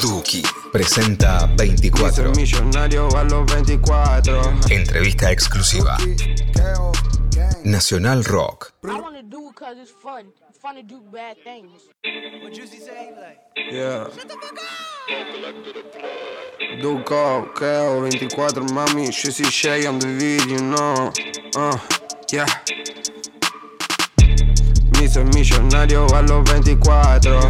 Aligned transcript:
Duki 0.00 0.42
presenta 0.72 1.46
24. 1.56 2.30
millonario 2.30 3.08
a 3.16 3.22
los 3.24 3.44
24. 3.46 4.40
Entrevista 4.70 5.30
exclusiva. 5.30 5.98
Nacional 7.64 8.24
Rock. 8.24 8.72
I 8.84 8.98
want 8.98 9.16
to 9.16 9.22
do 9.22 9.48
it 9.48 9.54
because 9.54 9.76
it's 9.78 9.90
fun. 9.90 10.32
Fun 10.60 10.76
to 10.76 10.82
do 10.82 11.00
bad 11.12 11.36
things. 11.44 11.82
Yeah. 13.70 14.08
Duco, 16.80 17.52
Keo, 17.54 17.98
24, 18.00 18.62
mami, 18.72 19.10
Shizzy 19.12 19.50
Shay 19.50 19.86
on 19.86 19.98
the 19.98 20.06
video, 20.06 20.60
no. 20.62 21.12
Uh, 21.56 21.78
yeah. 22.32 22.46
Hice 25.10 25.24
millonario 25.24 26.06
a 26.14 26.22
los 26.22 26.44
24. 26.44 27.40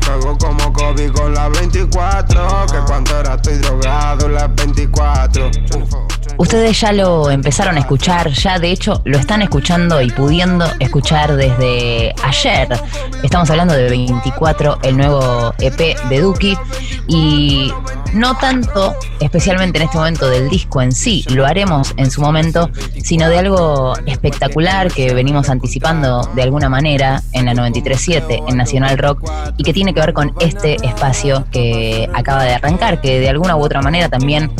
Cago 0.00 0.36
como 0.36 0.72
Kobe 0.72 1.12
con 1.12 1.32
la 1.32 1.48
24. 1.48 2.66
Que 2.66 2.78
cuando 2.88 3.16
era 3.16 3.34
estoy 3.34 3.58
drogado 3.58 4.28
las 4.28 4.52
24. 4.56 5.48
Ustedes 6.36 6.80
ya 6.80 6.92
lo 6.92 7.30
empezaron 7.30 7.76
a 7.76 7.80
escuchar, 7.80 8.30
ya 8.30 8.58
de 8.58 8.70
hecho 8.70 9.02
lo 9.04 9.18
están 9.18 9.42
escuchando 9.42 10.00
y 10.02 10.10
pudiendo 10.10 10.66
escuchar 10.80 11.36
desde 11.36 12.14
ayer. 12.22 12.68
Estamos 13.22 13.50
hablando 13.50 13.74
de 13.74 13.88
24, 13.88 14.78
el 14.82 14.96
nuevo 14.96 15.54
EP 15.58 15.96
de 16.08 16.20
Duki. 16.20 16.56
Y 17.06 17.70
no 18.14 18.36
tanto, 18.36 18.94
especialmente 19.20 19.78
en 19.78 19.84
este 19.84 19.98
momento 19.98 20.28
del 20.30 20.48
disco 20.48 20.80
en 20.80 20.92
sí, 20.92 21.24
lo 21.30 21.46
haremos 21.46 21.92
en 21.96 22.10
su 22.10 22.20
momento, 22.20 22.70
sino 23.02 23.28
de 23.28 23.38
algo 23.38 23.94
espectacular 24.06 24.90
que 24.90 25.12
venimos 25.12 25.50
anticipando 25.50 26.22
de 26.34 26.42
alguna 26.42 26.68
manera 26.68 27.22
en 27.32 27.46
la 27.46 27.54
93.7, 27.54 28.44
en 28.48 28.56
Nacional 28.56 28.96
Rock, 28.98 29.28
y 29.56 29.64
que 29.64 29.72
tiene 29.72 29.92
que 29.92 30.00
ver 30.00 30.12
con 30.14 30.32
este 30.40 30.76
espacio 30.86 31.44
que 31.50 32.08
acaba 32.14 32.44
de 32.44 32.54
arrancar, 32.54 33.00
que 33.00 33.20
de 33.20 33.28
alguna 33.28 33.56
u 33.56 33.62
otra 33.62 33.82
manera 33.82 34.08
también 34.08 34.50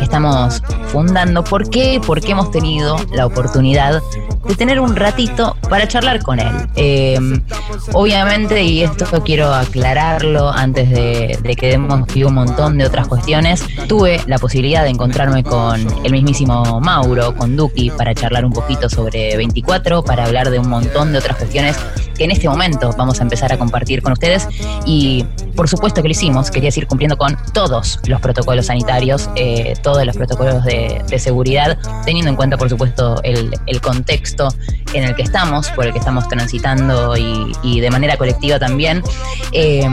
estamos 0.00 0.62
fundando. 0.88 1.11
¿Por 1.48 1.68
qué? 1.68 2.00
Porque 2.06 2.32
hemos 2.32 2.50
tenido 2.50 2.96
la 3.12 3.26
oportunidad 3.26 4.00
de 4.48 4.54
tener 4.54 4.80
un 4.80 4.96
ratito 4.96 5.56
para 5.68 5.86
charlar 5.86 6.22
con 6.22 6.40
él. 6.40 6.50
Eh, 6.74 7.18
obviamente, 7.92 8.62
y 8.62 8.82
esto 8.82 9.06
quiero 9.22 9.52
aclararlo 9.52 10.50
antes 10.50 10.88
de, 10.88 11.38
que 11.58 11.68
demos 11.68 12.00
un 12.14 12.34
montón 12.34 12.78
de 12.78 12.86
otras 12.86 13.08
cuestiones, 13.08 13.62
tuve 13.88 14.20
la 14.26 14.38
posibilidad 14.38 14.84
de 14.84 14.88
encontrarme 14.88 15.44
con 15.44 15.86
el 16.02 16.12
mismísimo 16.12 16.80
Mauro, 16.80 17.36
con 17.36 17.56
Duki, 17.56 17.90
para 17.90 18.14
charlar 18.14 18.46
un 18.46 18.52
poquito 18.52 18.88
sobre 18.88 19.36
24, 19.36 20.02
para 20.02 20.24
hablar 20.24 20.50
de 20.50 20.58
un 20.58 20.68
montón 20.70 21.12
de 21.12 21.18
otras 21.18 21.36
cuestiones 21.36 21.76
que 22.16 22.24
en 22.24 22.30
este 22.30 22.48
momento 22.48 22.90
vamos 22.96 23.20
a 23.20 23.22
empezar 23.24 23.52
a 23.52 23.58
compartir 23.58 24.00
con 24.00 24.12
ustedes. 24.12 24.48
Y 24.86 25.26
por 25.54 25.68
supuesto 25.68 26.02
que 26.02 26.08
lo 26.08 26.12
hicimos, 26.12 26.50
quería 26.50 26.68
decir 26.68 26.86
cumpliendo 26.86 27.16
con 27.16 27.36
todos 27.52 27.98
los 28.06 28.20
protocolos 28.20 28.66
sanitarios, 28.66 29.30
eh, 29.36 29.74
todos 29.82 30.04
los 30.04 30.16
protocolos 30.16 30.64
de, 30.64 31.02
seguridad, 31.18 31.78
teniendo 32.04 32.30
en 32.30 32.36
cuenta, 32.36 32.56
por 32.56 32.68
supuesto, 32.68 33.20
el, 33.22 33.52
contexto 33.80 34.48
en 34.94 35.04
el 35.04 35.14
que 35.14 35.22
estamos, 35.22 35.68
por 35.70 35.86
el 35.86 35.92
que 35.92 35.98
estamos 35.98 36.28
transitando 36.28 37.16
y, 37.16 37.52
y 37.62 37.80
de 37.80 37.90
manera 37.90 38.16
colectiva 38.16 38.58
también. 38.58 39.02
Eh, 39.52 39.88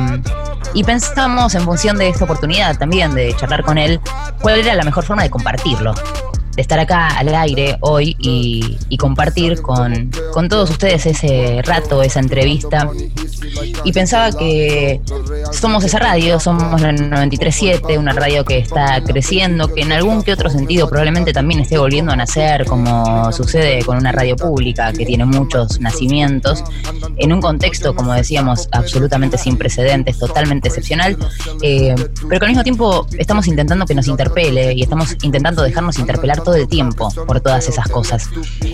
y 0.74 0.84
pensamos 0.84 1.56
en 1.56 1.64
función 1.64 1.98
de 1.98 2.10
esta 2.10 2.26
oportunidad 2.26 2.78
también 2.78 3.14
de 3.16 3.36
charlar 3.36 3.64
con 3.64 3.78
él, 3.78 4.00
cuál 4.42 4.60
era 4.60 4.76
la 4.76 4.84
mejor 4.84 5.04
forma 5.04 5.24
de 5.24 5.30
compartirlo, 5.30 5.94
de 6.60 6.64
estar 6.64 6.78
acá 6.78 7.08
al 7.18 7.34
aire 7.34 7.78
hoy 7.80 8.18
y, 8.20 8.98
compartir 8.98 9.62
con, 9.62 10.12
con 10.34 10.50
todos 10.50 10.72
ustedes 10.72 11.06
ese 11.06 11.62
rato, 11.64 12.04
esa 12.04 12.20
entrevista. 12.20 12.90
Y 13.86 13.94
pensaba 13.94 14.34
que 14.34 15.00
somos 15.54 15.86
esa 15.86 16.00
radio, 16.00 16.38
somos 16.38 16.82
la 16.82 16.92
93.7, 16.92 17.98
una 17.98 18.12
radio 18.12 18.44
que 18.44 18.58
está 18.58 19.02
creciendo, 19.02 19.74
que 19.74 19.84
en 19.84 19.94
algún 19.94 20.22
que 20.22 20.34
otro 20.34 20.50
sentido 20.50 20.90
probablemente 20.90 21.32
también 21.32 21.62
esté 21.62 21.78
volviendo 21.78 22.12
a 22.12 22.18
nacer, 22.18 22.66
como 22.66 23.32
sucede 23.32 23.82
con 23.86 23.98
una 23.98 24.12
radio 24.12 24.36
pública 24.36 24.92
que 24.92 25.06
tiene 25.06 25.24
muchos 25.24 25.80
nacimientos, 25.80 26.62
en 27.16 27.32
un 27.32 27.40
contexto, 27.40 27.96
como 27.96 28.12
decíamos, 28.12 28.68
absolutamente 28.74 29.38
sin 29.38 29.56
precedentes, 29.56 30.20
totalmente 30.20 30.68
excepcional, 30.68 31.18
eh, 31.62 31.96
pero 32.28 32.40
que 32.40 32.46
al 32.46 32.52
mismo 32.52 32.64
tiempo 32.64 33.08
estamos 33.18 33.48
intentando 33.48 33.86
que 33.86 33.96
nos 33.96 34.10
interpele 34.10 34.74
y 34.74 34.82
estamos 34.82 35.16
intentando 35.24 35.64
dejarnos 35.64 35.98
interpelar 36.00 36.44
todo 36.50 36.56
el 36.58 36.68
tiempo 36.68 37.12
por 37.28 37.40
todas 37.42 37.68
esas 37.70 37.88
cosas. 37.90 38.28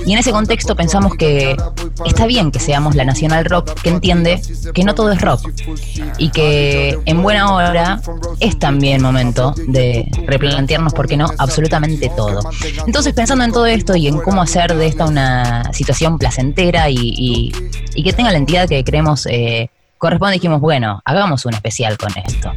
Y 0.06 0.13
en 0.13 0.18
ese 0.19 0.31
contexto 0.31 0.78
pensamos 0.78 1.16
que 1.18 1.58
está 2.06 2.25
bien 2.25 2.50
que 2.52 2.59
seamos 2.59 2.96
la 2.96 3.03
Nacional 3.03 3.44
Rock 3.44 3.74
que 3.81 3.90
entiende 3.90 4.41
que 4.74 4.84
no 4.86 4.96
todo 4.96 5.12
es 5.12 5.19
rock 5.22 5.41
y 6.18 6.30
que 6.30 6.97
en 7.06 7.22
buena 7.22 7.53
hora 7.53 8.00
es 8.40 8.58
también 8.58 9.02
momento 9.02 9.53
de 9.68 10.09
replantearnos, 10.25 10.94
¿por 10.94 11.06
qué 11.08 11.18
no?, 11.18 11.28
absolutamente 11.38 12.09
todo. 12.16 12.40
Entonces, 12.88 13.13
pensando 13.13 13.44
en 13.44 13.52
todo 13.52 13.66
esto 13.66 13.94
y 13.97 14.07
en 14.07 14.22
cómo 14.22 14.42
hacer 14.42 14.74
de 14.74 14.88
esta 14.88 15.03
una 15.06 15.74
situación 15.74 16.18
placentera 16.18 16.90
y, 16.90 16.96
y- 16.97 17.52
y 17.94 18.03
que 18.03 18.13
tenga 18.13 18.31
la 18.31 18.38
entidad 18.38 18.69
que 18.69 18.84
creemos 18.86 19.25
eh, 19.25 19.69
corresponde, 19.97 20.34
dijimos, 20.36 20.62
bueno, 20.62 21.02
hagamos 21.06 21.46
un 21.46 21.53
especial 21.53 21.97
con 21.97 22.12
esto. 22.18 22.52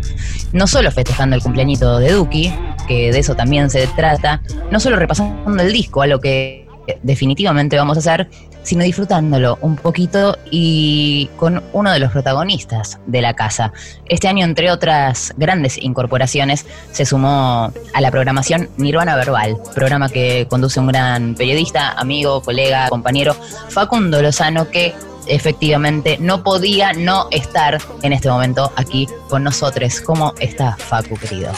No 0.53 0.67
solo 0.67 0.91
festejando 0.93 1.35
el 1.37 1.43
cumpleañito 1.43 1.99
de 1.99 2.13
Duki, 2.13 2.53
que 2.89 3.13
de 3.13 3.19
eso 3.19 3.37
también 3.37 3.71
se 3.71 3.87
trata, 3.89 4.43
no 4.71 4.81
solo 4.81 4.97
repasando 4.97 5.63
el 5.63 5.73
disco, 5.73 6.03
algo 6.03 6.19
que 6.19 6.67
definitivamente 7.03 7.77
vamos 7.77 7.99
a 7.99 8.01
hacer, 8.01 8.29
sino 8.63 8.85
disfrutándolo 8.85 9.59
un 9.63 9.77
poquito 9.77 10.37
y 10.51 11.31
con 11.37 11.63
uno 11.73 11.93
de 11.93 11.99
los 11.99 12.13
protagonistas 12.13 12.99
de 13.07 13.23
la 13.23 13.35
casa. 13.35 13.73
Este 14.07 14.29
año, 14.29 14.45
entre 14.45 14.71
otras 14.71 15.33
grandes 15.37 15.79
incorporaciones, 15.79 16.67
se 16.93 17.07
sumó 17.07 17.73
a 17.95 18.01
la 18.01 18.11
programación 18.11 18.69
Nirvana 18.77 19.17
Verbal, 19.17 19.57
programa 19.75 20.09
que 20.09 20.47
conduce 20.51 20.81
un 20.81 20.89
gran 20.89 21.35
periodista, 21.35 21.93
amigo, 21.93 22.43
colega, 22.43 22.89
compañero, 22.89 23.35
Facundo 23.69 24.21
Lozano, 24.21 24.69
que 24.71 24.95
efectivamente 25.27 26.19
no 26.21 26.43
podía 26.43 26.93
no 26.93 27.29
estar 27.31 27.79
en 28.03 28.13
este 28.13 28.29
momento 28.29 28.73
aquí 28.77 29.07
con 29.29 29.45
nosotros. 29.45 30.01
¿Cómo 30.01 30.35
está 30.41 30.77
Facu, 30.77 31.17
querido? 31.17 31.53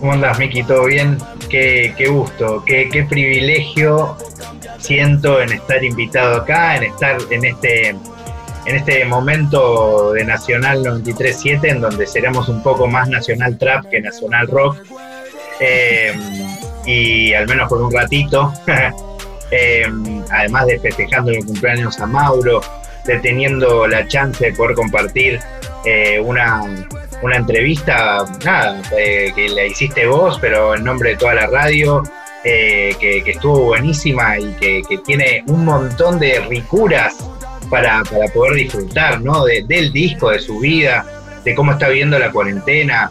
¿Cómo 0.00 0.12
andas, 0.12 0.38
Miki? 0.38 0.62
¿Todo 0.62 0.84
bien? 0.86 1.18
Qué, 1.50 1.94
qué 1.96 2.06
gusto, 2.06 2.62
qué, 2.64 2.88
qué 2.90 3.04
privilegio 3.04 4.16
siento 4.78 5.40
en 5.40 5.52
estar 5.52 5.82
invitado 5.82 6.36
acá, 6.36 6.76
en 6.76 6.84
estar 6.84 7.18
en 7.30 7.44
este, 7.44 7.88
en 7.88 8.76
este 8.76 9.04
momento 9.04 10.12
de 10.12 10.24
Nacional 10.24 10.84
93.7, 10.84 11.68
en 11.68 11.80
donde 11.80 12.06
seremos 12.06 12.48
un 12.48 12.62
poco 12.62 12.86
más 12.86 13.08
Nacional 13.08 13.58
Trap 13.58 13.86
que 13.90 14.00
Nacional 14.00 14.46
Rock. 14.46 14.78
Eh, 15.60 16.12
y 16.86 17.32
al 17.34 17.48
menos 17.48 17.68
por 17.68 17.82
un 17.82 17.92
ratito. 17.92 18.52
Eh, 19.50 19.90
además 20.30 20.66
de 20.66 20.78
festejando 20.78 21.30
el 21.30 21.42
cumpleaños 21.42 21.98
a 22.00 22.06
Mauro, 22.06 22.60
de 23.06 23.18
teniendo 23.20 23.88
la 23.88 24.06
chance 24.06 24.44
de 24.44 24.52
poder 24.52 24.76
compartir 24.76 25.40
eh, 25.86 26.20
una, 26.20 26.60
una 27.22 27.36
entrevista, 27.36 28.24
nada, 28.44 28.80
eh, 28.96 29.32
que 29.34 29.48
la 29.48 29.64
hiciste 29.66 30.06
vos, 30.06 30.38
pero 30.40 30.74
en 30.74 30.84
nombre 30.84 31.10
de 31.10 31.16
toda 31.16 31.34
la 31.34 31.46
radio, 31.46 32.02
eh, 32.44 32.94
que, 33.00 33.18
estuvo 33.26 33.64
buenísima 33.66 34.38
y 34.38 34.52
que, 34.54 34.82
que 34.88 34.98
tiene 34.98 35.42
un 35.46 35.64
montón 35.64 36.18
de 36.18 36.40
ricuras 36.48 37.16
para, 37.68 38.02
para 38.04 38.28
poder 38.32 38.54
disfrutar, 38.54 39.20
¿no? 39.20 39.44
De- 39.44 39.64
del 39.64 39.92
disco, 39.92 40.30
de 40.30 40.38
su 40.38 40.60
vida, 40.60 41.04
de 41.44 41.54
cómo 41.54 41.72
está 41.72 41.88
viviendo 41.88 42.18
la 42.18 42.30
cuarentena. 42.30 43.10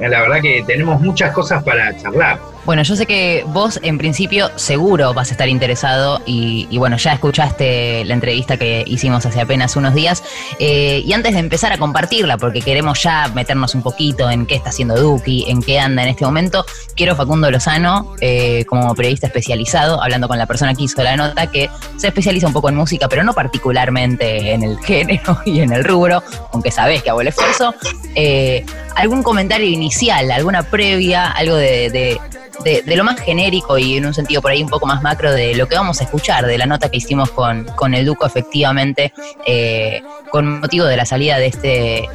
La 0.00 0.22
verdad 0.22 0.40
que 0.40 0.64
tenemos 0.66 1.00
muchas 1.00 1.32
cosas 1.32 1.62
para 1.62 1.96
charlar. 1.96 2.40
Bueno, 2.64 2.84
yo 2.84 2.94
sé 2.94 3.06
que 3.06 3.42
vos 3.48 3.80
en 3.82 3.98
principio 3.98 4.48
seguro 4.54 5.12
vas 5.14 5.30
a 5.30 5.32
estar 5.32 5.48
interesado 5.48 6.22
y, 6.26 6.68
y 6.70 6.78
bueno, 6.78 6.96
ya 6.96 7.12
escuchaste 7.12 8.04
la 8.04 8.14
entrevista 8.14 8.56
que 8.56 8.84
hicimos 8.86 9.26
hace 9.26 9.40
apenas 9.40 9.74
unos 9.74 9.94
días. 9.94 10.22
Eh, 10.60 11.02
y 11.04 11.12
antes 11.12 11.32
de 11.34 11.40
empezar 11.40 11.72
a 11.72 11.78
compartirla, 11.78 12.38
porque 12.38 12.60
queremos 12.60 13.02
ya 13.02 13.26
meternos 13.34 13.74
un 13.74 13.82
poquito 13.82 14.30
en 14.30 14.46
qué 14.46 14.54
está 14.54 14.68
haciendo 14.70 14.94
Duki, 14.94 15.46
en 15.48 15.60
qué 15.60 15.80
anda 15.80 16.04
en 16.04 16.10
este 16.10 16.24
momento, 16.24 16.64
quiero 16.94 17.16
Facundo 17.16 17.50
Lozano, 17.50 18.14
eh, 18.20 18.64
como 18.66 18.94
periodista 18.94 19.26
especializado, 19.26 20.00
hablando 20.00 20.28
con 20.28 20.38
la 20.38 20.46
persona 20.46 20.72
que 20.74 20.84
hizo 20.84 21.02
la 21.02 21.16
nota, 21.16 21.48
que 21.48 21.68
se 21.96 22.06
especializa 22.06 22.46
un 22.46 22.52
poco 22.52 22.68
en 22.68 22.76
música, 22.76 23.08
pero 23.08 23.24
no 23.24 23.32
particularmente 23.32 24.52
en 24.52 24.62
el 24.62 24.78
género 24.84 25.40
y 25.44 25.60
en 25.60 25.72
el 25.72 25.82
rubro, 25.82 26.22
aunque 26.52 26.70
sabés 26.70 27.02
que 27.02 27.10
hago 27.10 27.22
el 27.22 27.26
esfuerzo. 27.28 27.74
Eh, 28.14 28.64
¿Algún 28.94 29.24
comentario 29.24 29.66
inicial, 29.66 30.30
alguna 30.30 30.62
previa, 30.62 31.26
algo 31.28 31.56
de, 31.56 31.90
de- 31.90 32.20
de- 32.64 32.82
lo 32.96 33.04
más 33.04 33.20
genérico 33.20 33.78
y 33.78 33.96
en 33.96 34.06
un 34.06 34.14
sentido 34.14 34.42
por 34.42 34.50
ahí 34.50 34.62
un 34.62 34.68
poco 34.68 34.86
más 34.86 35.02
macro 35.02 35.32
de 35.32 35.54
lo 35.54 35.66
que 35.68 35.76
vamos 35.76 36.00
a 36.00 36.04
escuchar, 36.04 36.46
de 36.46 36.58
la 36.58 36.66
nota 36.66 36.90
que 36.90 36.98
hicimos 36.98 37.30
con, 37.30 37.64
con 37.76 37.94
el 37.94 38.04
Duco 38.06 38.26
efectivamente, 38.26 39.12
eh, 39.46 40.02
con 40.30 40.60
motivo 40.60 40.86
de 40.86 40.96
la 40.96 41.04
salida 41.04 41.38
de 41.38 41.46
este, 41.46 42.08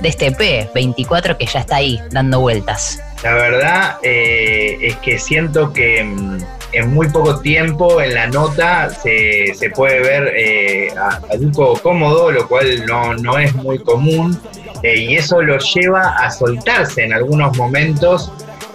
de 0.00 0.08
este 0.08 0.26
EP 0.28 0.72
24 0.74 1.36
que 1.38 1.46
ya 1.46 1.60
está 1.60 1.76
ahí 1.76 2.00
dando 2.10 2.40
vueltas? 2.40 3.00
La 3.22 3.34
verdad 3.34 3.96
eh, 4.02 4.78
es 4.80 4.96
que 4.96 5.18
siento 5.18 5.72
que, 5.72 6.04
mm, 6.04 6.38
en 6.72 6.92
muy 6.92 7.08
poco 7.08 7.40
tiempo 7.40 8.00
en 8.00 8.14
la 8.14 8.26
nota 8.26 8.90
se, 8.90 9.54
se 9.54 9.70
puede 9.70 10.00
ver 10.00 10.32
eh, 10.36 10.88
a, 10.96 11.18
Duco 11.36 11.78
cómodo, 11.82 12.30
lo 12.30 12.46
cual 12.46 12.84
no, 12.86 13.14
no 13.14 13.38
es 13.38 13.54
muy 13.54 13.78
común, 13.78 14.38
y 14.82 15.16
eso 15.16 15.40
lo 15.42 15.58
lleva 15.58 16.10
a 16.18 16.30
soltarse 16.30 17.04
en 17.04 17.12
algunos 17.12 17.56
momentos 17.56 18.30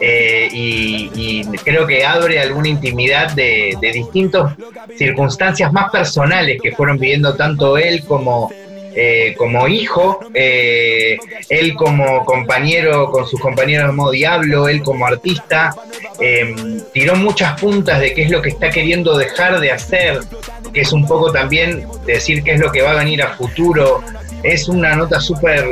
eh, 0.06 0.50
y, 0.52 1.44
creo 1.64 1.88
que 1.88 2.04
abre 2.04 2.40
alguna 2.40 2.68
intimidad 2.68 3.32
de, 3.32 3.78
de 3.80 3.92
distintas 3.94 4.54
circunstancias 4.98 5.72
más 5.72 5.92
personales 5.92 6.60
que 6.62 6.74
fueron 6.74 6.98
viviendo 6.98 7.36
tanto 7.36 7.78
él 7.78 8.04
como, 8.04 8.52
eh, 8.96 9.34
como 9.40 9.68
hijo, 9.68 10.20
eh, 10.36 11.18
él 11.50 11.74
como 11.74 12.24
compañero 12.26 13.10
con 13.10 13.26
sus 13.28 13.40
compañeros 13.40 13.88
de 13.88 13.94
modo 13.94 14.12
diablo, 14.12 14.68
él 14.68 14.84
como 14.84 15.08
artista, 15.08 15.74
eh, 16.20 16.54
tiró 16.94 17.16
muchas 17.16 17.60
puntas 17.60 18.00
de 18.00 18.14
qué 18.14 18.24
es 18.24 18.30
lo 18.30 18.40
que 18.44 18.50
está 18.50 18.70
queriendo 18.70 19.18
dejar 19.18 19.60
de 19.60 19.72
hacer, 19.72 20.20
que 20.72 20.82
es 20.82 20.94
un 20.94 21.08
poco 21.08 21.32
también 21.32 21.88
decir 22.06 22.44
qué 22.44 22.54
es 22.54 22.60
lo 22.60 22.72
que 22.72 22.84
va 22.84 22.92
a 22.92 22.96
venir 22.96 23.24
a 23.24 23.30
futuro. 23.30 24.04
Es 24.44 24.68
una 24.68 24.96
nota 24.96 25.20
súper 25.22 25.66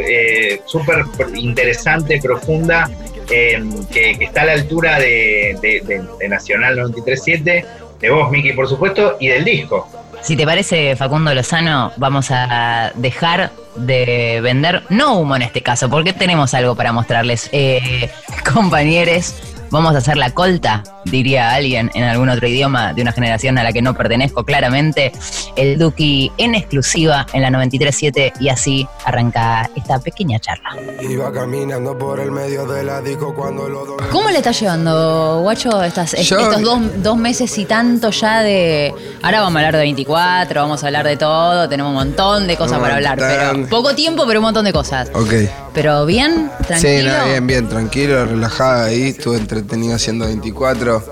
súper 0.66 1.04
interesante, 1.36 2.19
profunda, 2.24 2.89
que, 3.31 4.18
que 4.18 4.25
está 4.25 4.42
a 4.42 4.45
la 4.45 4.54
altura 4.54 5.00
de, 5.00 5.57
de- 5.62 5.81
de- 5.81 6.04
de 6.19 6.30
Nacional 6.30 6.78
93.7, 6.78 7.66
de 8.00 8.10
vos, 8.10 8.30
Miki, 8.31 8.54
por 8.54 8.68
supuesto, 8.68 9.18
y 9.19 9.28
del 9.28 9.44
disco. 9.45 9.88
Si 10.22 10.36
te 10.36 10.45
parece, 10.45 10.95
Facundo 10.95 11.33
Lozano, 11.33 11.92
vamos 11.98 12.28
a 12.30 12.92
dejar 12.95 13.51
de 13.75 14.39
vender, 14.44 14.83
no 14.89 15.16
humo 15.19 15.36
en 15.36 15.42
este 15.44 15.62
caso, 15.62 15.89
porque 15.89 16.13
tenemos 16.13 16.54
algo 16.54 16.75
para 16.75 16.92
mostrarles. 16.92 17.50
Eh, 17.51 18.10
compañeros, 18.54 19.33
vamos 19.71 19.95
a 19.95 19.97
hacer 20.00 20.18
la 20.18 20.29
colta, 20.31 20.83
diría 21.06 21.51
alguien 21.53 21.89
en 21.94 22.03
algún 22.03 22.29
otro 22.29 22.47
idioma 22.47 22.94
de 22.94 23.01
una 23.01 23.12
generación 23.12 23.57
a 23.57 23.63
la 23.63 23.71
que 23.73 23.81
no 23.81 23.94
pertenezco 23.95 24.44
claramente. 24.45 25.12
El 25.56 25.77
Duki 25.79 26.31
en 26.38 26.56
exclusiva 26.56 27.25
en 27.33 27.41
la 27.41 27.50
93.7 27.50 28.33
y 28.39 28.50
así 28.50 28.88
arranca 29.06 29.69
esta 29.75 30.00
pequeña 30.00 30.39
charla. 30.39 30.69
Iba 31.01 31.31
caminando 31.31 31.97
por 31.97 32.19
el 32.19 32.31
medio 32.31 32.65
de 32.68 32.83
la 32.83 33.01
disco 33.01 33.33
cuando 33.33 33.68
los 33.68 33.88
dos. 33.88 34.01
¿Cómo 34.12 34.29
le 34.29 34.38
está 34.38 34.51
llevando, 34.51 35.39
guacho, 35.41 35.81
estas, 35.83 36.12
Yo- 36.23 36.39
estos 36.39 36.62
dos, 36.62 36.79
dos 37.01 37.18
meses 37.18 37.57
y 37.57 37.65
tanto 37.65 38.12
ya 38.12 38.41
de... 38.41 38.94
Ahora 39.23 39.39
vamos 39.41 39.56
a 39.56 39.59
hablar 39.59 39.73
de 39.75 39.79
24, 39.81 40.62
vamos 40.62 40.83
a 40.83 40.88
hablar 40.88 41.06
de 41.06 41.18
todo, 41.18 41.68
tenemos 41.69 41.89
un 41.91 41.95
montón 41.95 42.47
de 42.47 42.57
cosas 42.57 42.79
para 42.79 42.95
hablar, 42.95 43.18
pero 43.18 43.68
poco 43.68 43.95
tiempo, 43.95 44.23
pero 44.27 44.39
un 44.39 44.45
montón 44.45 44.65
de 44.65 44.73
cosas. 44.73 45.09
Ok. 45.13 45.33
Pero 45.73 46.06
bien, 46.06 46.51
tranquilo. 46.68 47.12
Sí, 47.13 47.18
no, 47.18 47.25
bien, 47.29 47.47
bien, 47.47 47.69
tranquilo, 47.69 48.25
relajado 48.25 48.83
ahí. 48.85 49.09
Estuve 49.09 49.39
entretenido 49.62 49.96
haciendo 49.96 50.25
24. 50.25 51.04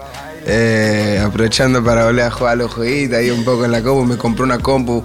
eh, 0.45 1.21
aprovechando 1.23 1.83
para 1.83 2.05
volver 2.05 2.25
a 2.25 2.31
jugar 2.31 2.53
a 2.53 2.55
los 2.55 2.73
jueguitos 2.73 3.17
ahí 3.17 3.29
un 3.29 3.43
poco 3.43 3.65
en 3.65 3.71
la 3.71 3.81
compu. 3.81 4.05
Me 4.05 4.17
compré 4.17 4.43
una 4.43 4.59
compu. 4.59 5.03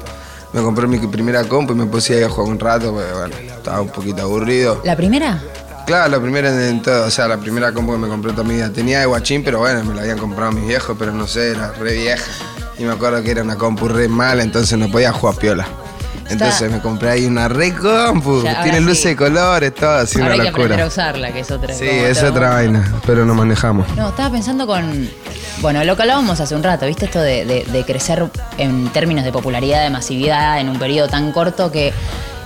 Me 0.53 0.63
compré 0.63 0.87
mi 0.87 0.99
primera 0.99 1.45
compu 1.45 1.73
y 1.73 1.77
me 1.77 1.87
puse 1.87 2.15
ahí 2.17 2.23
a 2.23 2.29
jugar 2.29 2.53
un 2.53 2.61
rato, 2.61 2.93
porque 2.93 3.13
bueno, 3.13 3.35
estaba 3.57 3.81
un 3.81 3.89
poquito 3.89 4.23
aburrido. 4.23 4.81
¿La 4.85 4.97
primera? 4.97 5.43
Claro, 5.87 6.09
la 6.13 6.21
primera 6.21 6.49
en, 6.51 6.61
en 6.61 6.83
todo, 6.83 7.07
o 7.07 7.11
sea, 7.11 7.27
la 7.29 7.37
primera 7.39 7.73
compu 7.73 7.93
que 7.93 7.99
me 7.99 8.09
compré 8.09 8.33
toda 8.33 8.45
mi 8.45 8.55
vida. 8.55 8.71
Tenía 8.71 9.01
de 9.01 9.07
guachín, 9.07 9.43
pero 9.45 9.59
bueno, 9.59 9.85
me 9.85 9.95
la 9.95 10.03
habían 10.03 10.19
comprado 10.19 10.53
mis 10.53 10.67
viejos, 10.67 10.97
pero 10.99 11.13
no 11.13 11.27
sé, 11.27 11.51
era 11.51 11.73
re 11.73 11.95
vieja. 11.95 12.31
Y 12.79 12.85
me 12.85 12.93
acuerdo 12.93 13.23
que 13.23 13.31
era 13.33 13.43
una 13.43 13.57
compu 13.57 13.89
re 13.89 14.09
mala, 14.09 14.43
entonces 14.43 14.79
no 14.79 14.89
podía 14.89 15.13
jugar 15.13 15.37
piola. 15.37 15.67
Entonces 16.31 16.71
me 16.71 16.81
compré 16.81 17.11
ahí 17.11 17.27
una 17.27 17.49
re 17.49 17.73
compu, 17.75 18.43
Ya, 18.43 18.51
ahora 18.51 18.63
tiene 18.65 18.79
sí. 18.79 18.85
luces 18.85 19.05
de 19.05 19.17
colores, 19.17 19.75
todo 19.75 19.91
así, 19.97 20.21
Ahora 20.21 20.33
hay 20.35 20.41
una 20.41 20.45
que 20.45 20.49
aprender 20.51 20.81
a 20.81 20.85
locura. 20.85 21.05
usarla, 21.05 21.33
que 21.33 21.41
es 21.41 21.51
otra. 21.51 21.75
Sí, 21.75 21.87
es 21.87 22.23
otra 22.23 22.51
vaina, 22.51 22.95
pero 23.07 23.25
no 23.25 23.35
manejamos. 23.35 23.87
No, 23.97 24.09
estaba 24.09 24.31
pensando 24.31 24.67
con. 24.67 25.09
Bueno, 25.61 25.85
lo 25.85 25.95
que 25.97 26.03
hablábamos 26.03 26.41
hace 26.41 26.55
un 26.55 26.63
rato, 26.63 26.87
¿viste? 26.87 27.05
Esto 27.05 27.21
de, 27.21 27.45
de- 27.45 27.65
de 27.65 27.85
crecer 27.85 28.25
en 28.59 28.89
términos 28.89 29.25
de 29.25 29.33
popularidad, 29.33 29.83
de 29.83 29.91
masividad, 29.91 30.61
en 30.61 30.69
un 30.69 30.79
periodo 30.79 31.09
tan 31.09 31.31
corto 31.33 31.71
que. 31.71 31.93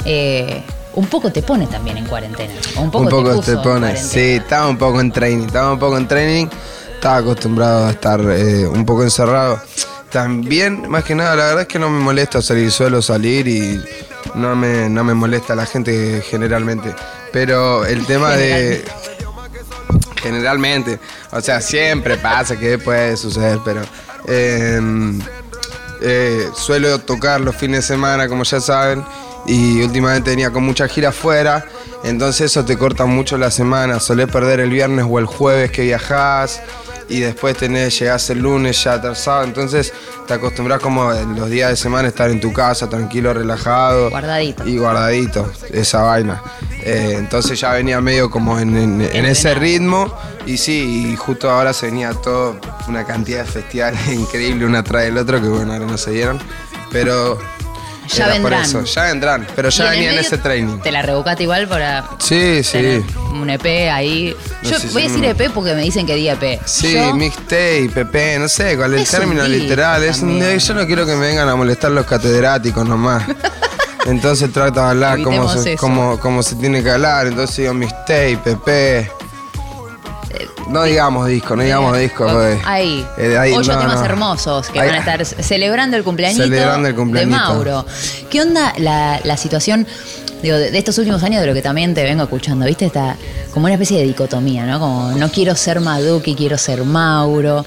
eh, 0.05 0.63
un 0.95 1.07
poco 1.07 1.31
te 1.31 1.43
pone 1.43 1.67
también 1.69 1.97
en 1.99 2.07
cuarentena. 2.07 2.53
Un 2.77 2.91
poco, 2.91 3.05
un 3.05 3.11
poco 3.11 3.41
te, 3.41 3.57
pone, 3.59 3.97
sí, 3.97 4.33
estaba 4.33 4.67
un 4.69 4.77
poco 4.79 5.01
en 5.01 5.13
training, 5.13 5.47
estaba 5.47 5.73
un 5.75 5.79
poco 5.79 5.97
en 5.97 6.09
training, 6.09 6.47
estaba 6.95 7.19
acostumbrado 7.19 7.87
a 7.87 7.91
estar 7.91 8.21
eh, 8.21 8.67
un 8.67 8.85
poco 8.85 9.05
encerrado. 9.05 9.61
También, 10.11 10.89
más 10.89 11.05
que 11.05 11.15
nada, 11.15 11.37
la 11.37 11.45
verdad 11.45 11.63
es 11.63 11.69
que 11.69 11.79
no 11.79 11.91
me 11.91 12.01
molesta 12.01 12.41
salir, 12.41 12.71
suelo 12.71 13.03
salir 13.03 13.47
y 13.47 13.83
no 14.35 14.57
me, 14.57 14.89
no 14.89 15.05
me 15.05 15.15
molesta 15.15 15.55
la 15.55 15.67
gente 15.67 16.23
generalmente. 16.29 16.95
Pero 17.33 17.85
el 17.85 18.07
tema 18.07 18.33
de... 18.33 18.85
Generalmente, 20.23 20.99
o 21.31 21.41
sea, 21.41 21.61
siempre 21.61 22.17
pasa 22.17 22.59
que 22.59 22.79
puede 22.79 23.17
suceder, 23.17 23.59
pero... 23.65 23.83
eh, 24.27 24.81
eh, 26.01 26.49
suelo 26.55 27.01
tocar 27.01 27.41
los 27.41 27.57
fines 27.57 27.81
de 27.81 27.95
semana, 27.95 28.29
como 28.29 28.45
ya 28.45 28.61
saben, 28.61 29.05
y 29.47 29.83
últimamente 29.83 30.31
venía 30.31 30.51
con 30.51 30.63
mucha 30.63 30.87
gira 30.89 31.09
afuera, 31.09 31.65
entonces 32.05 32.53
eso 32.53 32.65
te 32.65 32.77
corta 32.77 33.07
mucho 33.07 33.37
la 33.39 33.51
semana. 33.51 33.99
Solés 33.99 34.29
perder 34.29 34.61
el 34.61 34.71
viernes 34.71 35.07
o 35.09 35.19
el 35.19 35.27
jueves 35.27 35.71
que 35.71 35.83
viajás, 35.83 36.61
y 37.09 37.21
después 37.21 37.57
tenés, 37.57 37.99
llegás 37.99 38.29
el 38.31 38.39
lunes 38.41 38.83
ya 38.85 38.95
atrasado, 38.95 39.45
entonces 39.45 39.93
te 40.27 40.35
acostumbras 40.35 40.81
como 40.81 41.11
los 41.13 41.49
días 41.51 41.71
de 41.71 41.77
semana 41.77 42.09
estar 42.09 42.31
en 42.31 42.41
tu 42.41 42.53
casa, 42.53 42.89
tranquilo, 42.89 43.33
relajado. 43.35 44.11
Guardadito. 44.11 44.67
Y 44.69 44.77
guardadito, 44.79 45.51
esa 45.73 46.03
vaina. 46.03 46.43
Eh, 46.83 47.15
entonces 47.19 47.59
ya 47.61 47.73
venía 47.73 48.01
medio 48.01 48.31
como 48.31 48.59
en, 48.59 48.77
en- 48.77 49.01
en 49.03 49.27
ese 49.27 49.55
ritmo. 49.55 50.13
Y 50.47 50.57
sí, 50.59 51.11
y 51.13 51.17
justo 51.17 51.51
ahora 51.51 51.73
se 51.73 51.87
venía 51.87 52.13
todo, 52.13 52.59
una 52.89 53.05
cantidad 53.05 53.45
de 53.45 53.51
festivales 53.51 54.07
increíble, 54.13 54.65
una 54.67 54.83
tras 54.83 55.05
el 55.05 55.19
otro, 55.19 55.41
que 55.41 55.49
bueno, 55.49 55.73
ahora 55.73 55.87
no 55.87 55.99
se 55.99 56.11
dieron. 56.13 56.39
Pero. 56.91 57.39
Ya 58.09 58.25
era 58.25 58.33
vendrán. 58.35 58.61
Por 58.73 58.83
eso, 58.83 58.85
ya 58.85 59.03
vendrán. 59.05 59.47
Pero 59.55 59.69
ya 59.69 59.91
venía 59.91 60.13
en 60.13 60.19
ese 60.19 60.39
training. 60.39 60.79
Te 60.79 60.91
la 60.91 61.03
rebucaste 61.03 61.43
igual 61.45 61.69
para 61.69 62.05
Sí, 62.19 62.63
sí. 62.65 62.73
tener 62.73 63.03
un 63.33 63.51
EP 63.51 63.91
ahí. 63.91 64.35
No 64.63 64.71
Yo 64.71 64.79
sé 64.79 64.89
voy 64.89 65.03
a 65.03 65.09
decir 65.09 65.25
EP 65.25 65.51
porque 65.53 65.75
me 65.75 65.83
dicen 65.83 66.07
que 66.07 66.15
di 66.15 66.29
EP. 66.29 66.61
Sí, 66.65 66.95
Yo- 66.95 67.15
mixtape, 67.15 67.91
PP, 67.95 68.39
no 68.39 68.49
sé 68.49 68.77
cuál 68.77 68.95
es 68.95 69.13
el 69.13 69.19
término 69.21 69.47
literal. 69.47 70.03
Es 70.03 70.21
un, 70.23 70.41
yo 70.41 70.75
no 70.75 70.87
quiero 70.87 71.07
que 71.07 71.15
me 71.15 71.27
vengan 71.27 71.49
a 71.49 71.55
molestar 71.57 71.91
los 71.91 72.07
catedráticos 72.07 72.87
nomás. 72.87 73.25
Entonces 74.07 74.51
trato 74.53 74.81
de 74.81 74.87
hablar 74.87 75.23
como 75.23 75.49
se, 75.57 75.77
como, 75.77 76.19
como 76.19 76.43
se 76.43 76.57
tiene 76.57 76.83
que 76.83 76.91
hablar. 76.91 77.27
Entonces 77.27 77.57
digo 77.59 77.75
mixtape, 77.75 78.39
PP. 78.43 79.11
No 80.69 80.83
digamos 80.85 81.27
disco, 81.29 81.57
no 81.57 81.63
digamos 81.63 81.97
disco, 81.99 82.27
Ahí. 82.65 83.07
Eh, 83.17 83.39
ahí, 83.39 83.53
Ocho 83.55 83.73
no, 83.73 83.79
temas 83.81 84.01
no. 84.01 84.05
hermosos 84.05 84.69
que 84.69 84.79
Ahí- 84.81 84.87
van 84.89 84.97
a 84.97 84.99
estar 84.99 85.25
celebrando 85.25 85.97
el 85.97 86.05
cumpleañito 86.05 86.45
Celebrando 86.45 86.89
el 86.89 86.95
cumpleañito. 86.95 87.37
de 87.39 87.43
Mauro. 87.45 87.87
¿Qué 88.29 88.43
onda 88.43 88.75
la, 88.79 89.19
la 89.25 89.37
situación 89.39 89.87
digo, 90.43 90.57
de, 90.59 90.71
de 90.71 90.79
estos 90.79 90.99
últimos 90.99 91.23
años 91.23 91.41
de 91.41 91.47
lo 91.47 91.55
que 91.55 91.63
también 91.63 91.95
te 91.95 92.03
vengo 92.05 92.23
escuchando? 92.25 92.67
¿Viste? 92.67 92.85
Está 92.87 93.17
como 93.55 93.65
una 93.65 93.75
especie 93.75 93.99
de 93.99 94.05
dicotomía, 94.05 94.67
¿no? 94.67 94.79
Como 94.79 95.13
no 95.13 95.31
quiero 95.31 95.55
ser 95.57 95.81
Maduki, 95.81 96.35
quiero 96.35 96.59
ser 96.59 96.85
Mauro. 96.85 97.65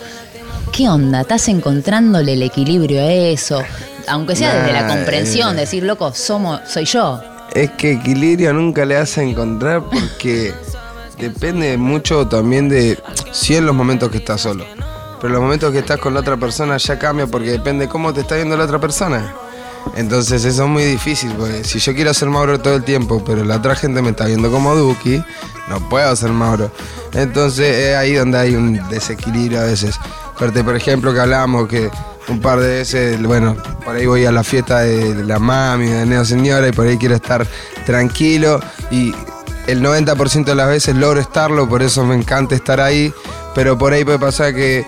¿Qué 0.72 0.88
onda? 0.88 1.22
¿Estás 1.22 1.48
encontrándole 1.48 2.34
el 2.34 2.43
equilibrio 2.43 3.01
a 3.01 3.12
eso? 3.12 3.63
Aunque 4.08 4.36
sea 4.36 4.53
desde 4.55 4.74
la 4.74 4.88
comprensión, 4.88 5.58
eh. 5.58 5.62
decir, 5.62 5.84
loco, 5.84 6.13
somos, 6.13 6.62
soy 6.67 6.86
yo. 6.86 7.22
Es 7.53 7.72
que 7.72 7.93
equilibrio 7.93 8.53
nunca 8.53 8.86
le 8.86 8.96
a 9.17 9.24
encontrar 9.24 9.84
porque 9.84 10.53
depende 11.22 11.78
mucho 11.78 12.28
también 12.28 12.68
de 12.68 12.98
si 13.32 13.56
en 13.56 13.66
los 13.66 13.75
momentos 13.75 14.10
que 14.10 14.18
estás 14.18 14.42
solo. 14.42 14.66
Pero 15.22 15.34
los 15.34 15.42
momentos 15.42 15.72
que 15.72 15.80
estás 15.80 16.00
con 16.00 16.16
la 16.16 16.22
otra 16.22 16.36
persona 16.36 16.78
ya 16.78 16.98
cambia 16.98 17.28
porque 17.28 17.51
depende 17.51 17.88
cómo 17.88 18.12
te 18.12 18.22
está 18.22 18.36
viendo 18.36 18.58
la 18.58 18.66
otra 18.66 18.80
persona. 18.80 19.34
Entonces 19.96 20.44
eso 20.46 20.63
es 20.63 20.70
muy 20.70 20.84
difícil, 20.84 21.32
porque 21.34 21.63
si 21.63 21.80
yo 21.80 21.94
quiero 21.94 22.13
ser 22.13 22.30
Mauro 22.30 22.60
todo 22.60 22.75
el 22.75 22.84
tiempo, 22.84 23.24
pero 23.24 23.44
la 23.44 23.58
otra 23.58 23.75
gente 23.75 24.01
me 24.01 24.12
está 24.12 24.25
viendo 24.25 24.51
como 24.51 24.75
Duki, 24.75 25.24
no 25.70 25.90
puedo 25.90 26.16
ser 26.16 26.32
Mauro. 26.32 26.72
Entonces 27.13 27.75
es 27.78 27.96
ahí 27.96 28.13
donde 28.13 28.38
hay 28.40 28.56
un 28.56 28.74
desequilibrio 28.90 29.62
a 29.62 29.66
veces. 29.66 29.96
Corte, 30.38 30.63
por 30.63 30.75
ejemplo, 30.75 31.13
que 31.13 31.20
hablábamos 31.20 31.68
que 31.68 31.90
un 32.28 32.40
par 32.40 32.60
de 32.60 32.68
veces, 32.68 33.22
bueno, 33.22 33.56
por 33.84 33.96
ahí 33.96 34.06
voy 34.06 34.25
a 34.25 34.32
la 34.32 34.44
fiesta 34.44 34.80
de 34.80 35.24
la 35.24 35.40
mami, 35.40 35.88
de 35.88 36.06
Neo 36.06 36.25
Señora, 36.25 36.68
y 36.68 36.72
por 36.72 36.88
ahí 36.88 36.98
quiero 36.98 37.16
estar 37.16 37.46
tranquilo. 37.86 38.60
Y 38.90 39.13
el 39.68 39.82
90% 39.82 40.46
de 40.46 40.56
las 40.56 40.68
veces 40.68 40.96
logro 40.96 41.20
estarlo, 41.20 41.68
por 41.68 41.82
eso 41.82 42.03
me 42.06 42.15
encanta 42.15 42.56
estar 42.56 42.80
ahí. 42.80 43.13
Pero 43.53 43.77
por 43.77 43.94
ahí 43.94 44.06
puede 44.06 44.20
pasar 44.20 44.53
que 44.56 44.86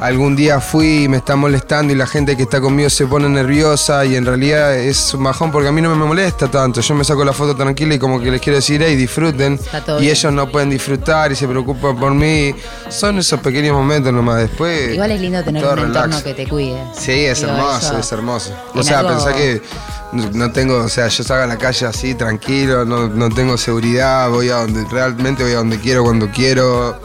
algún 0.00 0.36
día 0.36 0.60
fui 0.60 1.04
y 1.04 1.08
me 1.08 1.16
está 1.16 1.34
molestando 1.36 1.92
y 1.92 1.96
la 1.96 2.06
gente 2.06 2.36
que 2.36 2.44
está 2.44 2.60
conmigo 2.60 2.88
se 2.88 3.06
pone 3.06 3.28
nerviosa 3.28 4.04
y 4.04 4.14
en 4.16 4.24
realidad 4.24 4.74
es 4.76 5.12
un 5.14 5.24
bajón 5.24 5.50
porque 5.50 5.68
a 5.68 5.72
mí 5.72 5.80
no 5.80 5.94
me 5.94 6.04
molesta 6.04 6.48
tanto. 6.48 6.80
Yo 6.80 6.94
me 6.94 7.04
saco 7.04 7.24
la 7.24 7.32
foto 7.32 7.56
tranquila 7.56 7.94
y 7.94 7.98
como 7.98 8.20
que 8.20 8.30
les 8.30 8.40
quiero 8.40 8.56
decir, 8.56 8.82
hey, 8.84 8.94
disfruten. 8.96 9.58
Y 9.98 10.00
bien. 10.00 10.12
ellos 10.12 10.32
no 10.32 10.50
pueden 10.50 10.70
disfrutar 10.70 11.32
y 11.32 11.36
se 11.36 11.48
preocupan 11.48 11.98
por 11.98 12.14
mí. 12.14 12.54
Son 12.88 13.18
esos 13.18 13.40
pequeños 13.40 13.74
momentos 13.74 14.12
nomás. 14.12 14.38
Después. 14.38 14.92
Igual 14.94 15.10
es 15.12 15.20
lindo 15.20 15.42
tener 15.42 15.64
un 15.64 15.70
entorno 15.70 16.02
relax. 16.04 16.22
que 16.22 16.34
te 16.34 16.46
cuide. 16.46 16.78
Sí, 16.96 17.24
es 17.24 17.40
Digo, 17.40 17.52
hermoso, 17.52 17.98
es 17.98 18.12
hermoso. 18.12 18.52
O 18.74 18.82
sea, 18.82 19.00
algo- 19.00 19.10
pensá 19.10 19.32
que 19.32 19.60
no 20.12 20.30
no 20.32 20.52
tengo, 20.52 20.76
o 20.78 20.88
sea, 20.88 21.08
yo 21.08 21.22
salgo 21.24 21.42
a 21.44 21.46
la 21.46 21.58
calle 21.58 21.84
así, 21.86 22.14
tranquilo, 22.14 22.84
no, 22.84 23.08
no 23.08 23.28
tengo 23.30 23.58
seguridad, 23.58 24.30
voy 24.30 24.48
a 24.48 24.56
donde 24.56 24.84
realmente 24.90 25.42
voy 25.42 25.52
a 25.52 25.56
donde 25.56 25.78
quiero, 25.80 26.02
cuando 26.04 26.30
quiero. 26.30 26.98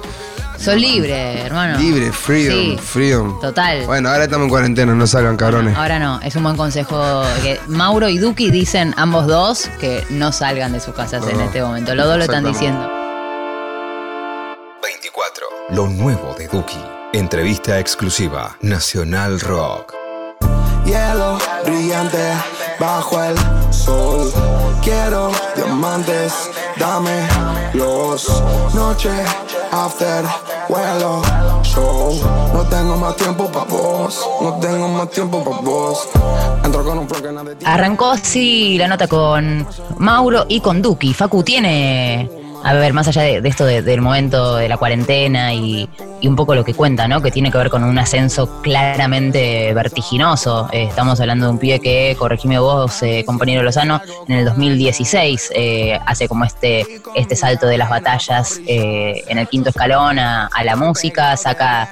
Sos 0.64 0.76
libre, 0.76 1.42
hermano. 1.46 1.78
Libre, 1.78 2.12
freedom, 2.12 2.56
Sí, 2.56 2.78
freedom. 2.82 3.40
Total. 3.42 3.86
Bueno, 3.86 4.10
ahora 4.10 4.24
estamos 4.24 4.46
en 4.46 4.50
cuarentena, 4.50 4.96
no 4.96 5.06
salgan 5.08 5.36
cabrones. 5.36 5.76
Ahora 5.78 6.00
no, 6.00 6.22
es 6.22 6.36
un 6.36 6.44
buen 6.44 6.56
consejo 6.56 7.24
que 7.42 7.60
Mauro 7.68 8.08
y 8.08 8.18
Duki 8.18 8.50
dicen 8.50 8.94
ambos 8.98 9.28
dos 9.28 9.70
que 9.80 10.06
no 10.10 10.32
salgan 10.32 10.72
de 10.74 10.80
sus 10.80 10.94
casas 10.96 11.28
en 11.28 11.38
No, 11.38 11.44
este 11.44 11.62
momento. 11.62 11.94
Los 11.96 12.06
dos 12.08 12.18
lo 12.18 12.24
están 12.24 12.46
exactamente. 12.48 12.60
diciendo. 12.60 13.04
24. 14.82 15.46
Lo 15.72 15.88
nuevo 15.88 16.34
de 16.38 16.48
Duki. 16.48 16.80
Entrevista 17.14 17.80
exclusiva. 17.80 18.56
Nacional 18.62 19.40
Rock. 19.42 19.94
Hielo 20.86 21.38
brillante 21.66 22.20
bajo 22.80 23.22
el 23.24 23.36
sol. 23.74 24.32
Quiero 24.84 25.32
diamantes, 25.56 26.50
dame 26.78 27.26
los 27.74 28.28
noche 28.74 29.10
after 29.74 30.24
vuelo 30.70 31.22
show. 31.64 32.14
No 32.54 32.64
tengo 32.68 32.96
más 32.98 33.16
tiempo 33.16 33.52
pa' 33.52 33.66
vos, 33.66 34.30
no 34.42 34.54
tengo 34.60 34.88
más 34.88 35.10
tiempo 35.10 35.44
pa' 35.44 35.62
vos. 35.62 36.08
Entro 36.64 36.84
con 36.84 37.00
un. 37.00 37.08
Arrancó 37.66 38.12
así 38.12 38.78
la 38.78 38.88
nota 38.88 39.08
con 39.08 39.68
Mauro 39.98 40.46
y 40.48 40.60
con 40.60 40.82
Duki. 40.82 41.14
Facu 41.14 41.44
tiene, 41.44 42.30
a 42.64 42.74
ver, 42.74 42.94
más 42.94 43.08
allá 43.08 43.24
de, 43.24 43.48
esto 43.48 43.66
de- 43.66 43.82
del 43.82 44.02
momento 44.02 44.56
de 44.56 44.70
la 44.70 44.78
cuarentena 44.78 45.54
y, 45.54 45.90
un 46.24 46.38
poco 46.38 46.56
lo 46.56 46.64
que 46.64 46.74
cuenta, 46.74 47.06
¿no? 47.10 47.22
Que 47.22 47.32
tiene 47.32 47.52
que 47.52 47.58
ver 47.58 47.70
con 47.70 47.84
un 47.84 48.00
ascenso 48.00 48.62
claramente 48.62 49.74
vertiginoso. 49.74 50.70
Eh, 50.72 50.86
estamos 50.86 51.20
hablando 51.20 51.48
de 51.48 51.52
un 51.52 51.58
pibe 51.60 51.82
que, 51.82 52.16
corregime 52.18 52.60
vos, 52.60 53.04
eh, 53.04 53.24
compañero 53.26 53.62
Lozano, 53.62 54.02
en 54.30 54.38
el 54.38 54.46
2016 54.46 55.52
eh, 55.54 56.00
hace 56.06 56.30
como 56.30 56.46
este, 56.46 57.02
este 57.16 57.36
salto 57.36 57.68
de 57.68 57.78
las 57.78 57.90
batallas 57.90 58.62
en 58.66 59.38
el 59.38 59.48
quinto 59.50 59.70
escalón 59.70 60.18
a, 60.18 60.48
a 60.48 60.64
la 60.64 60.78
música, 60.78 61.36
saca 61.36 61.90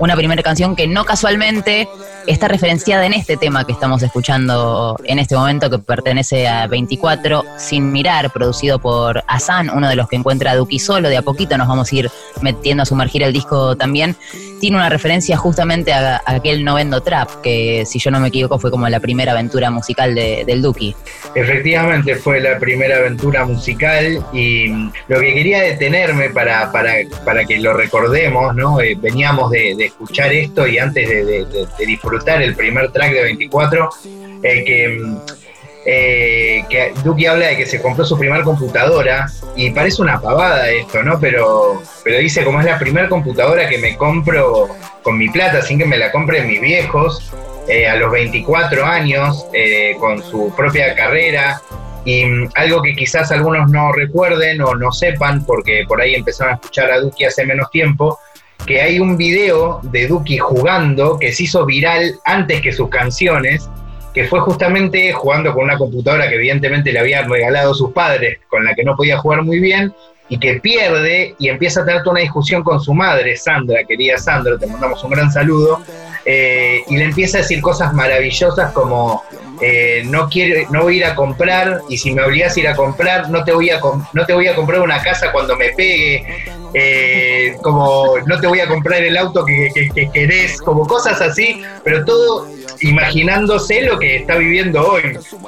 una 0.00 0.16
primera 0.16 0.42
canción 0.42 0.74
que 0.74 0.86
no 0.88 1.04
casualmente 1.04 1.88
está 2.26 2.48
referenciada 2.48 3.06
en 3.06 3.12
este 3.14 3.36
tema 3.36 3.64
que 3.64 3.72
estamos 3.72 4.02
escuchando 4.02 4.96
en 5.04 5.18
este 5.18 5.34
momento, 5.36 5.70
que 5.70 5.78
pertenece 5.78 6.48
a 6.48 6.66
24, 6.66 7.44
Sin 7.58 7.92
Mirar, 7.92 8.30
producido 8.30 8.78
por 8.78 9.22
Asan, 9.26 9.70
uno 9.70 9.88
de 9.88 9.96
los 9.96 10.08
que 10.08 10.16
encuentra 10.16 10.52
a 10.52 10.56
Duki 10.56 10.78
solo. 10.78 11.08
De 11.08 11.16
a 11.16 11.22
poquito 11.22 11.56
nos 11.58 11.68
vamos 11.68 11.90
a 11.92 11.94
ir 11.96 12.10
metiendo 12.40 12.82
a 12.82 12.86
sumergir 12.86 13.22
el 13.22 13.32
disco 13.32 13.76
también. 13.76 14.16
Tiene 14.60 14.76
una 14.76 14.90
referencia 14.90 15.36
justamente 15.38 15.92
a, 15.92 16.20
aquel 16.26 16.64
Novendo 16.64 17.00
Trap, 17.02 17.40
que 17.42 17.84
si 17.86 17.98
yo 17.98 18.10
no 18.10 18.20
me 18.20 18.28
equivoco 18.28 18.58
fue 18.58 18.70
como 18.70 18.88
la 18.88 19.00
primera 19.00 19.32
aventura 19.32 19.70
musical 19.70 20.14
de- 20.14 20.44
del 20.46 20.60
Duki. 20.62 20.94
Efectivamente 21.34 22.14
fue 22.16 22.40
la 22.40 22.58
primera 22.58 22.98
aventura 22.98 23.44
musical 23.46 24.22
y 24.32 24.68
mm, 24.68 24.92
lo 25.08 25.20
que 25.20 25.34
quería 25.34 25.62
detenerme 25.62 26.28
para, 26.30 26.70
para, 26.72 26.92
para 27.24 27.44
que 27.46 27.58
lo 27.58 27.72
recordemos, 27.72 28.54
¿no? 28.54 28.80
Eh, 28.80 28.96
veníamos 29.00 29.50
de 29.50 29.89
escuchar 29.90 30.32
esto 30.32 30.66
y 30.66 30.78
antes 30.78 31.08
de, 31.08 31.66
disfrutar 31.86 32.42
el 32.42 32.54
primer 32.54 32.90
track 32.92 33.12
de 33.12 33.22
24, 33.22 33.90
eh, 34.42 34.64
que, 34.64 35.02
eh, 35.86 36.64
que 36.68 36.92
Duki 37.04 37.26
habla 37.26 37.48
de 37.48 37.56
que 37.56 37.66
se 37.66 37.80
compró 37.80 38.04
su 38.04 38.18
primer 38.18 38.42
computadora 38.42 39.26
y 39.56 39.70
parece 39.70 40.02
una 40.02 40.20
pavada 40.20 40.70
esto, 40.70 41.02
¿no? 41.02 41.20
Pero, 41.20 41.82
pero 42.04 42.18
dice 42.18 42.44
como 42.44 42.60
es 42.60 42.66
la 42.66 42.78
primera 42.78 43.08
computadora 43.08 43.68
que 43.68 43.78
me 43.78 43.96
compro 43.96 44.68
con 45.02 45.18
mi 45.18 45.28
plata 45.28 45.62
sin 45.62 45.78
que 45.78 45.86
me 45.86 45.98
la 45.98 46.10
compren 46.12 46.46
mis 46.46 46.60
viejos 46.60 47.32
eh, 47.68 47.88
a 47.88 47.96
los 47.96 48.10
24 48.10 48.84
años 48.84 49.46
con 49.98 50.22
su 50.22 50.52
propia 50.56 50.94
carrera 50.94 51.60
y 52.04 52.24
mm, 52.24 52.50
algo 52.54 52.82
que 52.82 52.94
quizás 52.94 53.30
algunos 53.30 53.70
no 53.70 53.92
recuerden 53.92 54.60
o 54.62 54.74
no 54.74 54.92
sepan 54.92 55.44
porque 55.44 55.84
por 55.86 56.00
ahí 56.00 56.14
empezaron 56.14 56.54
a 56.54 56.56
escuchar 56.56 56.90
a 56.90 57.00
Duki 57.00 57.24
hace 57.24 57.44
menos 57.44 57.70
tiempo 57.70 58.18
que 58.66 58.80
hay 58.80 59.00
un 59.00 59.16
video 59.16 59.80
de 59.84 60.06
Duki 60.06 60.38
jugando 60.38 61.18
que 61.18 61.32
se 61.32 61.44
hizo 61.44 61.66
viral 61.66 62.14
antes 62.24 62.60
que 62.60 62.72
sus 62.72 62.88
canciones 62.88 63.68
que 64.12 64.26
fue 64.26 64.40
justamente 64.40 65.12
jugando 65.12 65.54
con 65.54 65.64
una 65.64 65.78
computadora 65.78 66.28
que 66.28 66.34
evidentemente 66.34 66.92
le 66.92 66.98
habían 66.98 67.30
regalado 67.30 67.74
sus 67.74 67.92
padres, 67.92 68.38
con 68.48 68.64
la 68.64 68.74
que 68.74 68.82
no 68.82 68.96
podía 68.96 69.18
jugar 69.18 69.42
muy 69.42 69.60
bien, 69.60 69.94
y 70.28 70.38
que 70.38 70.60
pierde 70.60 71.34
y 71.38 71.48
empieza 71.48 71.82
a 71.82 71.84
tener 71.84 72.02
toda 72.02 72.12
una 72.12 72.20
discusión 72.20 72.62
con 72.62 72.80
su 72.80 72.94
madre, 72.94 73.36
Sandra, 73.36 73.84
querida 73.84 74.16
Sandra, 74.16 74.58
te 74.58 74.66
mandamos 74.66 75.02
un 75.02 75.10
gran 75.10 75.30
saludo, 75.30 75.80
eh, 76.24 76.82
y 76.88 76.96
le 76.96 77.04
empieza 77.04 77.38
a 77.38 77.40
decir 77.40 77.60
cosas 77.60 77.92
maravillosas 77.94 78.72
como 78.72 79.24
eh, 79.60 80.02
no 80.06 80.28
quiero, 80.28 80.68
no 80.70 80.82
voy 80.82 80.94
a 80.94 80.96
ir 80.98 81.04
a 81.04 81.14
comprar, 81.14 81.82
y 81.88 81.98
si 81.98 82.12
me 82.12 82.22
obligas 82.22 82.56
a 82.56 82.60
ir 82.60 82.68
a 82.68 82.74
comprar, 82.76 83.28
no 83.30 83.44
te 83.44 83.52
voy 83.52 83.70
a, 83.70 83.80
no 84.12 84.26
te 84.26 84.32
voy 84.32 84.48
a 84.48 84.54
comprar 84.54 84.80
una 84.80 85.02
casa 85.02 85.30
cuando 85.32 85.56
me 85.56 85.70
pegue, 85.70 86.24
eh, 86.74 87.56
como 87.62 88.14
no 88.26 88.40
te 88.40 88.46
voy 88.46 88.60
a 88.60 88.68
comprar 88.68 89.02
el 89.02 89.16
auto 89.16 89.44
que, 89.44 89.70
que- 89.74 89.88
que 89.90 90.10
querés, 90.10 90.60
como 90.62 90.86
cosas 90.86 91.20
así, 91.20 91.62
pero 91.84 92.04
todo 92.04 92.46
imaginándose 92.82 93.82
lo 93.82 93.98
que 93.98 94.16
está 94.16 94.36
viviendo 94.36 94.86
hoy. 94.92 95.02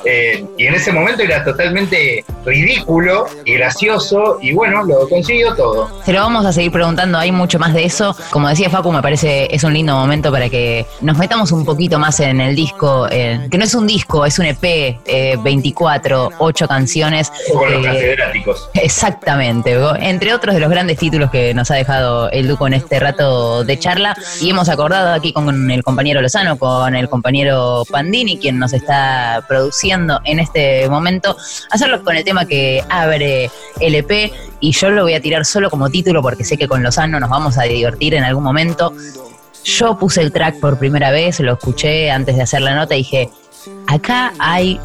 Eh, 0.04 0.44
y 0.58 0.66
en 0.66 0.74
ese 0.74 0.92
momento 0.92 1.22
era 1.22 1.44
totalmente 1.44 2.24
ridículo 2.44 3.26
y 3.44 3.54
gracioso, 3.54 4.38
y 4.40 4.52
bueno, 4.52 4.82
lo 4.84 5.08
consiguió 5.08 5.54
todo. 5.54 5.88
Se 6.04 6.12
lo 6.12 6.20
vamos 6.20 6.44
a 6.46 6.52
seguir 6.52 6.72
preguntando, 6.72 7.18
hay 7.18 7.32
mucho 7.32 7.58
más 7.58 7.72
de 7.74 7.84
eso. 7.84 8.16
Como 8.30 8.48
decía 8.48 8.68
Facu, 8.70 8.90
me 8.92 9.02
parece 9.02 9.48
es 9.54 9.64
un 9.64 9.72
lindo 9.74 9.94
momento 9.94 10.30
para 10.32 10.48
que 10.48 10.86
nos 11.00 11.16
metamos 11.18 11.52
un 11.52 11.64
poquito 11.64 11.98
más 11.98 12.18
en 12.20 12.40
el 12.40 12.54
disco, 12.56 13.06
que 13.08 13.56
no 13.58 13.64
es 13.64 13.74
un 13.74 13.86
disco, 13.86 14.01
es 14.26 14.38
un 14.38 14.46
EP, 14.46 14.98
eh, 15.06 15.36
24, 15.42 16.30
8 16.38 16.68
canciones. 16.68 17.32
Con 17.52 17.72
los 17.72 17.82
eh, 17.82 17.84
catedráticos. 17.84 18.70
Exactamente, 18.74 19.76
entre 20.00 20.34
otros 20.34 20.54
de 20.54 20.60
los 20.60 20.70
grandes 20.70 20.98
títulos 20.98 21.30
que 21.30 21.54
nos 21.54 21.70
ha 21.70 21.74
dejado 21.74 22.30
el 22.30 22.48
Duco 22.48 22.66
en 22.66 22.74
este 22.74 23.00
rato 23.00 23.64
de 23.64 23.78
charla. 23.78 24.14
Y 24.40 24.50
hemos 24.50 24.68
acordado 24.68 25.12
aquí 25.12 25.32
con 25.32 25.70
el 25.70 25.82
compañero 25.82 26.20
Lozano, 26.20 26.58
con 26.58 26.94
el 26.94 27.08
compañero 27.08 27.84
Pandini, 27.90 28.38
quien 28.38 28.58
nos 28.58 28.72
está 28.72 29.44
produciendo 29.48 30.20
en 30.24 30.40
este 30.40 30.88
momento, 30.88 31.36
hacerlo 31.70 32.02
con 32.02 32.16
el 32.16 32.24
tema 32.24 32.46
que 32.46 32.84
abre 32.88 33.50
el 33.80 33.94
EP. 33.94 34.32
Y 34.60 34.72
yo 34.72 34.90
lo 34.90 35.02
voy 35.02 35.14
a 35.14 35.20
tirar 35.20 35.44
solo 35.44 35.70
como 35.70 35.90
título 35.90 36.22
porque 36.22 36.44
sé 36.44 36.56
que 36.56 36.68
con 36.68 36.82
Lozano 36.82 37.18
nos 37.18 37.30
vamos 37.30 37.58
a 37.58 37.64
divertir 37.64 38.14
en 38.14 38.24
algún 38.24 38.44
momento. 38.44 38.92
Yo 39.64 39.96
puse 39.96 40.20
el 40.20 40.32
track 40.32 40.58
por 40.58 40.78
primera 40.78 41.10
vez, 41.10 41.38
lo 41.40 41.52
escuché 41.52 42.10
antes 42.10 42.36
de 42.36 42.42
hacer 42.42 42.62
la 42.62 42.74
nota 42.74 42.94
y 42.94 42.98
dije, 42.98 43.30
acá 43.86 44.32
hay 44.38 44.80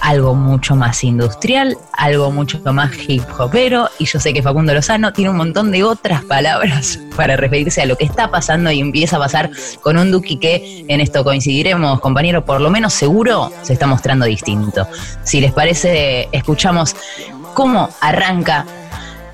algo 0.00 0.34
mucho 0.34 0.76
más 0.76 1.02
industrial, 1.04 1.76
algo 1.92 2.30
mucho 2.30 2.60
más 2.72 2.92
hip 3.08 3.22
hopero, 3.38 3.88
y 3.98 4.04
yo 4.04 4.20
sé 4.20 4.32
que 4.32 4.42
Facundo 4.42 4.72
Lozano 4.72 5.12
tiene 5.12 5.30
un 5.30 5.36
montón 5.36 5.70
de 5.70 5.82
otras 5.84 6.22
palabras 6.24 6.98
para 7.16 7.36
referirse 7.36 7.82
a 7.82 7.86
lo 7.86 7.96
que 7.96 8.04
está 8.04 8.30
pasando 8.30 8.70
y 8.70 8.80
empieza 8.80 9.16
a 9.16 9.20
pasar 9.20 9.50
con 9.80 9.98
un 9.98 10.10
Duki 10.10 10.38
que 10.38 10.84
en 10.88 11.00
esto 11.00 11.24
coincidiremos, 11.24 12.00
compañero, 12.00 12.44
por 12.44 12.60
lo 12.60 12.70
menos 12.70 12.94
seguro 12.94 13.50
se 13.62 13.72
está 13.72 13.86
mostrando 13.86 14.26
distinto. 14.26 14.86
Si 15.24 15.40
les 15.40 15.52
parece, 15.52 16.28
escuchamos 16.32 16.94
cómo 17.54 17.90
arranca 18.00 18.64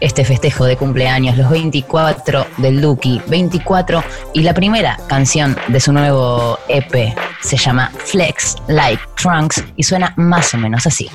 este 0.04 0.25
festejo 0.25 0.66
de 0.66 0.76
cumpleaños, 0.76 1.37
los 1.38 1.50
24 1.50 2.46
del 2.58 2.80
Duki, 2.80 3.20
24, 3.26 4.04
y 4.34 4.42
la 4.42 4.52
primera 4.52 4.99
canción 5.08 5.56
de 5.68 5.80
su 5.80 5.92
nuevo 5.92 6.58
EP 6.68 7.16
se 7.40 7.56
llama 7.56 7.90
Flex 7.96 8.56
Like 8.68 9.02
Trunks 9.16 9.64
y 9.76 9.82
suena 9.82 10.12
más 10.16 10.52
o 10.52 10.58
menos 10.58 10.87
así. 10.87 11.11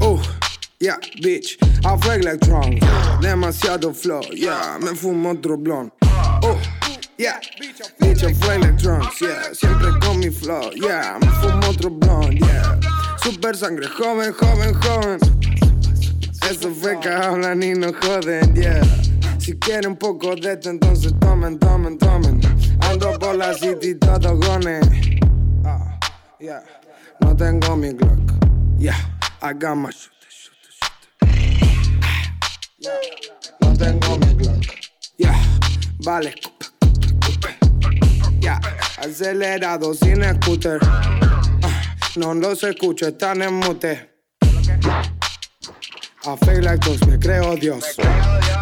Uh, 0.00 0.18
yeah, 0.80 0.98
bitch, 1.22 1.56
I 1.84 1.96
fake 2.00 2.24
like 2.24 2.40
Trump. 2.40 2.82
Demasiado 3.20 3.94
flow, 3.94 4.22
yeah, 4.34 4.76
me 4.80 4.94
fumo 4.96 5.30
otro 5.30 5.56
blon. 5.56 5.92
Uh, 6.42 6.56
yeah, 7.18 7.38
bitch, 8.00 8.24
I 8.24 8.34
fake 8.34 8.60
like 8.62 8.78
Trump, 8.78 9.04
yeah, 9.20 9.52
siempre 9.52 9.92
con 10.00 10.18
mi 10.18 10.30
flow, 10.30 10.72
yeah, 10.74 11.18
me 11.20 11.28
fumo 11.40 11.68
otro 11.68 11.90
blon, 11.90 12.36
yeah. 12.36 12.80
Super 13.22 13.54
sangre, 13.54 13.86
joven, 13.86 14.32
joven, 14.32 14.74
joven. 14.74 15.69
Eso 16.48 16.70
fue 16.74 16.98
que 17.00 17.08
hablan 17.08 17.62
y 17.62 17.74
no 17.74 17.92
joden, 17.92 18.54
yeah. 18.54 18.82
Si 19.38 19.58
quieren 19.58 19.92
un 19.92 19.96
poco 19.96 20.34
de 20.36 20.52
esto, 20.52 20.70
entonces 20.70 21.12
tomen, 21.20 21.58
tomen, 21.58 21.98
tomen. 21.98 22.40
Ando 22.82 23.18
por 23.18 23.36
la 23.36 23.54
city 23.54 23.94
todo 23.94 24.36
gone. 24.36 24.80
Ah, 25.64 25.98
yeah. 26.38 26.62
No 27.20 27.34
tengo 27.36 27.76
mi 27.76 27.92
Glock. 27.92 28.32
Yeah, 28.78 28.96
I 29.42 29.52
got 29.52 29.76
my 29.76 29.90
shooter, 29.90 30.28
shooter, 30.28 30.72
shooter. 30.72 31.00
Yeah, 32.78 32.98
no 33.60 33.74
tengo 33.74 34.18
mi 34.18 34.34
Glock. 34.34 34.64
Yeah, 35.18 35.38
vale, 36.04 36.34
escupe. 37.28 37.56
Yeah, 38.40 38.60
acelerado 38.98 39.94
sin 39.94 40.22
scooter. 40.42 40.78
Ah, 40.82 41.96
no 42.16 42.34
los 42.34 42.62
escucho, 42.64 43.08
están 43.08 43.42
en 43.42 43.54
mute. 43.54 44.09
I 46.26 46.36
feel 46.36 46.62
like 46.62 46.80
dos, 46.80 47.06
me 47.06 47.18
creo 47.18 47.56
Dios. 47.56 47.96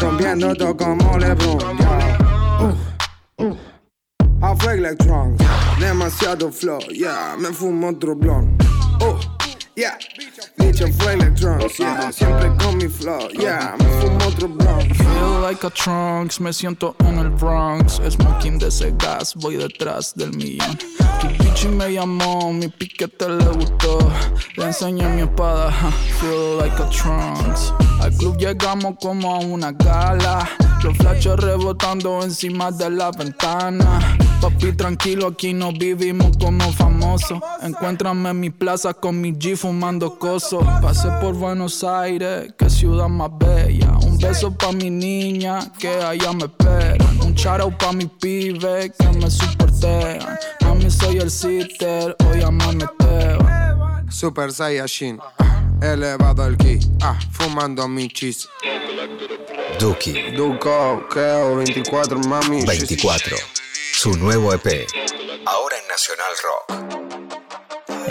Rompiendo 0.00 0.54
todo 0.54 0.76
como 0.76 1.18
LeBron. 1.18 1.76
Yeah. 1.78 2.18
Uh, 2.60 3.44
uh. 3.44 3.56
I 4.40 4.54
feel 4.56 4.80
like 4.80 4.98
drunk. 4.98 5.40
Demasiado 5.80 6.52
flow, 6.52 6.78
yeah, 6.90 7.36
me 7.36 7.48
fumo 7.48 7.88
otro 7.88 8.14
blon. 8.14 8.56
Uh, 9.00 9.18
yeah. 9.78 9.96
Bitch, 10.58 10.82
I'm 10.82 10.92
flying 10.92 11.34
drums, 11.34 11.78
yeah. 11.78 12.10
Siempre 12.10 12.50
con 12.58 12.78
mi 12.78 12.88
flow, 12.88 13.28
yeah. 13.32 13.76
Me 13.78 13.84
fumo 14.00 14.26
otro 14.26 14.48
blunt. 14.48 14.96
Feel 14.96 15.40
like 15.40 15.64
a 15.64 15.70
trunks, 15.70 16.40
me 16.40 16.50
siento 16.52 16.96
en 17.00 17.18
el 17.18 17.30
Bronx. 17.30 18.00
Smoking 18.08 18.58
de 18.58 18.68
ese 18.68 18.92
gas, 18.98 19.34
voy 19.36 19.56
detrás 19.56 20.14
del 20.14 20.32
millón. 20.32 20.76
Tu 21.20 21.28
bitch 21.38 21.66
me 21.66 21.92
llamó, 21.92 22.52
mi 22.52 22.68
piquete 22.68 23.28
le 23.28 23.44
gustó. 23.44 23.98
Le 24.56 24.64
enseñé 24.66 25.08
mi 25.10 25.22
espada, 25.22 25.70
feel 26.20 26.58
like 26.58 26.82
a 26.82 26.90
trunks. 26.90 27.72
Al 28.00 28.12
club 28.16 28.36
llegamos 28.36 28.96
como 29.00 29.36
a 29.36 29.38
una 29.38 29.72
gala. 29.72 30.48
Los 30.82 30.96
flashes 30.96 31.36
rebotando 31.36 32.22
encima 32.22 32.70
de 32.70 32.90
la 32.90 33.10
ventana. 33.10 34.16
Papi, 34.40 34.72
tranquilo, 34.72 35.26
aquí 35.26 35.52
no 35.52 35.72
vivimos 35.72 36.36
como 36.38 36.72
famosos. 36.72 37.40
Encuéntrame 37.60 38.30
en 38.30 38.38
mi 38.38 38.50
plaza 38.50 38.94
con 38.94 39.20
mi 39.20 39.32
G 39.32 39.56
fumando 39.68 40.18
coso. 40.18 40.60
Pasé 40.80 41.08
por 41.20 41.34
Buenos 41.34 41.84
Aires, 41.84 42.54
que 42.56 42.70
ciudad 42.70 43.08
más 43.08 43.30
bella. 43.38 43.90
Un 44.02 44.16
beso 44.16 44.50
pa' 44.50 44.72
mi 44.72 44.88
niña, 44.88 45.58
que 45.78 45.88
allá 45.88 46.32
me 46.32 46.44
esperan. 46.44 47.20
Un 47.20 47.34
shout 47.34 47.76
pa' 47.76 47.92
mi 47.92 48.06
pibe, 48.06 48.90
que 48.98 49.08
me 49.18 49.30
soportean. 49.30 50.38
Mami, 50.62 50.90
soy 50.90 51.18
el 51.18 51.30
sitter, 51.30 52.16
hoy 52.26 52.42
amame 52.42 52.86
Super 54.10 54.50
Saiyajin, 54.52 55.20
ah, 55.38 55.60
elevado 55.82 56.46
el 56.46 56.56
ki, 56.56 56.78
ah, 57.02 57.18
fumando 57.30 57.86
mi 57.88 58.08
cheese. 58.08 58.48
Duki 59.78 60.32
Duco, 60.34 61.06
Keo, 61.12 61.56
24, 61.56 62.18
mami. 62.20 62.64
24. 62.64 63.36
Su 63.92 64.16
nuevo 64.16 64.54
EP. 64.54 64.86
Ahora 65.44 65.76
en 65.76 65.88
Nacional 65.88 66.32
Rock. 66.42 67.47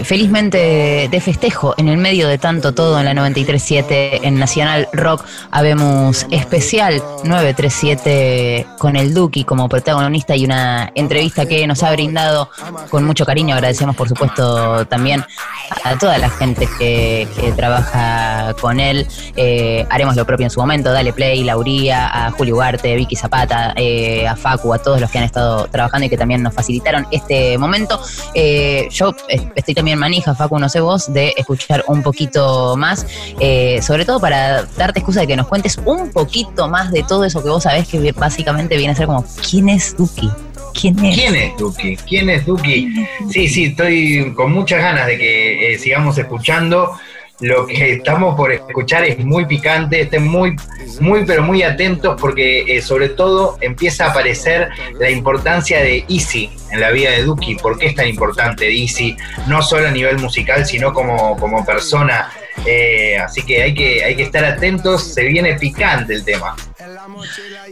Felizmente 0.03 1.07
de 1.09 1.21
festejo, 1.21 1.73
en 1.77 1.87
el 1.87 1.97
medio 1.97 2.27
de 2.27 2.37
tanto 2.37 2.73
todo 2.73 2.99
en 2.99 3.05
la 3.05 3.13
937 3.13 4.27
en 4.27 4.39
Nacional 4.39 4.87
Rock, 4.93 5.23
habemos 5.51 6.25
especial 6.31 7.01
937 7.23 8.65
con 8.77 8.95
el 8.95 9.13
Duki 9.13 9.43
como 9.43 9.69
protagonista 9.69 10.35
y 10.35 10.45
una 10.45 10.91
entrevista 10.95 11.45
que 11.45 11.65
nos 11.67 11.83
ha 11.83 11.91
brindado 11.91 12.49
con 12.89 13.05
mucho 13.05 13.25
cariño. 13.25 13.55
Agradecemos 13.55 13.95
por 13.95 14.07
supuesto 14.07 14.85
también 14.85 15.23
a 15.83 15.97
toda 15.97 16.17
la 16.17 16.29
gente 16.29 16.67
que, 16.77 17.27
trabaja 17.55 18.53
con 18.59 18.79
él. 18.79 19.07
Eh, 19.35 19.85
haremos 19.89 20.15
lo 20.15 20.25
propio 20.25 20.45
en 20.45 20.49
su 20.49 20.59
momento. 20.59 20.91
Dale 20.91 21.13
Play, 21.13 21.43
Lauría, 21.43 22.27
a 22.27 22.31
Julio 22.31 22.55
Ugarte, 22.55 22.95
Vicky 22.95 23.15
Zapata, 23.15 23.73
eh, 23.75 24.27
a 24.27 24.35
Facu, 24.35 24.73
a 24.73 24.77
todos 24.77 24.99
los 24.99 25.09
que 25.09 25.17
han 25.17 25.23
estado 25.23 25.67
trabajando 25.67 26.05
y 26.05 26.09
que 26.09 26.17
también 26.17 26.43
nos 26.43 26.53
facilitaron 26.53 27.07
este 27.11 27.57
momento. 27.57 27.99
Eh, 28.33 28.87
yo 28.91 29.15
estoy 29.55 29.73
también 29.73 29.86
manija, 29.95 30.35
Facu, 30.35 30.59
no 30.59 30.69
sé 30.69 30.79
vos, 30.79 31.11
de 31.13 31.33
escuchar 31.37 31.83
un 31.87 32.03
poquito 32.03 32.75
más, 32.77 33.05
eh, 33.39 33.79
sobre 33.81 34.05
todo 34.05 34.19
para 34.19 34.63
darte 34.77 34.99
excusa 34.99 35.21
de 35.21 35.27
que 35.27 35.35
nos 35.35 35.47
cuentes 35.47 35.79
un 35.85 36.11
poquito 36.11 36.67
más 36.67 36.91
de 36.91 37.03
todo 37.03 37.23
eso 37.25 37.43
que 37.43 37.49
vos 37.49 37.63
sabés 37.63 37.87
que 37.87 38.11
básicamente 38.11 38.77
viene 38.77 38.93
a 38.93 38.95
ser 38.95 39.07
como, 39.07 39.25
¿quién 39.49 39.69
es 39.69 39.95
Duki? 39.95 40.29
¿Quién 40.79 41.03
es? 41.03 41.15
¿Quién 41.15 41.35
es 41.35 41.57
Duki? 41.57 41.97
¿Quién 41.97 42.29
es 42.29 42.45
Duki? 42.45 42.93
Sí, 43.31 43.47
sí, 43.47 43.65
estoy 43.65 44.33
con 44.35 44.51
muchas 44.51 44.81
ganas 44.81 45.07
de 45.07 45.17
que 45.17 45.73
eh, 45.73 45.79
sigamos 45.79 46.17
escuchando. 46.17 46.91
Lo 47.39 47.67
que 47.67 47.93
estamos 47.93 48.35
por 48.35 48.51
escuchar 48.51 49.03
es 49.03 49.23
muy 49.23 49.45
picante, 49.45 50.01
estén 50.01 50.27
muy, 50.27 50.55
muy, 50.99 51.23
pero 51.23 51.43
muy 51.43 51.61
atentos 51.61 52.19
porque 52.19 52.61
eh, 52.61 52.81
sobre 52.81 53.09
todo 53.09 53.57
empieza 53.61 54.05
a 54.05 54.09
aparecer 54.09 54.69
la 54.99 55.11
importancia 55.11 55.79
de 55.79 56.03
Easy 56.09 56.49
en 56.71 56.81
la 56.81 56.89
vida 56.89 57.11
de 57.11 57.23
Duki. 57.23 57.55
¿Por 57.55 57.77
qué 57.77 57.87
es 57.87 57.95
tan 57.95 58.07
importante 58.07 58.67
Easy? 58.67 59.15
No 59.45 59.61
solo 59.61 59.87
a 59.87 59.91
nivel 59.91 60.17
musical, 60.17 60.65
sino 60.65 60.91
como, 60.93 61.37
como 61.37 61.63
persona. 61.63 62.31
Eh, 62.65 63.19
así 63.19 63.43
que 63.43 63.61
hay, 63.61 63.75
que 63.75 64.03
hay 64.03 64.15
que 64.15 64.23
estar 64.23 64.43
atentos, 64.43 65.13
se 65.13 65.23
viene 65.25 65.53
picante 65.59 66.15
el 66.15 66.25
tema. 66.25 66.55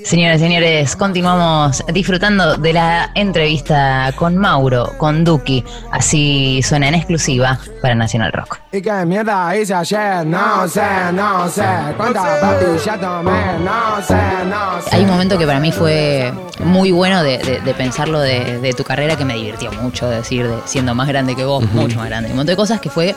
Señores, 0.03 0.39
señores, 0.41 0.95
continuamos 0.95 1.84
disfrutando 1.93 2.57
de 2.57 2.74
la 2.74 3.12
entrevista 3.15 4.12
con 4.15 4.38
Mauro, 4.38 4.93
con 4.98 5.24
Duki. 5.24 5.63
Así 5.91 6.62
suena 6.63 6.88
en 6.89 6.95
exclusiva 6.95 7.57
para 7.81 7.95
Nacional 7.95 8.31
Rock. 8.34 8.60
¿Y 8.72 8.81
qué 8.81 8.91
mierda 9.05 9.55
hice 9.57 9.74
ayer? 9.74 10.25
No 10.25 10.67
sé, 10.67 10.81
no 11.13 11.48
sé. 11.50 11.63
¿Cuántas 11.98 12.39
pastillas 12.39 13.00
tomé? 13.00 13.60
No 13.60 14.01
sé, 14.05 14.15
no 14.50 14.81
sé. 14.81 14.95
Hay 14.95 15.03
un 15.03 15.10
momento 15.10 15.38
que 15.38 15.45
para 15.48 15.60
mí 15.60 15.72
fue 15.72 16.34
muy 16.59 16.92
bueno 16.92 17.24
de, 17.24 17.37
de- 17.39 17.61
de 17.61 17.74
pensarlo 17.74 18.20
de, 18.20 18.59
de 18.59 18.74
tu 18.74 18.83
carrera 18.83 19.16
que 19.16 19.25
me 19.25 19.35
divirtió 19.35 19.72
mucho, 19.74 20.07
de 20.09 20.18
decir, 20.18 20.48
de 20.48 20.55
siendo 20.66 20.94
más 20.94 21.07
grande 21.07 21.35
que 21.35 21.46
vos, 21.46 21.63
mucho 21.72 21.98
más 21.98 22.07
grande. 22.07 22.29
Un 22.31 22.35
montón 22.35 22.53
de 22.53 22.57
cosas 22.57 22.81
que 22.81 22.89
fue. 22.89 23.16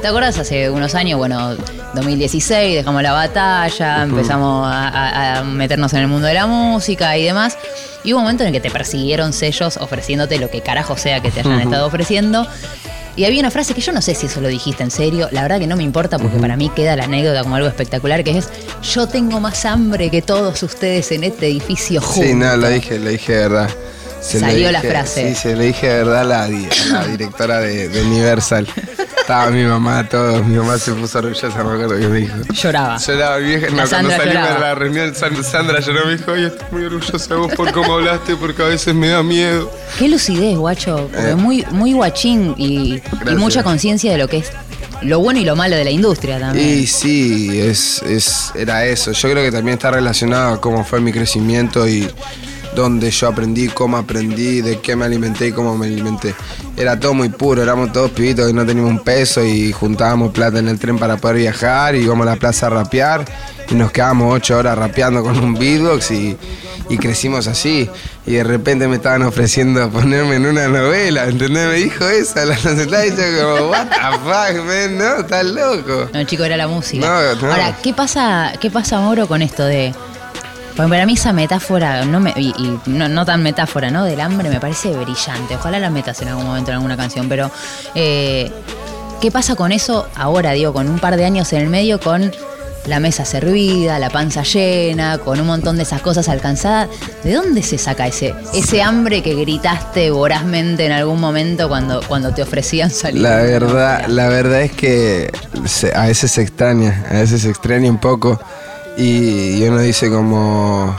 ¿Te 0.00 0.08
acuerdas 0.08 0.38
hace 0.38 0.70
unos 0.70 0.94
años? 0.94 1.18
Bueno, 1.18 1.54
2016, 1.94 2.76
dejamos 2.76 3.02
la 3.02 3.12
batalla, 3.12 4.02
empezamos 4.02 4.66
a, 4.66 4.88
a- 4.88 5.38
a 5.40 5.44
meternos 5.44 5.92
en 5.92 6.00
el 6.00 6.08
mundo 6.08 6.26
de 6.26 6.34
la 6.34 6.46
música 6.46 7.16
y 7.18 7.24
demás. 7.24 7.58
Y 8.02 8.12
hubo 8.12 8.18
un 8.20 8.24
momento 8.24 8.42
en 8.44 8.48
el 8.48 8.52
que 8.54 8.60
te 8.60 8.70
persiguieron 8.70 9.34
sellos 9.34 9.76
ofreciéndote 9.76 10.38
lo 10.38 10.48
que 10.48 10.62
carajo 10.62 10.96
sea 10.96 11.20
que 11.20 11.30
te 11.30 11.40
hayan 11.40 11.60
estado 11.60 11.86
ofreciendo. 11.86 12.46
Y 13.16 13.24
había 13.26 13.40
una 13.40 13.50
frase 13.50 13.74
que 13.74 13.82
yo 13.82 13.92
no 13.92 14.00
sé 14.00 14.14
si 14.14 14.26
eso 14.26 14.40
lo 14.40 14.48
dijiste 14.48 14.82
en 14.82 14.90
serio, 14.90 15.28
la 15.32 15.42
verdad 15.42 15.58
que 15.58 15.66
no 15.66 15.76
me 15.76 15.82
importa 15.82 16.18
porque 16.18 16.38
para 16.38 16.56
mí 16.56 16.70
queda 16.70 16.96
la 16.96 17.04
anécdota 17.04 17.42
como 17.42 17.56
algo 17.56 17.68
espectacular, 17.68 18.24
que 18.24 18.38
es 18.38 18.48
yo 18.94 19.06
tengo 19.06 19.38
más 19.40 19.66
hambre 19.66 20.10
que 20.10 20.22
todos 20.22 20.62
ustedes 20.62 21.12
en 21.12 21.24
este 21.24 21.48
edificio 21.48 22.00
juntos. 22.00 22.24
Sí, 22.24 22.34
no, 22.34 22.56
lo 22.56 22.68
dije, 22.70 22.98
lo 22.98 23.10
dije 23.10 23.32
de 23.34 23.38
verdad. 23.48 23.70
Salió 24.20 24.70
la 24.70 24.80
dije- 24.80 24.90
frase. 24.90 25.28
Sí, 25.30 25.34
se 25.34 25.56
lo 25.56 25.62
dije 25.62 25.88
de 25.88 25.94
verdad 26.04 26.20
a 26.20 26.24
la, 26.24 26.44
a 26.44 26.48
la 26.48 27.06
directora 27.06 27.58
de, 27.60 27.88
de 27.88 28.02
Universal. 28.02 28.66
Estaba 29.18 29.50
mi 29.50 29.62
mamá, 29.64 30.08
todo. 30.08 30.42
Mi 30.42 30.56
mamá 30.56 30.76
se 30.78 30.92
puso 30.92 31.18
orgullosa, 31.18 31.46
me 31.48 31.54
acuerdo 31.72 31.98
que 31.98 32.08
me 32.08 32.18
dijo. 32.20 32.34
Lloraba. 32.52 32.96
Lloraba, 32.98 33.38
mi 33.38 33.46
vieja. 33.48 33.66
La 33.70 33.84
No, 33.84 33.88
cuando 33.88 34.10
salimos 34.10 34.48
de 34.54 34.58
la 34.60 34.74
reunión, 34.74 35.14
San- 35.14 35.44
Sandra 35.44 35.80
lloró, 35.80 36.06
me 36.06 36.16
dijo, 36.16 36.32
oye, 36.32 36.46
estoy 36.48 36.66
muy 36.72 36.84
orgullosa 36.84 37.34
de 37.34 37.40
vos 37.40 37.52
por 37.54 37.72
cómo 37.72 37.94
hablaste, 37.94 38.34
porque 38.36 38.62
a 38.62 38.66
veces 38.66 38.94
me 38.94 39.08
da 39.08 39.22
miedo. 39.22 39.70
Qué 39.98 40.08
lucidez, 40.08 40.56
guacho. 40.56 41.08
Porque 41.12 41.30
Eh. 41.30 41.34
muy, 41.36 41.64
muy 41.70 41.92
guachín 41.92 42.54
y, 42.58 43.00
mucha 43.36 43.62
conciencia 43.62 44.10
de 44.12 44.18
lo 44.18 44.28
que 44.28 44.38
es 44.38 44.50
lo 45.02 45.18
bueno 45.20 45.38
y 45.40 45.44
lo 45.44 45.56
malo 45.56 45.76
de 45.76 45.84
la 45.84 45.90
industria 45.90 46.38
también. 46.38 46.80
Y 46.80 46.86
sí, 46.86 47.58
es, 47.58 48.02
es, 48.02 48.52
era 48.54 48.84
eso. 48.84 49.12
Yo 49.12 49.30
creo 49.30 49.44
que 49.44 49.52
también 49.52 49.74
está 49.78 49.90
relacionado 49.90 50.54
a 50.54 50.60
cómo 50.60 50.84
fue 50.84 51.00
mi 51.00 51.10
crecimiento 51.12 51.88
y 51.88 52.06
dónde 52.74 53.10
yo 53.10 53.28
aprendí, 53.28 53.68
cómo 53.68 53.96
aprendí, 53.96 54.60
de 54.60 54.80
qué 54.80 54.96
me 54.96 55.04
alimenté 55.04 55.48
y 55.48 55.52
cómo 55.52 55.76
me 55.76 55.86
alimenté. 55.86 56.34
Era 56.76 56.98
todo 56.98 57.14
muy 57.14 57.28
puro, 57.28 57.62
éramos 57.62 57.92
todos 57.92 58.10
pibitos 58.10 58.46
que 58.46 58.52
no 58.52 58.64
teníamos 58.64 58.92
un 58.92 59.04
peso 59.04 59.44
y 59.44 59.72
juntábamos 59.72 60.32
plata 60.32 60.58
en 60.58 60.68
el 60.68 60.78
tren 60.78 60.98
para 60.98 61.16
poder 61.16 61.36
viajar 61.36 61.94
y 61.94 62.00
íbamos 62.00 62.26
a 62.26 62.30
la 62.30 62.36
plaza 62.36 62.66
a 62.66 62.70
rapear 62.70 63.24
y 63.70 63.74
nos 63.74 63.92
quedábamos 63.92 64.34
ocho 64.34 64.58
horas 64.58 64.76
rapeando 64.76 65.22
con 65.22 65.38
un 65.38 65.54
beatbox 65.54 66.10
y, 66.10 66.36
y 66.88 66.98
crecimos 66.98 67.46
así. 67.46 67.88
Y 68.26 68.32
de 68.32 68.44
repente 68.44 68.86
me 68.88 68.96
estaban 68.96 69.22
ofreciendo 69.22 69.88
ponerme 69.90 70.36
en 70.36 70.46
una 70.46 70.68
novela, 70.68 71.24
¿entendés? 71.24 71.68
Me 71.68 71.74
dijo 71.74 72.08
esa, 72.08 72.44
la 72.44 72.56
sentada 72.56 73.06
y 73.06 73.10
yo 73.10 73.56
como, 73.56 73.70
what 73.70 73.86
the 73.86 74.18
fuck, 74.18 74.64
man, 74.64 74.98
no, 74.98 75.20
estás 75.20 75.46
loco. 75.46 76.08
No, 76.12 76.24
chico, 76.24 76.44
era 76.44 76.56
la 76.56 76.68
música. 76.68 77.06
No, 77.06 77.34
no. 77.40 77.52
Ahora, 77.52 77.76
¿qué 77.82 77.92
pasa, 77.94 78.52
qué 78.60 78.70
pasa, 78.70 79.00
Mauro, 79.00 79.26
con 79.26 79.42
esto 79.42 79.64
de. 79.64 79.94
Porque 80.76 80.88
para 80.90 81.06
mí 81.06 81.14
esa 81.14 81.32
metáfora, 81.32 82.04
no 82.04 82.20
me- 82.20 82.34
y, 82.36 82.48
y 82.58 82.80
no, 82.86 83.08
no 83.08 83.24
tan 83.26 83.42
metáfora, 83.42 83.90
¿no? 83.90 84.04
Del 84.04 84.20
hambre 84.20 84.48
me 84.48 84.60
parece 84.60 84.90
brillante. 84.96 85.56
Ojalá 85.56 85.78
la 85.78 85.90
metas 85.90 86.20
en 86.22 86.28
algún 86.28 86.46
momento 86.46 86.70
en 86.70 86.76
alguna 86.76 86.96
canción, 86.96 87.28
pero. 87.28 87.50
eh, 87.94 88.50
¿Qué 89.20 89.30
pasa 89.30 89.54
con 89.54 89.70
eso 89.70 90.08
ahora, 90.16 90.52
digo, 90.52 90.72
con 90.72 90.88
un 90.88 90.98
par 90.98 91.16
de 91.18 91.26
años 91.26 91.52
en 91.52 91.60
el 91.60 91.68
medio, 91.68 92.00
con 92.00 92.32
la 92.86 92.98
mesa 93.00 93.26
servida, 93.26 93.98
la 93.98 94.08
panza 94.08 94.42
llena, 94.44 95.18
con 95.18 95.38
un 95.38 95.46
montón 95.46 95.76
de 95.76 95.82
esas 95.82 96.00
cosas 96.00 96.26
alcanzadas? 96.30 96.88
¿De 97.22 97.34
dónde 97.34 97.62
se 97.62 97.76
saca 97.76 98.06
ese, 98.06 98.34
ese 98.54 98.80
hambre 98.82 99.22
que 99.22 99.34
gritaste 99.34 100.10
vorazmente 100.10 100.86
en 100.86 100.92
algún 100.92 101.20
momento 101.20 101.68
cuando, 101.68 102.00
cuando 102.08 102.32
te 102.32 102.40
ofrecían 102.42 102.88
salir? 102.90 103.20
La 103.20 103.36
verdad, 103.42 104.06
la 104.08 104.28
verdad 104.28 104.62
es 104.62 104.72
que 104.72 105.30
a 105.94 106.06
veces 106.06 106.30
se 106.30 106.40
extraña, 106.40 107.04
a 107.10 107.14
veces 107.14 107.42
se 107.42 107.50
extraña 107.50 107.90
un 107.90 107.98
poco 107.98 108.40
y, 109.00 109.62
y 109.62 109.68
uno 109.68 109.80
dice 109.80 110.10
como, 110.10 110.94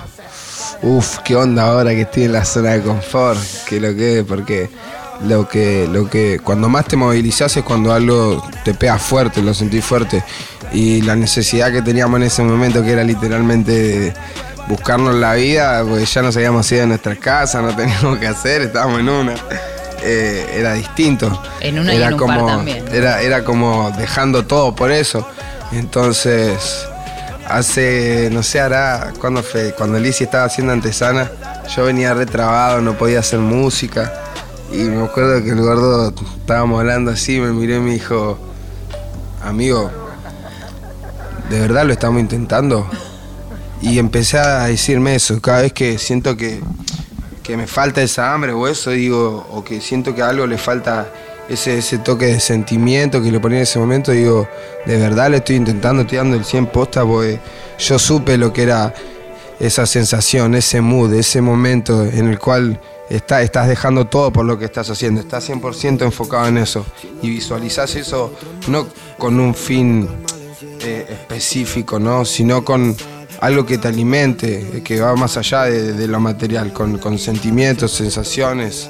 uff, 0.82 1.20
qué 1.20 1.36
onda 1.36 1.68
ahora 1.68 1.92
que 1.92 2.02
estoy 2.02 2.24
en 2.24 2.34
la 2.34 2.46
zona 2.46 2.72
de 2.72 2.82
confort, 2.82 3.40
que 3.68 3.80
lo 3.80 3.96
que 3.96 4.20
es, 4.20 4.26
porque 4.26 4.70
lo 5.28 5.48
que, 5.48 5.88
lo 5.88 6.10
que, 6.10 6.40
cuando 6.44 6.68
más 6.68 6.86
te 6.86 6.96
movilizas 6.96 7.56
es 7.56 7.64
cuando 7.64 7.94
algo 7.94 8.44
te 8.66 8.74
pega 8.74 8.98
fuerte, 8.98 9.42
lo 9.42 9.54
sentís 9.54 9.86
fuerte 9.86 10.24
y 10.74 11.02
la 11.02 11.16
necesidad 11.16 11.72
que 11.72 11.82
teníamos 11.82 12.18
en 12.20 12.24
ese 12.24 12.42
momento 12.44 12.82
que 12.82 12.94
era 12.94 13.04
literalmente 13.04 14.14
buscarnos 14.68 15.16
la 15.16 15.34
vida, 15.36 15.84
porque 15.88 16.06
ya 16.06 16.22
nos 16.22 16.36
habíamos 16.38 16.72
ido 16.72 16.82
de 16.82 16.88
nuestras 16.88 17.18
casas, 17.20 17.62
no 17.62 17.76
teníamos 17.76 18.18
que 18.18 18.28
hacer, 18.28 18.64
estábamos 18.64 19.02
en 19.02 19.10
una. 19.10 19.36
eh, 20.04 20.46
era 20.56 20.74
distinto. 20.74 21.42
En 21.60 21.78
una 21.78 21.94
y 21.94 21.98
era 21.98 22.08
en 22.08 22.14
un 22.14 22.20
par 22.20 22.38
como, 22.38 22.48
también. 22.48 22.86
Era, 22.92 23.22
era 23.22 23.44
como 23.44 23.92
dejando 23.92 24.46
todo 24.46 24.74
por 24.74 24.92
eso. 24.92 25.28
Entonces, 25.72 26.88
hace, 27.52 28.30
no 28.32 28.44
sé, 28.44 28.60
hará, 28.60 29.14
¿cuándo 29.20 29.44
fue? 29.44 29.74
Cuando 29.74 30.00
Lizzie 30.00 30.26
estaba 30.26 30.46
haciendo 30.46 30.74
antesana, 30.74 31.32
yo 31.76 31.86
venía 31.86 32.14
retrabado, 32.14 32.82
no 32.82 32.98
podía 32.98 33.20
hacer 33.20 33.40
música. 33.40 34.14
Y 34.72 34.84
me 34.84 35.04
acuerdo 35.04 35.44
que 35.44 35.50
el 35.50 35.62
gordo 35.62 36.14
estábamos 36.40 36.80
hablando 36.80 37.12
así, 37.12 37.40
me 37.40 37.52
miró 37.52 37.76
y 37.76 37.80
me 37.80 37.92
dijo, 37.92 38.38
amigo, 39.44 39.92
de 41.50 41.60
verdad 41.60 41.86
lo 41.86 41.94
estamos 41.94 42.22
intentando. 42.22 42.90
Y 43.82 44.00
empecé 44.00 44.38
a 44.38 44.66
decirme 44.68 45.16
eso, 45.16 45.42
cada 45.42 45.62
vez 45.62 45.74
que 45.74 45.98
siento 45.98 46.38
que, 46.38 46.62
que 47.44 47.58
me 47.58 47.68
falta 47.68 48.02
esa 48.02 48.34
hambre 48.34 48.54
o 48.54 48.68
eso, 48.68 48.92
digo, 48.92 49.48
o 49.52 49.64
que 49.64 49.82
siento 49.82 50.16
que 50.16 50.22
algo 50.22 50.48
le 50.48 50.58
falta 50.58 51.12
ese, 51.52 51.78
ese 51.78 51.98
toque 51.98 52.28
de 52.28 52.40
sentimiento 52.40 53.22
que 53.22 53.32
le 53.32 53.40
ponía 53.40 53.60
en 53.60 53.64
ese 53.64 53.80
momento, 53.80 54.12
digo, 54.12 54.48
de 54.86 54.98
verdad 54.98 55.30
le 55.30 55.38
estoy 55.38 55.58
intentando, 55.58 56.04
estoy 56.04 56.18
dando 56.18 56.38
el 56.38 56.46
100 56.46 56.68
posta, 56.68 57.06
porque 57.06 57.40
yo 57.78 58.00
supe 58.00 58.38
lo 58.38 58.54
que 58.54 58.64
era 58.64 58.94
esa 59.60 59.86
sensación, 59.86 60.56
ese 60.56 60.82
mood, 60.82 61.14
ese 61.14 61.42
momento 61.42 62.06
en 62.06 62.30
el 62.30 62.40
cual 62.40 62.80
está, 63.10 63.42
estás 63.42 63.68
dejando 63.68 64.08
todo 64.08 64.32
por 64.32 64.46
lo 64.46 64.58
que 64.58 64.66
estás 64.66 64.90
haciendo, 64.90 65.22
estás 65.22 65.50
100% 65.50 66.02
enfocado 66.04 66.48
en 66.48 66.58
eso 66.58 66.86
y 67.22 67.30
visualizás 67.30 67.96
eso 67.96 68.34
no 68.68 68.88
con 69.18 69.40
un 69.40 69.54
fin 69.54 70.08
eh, 70.80 71.06
específico, 71.10 72.00
¿no? 72.00 72.26
sino 72.26 72.64
con 72.64 72.96
algo 73.42 73.66
que 73.66 73.78
te 73.78 73.88
alimente, 73.88 74.82
que 74.84 75.00
va 75.00 75.16
más 75.16 75.36
allá 75.36 75.64
de, 75.64 76.08
lo 76.08 76.20
material, 76.20 76.72
con 76.74 77.18
sentimientos, 77.18 77.92
sensaciones. 77.92 78.90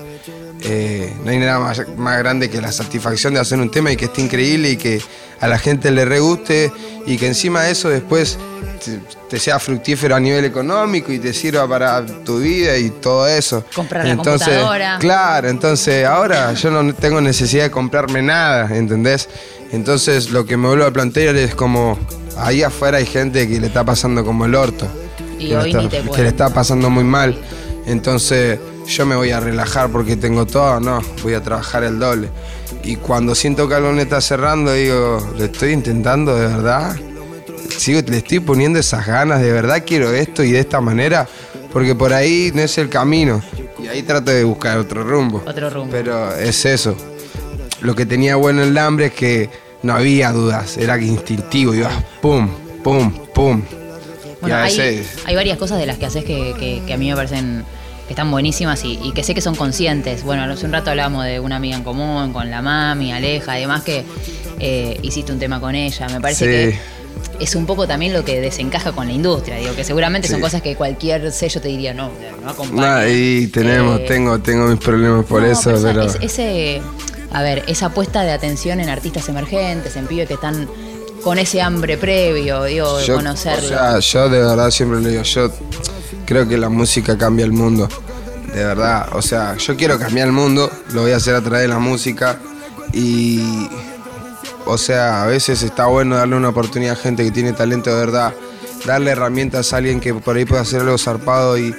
Eh, 0.64 1.14
no 1.24 1.32
hay 1.32 1.40
nada 1.40 1.60
más, 1.60 1.82
más 1.98 2.20
grande 2.20 2.50
que 2.50 2.62
la 2.62 2.72
satisfacción 2.72 3.34
de 3.34 3.40
hacer 3.40 3.60
un 3.60 3.72
tema 3.72 3.92
y 3.92 3.98
que 3.98 4.06
esté 4.06 4.22
increíble 4.22 4.72
y 4.72 4.78
que 4.78 5.02
a 5.40 5.48
la 5.48 5.58
gente 5.58 5.90
le 5.90 6.06
re 6.06 6.20
guste 6.20 6.72
y 7.08 7.18
que 7.18 7.28
encima 7.28 7.64
de 7.64 7.72
eso 7.72 7.90
después 7.90 8.38
te, 8.84 9.00
te 9.28 9.40
sea 9.40 9.60
fructífero 9.60 10.16
a 10.16 10.20
nivel 10.20 10.46
económico 10.46 11.12
y 11.12 11.18
te 11.18 11.34
sirva 11.34 11.68
para 11.68 12.06
tu 12.06 12.40
vida 12.40 12.78
y 12.78 12.90
todo 12.90 13.28
eso. 13.28 13.64
Comprar 13.74 14.06
la 14.06 14.18
computadora. 14.18 14.98
Claro, 15.00 15.50
entonces 15.50 16.06
ahora 16.06 16.54
yo 16.54 16.70
no 16.70 16.94
tengo 16.94 17.22
necesidad 17.22 17.64
de 17.64 17.72
comprarme 17.72 18.22
nada, 18.22 18.76
¿entendés? 18.76 19.30
Entonces 19.72 20.32
lo 20.32 20.46
que 20.46 20.58
me 20.58 20.68
vuelvo 20.68 20.86
a 20.86 20.92
plantear 20.92 21.36
es 21.38 21.56
como 21.56 21.98
ahí 22.38 22.62
afuera 22.62 22.98
hay 22.98 23.06
gente 23.06 23.48
que 23.48 23.60
le 23.60 23.68
está 23.68 23.84
pasando 23.84 24.24
como 24.24 24.46
el 24.46 24.54
orto. 24.54 24.86
Y 25.40 25.48
que, 25.48 25.58
hoy 25.58 25.74
ni 25.74 25.88
te 25.88 26.04
que 26.04 26.22
le 26.22 26.28
está 26.28 26.50
pasando 26.50 26.90
muy 26.90 27.04
mal. 27.04 27.36
Entonces 27.86 28.60
yo 28.96 29.06
me 29.06 29.16
voy 29.16 29.32
a 29.32 29.40
relajar 29.40 29.90
porque 29.90 30.16
tengo 30.16 30.46
todo, 30.46 30.80
no, 30.80 31.02
voy 31.24 31.34
a 31.34 31.42
trabajar 31.42 31.84
el 31.84 32.00
doble. 32.00 32.30
Y 32.84 32.96
cuando 32.96 33.36
siento 33.36 33.68
que 33.68 33.76
algo 33.76 33.92
me 33.92 34.04
está 34.04 34.22
cerrando, 34.22 34.74
digo, 34.74 35.26
lo 35.38 35.46
estoy 35.46 35.72
intentando 35.72 36.36
de 36.36 36.48
verdad. 36.48 36.96
Sigo, 37.78 38.02
le 38.08 38.18
estoy 38.18 38.40
poniendo 38.40 38.80
esas 38.80 39.06
ganas, 39.08 39.42
de 39.42 39.52
verdad 39.52 39.84
quiero 39.86 40.12
esto 40.14 40.44
y 40.44 40.52
de 40.52 40.60
esta 40.60 40.82
manera, 40.82 41.28
porque 41.72 41.96
por 41.96 42.14
ahí 42.14 42.52
no 42.54 42.62
es 42.62 42.78
el 42.78 42.90
camino. 42.90 43.42
Y 43.82 43.88
ahí 43.88 44.04
trato 44.04 44.32
de 44.32 44.44
buscar 44.44 44.78
otro 44.78 45.04
rumbo. 45.04 45.42
Otro 45.46 45.70
rumbo. 45.70 45.90
Pero 45.92 46.36
es 46.36 46.66
eso. 46.66 46.96
Lo 47.82 47.96
que 47.96 48.06
tenía 48.06 48.36
bueno 48.36 48.62
el 48.62 48.78
hambre 48.78 49.08
es 49.08 49.14
que 49.14 49.50
no 49.84 49.94
había 49.94 50.32
dudas, 50.32 50.78
era 50.78 51.00
instintivo, 51.02 51.74
ibas 51.74 51.94
pum, 52.22 52.48
pum, 52.84 53.12
pum. 53.34 53.62
Bueno, 54.42 54.56
y 54.56 54.60
a 54.60 54.64
hay, 55.26 55.36
varias 55.36 55.58
cosas 55.58 55.80
de 55.80 55.86
las 55.88 55.98
que 55.98 56.06
haces 56.06 56.24
que, 56.26 56.54
que- 56.60 56.82
que 56.86 56.94
a 56.94 56.98
mí 56.98 57.10
me 57.10 57.16
parecen 57.16 57.64
que 58.12 58.14
están 58.14 58.30
buenísimas 58.30 58.84
y, 58.84 59.00
y 59.02 59.14
que 59.14 59.24
sé 59.24 59.34
que 59.34 59.40
son 59.40 59.56
conscientes. 59.56 60.24
Bueno, 60.24 60.44
hace 60.44 60.66
un 60.66 60.74
rato 60.74 60.90
hablábamos 60.90 61.24
de 61.24 61.40
una 61.40 61.56
amiga 61.56 61.78
en 61.78 61.84
común, 61.84 62.34
con 62.34 62.52
la 62.52 62.62
mami, 62.62 63.14
Aleja, 63.14 63.54
además 63.54 63.84
que 63.84 64.04
eh, 64.60 65.00
hiciste 65.02 65.32
un 65.32 65.40
tema 65.40 65.62
con 65.62 65.76
ella. 65.76 66.08
Me 66.10 66.20
parece 66.20 66.44
Sí. 66.72 66.78
que 67.38 67.44
es 67.44 67.56
un 67.56 67.66
poco 67.66 67.88
también 67.88 68.12
lo 68.12 68.26
que 68.26 68.42
desencaja 68.42 68.92
con 68.92 69.08
la 69.08 69.14
industria. 69.14 69.56
Digo, 69.56 69.74
que 69.78 69.86
seguramente 69.86 70.28
son 70.28 70.42
cosas 70.42 70.62
que 70.62 70.76
cualquier 70.76 71.32
sello 71.32 71.62
te 71.62 71.70
diría, 71.70 71.94
no, 71.94 72.12
no 72.44 72.50
acompaña. 72.50 73.08
Y 73.08 73.48
tenemos, 73.48 74.02
Eh, 74.02 74.06
tengo, 74.10 74.40
tengo 74.40 74.68
mis 74.68 74.80
problemas 74.80 75.26
por 75.26 75.42
no, 75.44 75.48
eso, 75.48 75.74
esa- 75.74 75.88
pero. 75.88 76.02
es- 76.04 76.18
ese, 76.20 76.82
a 77.32 77.42
ver, 77.42 77.64
esa 77.68 77.90
puesta 77.94 78.24
de 78.24 78.32
atención 78.34 78.82
en 78.82 78.90
artistas 78.90 79.30
emergentes, 79.30 79.96
en 79.96 80.06
pibes 80.06 80.28
que 80.28 80.34
están 80.34 80.68
con 81.24 81.38
ese 81.38 81.62
hambre 81.62 81.98
previo, 81.98 82.64
digo, 82.64 82.98
de 82.98 83.06
Yo, 83.06 83.16
conocerlo. 83.16 83.66
o 83.66 83.70
sea, 83.70 84.00
yo 84.00 84.30
de 84.30 84.40
verdad 84.40 84.72
siempre 84.72 85.02
le 85.02 85.10
digo, 85.12 85.24
yo 85.24 85.52
creo 86.26 86.48
que 86.48 86.58
la 86.58 86.70
música 86.70 87.18
cambia 87.18 87.46
el 87.46 87.52
mundo. 87.52 87.88
De 88.54 88.64
verdad, 88.66 89.08
o 89.14 89.22
sea, 89.22 89.56
yo 89.58 89.78
quiero 89.78 89.98
cambiar 89.98 90.28
el 90.28 90.34
mundo, 90.34 90.70
lo 90.94 91.02
voy 91.04 91.12
a 91.12 91.18
hacer 91.18 91.36
a 91.36 91.42
través 91.42 91.62
de 91.62 91.68
la 91.70 91.80
música 91.80 92.38
y, 92.92 93.68
o 94.66 94.78
sea, 94.78 95.24
a 95.24 95.26
veces 95.28 95.64
está 95.64 95.86
bueno 95.86 96.18
darle 96.18 96.36
una 96.36 96.50
oportunidad 96.50 96.94
a 96.94 97.02
gente 97.02 97.24
que 97.24 97.32
tiene 97.32 97.54
talento 97.54 97.90
de 97.92 97.96
verdad, 97.96 98.34
darle 98.86 99.12
herramientas 99.12 99.72
a 99.72 99.78
alguien 99.78 100.00
que 100.02 100.14
por 100.14 100.36
ahí 100.36 100.44
puede 100.46 100.62
hacer 100.64 100.82
algo 100.82 100.98
zarpado 100.98 101.58
y 101.58 101.74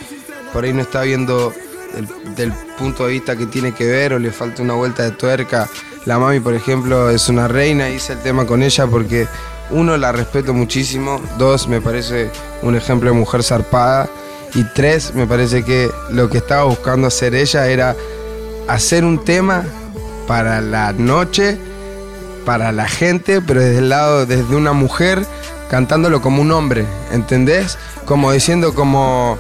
por 0.53 0.65
ahí 0.65 0.73
no 0.73 0.81
está 0.83 1.03
viendo 1.03 1.53
el- 1.97 2.35
del 2.37 2.53
punto 2.79 3.07
de 3.07 3.13
vista 3.13 3.37
que 3.37 3.45
tiene 3.47 3.73
que 3.75 3.87
ver 3.87 4.15
o 4.15 4.19
le 4.19 4.31
falta 4.33 4.63
una 4.63 4.75
vuelta 4.75 5.03
de 5.03 5.11
tuerca. 5.11 5.69
La 6.05 6.19
mami, 6.19 6.41
por 6.41 6.55
ejemplo, 6.55 7.11
es 7.11 7.29
una 7.29 7.47
reina, 7.47 7.89
hice 7.89 8.15
el 8.15 8.19
tema 8.21 8.45
con 8.45 8.63
ella 8.63 8.87
porque 8.87 9.29
uno, 9.71 9.97
la 9.97 10.13
respeto 10.13 10.53
muchísimo, 10.53 11.21
dos, 11.39 11.69
me 11.69 11.81
parece 11.81 12.31
un 12.63 12.75
ejemplo 12.75 13.11
de 13.11 13.17
mujer 13.17 13.43
zarpada 13.43 14.09
y 14.55 14.65
tres, 14.75 15.15
me 15.15 15.27
parece 15.27 15.65
que 15.65 15.91
lo 16.11 16.29
que 16.29 16.39
estaba 16.39 16.65
buscando 16.65 17.07
hacer 17.07 17.35
ella 17.35 17.69
era 17.69 17.97
hacer 18.69 19.05
un 19.05 19.25
tema 19.25 19.65
para 20.27 20.61
la 20.61 20.93
noche, 20.93 21.57
para 22.45 22.73
la 22.73 22.89
gente, 22.89 23.41
pero 23.41 23.61
desde 23.61 23.79
el 23.79 23.89
lado, 23.89 24.27
desde 24.27 24.57
una 24.57 24.73
mujer, 24.73 25.25
cantándolo 25.71 26.21
como 26.21 26.43
un 26.43 26.51
hombre, 26.51 26.85
¿entendés? 27.13 27.79
Como 28.05 28.33
diciendo 28.33 28.75
como... 28.75 29.39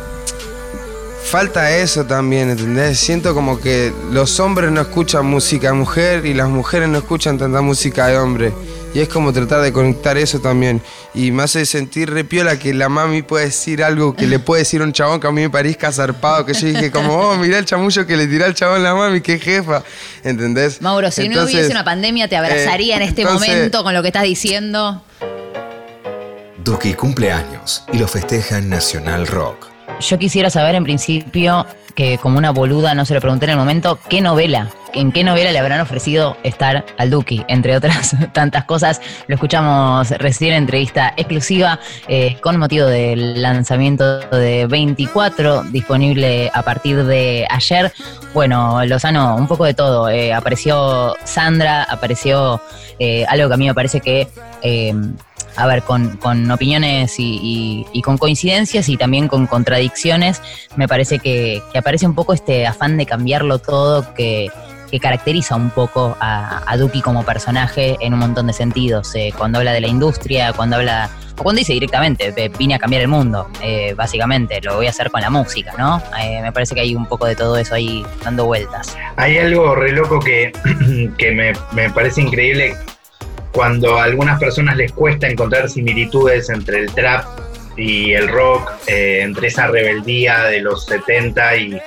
Falta 1.24 1.74
eso 1.78 2.04
también, 2.04 2.50
¿entendés? 2.50 2.98
Siento 2.98 3.32
como 3.32 3.58
que 3.58 3.90
los 4.10 4.38
hombres 4.38 4.70
no 4.70 4.82
escuchan 4.82 5.24
música 5.24 5.68
de 5.68 5.72
mujer 5.72 6.26
y 6.26 6.34
las 6.34 6.48
mujeres 6.48 6.88
no 6.88 6.98
escuchan 6.98 7.38
tanta 7.38 7.62
música 7.62 8.08
de 8.08 8.18
hombre. 8.18 8.52
Y 8.94 9.00
es 9.00 9.08
como 9.08 9.32
tratar 9.32 9.62
de 9.62 9.72
conectar 9.72 10.18
eso 10.18 10.40
también. 10.40 10.82
Y 11.14 11.30
me 11.30 11.44
hace 11.44 11.64
sentir 11.64 12.10
repiola 12.10 12.58
que 12.58 12.74
la 12.74 12.90
mami 12.90 13.22
puede 13.22 13.46
decir 13.46 13.82
algo 13.82 14.14
que 14.14 14.26
le 14.26 14.38
puede 14.38 14.62
decir 14.62 14.82
a 14.82 14.84
un 14.84 14.92
chabón 14.92 15.20
que 15.20 15.26
a 15.26 15.30
mí 15.30 15.40
me 15.40 15.48
parezca 15.48 15.90
zarpado. 15.90 16.44
Que 16.44 16.52
yo 16.52 16.66
dije 16.66 16.90
como, 16.90 17.16
oh, 17.16 17.36
mirá 17.36 17.56
el 17.56 17.64
chamullo 17.64 18.06
que 18.06 18.18
le 18.18 18.26
tiró 18.26 18.44
al 18.44 18.54
chabón 18.54 18.82
la 18.82 18.94
mami, 18.94 19.22
qué 19.22 19.38
jefa. 19.38 19.82
¿Entendés? 20.22 20.82
Mauro, 20.82 21.10
si 21.10 21.28
no 21.30 21.44
hubiese 21.44 21.70
una 21.70 21.84
pandemia, 21.84 22.28
te 22.28 22.36
abrazaría 22.36 22.96
eh, 22.96 22.96
en 22.98 23.02
este 23.08 23.22
entonces- 23.22 23.48
momento 23.48 23.82
con 23.82 23.94
lo 23.94 24.02
que 24.02 24.08
estás 24.08 24.24
diciendo. 24.24 25.02
Duki 26.62 26.92
cumple 26.92 27.32
años 27.32 27.84
y 27.90 27.98
lo 27.98 28.06
festeja 28.06 28.58
en 28.58 28.68
Nacional 28.68 29.26
Rock. 29.26 29.71
Yo 30.02 30.18
quisiera 30.18 30.50
saber 30.50 30.74
en 30.74 30.82
principio, 30.82 31.64
que 31.94 32.18
como 32.18 32.36
una 32.36 32.50
boluda 32.50 32.94
no 32.94 33.04
se 33.04 33.14
lo 33.14 33.20
pregunté 33.20 33.44
en 33.46 33.52
el 33.52 33.56
momento, 33.56 34.00
¿qué 34.08 34.20
novela? 34.20 34.68
¿En 34.94 35.12
qué 35.12 35.22
novela 35.22 35.52
le 35.52 35.58
habrán 35.58 35.80
ofrecido 35.80 36.36
estar 36.42 36.84
al 36.98 37.10
Duki? 37.10 37.44
Entre 37.46 37.76
otras 37.76 38.16
tantas 38.32 38.64
cosas. 38.64 39.00
Lo 39.28 39.36
escuchamos 39.36 40.10
recién 40.10 40.54
en 40.54 40.62
entrevista 40.64 41.14
exclusiva 41.16 41.78
eh, 42.08 42.36
con 42.40 42.58
motivo 42.58 42.86
del 42.86 43.40
lanzamiento 43.40 44.18
de 44.30 44.66
24, 44.66 45.64
disponible 45.64 46.50
a 46.52 46.62
partir 46.62 47.04
de 47.04 47.46
ayer. 47.48 47.92
Bueno, 48.34 48.84
Lozano, 48.84 49.36
un 49.36 49.46
poco 49.46 49.64
de 49.64 49.74
todo. 49.74 50.08
Eh, 50.08 50.32
apareció 50.32 51.14
Sandra, 51.22 51.84
apareció 51.84 52.60
eh, 52.98 53.24
algo 53.28 53.48
que 53.48 53.54
a 53.54 53.56
mí 53.56 53.66
me 53.66 53.74
parece 53.74 54.00
que... 54.00 54.26
a 55.56 55.66
ver, 55.66 55.82
con, 55.82 56.16
con 56.16 56.50
opiniones 56.50 57.16
y, 57.18 57.84
con 58.04 58.18
coincidencias 58.18 58.88
y 58.88 58.96
también 58.96 59.28
con 59.28 59.46
contradicciones, 59.46 60.40
me 60.76 60.88
parece 60.88 61.18
que, 61.18 61.62
que 61.72 61.78
aparece 61.78 62.06
un 62.06 62.14
poco 62.14 62.32
este 62.32 62.66
afán 62.66 62.96
de 62.96 63.06
cambiarlo 63.06 63.58
todo 63.58 64.12
que, 64.14 64.50
que 64.92 65.00
caracteriza 65.00 65.56
un 65.56 65.70
poco 65.70 66.18
a, 66.20 66.62
a 66.70 66.76
Duki 66.76 67.00
como 67.00 67.24
personaje 67.24 67.96
en 68.00 68.12
un 68.12 68.20
montón 68.20 68.46
de 68.46 68.52
sentidos. 68.52 69.14
Eh, 69.14 69.32
cuando 69.36 69.58
habla 69.58 69.72
de 69.72 69.80
la 69.80 69.88
industria, 69.88 70.52
cuando 70.52 70.76
habla, 70.76 71.08
o 71.38 71.42
cuando 71.42 71.60
dice 71.60 71.72
directamente, 71.72 72.30
"Ve, 72.30 72.50
vine 72.58 72.74
a 72.74 72.78
cambiar 72.78 73.00
el 73.00 73.08
mundo, 73.08 73.48
eh, 73.62 73.94
básicamente, 73.94 74.60
lo 74.60 74.76
voy 74.76 74.86
a 74.86 74.90
hacer 74.90 75.10
con 75.10 75.22
la 75.22 75.30
música, 75.30 75.72
¿no? 75.78 76.02
Eh, 76.20 76.42
me 76.42 76.52
parece 76.52 76.74
que 76.74 76.82
hay 76.82 76.94
un 76.94 77.06
poco 77.06 77.24
de 77.24 77.34
todo 77.34 77.56
eso 77.56 77.74
ahí 77.74 78.04
dando 78.22 78.44
vueltas. 78.44 78.94
Hay 79.16 79.38
algo 79.38 79.74
re 79.74 79.92
loco 79.92 80.20
que, 80.20 80.52
que 81.16 81.32
me, 81.32 81.54
me 81.72 81.88
parece 81.88 82.20
increíble 82.20 82.76
cuando 83.52 83.98
a 83.98 84.04
algunas 84.04 84.38
personas 84.40 84.76
les 84.76 84.92
cuesta 84.92 85.28
encontrar 85.28 85.68
similitudes 85.68 86.48
entre 86.48 86.80
el 86.80 86.92
trap 86.92 87.24
y 87.76 88.12
el 88.12 88.28
rock, 88.28 88.70
eh, 88.86 89.20
entre 89.22 89.48
esa 89.48 89.66
rebeldía 89.66 90.44
de 90.44 90.60
los 90.60 90.86
70 90.86 91.56
y, 91.56 91.80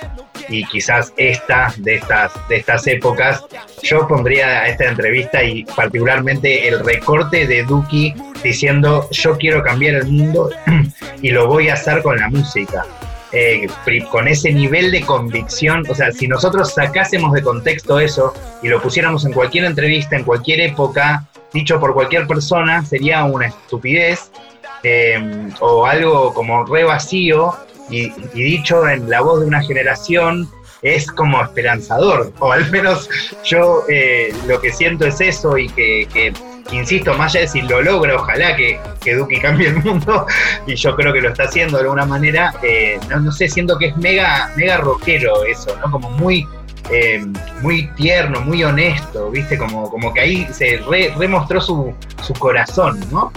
y 0.48 0.64
quizás 0.64 1.12
esta 1.16 1.72
de 1.78 1.96
estas, 1.96 2.32
de 2.48 2.56
estas 2.56 2.86
épocas. 2.86 3.44
Yo 3.82 4.06
pondría 4.08 4.62
a 4.62 4.68
esta 4.68 4.84
entrevista 4.84 5.42
y 5.42 5.64
particularmente 5.64 6.68
el 6.68 6.84
recorte 6.84 7.46
de 7.46 7.62
Duki 7.62 8.14
diciendo 8.42 9.08
yo 9.10 9.36
quiero 9.36 9.62
cambiar 9.62 9.96
el 9.96 10.06
mundo 10.06 10.50
y 11.22 11.30
lo 11.30 11.46
voy 11.46 11.68
a 11.68 11.74
hacer 11.74 12.02
con 12.02 12.16
la 12.16 12.28
música 12.28 12.84
eh, 13.32 13.66
con 14.10 14.28
ese 14.28 14.52
nivel 14.52 14.90
de 14.90 15.02
convicción, 15.02 15.84
o 15.88 15.94
sea, 15.94 16.12
si 16.12 16.28
nosotros 16.28 16.72
sacásemos 16.72 17.32
de 17.32 17.42
contexto 17.42 17.98
eso 17.98 18.32
y 18.62 18.68
lo 18.68 18.80
pusiéramos 18.80 19.24
en 19.24 19.32
cualquier 19.32 19.64
entrevista, 19.64 20.16
en 20.16 20.24
cualquier 20.24 20.60
época, 20.60 21.26
dicho 21.56 21.80
por 21.80 21.94
cualquier 21.94 22.26
persona, 22.26 22.84
sería 22.84 23.24
una 23.24 23.46
estupidez 23.46 24.30
eh, 24.82 25.50
o 25.60 25.86
algo 25.86 26.32
como 26.34 26.64
re 26.64 26.84
vacío 26.84 27.54
y, 27.88 28.10
dicho 28.34 28.86
en 28.88 29.08
la 29.08 29.20
voz 29.22 29.40
de 29.40 29.46
una 29.46 29.62
generación 29.62 30.48
es 30.82 31.06
como 31.10 31.42
esperanzador, 31.42 32.32
o 32.38 32.52
al 32.52 32.70
menos 32.70 33.08
yo 33.44 33.84
eh, 33.88 34.34
lo 34.46 34.60
que 34.60 34.72
siento 34.72 35.06
es 35.06 35.20
eso 35.20 35.56
y 35.56 35.68
que, 35.70 36.06
que 36.12 36.32
insisto, 36.72 37.14
más 37.14 37.34
allá 37.34 37.42
de 37.42 37.48
si 37.48 37.62
lo 37.62 37.80
logra, 37.80 38.16
ojalá 38.16 38.54
que, 38.54 38.78
que 39.02 39.14
Duki 39.14 39.40
cambie 39.40 39.68
el 39.68 39.76
mundo, 39.76 40.26
y 40.66 40.74
yo 40.74 40.94
creo 40.94 41.12
que 41.12 41.22
lo 41.22 41.30
está 41.30 41.44
haciendo 41.44 41.78
de 41.78 41.84
alguna 41.84 42.04
manera, 42.04 42.52
eh, 42.62 42.98
no, 43.08 43.20
no 43.20 43.32
sé, 43.32 43.48
siento 43.48 43.78
que 43.78 43.86
es 43.86 43.96
mega, 43.96 44.52
mega 44.56 44.76
rockero 44.76 45.44
eso, 45.44 45.74
¿no? 45.80 45.90
Como 45.90 46.10
muy 46.10 46.46
eh, 46.90 47.24
muy 47.62 47.88
tierno, 47.94 48.40
muy 48.42 48.62
honesto, 48.62 49.30
¿viste? 49.30 49.58
Como, 49.58 49.90
como 49.90 50.12
que 50.12 50.20
ahí 50.20 50.48
se 50.52 50.80
remostró 51.16 51.60
su, 51.60 51.94
su 52.22 52.32
corazón, 52.34 53.00
¿no? 53.10 53.32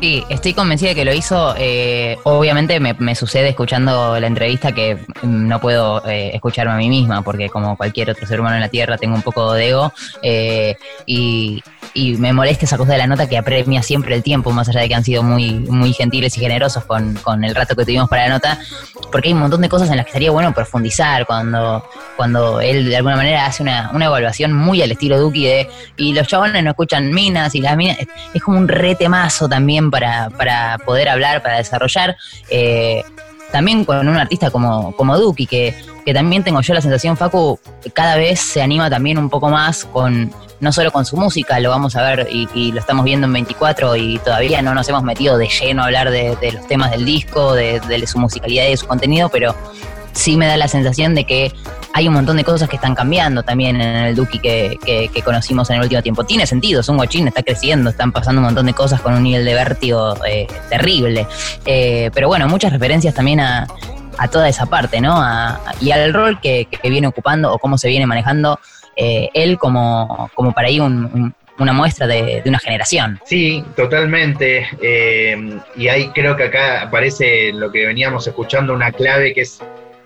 Sí, 0.00 0.24
estoy 0.28 0.54
convencida 0.54 0.90
de 0.90 0.94
que 0.94 1.04
lo 1.04 1.12
hizo. 1.12 1.54
Eh, 1.58 2.18
obviamente 2.24 2.78
me, 2.80 3.14
sucede 3.14 3.48
escuchando 3.48 4.18
la 4.18 4.26
entrevista 4.26 4.72
que 4.72 4.98
no 5.22 5.60
puedo 5.60 6.06
eh, 6.06 6.30
escucharme 6.34 6.72
a 6.72 6.76
mí 6.76 6.88
misma, 6.88 7.22
porque 7.22 7.48
como 7.48 7.76
cualquier 7.76 8.10
otro 8.10 8.26
ser 8.26 8.40
humano 8.40 8.56
en 8.56 8.62
la 8.62 8.68
Tierra 8.68 8.96
tengo 8.98 9.14
un 9.14 9.22
poco 9.22 9.52
de 9.52 9.68
ego. 9.68 9.92
y, 11.06 11.62
y 11.94 12.16
me 12.16 12.32
molesta 12.32 12.64
esa 12.64 12.76
cosa 12.76 12.92
de 12.92 12.98
la 12.98 13.06
nota 13.06 13.28
que 13.28 13.36
apremia 13.36 13.82
siempre 13.82 14.14
el 14.14 14.22
tiempo, 14.22 14.50
más 14.52 14.68
allá 14.68 14.80
de 14.80 14.88
que 14.88 14.94
han 14.94 15.04
sido 15.04 15.22
muy, 15.22 15.54
muy 15.54 15.92
gentiles 15.92 16.36
y 16.36 16.40
generosos 16.40 16.84
con, 16.84 17.14
con 17.14 17.44
el 17.44 17.54
rato 17.54 17.74
que 17.74 17.84
tuvimos 17.84 18.08
para 18.08 18.24
la 18.24 18.34
nota, 18.34 18.58
porque 19.10 19.28
hay 19.28 19.34
un 19.34 19.40
montón 19.40 19.60
de 19.60 19.68
cosas 19.68 19.90
en 19.90 19.96
las 19.96 20.06
que 20.06 20.10
estaría 20.10 20.30
bueno 20.30 20.54
profundizar 20.54 21.26
cuando, 21.26 21.84
cuando 22.16 22.60
él 22.60 22.88
de 22.88 22.96
alguna 22.96 23.16
manera 23.16 23.46
hace 23.46 23.62
una, 23.62 23.90
una 23.92 24.06
evaluación 24.06 24.52
muy 24.52 24.82
al 24.82 24.92
estilo 24.92 25.18
Duki 25.18 25.44
de 25.44 25.68
y 25.96 26.12
los 26.12 26.26
chabones 26.28 26.62
no 26.62 26.70
escuchan 26.70 27.12
minas 27.12 27.54
y 27.54 27.60
las 27.60 27.76
minas, 27.76 27.98
es 28.32 28.42
como 28.42 28.58
un 28.58 28.68
retemazo 28.68 29.48
también 29.48 29.90
para, 29.90 30.30
para 30.30 30.78
poder 30.78 31.08
hablar, 31.08 31.42
para 31.42 31.56
desarrollar. 31.56 32.16
Eh, 32.50 33.02
también 33.50 33.84
con 33.84 34.06
un 34.06 34.16
artista 34.16 34.50
como, 34.50 34.94
como 34.96 35.18
Duki, 35.18 35.46
que, 35.46 35.74
que 36.04 36.14
también 36.14 36.44
tengo 36.44 36.60
yo 36.60 36.74
la 36.74 36.80
sensación, 36.80 37.16
Facu, 37.16 37.58
cada 37.92 38.16
vez 38.16 38.40
se 38.40 38.62
anima 38.62 38.88
también 38.90 39.18
un 39.18 39.30
poco 39.30 39.48
más 39.48 39.84
con 39.84 40.32
no 40.60 40.72
solo 40.72 40.92
con 40.92 41.04
su 41.04 41.16
música, 41.16 41.58
lo 41.58 41.70
vamos 41.70 41.96
a 41.96 42.02
ver 42.02 42.28
y, 42.30 42.72
lo 42.72 42.80
estamos 42.80 43.04
viendo 43.04 43.26
en 43.26 43.32
24 43.32 43.96
y 43.96 44.18
todavía 44.18 44.62
no 44.62 44.74
nos 44.74 44.88
hemos 44.88 45.02
metido 45.02 45.38
de 45.38 45.48
lleno 45.48 45.82
a 45.82 45.86
hablar 45.86 46.10
de, 46.10 46.36
los 46.52 46.66
temas 46.66 46.90
del 46.90 47.04
disco, 47.04 47.54
de, 47.54 48.06
su 48.06 48.18
musicalidad 48.18 48.66
y 48.66 48.70
de 48.70 48.76
su 48.76 48.86
contenido, 48.86 49.28
pero 49.30 49.54
sí 50.12 50.36
me 50.36 50.46
da 50.46 50.56
la 50.56 50.68
sensación 50.68 51.14
de 51.14 51.24
que 51.24 51.52
hay 51.92 52.08
un 52.08 52.14
montón 52.14 52.36
de 52.36 52.44
cosas 52.44 52.68
que 52.68 52.76
están 52.76 52.94
cambiando 52.94 53.42
también 53.42 53.80
en 53.80 53.96
el 53.96 54.14
Duki 54.14 54.38
que, 54.38 54.78
que, 54.84 55.22
conocimos 55.22 55.70
en 55.70 55.76
el 55.76 55.82
último 55.82 56.02
tiempo. 56.02 56.24
Tiene 56.24 56.46
sentido, 56.46 56.80
es 56.80 56.88
un 56.88 56.96
guachín, 56.96 57.28
está 57.28 57.42
creciendo, 57.42 57.90
están 57.90 58.12
pasando 58.12 58.40
un 58.40 58.46
montón 58.46 58.66
de 58.66 58.74
cosas 58.74 59.00
con 59.00 59.14
un 59.14 59.22
nivel 59.22 59.44
de 59.44 59.54
vértigo 59.54 60.14
eh, 60.24 60.46
terrible. 60.68 61.26
Eh, 61.64 62.10
pero 62.14 62.28
bueno, 62.28 62.48
muchas 62.48 62.72
referencias 62.72 63.14
también 63.14 63.40
a, 63.40 63.66
a 64.18 64.28
toda 64.28 64.48
esa 64.48 64.66
parte, 64.66 65.00
¿no? 65.00 65.20
y 65.80 65.90
al 65.90 66.12
rol 66.12 66.40
que, 66.40 66.66
que, 66.66 66.90
viene 66.90 67.06
ocupando 67.06 67.52
o 67.52 67.58
cómo 67.58 67.78
se 67.78 67.88
viene 67.88 68.06
manejando 68.06 68.60
eh, 68.96 69.28
él 69.34 69.58
como, 69.58 70.30
como 70.34 70.52
para 70.52 70.68
ahí 70.68 70.78
una 70.78 71.72
muestra 71.72 72.06
de, 72.06 72.42
una 72.46 72.58
generación. 72.58 73.20
Sí, 73.24 73.64
totalmente. 73.76 74.66
Y 75.76 75.88
ahí 75.88 76.08
creo 76.10 76.36
que 76.36 76.44
acá 76.44 76.82
aparece 76.82 77.52
lo 77.52 77.72
que 77.72 77.86
veníamos 77.86 78.26
escuchando, 78.26 78.74
una 78.74 78.92
clave 78.92 79.34
que 79.34 79.42
es, 79.42 79.60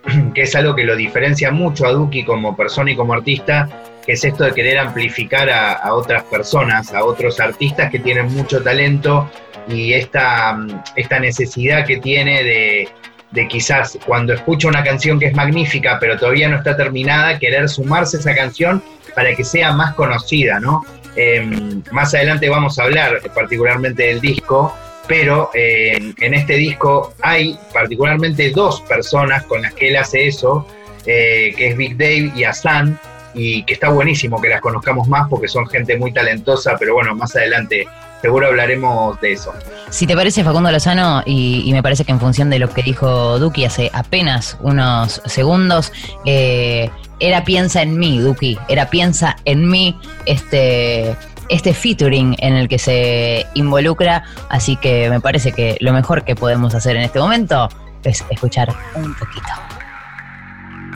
que 0.34 0.42
es 0.42 0.54
algo 0.54 0.74
que 0.74 0.84
lo 0.84 0.96
diferencia 0.96 1.50
mucho 1.50 1.86
a 1.86 1.92
Duki 1.92 2.24
como 2.24 2.56
persona 2.56 2.90
y 2.90 2.96
como 2.96 3.14
artista, 3.14 3.68
que 4.04 4.12
es 4.12 4.24
esto 4.24 4.44
de 4.44 4.52
querer 4.52 4.78
amplificar 4.78 5.48
a, 5.50 5.94
otras 5.94 6.24
personas, 6.24 6.92
a 6.92 7.04
otros 7.04 7.40
artistas 7.40 7.90
que 7.90 7.98
tienen 7.98 8.32
mucho 8.34 8.62
talento 8.62 9.30
y 9.66 9.94
esta, 9.94 10.58
esta 10.94 11.18
necesidad 11.18 11.86
que 11.86 11.96
tiene 11.98 12.42
de, 12.44 12.88
de 13.30 13.48
quizás 13.48 13.98
cuando 14.06 14.34
escucha 14.34 14.68
una 14.68 14.84
canción 14.84 15.18
que 15.18 15.26
es 15.26 15.34
magnífica, 15.34 15.98
pero 15.98 16.18
todavía 16.18 16.48
no 16.48 16.56
está 16.58 16.76
terminada, 16.76 17.38
querer 17.38 17.68
sumarse 17.68 18.18
a 18.18 18.20
esa 18.20 18.34
canción 18.34 18.82
para 19.14 19.34
que 19.34 19.44
sea 19.44 19.72
más 19.72 19.94
conocida, 19.94 20.60
¿no? 20.60 20.82
Em, 21.16 21.82
más 21.92 22.12
adelante 22.14 22.48
vamos 22.48 22.78
a 22.78 22.84
hablar 22.84 23.20
particularmente 23.34 24.04
del 24.04 24.20
disco, 24.20 24.76
pero 25.06 25.50
em, 25.54 26.14
en 26.20 26.34
este 26.34 26.54
disco 26.54 27.14
hay 27.20 27.58
particularmente 27.72 28.50
dos 28.50 28.80
personas 28.82 29.44
con 29.44 29.62
las 29.62 29.74
que 29.74 29.88
él 29.88 29.96
hace 29.96 30.26
eso, 30.28 30.66
eh, 31.06 31.52
que 31.56 31.68
es 31.68 31.76
Big 31.76 31.96
Dave 31.96 32.32
y 32.34 32.44
Asan, 32.44 32.98
y 33.34 33.64
que 33.64 33.74
está 33.74 33.88
buenísimo 33.88 34.40
que 34.40 34.48
las 34.48 34.60
conozcamos 34.60 35.08
más 35.08 35.28
porque 35.28 35.48
son 35.48 35.66
gente 35.66 35.96
muy 35.96 36.12
talentosa, 36.12 36.76
pero 36.78 36.94
bueno, 36.94 37.14
más 37.14 37.34
adelante 37.36 37.86
seguro 38.22 38.46
hablaremos 38.46 39.20
de 39.20 39.32
eso. 39.32 39.52
Si 39.90 40.06
te 40.06 40.16
parece, 40.16 40.42
Facundo 40.44 40.70
Lozano, 40.70 41.22
y, 41.26 41.68
me 41.72 41.82
parece 41.82 42.04
que 42.04 42.12
en 42.12 42.20
función 42.20 42.48
de 42.48 42.58
lo 42.58 42.70
que 42.70 42.82
dijo 42.82 43.38
Duki 43.38 43.66
hace 43.66 43.90
apenas 43.92 44.56
unos 44.62 45.20
segundos, 45.26 45.92
eh, 46.24 46.88
era 47.20 47.44
piensa 47.44 47.82
en 47.82 47.98
mí, 47.98 48.18
Duki, 48.18 48.56
era 48.68 48.88
piensa 48.88 49.36
en 49.44 49.68
mí, 49.68 49.98
este 50.24 51.14
este 51.48 51.74
featuring 51.74 52.36
en 52.38 52.54
el 52.54 52.68
que 52.68 52.78
se 52.78 53.46
involucra, 53.54 54.24
así 54.48 54.76
que 54.76 55.10
me 55.10 55.20
parece 55.20 55.52
que 55.52 55.76
lo 55.80 55.92
mejor 55.92 56.24
que 56.24 56.34
podemos 56.34 56.74
hacer 56.74 56.96
en 56.96 57.02
este 57.02 57.18
momento 57.18 57.68
es 58.02 58.24
escuchar 58.30 58.74
un 58.94 59.14
poquito. 59.14 59.48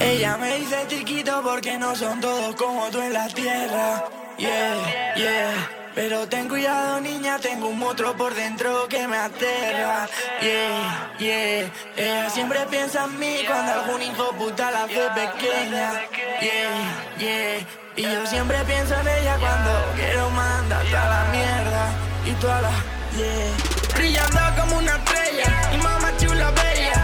Ella 0.01 0.37
me 0.37 0.59
dice 0.59 0.77
chiquito 0.89 1.41
porque 1.43 1.77
no 1.77 1.95
son 1.97 2.21
todos 2.21 2.55
como 2.55 2.89
tú 2.91 3.01
en 3.01 3.13
la 3.13 3.27
tierra. 3.29 4.05
Yeah, 4.39 5.15
yeah. 5.17 5.71
Pero 5.95 6.29
ten 6.29 6.49
cuidado, 6.49 7.01
niña, 7.01 7.39
tengo 7.41 7.69
un 7.69 7.79
monstruo 7.81 8.17
por 8.17 8.33
dentro 8.33 8.87
que 8.89 9.09
me 9.09 9.17
aterra. 9.17 10.09
Yeah, 10.41 11.13
yeah. 11.19 11.73
Ella 11.97 12.31
siempre 12.31 12.61
piensa 12.71 13.07
en 13.07 13.19
mí 13.19 13.39
cuando 13.49 13.73
algún 13.73 14.03
hijo 14.03 14.31
puta 14.39 14.71
la 14.71 14.87
ve 14.87 15.09
pequeña. 15.17 15.93
Yeah, 16.41 17.17
yeah. 17.19 17.67
Y 17.99 18.03
yo 18.03 18.25
siempre 18.27 18.57
pienso 18.65 18.95
en 18.95 19.09
ella 19.09 19.37
cuando 19.41 19.71
quiero 19.97 20.31
mandar 20.31 20.87
a 20.87 21.09
la 21.09 21.25
mierda. 21.33 21.91
Y 22.27 22.31
toda 22.41 22.63
la, 22.63 22.71
yeah. 23.17 23.97
Brillando 23.97 24.39
como 24.57 24.79
una 24.79 24.95
estrella. 24.95 25.73
Y 25.75 25.79
mamá 25.79 26.13
chula 26.17 26.53
bella. 26.53 26.98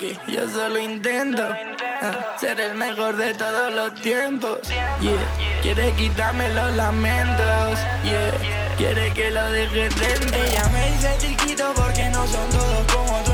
Porque 0.00 0.16
yo 0.32 0.48
solo 0.48 0.78
intento 0.78 1.46
ah, 2.00 2.34
ser 2.40 2.58
el 2.58 2.74
mejor 2.74 3.18
de 3.18 3.34
todos 3.34 3.70
los 3.74 3.94
tiempos. 4.00 4.58
Yeah. 4.98 5.60
Quiere 5.60 5.92
quitarme 5.92 6.48
los 6.54 6.74
lamentos. 6.74 7.78
Yeah. 8.02 8.76
Quiere 8.78 9.12
que 9.12 9.30
lo 9.30 9.44
deje 9.50 9.90
dentro. 9.90 10.42
Ella 10.42 10.68
me 10.72 10.90
dice 10.92 11.16
chiquito 11.18 11.70
porque 11.76 12.08
no 12.08 12.26
son 12.26 12.48
todos 12.48 12.92
como 12.94 13.22
tú 13.24 13.29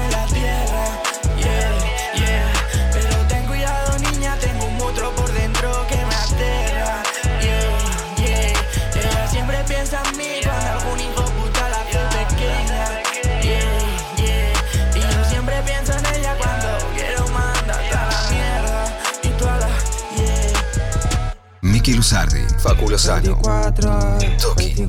Miki 21.86 21.98
Luzardi, 21.98 22.40
Facu 22.58 22.90
Lozano, 22.90 23.40
Toki, 24.42 24.88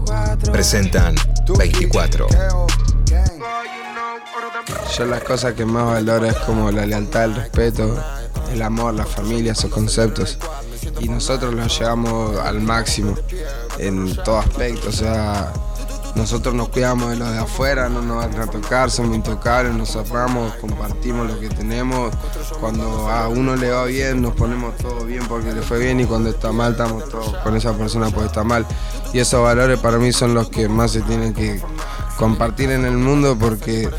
presentan 0.52 1.14
24. 1.56 2.28
Yo 4.98 5.06
las 5.06 5.22
cosas 5.22 5.54
que 5.54 5.64
más 5.64 5.86
valoro 5.86 6.26
es 6.26 6.36
como 6.38 6.72
la 6.72 6.88
lealtad, 6.88 7.26
el 7.26 7.36
respeto, 7.36 8.04
el 8.52 8.64
amor, 8.64 8.96
la 8.96 9.06
familia, 9.06 9.52
esos 9.52 9.70
conceptos. 9.70 10.40
Y 11.00 11.08
nosotros 11.08 11.54
los 11.54 11.78
llevamos 11.78 12.36
al 12.40 12.62
máximo 12.62 13.14
en 13.78 14.16
todo 14.24 14.40
aspecto. 14.40 14.90
O 14.90 14.92
sea, 14.92 15.54
nosotros 16.17 16.56
nos 16.56 16.69
cuidamos 16.69 17.12
de 17.12 17.15
los 17.15 17.32
de 17.32 17.38
afuera, 17.38 17.88
no 17.88 18.01
nos 18.01 18.17
van 18.17 18.41
a 18.41 18.47
tocar, 18.47 18.89
somos 18.89 19.15
intocables, 19.15 19.73
nos 19.73 19.95
amamos, 19.95 20.53
compartimos 20.56 21.27
lo 21.27 21.39
que 21.39 21.49
tenemos. 21.49 22.13
Cuando 22.60 23.08
a 23.10 23.27
uno 23.27 23.56
le 23.56 23.69
va 23.69 23.86
bien, 23.86 24.21
nos 24.21 24.34
ponemos 24.34 24.75
todo 24.77 25.06
bien 25.06 25.23
porque 25.27 25.53
le 25.53 25.62
fue 25.62 25.80
bien 25.80 25.99
y 25.99 26.06
cuando 26.06 26.30
está 26.30 26.51
mal, 26.51 26.71
estamos 26.71 27.08
todos 27.08 27.36
con 27.43 27.56
esa 27.56 27.73
persona 27.73 28.10
porque 28.10 28.27
está 28.27 28.43
mal. 28.43 28.65
Y 29.13 29.19
esos 29.19 29.41
valores 29.41 29.80
para 29.80 29.97
mí 29.97 30.12
son 30.12 30.34
los 30.34 30.49
que 30.49 30.67
más 30.67 30.91
se 30.91 31.01
tienen 31.01 31.34
que 31.34 31.62
compartir 32.17 32.71
en 32.71 32.84
el 32.84 32.97
mundo 32.97 33.38
porque 33.39 33.89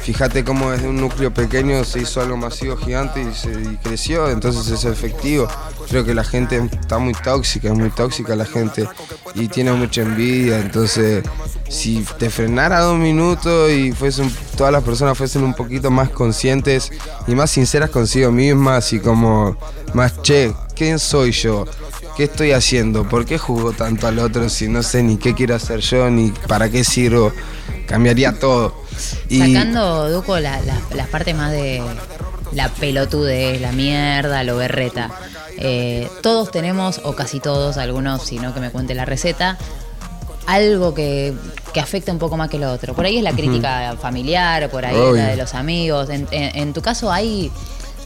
fíjate 0.00 0.44
cómo 0.44 0.70
desde 0.70 0.88
un 0.88 1.00
núcleo 1.00 1.34
pequeño 1.34 1.82
se 1.84 2.00
hizo 2.00 2.20
algo 2.20 2.36
masivo 2.36 2.76
gigante 2.76 3.20
y, 3.20 3.34
se, 3.34 3.50
creció, 3.82 4.30
entonces 4.30 4.68
es 4.68 4.84
efectivo. 4.84 5.48
Creo 5.88 6.04
que 6.04 6.14
la 6.14 6.24
gente 6.24 6.56
está 6.80 6.98
muy 6.98 7.12
tóxica, 7.12 7.68
es 7.68 7.74
muy 7.74 7.90
tóxica 7.90 8.36
la 8.36 8.44
gente 8.44 8.88
y 9.34 9.48
tiene 9.48 9.72
mucha 9.72 10.02
envidia, 10.02 10.60
entonces 10.60 11.24
si 11.68 12.04
te 12.18 12.30
frenara 12.30 12.80
dos 12.80 12.98
minutos 12.98 13.70
y 13.72 13.92
fuesen, 13.92 14.32
todas 14.56 14.72
las 14.72 14.84
personas 14.84 15.18
fuesen 15.18 15.42
un 15.42 15.54
poquito 15.54 15.90
más 15.90 16.08
conscientes 16.10 16.90
y 17.26 17.34
más 17.34 17.50
sinceras 17.50 17.90
consigo 17.90 18.30
mismas 18.30 18.92
y 18.92 19.00
como 19.00 19.56
más, 19.92 20.22
che, 20.22 20.54
¿quién 20.74 20.98
soy 20.98 21.32
yo? 21.32 21.66
¿Qué 22.16 22.24
estoy 22.24 22.52
haciendo? 22.52 23.06
¿Por 23.08 23.26
qué 23.26 23.36
juzgo 23.38 23.72
tanto 23.72 24.06
al 24.06 24.18
otro 24.18 24.48
si 24.48 24.68
no 24.68 24.82
sé 24.82 25.02
ni 25.02 25.18
qué 25.18 25.34
quiero 25.34 25.54
hacer 25.54 25.80
yo 25.80 26.08
ni 26.10 26.30
para 26.48 26.70
qué 26.70 26.82
sirvo? 26.82 27.30
Cambiaría 27.86 28.38
todo. 28.38 28.74
Y 29.28 29.52
Sacando, 29.52 30.10
Duco, 30.10 30.38
la- 30.38 30.60
la- 30.62 30.80
las 30.94 31.08
partes 31.08 31.34
más 31.36 31.52
de 31.52 31.82
la 32.52 32.70
pelotudez, 32.70 33.60
la 33.60 33.72
mierda, 33.72 34.42
lo 34.44 34.56
berreta. 34.56 35.10
Eh, 35.58 36.08
todos 36.22 36.50
tenemos, 36.50 37.00
o 37.04 37.14
casi 37.14 37.38
todos, 37.40 37.76
algunos, 37.76 38.22
si 38.22 38.38
no 38.38 38.54
que 38.54 38.60
me 38.60 38.70
cuente 38.70 38.94
la 38.94 39.04
receta, 39.04 39.58
algo 40.46 40.94
que, 40.94 41.34
que 41.74 41.80
afecta 41.80 42.12
un 42.12 42.18
poco 42.18 42.36
más 42.38 42.48
que 42.48 42.58
lo 42.58 42.72
otro. 42.72 42.94
Por 42.94 43.04
ahí 43.04 43.18
es 43.18 43.22
la 43.24 43.32
crítica 43.32 43.94
familiar, 44.00 44.70
por 44.70 44.86
ahí 44.86 44.94
es 44.94 45.00
la 45.16 45.26
de 45.28 45.36
los 45.36 45.54
amigos. 45.54 46.08
En, 46.08 46.26
en- 46.30 46.56
en 46.56 46.72
tu 46.72 46.80
caso, 46.80 47.12
hay. 47.12 47.52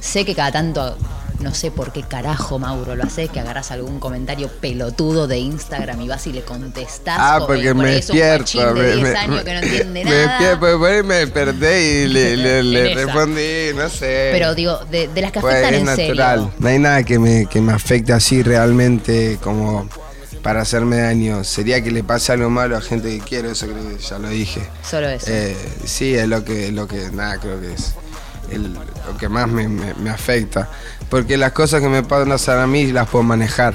Sé 0.01 0.25
que 0.25 0.35
cada 0.35 0.51
tanto. 0.51 0.97
No 1.41 1.55
sé 1.55 1.71
por 1.71 1.91
qué 1.91 2.03
carajo, 2.03 2.59
Mauro, 2.59 2.95
lo 2.97 3.05
haces, 3.05 3.31
que 3.31 3.41
agarras 3.41 3.71
algún 3.71 3.99
comentario 3.99 4.49
pelotudo 4.49 5.27
de 5.27 5.39
Instagram 5.39 6.01
y 6.03 6.09
vas 6.09 6.27
y 6.27 6.33
le 6.35 6.43
contestás. 6.43 7.17
Ah, 7.19 7.41
porque 7.47 7.73
me 7.73 7.93
despierto. 7.93 8.75
me, 8.75 8.83
10 8.93 8.97
me- 8.99 9.85
me 9.87 10.05
nada. 10.05 10.17
despierto, 10.33 10.61
porque 10.61 10.77
por 10.77 10.91
ahí 10.91 11.03
me 11.03 11.15
desperté 11.15 11.83
y 12.05 12.09
le, 12.37 12.63
le- 12.63 12.95
respondí, 12.95 13.75
no 13.75 13.89
sé. 13.89 14.29
Pero 14.33 14.55
digo, 14.55 14.79
de, 14.91 15.09
de 15.09 15.21
las 15.23 15.33
que 15.33 15.41
Pues, 15.41 15.55
afectan 15.55 15.75
es 15.75 15.81
en 15.81 15.87
natural. 15.87 16.39
serio. 16.41 16.53
No 16.59 16.69
hay 16.69 16.79
nada 16.79 17.03
que 17.05 17.19
me, 17.19 17.47
que 17.47 17.61
me 17.63 17.73
afecte 17.73 18.13
así 18.13 18.43
realmente 18.43 19.39
como 19.43 19.89
para 20.43 20.61
hacerme 20.61 20.99
daño. 20.99 21.43
Sería 21.43 21.83
que 21.83 21.91
le 21.91 22.05
pase 22.05 22.33
algo 22.33 22.51
malo 22.51 22.77
a 22.77 22.83
gente 22.83 23.09
que 23.19 23.25
quiero, 23.25 23.51
eso 23.51 23.67
creo 23.67 23.89
que 23.89 23.97
ya 24.03 24.19
lo 24.19 24.29
dije. 24.29 24.61
Solo 24.89 25.09
eso. 25.09 25.27
Eh, 25.31 25.57
sí, 25.87 26.15
es 26.15 26.29
lo 26.29 26.45
que, 26.45 26.71
lo 26.71 26.87
que, 26.87 27.11
nada, 27.11 27.39
creo 27.39 27.59
que 27.61 27.73
es 27.73 27.95
el- 28.51 28.75
lo 28.75 29.17
que 29.19 29.29
más 29.31 29.49
me, 29.49 29.69
me- 29.69 29.95
me 29.95 30.11
afecta. 30.11 30.69
Porque 31.11 31.37
las 31.37 31.53
cosas 31.53 31.81
que 31.81 31.89
me 31.89 32.03
pasan 32.03 32.59
a 32.61 32.67
mí 32.67 32.87
las 32.93 33.09
puedo 33.09 33.23
manejar. 33.25 33.75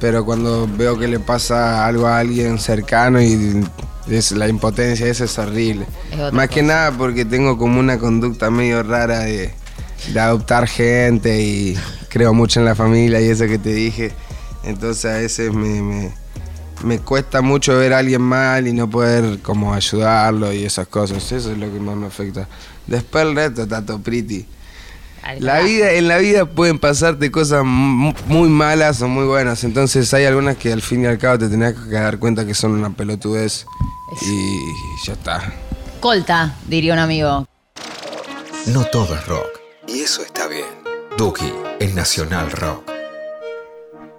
Pero 0.00 0.24
cuando 0.24 0.66
veo 0.66 0.98
que 0.98 1.06
le 1.06 1.20
pasa 1.20 1.86
algo 1.86 2.06
a 2.06 2.18
alguien 2.18 2.58
cercano 2.58 3.22
y 3.22 3.62
es 4.08 4.32
la 4.32 4.48
impotencia, 4.48 5.06
eso 5.06 5.24
es 5.24 5.38
horrible. 5.38 5.86
Es 6.10 6.32
Más 6.32 6.48
que 6.48 6.62
cosa. 6.62 6.74
nada 6.74 6.92
porque 6.92 7.24
tengo 7.24 7.56
como 7.56 7.78
una 7.78 7.98
conducta 7.98 8.50
medio 8.50 8.82
rara 8.82 9.20
de, 9.20 9.54
de 10.12 10.20
adoptar 10.20 10.66
gente 10.66 11.40
y 11.42 11.78
creo 12.08 12.34
mucho 12.34 12.58
en 12.58 12.66
la 12.66 12.74
familia 12.74 13.20
y 13.20 13.28
eso 13.28 13.46
que 13.46 13.58
te 13.58 13.72
dije. 13.72 14.10
Entonces 14.64 15.04
a 15.04 15.14
veces 15.18 15.52
me, 15.52 15.82
me- 15.82 16.12
me 16.84 16.98
cuesta 16.98 17.42
mucho 17.42 17.76
ver 17.78 17.92
a 17.92 17.98
alguien 17.98 18.22
mal 18.22 18.66
y 18.66 18.72
no 18.72 18.90
poder 18.90 19.38
como 19.40 19.72
ayudarlo 19.72 20.52
y 20.52 20.64
esas 20.64 20.88
cosas. 20.88 21.30
Eso 21.30 21.52
es 21.52 21.58
lo 21.58 21.72
que 21.72 21.78
más 21.78 21.94
me 21.94 22.06
afecta. 22.08 22.48
Después 22.88 23.24
el 23.24 23.36
resto 23.36 23.62
está 23.62 23.84
todo 23.86 24.00
pretty. 24.00 24.46
La 25.38 25.60
vida, 25.60 25.92
en 25.92 26.08
la 26.08 26.18
vida 26.18 26.46
pueden 26.46 26.78
pasarte 26.78 27.30
cosas 27.30 27.64
mu- 27.64 28.12
muy 28.26 28.48
malas 28.48 29.00
o 29.02 29.08
muy 29.08 29.24
buenas. 29.24 29.62
Entonces 29.64 30.12
hay 30.14 30.24
algunas 30.24 30.56
que 30.56 30.72
al 30.72 30.82
fin 30.82 31.02
y 31.02 31.06
al 31.06 31.18
cabo 31.18 31.38
te 31.38 31.48
tenés 31.48 31.74
que 31.74 31.90
dar 31.94 32.18
cuenta 32.18 32.44
que 32.46 32.54
son 32.54 32.72
una 32.72 32.90
pelotudez. 32.90 33.64
Y 34.20 35.06
ya 35.06 35.12
está. 35.14 35.52
Colta, 36.00 36.56
diría 36.66 36.92
un 36.92 36.98
amigo. 36.98 37.46
No 38.66 38.84
todo 38.84 39.14
es 39.14 39.26
rock. 39.26 39.48
Y 39.88 40.00
eso 40.00 40.22
está 40.22 40.46
bien. 40.48 40.66
Duki 41.16 41.52
en 41.80 41.94
Nacional 41.94 42.50
Rock. 42.50 42.91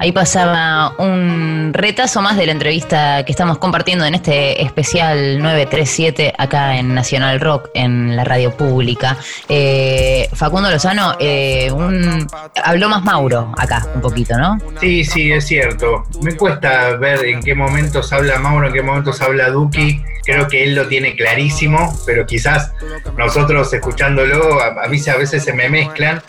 Ahí 0.04 0.12
pasaba 0.12 0.94
un 0.98 1.72
retazo 1.74 2.22
más 2.22 2.36
de 2.36 2.46
la 2.46 2.52
entrevista 2.52 3.24
que 3.24 3.32
estamos 3.32 3.58
compartiendo 3.58 4.04
en 4.04 4.16
este 4.16 4.62
especial 4.62 5.40
937 5.42 6.34
acá 6.38 6.76
en 6.76 6.94
Nacional 6.94 7.40
Rock, 7.40 7.70
en 7.74 8.14
la 8.18 8.26
radio 8.26 8.52
pública. 8.52 9.16
Eh, 9.48 10.28
Facundo 10.34 10.70
Lozano, 10.70 11.14
eh, 11.22 11.72
un- 11.72 12.28
habló 12.66 12.90
más 12.90 13.02
Mauro 13.06 13.54
acá 13.58 13.88
un 13.96 14.02
poquito, 14.02 14.38
¿no? 14.38 14.58
Sí, 14.82 15.06
sí, 15.06 15.32
es 15.32 15.48
cierto. 15.48 16.04
Me 16.22 16.36
cuesta 16.36 16.98
ver 16.98 17.24
en 17.24 17.42
qué 17.42 17.56
momentos 17.56 18.12
habla 18.12 18.38
Mauro, 18.40 18.68
en 18.68 18.74
qué 18.74 18.82
momentos 18.82 19.22
habla 19.22 19.52
Duki. 19.52 20.02
Creo 20.26 20.50
que 20.50 20.66
él 20.66 20.76
lo 20.76 20.86
tiene 20.90 21.16
clarísimo, 21.16 21.98
pero 22.06 22.26
quizás 22.26 22.74
nosotros 23.18 23.74
escuchándolo, 23.74 24.60
a, 24.62 24.84
a 24.84 24.88
mí 24.90 25.00
a 25.10 25.16
veces 25.16 25.46
se 25.46 25.54
me 25.54 25.70
mezclan. 25.70 26.22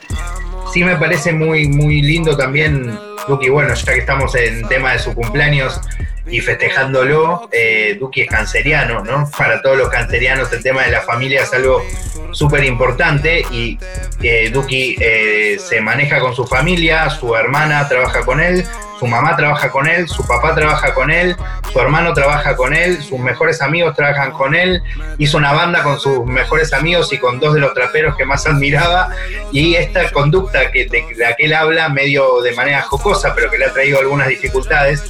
Sí 0.73 0.83
me 0.83 0.97
parece 0.97 1.33
muy, 1.33 1.69
muy 1.69 2.03
lindo 2.03 2.37
también, 2.37 2.99
Duki, 3.29 3.49
bueno, 3.49 3.75
ya 3.75 3.93
que 3.93 4.01
estamos 4.01 4.35
en 4.35 4.67
tema 4.69 4.93
de 4.93 4.99
su 4.99 5.15
cumpleaños 5.15 5.81
y 6.27 6.41
festejándolo, 6.41 7.49
eh, 7.53 7.97
Duki 8.01 8.23
es 8.23 8.29
canceriano, 8.29 9.05
¿no? 9.05 9.31
Para 9.37 9.61
todos 9.63 9.77
los 9.77 9.89
cancerianos 9.89 10.53
el 10.53 10.63
tema 10.63 10.83
de 10.83 10.91
la 10.91 11.03
familia 11.03 11.43
es 11.43 11.53
algo 11.53 11.85
súper 12.33 12.65
importante 12.65 13.45
y 13.51 13.79
eh, 14.23 14.51
Duki 14.51 14.97
eh, 15.01 15.59
se 15.59 15.81
maneja 15.81 16.21
con 16.21 16.35
su 16.35 16.47
familia, 16.47 17.11
su 17.11 17.35
hermana 17.37 17.87
trabaja 17.89 18.25
con 18.25 18.41
él, 18.41 18.65
su 18.99 19.07
mamá 19.07 19.37
trabaja 19.37 19.71
con 19.71 19.87
él, 19.87 20.09
su 20.09 20.27
papá 20.27 20.55
trabaja 20.55 20.95
con 20.95 21.11
él, 21.11 21.37
su 21.73 21.81
hermano 21.81 22.13
trabaja 22.13 22.57
con 22.57 22.75
él, 22.75 23.03
sus 23.03 23.19
mejores 23.19 23.61
amigos 23.61 23.95
trabajan 23.95 24.33
con 24.33 24.55
él, 24.55 24.83
hizo 25.19 25.39
una 25.39 25.53
banda 25.53 25.83
con 25.83 25.99
sus 25.99 26.25
mejores 26.25 26.73
amigos 26.73 27.13
y 27.13 27.19
con 27.19 27.41
dos 27.41 27.55
de 27.55 27.61
los 27.61 27.75
traperos 27.75 28.17
que 28.17 28.25
más 28.25 28.47
admiraba 28.47 29.11
y 29.53 29.75
esta 29.75 30.11
conducta 30.11 30.71
que, 30.71 30.87
de 30.87 31.05
la 31.17 31.35
que 31.35 31.47
él 31.47 31.55
habla 31.55 31.89
medio 31.89 32.41
de 32.43 32.53
manera 32.53 32.83
jocosa, 32.83 33.35
pero 33.35 33.51
que 33.51 33.59
le 33.59 33.67
ha 33.67 33.73
traído 33.73 33.99
algunas 33.99 34.29
dificultades, 34.29 35.03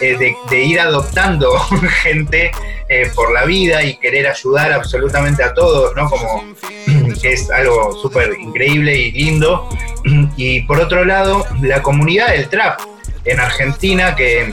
eh, 0.00 0.16
de, 0.50 0.64
ir 0.64 0.80
adoptando 0.80 1.52
gente 2.02 2.50
eh, 2.88 3.10
por 3.14 3.32
la 3.32 3.44
vida 3.44 3.84
y 3.84 3.96
querer 3.96 4.26
ayudar 4.26 4.72
absolutamente 4.72 5.42
a 5.42 5.54
todos, 5.54 5.94
¿no? 5.94 6.08
Como 6.08 6.44
que 7.22 7.32
es 7.34 7.50
algo 7.50 7.92
súper 8.00 8.32
increíble 8.40 8.96
y 8.96 9.12
lindo. 9.12 9.68
Y 10.36 10.62
por 10.62 10.80
otro 10.80 11.04
lado, 11.04 11.46
la 11.60 11.82
comunidad 11.82 12.28
del 12.28 12.48
trap 12.48 12.80
en 13.24 13.40
Argentina, 13.40 14.14
que, 14.16 14.52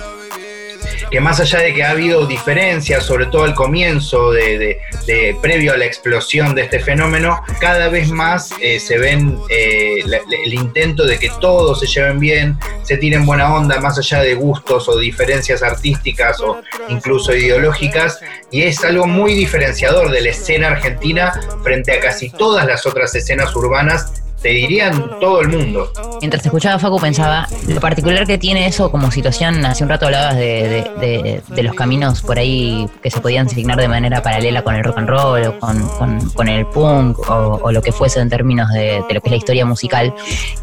que 1.09 1.19
más 1.19 1.39
allá 1.39 1.59
de 1.59 1.73
que 1.73 1.83
ha 1.83 1.91
habido 1.91 2.25
diferencias, 2.27 3.03
sobre 3.03 3.25
todo 3.27 3.43
al 3.43 3.55
comienzo, 3.55 4.31
de, 4.31 4.79
previo 5.41 5.73
a 5.73 5.77
la 5.77 5.85
explosión 5.85 6.53
de 6.53 6.63
este 6.63 6.79
fenómeno, 6.79 7.41
cada 7.59 7.89
vez 7.89 8.11
más 8.11 8.51
eh, 8.61 8.79
se 8.79 8.97
ven 8.97 9.37
eh, 9.49 10.03
el 10.45 10.53
intento 10.53 11.05
de 11.05 11.17
que 11.17 11.31
todos 11.41 11.79
se 11.79 11.87
lleven 11.87 12.19
bien, 12.19 12.57
se 12.83 12.97
tiren 12.97 13.25
buena 13.25 13.53
onda, 13.53 13.79
más 13.79 13.97
allá 13.97 14.21
de 14.21 14.35
gustos 14.35 14.87
o 14.87 14.99
diferencias 14.99 15.63
artísticas 15.63 16.39
o 16.41 16.61
incluso 16.89 17.33
ideológicas, 17.33 18.19
y 18.51 18.63
es 18.63 18.83
algo 18.83 19.07
muy 19.07 19.33
diferenciador 19.33 20.11
de 20.11 20.21
la 20.21 20.29
escena 20.29 20.67
argentina 20.67 21.33
frente 21.63 21.93
a 21.93 21.99
casi 21.99 22.29
todas 22.29 22.65
las 22.67 22.85
otras 22.85 23.15
escenas 23.15 23.55
urbanas, 23.55 24.23
te 24.41 24.49
dirían 24.49 25.19
todo 25.19 25.41
el 25.41 25.49
mundo. 25.49 25.91
Mientras 26.21 26.45
escuchaba 26.45 26.79
Facu 26.79 26.99
pensaba 26.99 27.47
lo 27.67 27.79
particular 27.79 28.25
que 28.25 28.37
tiene 28.37 28.67
eso 28.67 28.91
como 28.91 29.11
situación, 29.11 29.65
hace 29.65 29.83
un 29.83 29.89
rato 29.89 30.05
hablabas 30.05 30.35
de, 30.35 31.41
los 31.61 31.75
caminos 31.75 32.21
por 32.21 32.39
ahí 32.39 32.87
que 33.03 33.11
se 33.11 33.19
podían 33.19 33.47
asignar 33.47 33.77
de 33.77 33.87
manera 33.87 34.21
paralela 34.21 34.61
con 34.61 34.75
el 34.75 34.83
rock 34.83 34.97
and 34.97 35.09
roll 35.09 35.43
o 35.45 35.59
con, 35.59 36.47
el 36.47 36.65
punk 36.67 37.19
o, 37.29 37.71
lo 37.71 37.81
que 37.81 37.91
fuese 37.91 38.19
en 38.19 38.29
términos 38.29 38.69
de, 38.69 39.03
de 39.07 39.13
lo 39.13 39.21
que 39.21 39.27
es 39.27 39.31
la 39.31 39.37
historia 39.37 39.65
musical. 39.65 40.13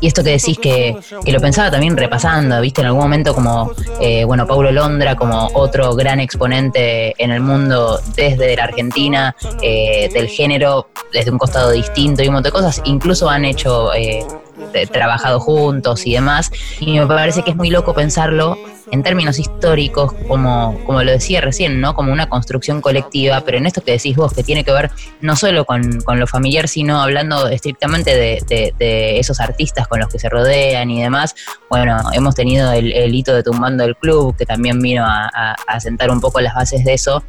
Y 0.00 0.06
esto 0.06 0.24
que 0.24 0.30
decís 0.30 0.58
que, 0.58 0.96
que 1.24 1.32
lo 1.32 1.40
pensaba 1.40 1.70
también 1.70 1.96
repasando, 1.96 2.60
viste, 2.60 2.80
en 2.80 2.88
algún 2.88 3.02
momento 3.02 3.34
como, 3.34 3.72
eh, 4.00 4.24
bueno, 4.24 4.46
Paulo 4.46 4.72
Londra 4.72 5.16
como 5.16 5.48
otro 5.54 5.94
gran 5.94 6.20
exponente 6.20 7.14
en 7.22 7.30
el 7.30 7.40
mundo 7.40 8.00
desde 8.14 8.56
la 8.56 8.64
Argentina, 8.64 9.36
eh, 9.62 10.08
del 10.12 10.28
género, 10.28 10.88
desde 11.12 11.30
un 11.30 11.38
costado 11.38 11.70
distinto 11.70 12.22
y 12.22 12.28
un 12.28 12.34
montón 12.34 12.52
de 12.52 12.58
cosas, 12.58 12.82
incluso 12.84 13.28
han 13.28 13.44
hecho... 13.44 13.65
eh, 13.94 14.24
trabajado 14.92 15.40
juntos 15.40 16.07
y 16.07 16.14
demás. 16.14 16.50
Y 16.81 16.98
me 16.98 17.07
parece 17.07 17.42
que 17.42 17.50
es 17.50 17.57
muy 17.57 17.70
loco 17.70 17.94
pensarlo 17.94 18.57
en 18.92 19.02
términos 19.02 19.38
históricos, 19.38 20.12
como, 20.29 20.79
como 20.85 21.02
lo 21.02 21.11
decía 21.11 21.40
recién, 21.40 21.81
¿no? 21.81 21.94
Como 21.94 22.12
una 22.12 22.29
construcción 22.29 22.81
colectiva, 22.81 23.40
pero 23.40 23.59
en 23.59 23.66
esto 23.66 23.81
que 23.83 23.92
decís 23.92 24.16
vos, 24.16 24.33
que 24.33 24.44
tiene 24.44 24.64
que 24.64 24.72
ver 24.72 24.90
no 25.20 25.35
solo 25.35 25.64
con, 25.64 26.00
con 26.02 26.20
lo 26.20 26.26
familiar, 26.26 26.68
sino 26.68 27.00
hablando 27.00 27.48
estrictamente 27.48 28.14
de, 28.14 29.18
esos 29.18 29.40
artistas 29.40 29.88
con 29.88 30.00
los 30.00 30.09
que 30.09 30.18
se 30.18 30.29
rodean 30.29 30.90
y 30.90 31.02
demás. 31.02 31.35
Bueno, 31.68 31.98
hemos 32.12 32.35
tenido 32.35 32.72
el, 32.72 33.14
hito 33.14 33.35
de 33.35 33.42
Tumbando 33.42 33.85
el 33.85 33.96
Club, 33.96 34.37
que 34.37 34.46
también 34.46 34.81
vino 34.81 35.05
a, 35.05 35.57
sentar 35.81 36.11
un 36.11 36.20
poco 36.20 36.40
las 36.40 36.55
bases 36.55 36.85
de 36.85 36.94
eso. 36.94 37.22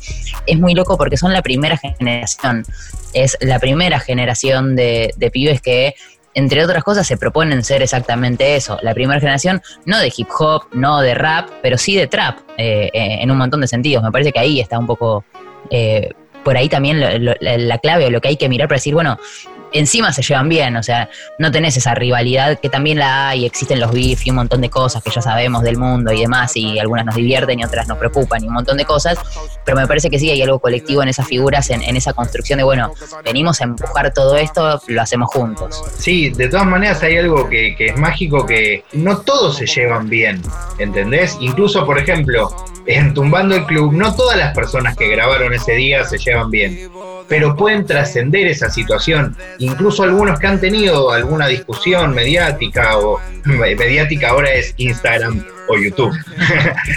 Es 0.45 0.60
muy 0.60 0.73
loco 0.73 0.97
porque 0.97 1.17
son 1.17 1.34
la 1.34 1.41
primera 1.41 1.78
generación. 1.78 2.65
Es 3.13 3.38
la 3.41 3.60
primera 3.60 4.00
generación 4.00 4.76
de 4.76 5.30
pibes 5.34 5.62
que 5.62 5.95
entre 6.38 6.63
otras 6.63 6.83
cosas, 6.83 7.07
se 7.07 7.17
proponen 7.17 7.63
ser 7.63 7.81
exactamente 7.81 8.55
eso. 8.55 8.77
La 8.83 8.93
primera 8.93 9.19
generación, 9.19 9.59
no 9.85 9.97
de 9.97 10.13
hip 10.15 10.27
hop, 10.38 10.67
no 10.71 11.01
de 11.01 11.15
rap, 11.15 11.49
pero 11.63 11.79
sí 11.79 11.95
de 11.95 12.05
trap, 12.05 12.38
eh, 12.59 12.91
eh, 12.93 13.17
en 13.21 13.31
un 13.31 13.39
montón 13.39 13.61
de 13.61 13.67
sentidos. 13.67 14.03
Me 14.03 14.11
parece 14.11 14.31
que 14.31 14.39
ahí 14.39 14.59
está 14.59 14.77
un 14.77 14.85
poco 14.85 15.25
eh, 15.71 16.11
por 16.43 16.55
ahí 16.55 16.69
también 16.69 17.01
la, 17.01 17.35
la 17.39 17.77
clave 17.79 18.05
o 18.05 18.09
lo 18.11 18.21
que 18.21 18.27
hay 18.27 18.38
que 18.38 18.49
mirar 18.49 18.67
para 18.67 18.77
decir, 18.77 18.93
bueno, 18.93 19.17
encima 19.78 20.11
se 20.11 20.21
llevan 20.21 20.49
bien, 20.49 20.75
o 20.75 20.84
sea, 20.84 21.09
no 21.39 21.51
tenés 21.51 21.78
esa 21.78 21.93
rivalidad 21.93 22.59
que 22.59 22.69
también 22.69 22.99
la 22.99 23.30
hay, 23.30 23.45
existen 23.45 23.80
los 23.80 23.91
beef 23.91 24.25
y 24.25 24.30
un 24.30 24.38
montón 24.38 24.61
de 24.61 24.69
cosas 24.69 25.03
que 25.03 25.11
ya 25.11 25.21
sabemos 25.21 25.63
del 25.63 25.78
mundo 25.78 26.11
y 26.11 26.21
demás, 26.21 26.55
y 26.55 26.80
algunas 26.80 27.05
nos 27.05 27.15
divierten 27.15 27.59
y 27.59 27.63
otras 27.63 27.88
nos 27.88 27.97
preocupan 27.97 28.43
y 28.43 28.47
un 28.47 28.53
montón 28.53 28.78
de 28.78 28.86
cosas, 28.86 29.17
pero 29.65 29.78
me 29.78 29.88
parece 29.88 30.09
que 30.09 30.19
sí 30.19 30.30
hay 30.30 30.41
algo 30.41 30.59
colectivo 30.59 31.01
en 31.03 31.09
esas 31.09 31.28
figuras, 31.28 31.69
en, 31.69 31.82
esa 31.97 32.13
construcción 32.13 32.57
de, 32.57 32.63
bueno, 32.63 32.91
venimos 33.23 33.61
a 33.61 33.65
empujar 33.65 34.13
todo 34.13 34.36
esto, 34.38 34.82
lo 34.88 35.01
hacemos 35.01 35.30
juntos. 35.34 35.82
Sí, 35.97 36.30
de 36.30 36.47
todas 36.49 36.65
maneras 36.65 37.01
hay 37.03 37.17
algo 37.17 37.49
que, 37.49 37.75
que 37.75 37.88
es 37.88 37.97
mágico 37.97 38.45
que 38.45 38.84
no 38.93 39.19
todos 39.19 39.57
se 39.57 39.65
llevan 39.65 40.09
bien, 40.09 40.41
¿entendés? 40.78 41.38
Incluso, 41.39 41.86
por 41.86 41.97
ejemplo, 41.97 42.49
en 42.86 43.13
Tumbando 43.13 43.55
el 43.55 43.65
Club, 43.65 43.93
no 43.93 44.15
todas 44.15 44.38
las 44.38 44.53
personas 44.53 44.95
que 44.95 45.09
grabaron 45.09 45.53
ese 45.53 45.73
día 45.73 46.03
se 46.05 46.17
llevan 46.17 46.49
bien, 46.49 46.89
pero 47.28 47.55
pueden 47.55 47.86
trascender 47.86 48.47
esa 48.47 48.69
situación. 48.69 49.36
Incluso 49.59 50.03
algunos 50.03 50.39
que 50.39 50.47
han 50.47 50.59
tenido 50.59 51.11
alguna 51.11 51.47
discusión 51.47 52.13
mediática 52.13 52.97
o 52.97 53.19
mediática 53.45 54.30
ahora 54.30 54.51
es 54.53 54.73
Instagram 54.78 55.43
o 55.67 55.78
YouTube. 55.78 56.15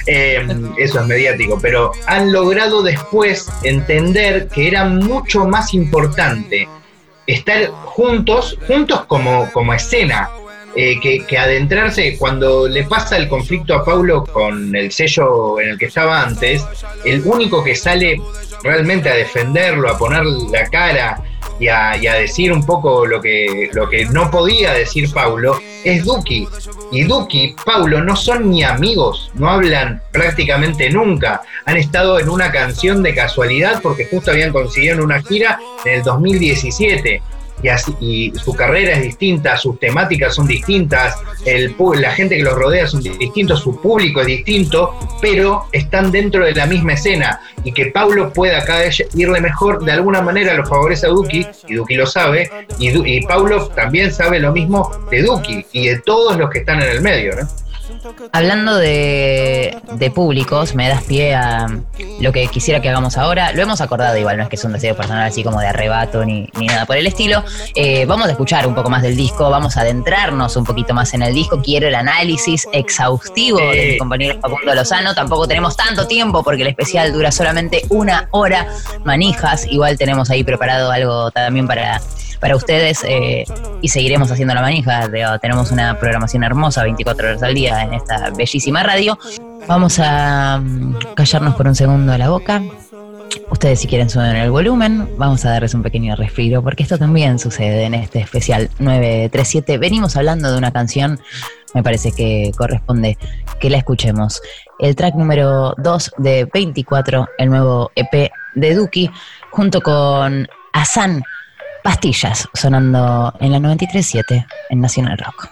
Eh, 0.07 0.47
eso 0.79 1.01
es 1.01 1.07
mediático, 1.07 1.59
pero 1.61 1.93
han 2.07 2.33
logrado 2.33 2.83
después 2.83 3.49
entender 3.63 4.49
que 4.49 4.69
era 4.69 4.85
mucho 4.85 5.45
más 5.47 5.75
importante 5.75 6.69
estar 7.27 7.67
juntos, 7.69 8.59
juntos 8.67 9.05
como, 9.07 9.51
como 9.53 9.75
escena, 9.75 10.31
eh, 10.77 10.99
que, 11.01 11.27
que 11.27 11.39
adentrarse 11.39 12.17
cuando 12.19 12.69
le 12.69 12.85
pasa 12.85 13.17
el 13.17 13.29
conflicto 13.29 13.75
a 13.75 13.85
Paulo 13.85 14.25
con 14.25 14.75
el 14.75 14.93
sello 14.93 15.61
en 15.61 15.71
el 15.71 15.79
que 15.79 15.87
estaba 15.87 16.23
antes, 16.23 16.65
el 17.05 17.23
único 17.25 17.63
que 17.65 17.75
sale 17.75 18.21
realmente 18.63 19.09
a 19.11 19.15
defenderlo, 19.15 19.91
a 19.91 19.99
poner 19.99 20.25
la 20.25 20.67
cara 20.67 21.23
y 21.59 21.69
a, 21.69 22.15
decir 22.15 22.53
un 22.53 22.65
poco 22.65 23.05
lo 23.05 23.21
que, 23.21 23.69
lo 23.73 23.89
que 23.89 24.07
no 24.07 24.31
podía 24.31 24.73
decir 24.73 25.13
Paulo, 25.13 25.61
es 25.85 26.05
Duki. 26.05 26.49
Y 26.91 27.05
Duki, 27.05 27.55
Paulo 27.65 28.03
no 28.03 28.17
son 28.17 28.51
ni 28.51 28.63
amigos, 28.63 29.31
no 29.35 29.51
hablan 29.51 30.03
prácticamente 30.11 30.89
nunca. 30.89 31.43
Han 31.67 31.77
estado 31.77 32.19
en 32.19 32.31
una 32.31 32.51
canción 32.51 33.03
de 33.03 33.15
casualidad 33.15 33.81
porque 33.83 34.07
justo 34.07 34.31
habían 34.31 34.53
conseguido 34.53 35.05
una 35.05 35.23
gira 35.23 35.59
en 35.85 35.95
el 35.95 36.03
2017 36.03 37.23
y, 37.63 37.69
así- 37.69 37.95
y 38.01 38.33
su 38.43 38.55
carrera 38.55 38.93
es 38.97 39.03
distinta, 39.03 39.57
sus 39.57 39.79
temáticas 39.79 40.35
son 40.35 40.47
distintas, 40.47 41.17
el, 41.45 41.75
la 41.97 42.11
gente 42.13 42.37
que 42.37 42.43
los 42.43 42.55
rodea 42.55 42.87
son 42.87 43.03
distintos, 43.03 43.61
su 43.61 43.81
público 43.81 44.21
es 44.21 44.27
distinto, 44.27 44.95
pero 45.21 45.67
están 45.73 46.11
dentro 46.11 46.45
de 46.45 46.55
la 46.55 46.67
misma 46.67 46.95
escena 46.95 47.41
y 47.65 47.73
que 47.73 47.87
Paulo 47.87 48.33
pueda 48.33 48.65
cada 48.65 48.81
vez 48.81 49.03
irle 49.15 49.41
mejor, 49.41 49.85
de 49.85 49.93
alguna 49.93 50.23
manera 50.23 50.55
lo 50.55 50.65
favorece 50.67 51.07
a 51.07 51.11
Duki 51.11 51.47
y 51.69 51.75
Duki 51.75 51.95
lo 51.95 52.07
sabe 52.07 52.51
y, 52.79 52.91
Du- 52.91 53.05
y 53.05 53.21
Paulo 53.27 53.69
también 53.69 54.13
sabe 54.13 54.41
lo 54.41 54.53
mismo 54.53 54.91
de 55.11 55.23
Duki 55.23 55.67
y 55.73 55.89
de 55.89 55.99
todos 56.01 56.37
los 56.37 56.51
que 56.51 56.61
están 56.61 56.81
en 56.83 56.89
el 56.91 57.01
medio, 57.01 57.35
¿no? 57.37 57.49
Hablando 58.33 58.77
de, 58.77 59.77
de 59.93 60.11
públicos, 60.11 60.75
me 60.75 60.89
das 60.89 61.03
pie 61.05 61.35
a 61.35 61.67
lo 62.21 62.33
que 62.33 62.47
quisiera 62.49 62.81
que 62.81 62.89
hagamos 62.89 63.17
ahora. 63.19 63.53
Lo 63.53 63.63
hemos 63.63 63.81
acordado 63.81 64.17
igual, 64.17 64.37
no 64.37 64.45
es 64.45 64.49
que 64.49 64.57
es 64.57 64.65
un 64.65 64.73
deseo 64.73 64.97
personal 64.97 65.27
así 65.27 65.43
como 65.43 65.61
de 65.61 65.67
arrebato 65.67 66.25
ni, 66.25 66.49
ni 66.59 66.67
nada 66.67 66.87
por 66.87 66.97
el 66.97 67.07
estilo. 67.07 67.45
Eh, 67.75 68.07
vamos 68.07 68.29
a 68.29 68.31
escuchar 68.31 68.67
un 68.67 68.75
poco 68.75 68.91
más 68.91 69.03
del 69.03 69.17
disco, 69.17 69.51
vamos 69.51 69.77
a 69.77 69.83
adentrarnos 69.83 70.57
un 70.57 70.65
poquito 70.65 70.95
más 70.95 71.13
en 71.15 71.23
el 71.23 71.35
disco. 71.35 71.61
Quiero 71.63 71.89
el 71.89 71.95
análisis 71.95 72.67
exhaustivo 72.73 73.59
de 73.59 73.93
mi 73.93 73.99
compañero 73.99 74.41
Facundo 74.41 74.75
Lozano. 74.75 75.15
Tampoco 75.15 75.47
tenemos 75.47 75.77
tanto 75.77 76.07
tiempo 76.07 76.43
porque 76.43 76.63
el 76.63 76.69
especial 76.69 77.13
dura 77.13 77.31
solamente 77.31 77.83
una 77.89 78.29
hora. 78.31 78.67
Manijas, 79.05 79.67
igual 79.67 79.99
tenemos 79.99 80.31
ahí 80.31 80.45
preparado 80.45 80.91
algo 80.91 81.31
también 81.31 81.67
para 81.67 82.01
para 82.41 82.57
ustedes 82.57 83.05
eh, 83.07 83.45
y 83.83 83.89
seguiremos 83.89 84.33
haciendo 84.33 84.55
la 84.55 84.63
manija. 84.63 85.09
Digo, 85.09 85.39
tenemos 85.39 85.71
una 85.71 85.99
programación 85.99 86.43
hermosa 86.43 86.83
24 86.83 87.29
horas 87.29 87.43
al 87.43 87.55
día 87.55 87.83
en 87.83 87.95
esta 87.95 88.31
bellísima 88.31 88.83
radio. 88.83 89.19
Vamos 89.69 90.01
a 90.03 90.59
mm, 90.59 91.15
callarnos 91.15 91.55
por 91.55 91.69
un 91.69 91.75
segundo 91.75 92.17
la 92.17 92.31
boca. 92.31 92.63
Ustedes 93.51 93.81
si 93.81 93.87
quieren 93.87 94.09
suben 94.09 94.35
el 94.37 94.51
volumen, 94.51 95.09
vamos 95.17 95.45
a 95.45 95.51
darles 95.51 95.75
un 95.75 95.83
pequeño 95.83 96.17
respiro 96.17 96.63
porque 96.63 96.83
esto 96.83 96.99
también 96.99 97.39
sucede 97.39 97.85
en 97.85 97.95
este 97.95 98.21
especial 98.21 98.71
937. 98.79 99.79
Venimos 99.79 100.17
hablando 100.17 100.51
de 100.51 100.59
una 100.59 100.73
canción, 100.73 101.21
me 101.75 101.83
parece 101.83 102.11
que 102.13 102.53
corresponde 102.57 103.19
que 103.61 103.71
la 103.71 103.79
escuchemos. 103.79 104.41
El 104.79 104.97
track 104.97 105.15
número 105.15 105.75
2 105.79 106.13
de 106.19 106.49
24, 106.53 107.29
el 107.39 107.51
nuevo 107.51 107.93
EP 107.95 108.31
de 108.55 108.75
Duki, 108.75 109.11
junto 109.51 109.81
con 109.81 110.49
Asan 110.73 111.23
Pastillas, 111.83 112.49
sonando 112.55 113.33
en 113.41 113.53
la 113.53 113.59
93.7 113.59 114.47
en 114.71 114.81
Nacional 114.81 115.19
Rock. 115.19 115.51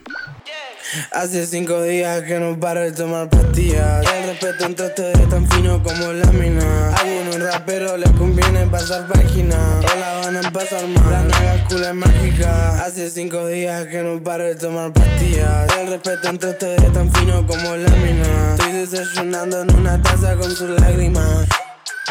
Hace 1.12 1.47
cinco 1.47 1.83
días 1.83 2.22
que 2.22 2.39
no 2.39 2.59
paro 2.59 2.81
de 2.81 2.93
tomar 2.93 3.29
pastillas. 3.29 4.07
El 4.07 4.29
respeto 4.29 4.64
entre 4.64 4.87
ustedes 4.87 5.18
es 5.18 5.29
tan 5.29 5.49
fino 5.51 5.83
como 5.83 6.12
lámina. 6.12 6.91
A 6.91 6.95
algunos 6.97 7.41
raperos 7.41 7.99
les 7.99 8.11
conviene 8.12 8.66
pasar 8.66 9.07
página. 9.07 9.57
O 9.81 9.99
la 9.99 10.20
van 10.24 10.47
a 10.47 10.51
pasar 10.51 10.87
mal. 10.87 11.11
La 11.11 11.22
naga 11.24 11.55
es 11.55 11.95
mágica. 11.95 12.85
Hace 12.85 13.11
cinco 13.11 13.47
días 13.47 13.87
que 13.87 14.03
no 14.03 14.22
paro 14.22 14.45
de 14.45 14.55
tomar 14.55 14.93
pastillas. 14.93 15.76
El 15.79 15.89
respeto 15.89 16.29
entre 16.29 16.51
ustedes 16.51 16.83
es 16.83 16.93
tan 16.93 17.12
fino 17.12 17.47
como 17.47 17.76
lámina. 17.76 18.55
Estoy 18.55 18.72
desayunando 18.72 19.62
en 19.62 19.74
una 19.74 20.01
taza 20.03 20.37
con 20.37 20.51
sus 20.51 20.70
lágrimas. 20.81 21.47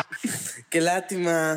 Qué 0.70 0.82
lástima. 0.82 1.56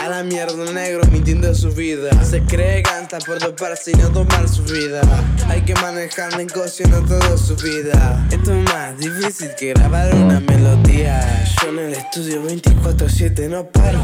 A 0.00 0.08
la 0.08 0.22
mierda 0.22 0.64
negro 0.72 1.02
mintiendo 1.12 1.54
su 1.54 1.70
vida. 1.72 2.10
Se 2.24 2.42
cree 2.42 2.80
gangsta 2.80 3.18
por 3.18 3.38
doparse 3.38 3.90
y 3.90 3.94
no 3.96 4.10
tomar 4.10 4.48
su 4.48 4.62
vida. 4.62 5.02
Hay 5.46 5.60
que 5.62 5.74
manejar 5.74 6.38
negocio, 6.38 6.86
toda 7.06 7.36
su 7.36 7.54
vida. 7.56 8.26
Esto 8.30 8.54
es 8.54 8.64
más 8.72 8.96
difícil 8.98 9.50
que 9.58 9.74
grabar 9.74 10.14
una 10.14 10.40
melodía. 10.40 11.44
Yo 11.62 11.68
en 11.68 11.78
el 11.80 11.92
estudio 11.92 12.42
24-7 12.42 13.50
no 13.50 13.66
paro. 13.66 14.00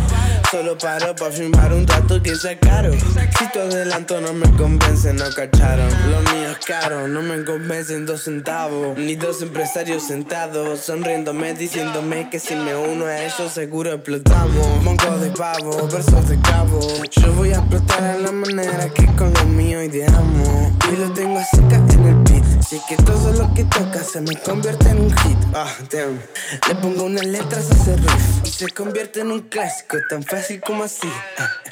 Solo 0.57 0.79
paro 0.79 1.15
para 1.15 1.31
firmar 1.31 1.71
un 1.75 1.85
trato 1.85 2.23
que 2.23 2.35
sea 2.35 2.59
caro. 2.59 2.91
Si 2.91 3.47
tu 3.53 3.59
adelanto 3.59 4.23
no 4.23 4.33
me 4.33 4.51
convence, 4.57 5.13
no 5.13 5.25
cacharon. 5.35 5.91
Lo 6.11 6.23
mío 6.33 6.51
es 6.51 6.65
caro, 6.65 7.07
no 7.09 7.21
me 7.21 7.45
convencen 7.45 8.07
dos 8.07 8.23
centavos. 8.23 8.97
Ni 8.97 9.17
dos 9.17 9.43
empresarios 9.43 10.05
sentados, 10.05 10.81
sonriéndome, 10.81 11.53
diciéndome 11.53 12.31
que 12.31 12.39
si 12.39 12.55
me 12.55 12.75
uno 12.75 13.05
a 13.05 13.23
ellos 13.23 13.53
seguro 13.53 13.93
explotamos. 13.93 14.83
Monco 14.83 15.19
de 15.19 15.29
pavo, 15.29 15.89
versos 15.89 16.27
de 16.27 16.41
cabo. 16.41 16.81
Yo 17.11 17.35
voy 17.35 17.53
a 17.53 17.59
explotar 17.59 18.03
a 18.03 18.17
la 18.17 18.33
manera 18.33 18.89
que 18.95 19.05
con 19.15 19.35
lo 19.35 19.45
mío 19.45 19.83
ideamos. 19.83 20.73
Y 20.91 20.97
lo 20.97 21.13
tengo 21.13 21.39
seca 21.53 21.77
en 21.77 22.07
el 22.07 22.15
beat. 22.23 22.46
Sé 22.69 22.83
que 22.89 22.97
todo 22.97 23.33
lo 23.33 23.55
que 23.55 23.63
toca 23.63 24.03
se 24.03 24.21
me 24.21 24.35
convierte 24.35 24.89
en 24.89 25.03
un 25.03 25.17
hit. 25.19 25.39
Ah, 25.55 25.73
damn. 25.89 26.21
Le 26.67 26.75
pongo 26.75 27.05
unas 27.05 27.25
letras 27.25 27.71
a 27.71 27.75
ese 27.75 27.97
riff 27.97 28.45
y 28.45 28.49
se 28.49 28.69
convierte 28.71 29.21
en 29.21 29.31
un 29.31 29.43
clásico 29.43 29.99
tan 30.11 30.25
fácil 30.25 30.61
como 30.61 30.83
así. 30.83 31.09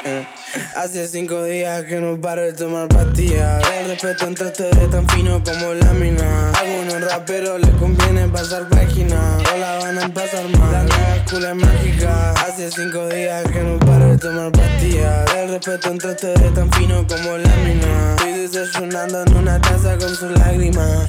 Hace 0.77 1.09
cinco 1.09 1.43
días 1.43 1.83
que 1.87 1.99
no 2.01 2.21
paro 2.21 2.43
de 2.43 2.53
tomar 2.53 2.87
pastillas. 2.87 3.61
El 3.73 3.89
respeto 3.89 4.29
entre 4.29 4.47
ustedes 4.47 4.77
es 4.77 4.91
tan 4.91 5.09
fino 5.09 5.43
como 5.43 5.75
lámina. 5.75 6.53
A 6.53 6.61
algunos 6.61 7.11
raperos 7.11 7.61
les 7.61 7.75
conviene 7.75 8.29
pasar 8.29 8.69
página. 8.69 9.39
O 9.53 9.59
la 9.59 9.79
van 9.79 9.99
a 9.99 10.15
pasar 10.15 10.49
mal. 10.59 10.87
Es 11.27 11.55
mágica. 11.55 12.33
Hace 12.33 12.71
cinco 12.71 13.09
días 13.09 13.43
que 13.51 13.61
no 13.61 13.79
paro 13.79 14.11
de 14.11 14.19
tomar 14.19 14.53
pastillas. 14.53 15.35
El 15.35 15.49
respeto 15.53 15.91
entre 15.91 16.11
ustedes 16.11 16.41
es 16.41 16.55
tan 16.55 16.71
fino 16.73 17.07
como 17.07 17.39
lámina. 17.39 18.15
Estoy 18.17 18.33
desayunando 18.33 19.23
en 19.23 19.37
una 19.37 19.61
taza 19.61 19.97
con 19.97 20.15
sus 20.15 20.31
lágrimas. 20.39 21.07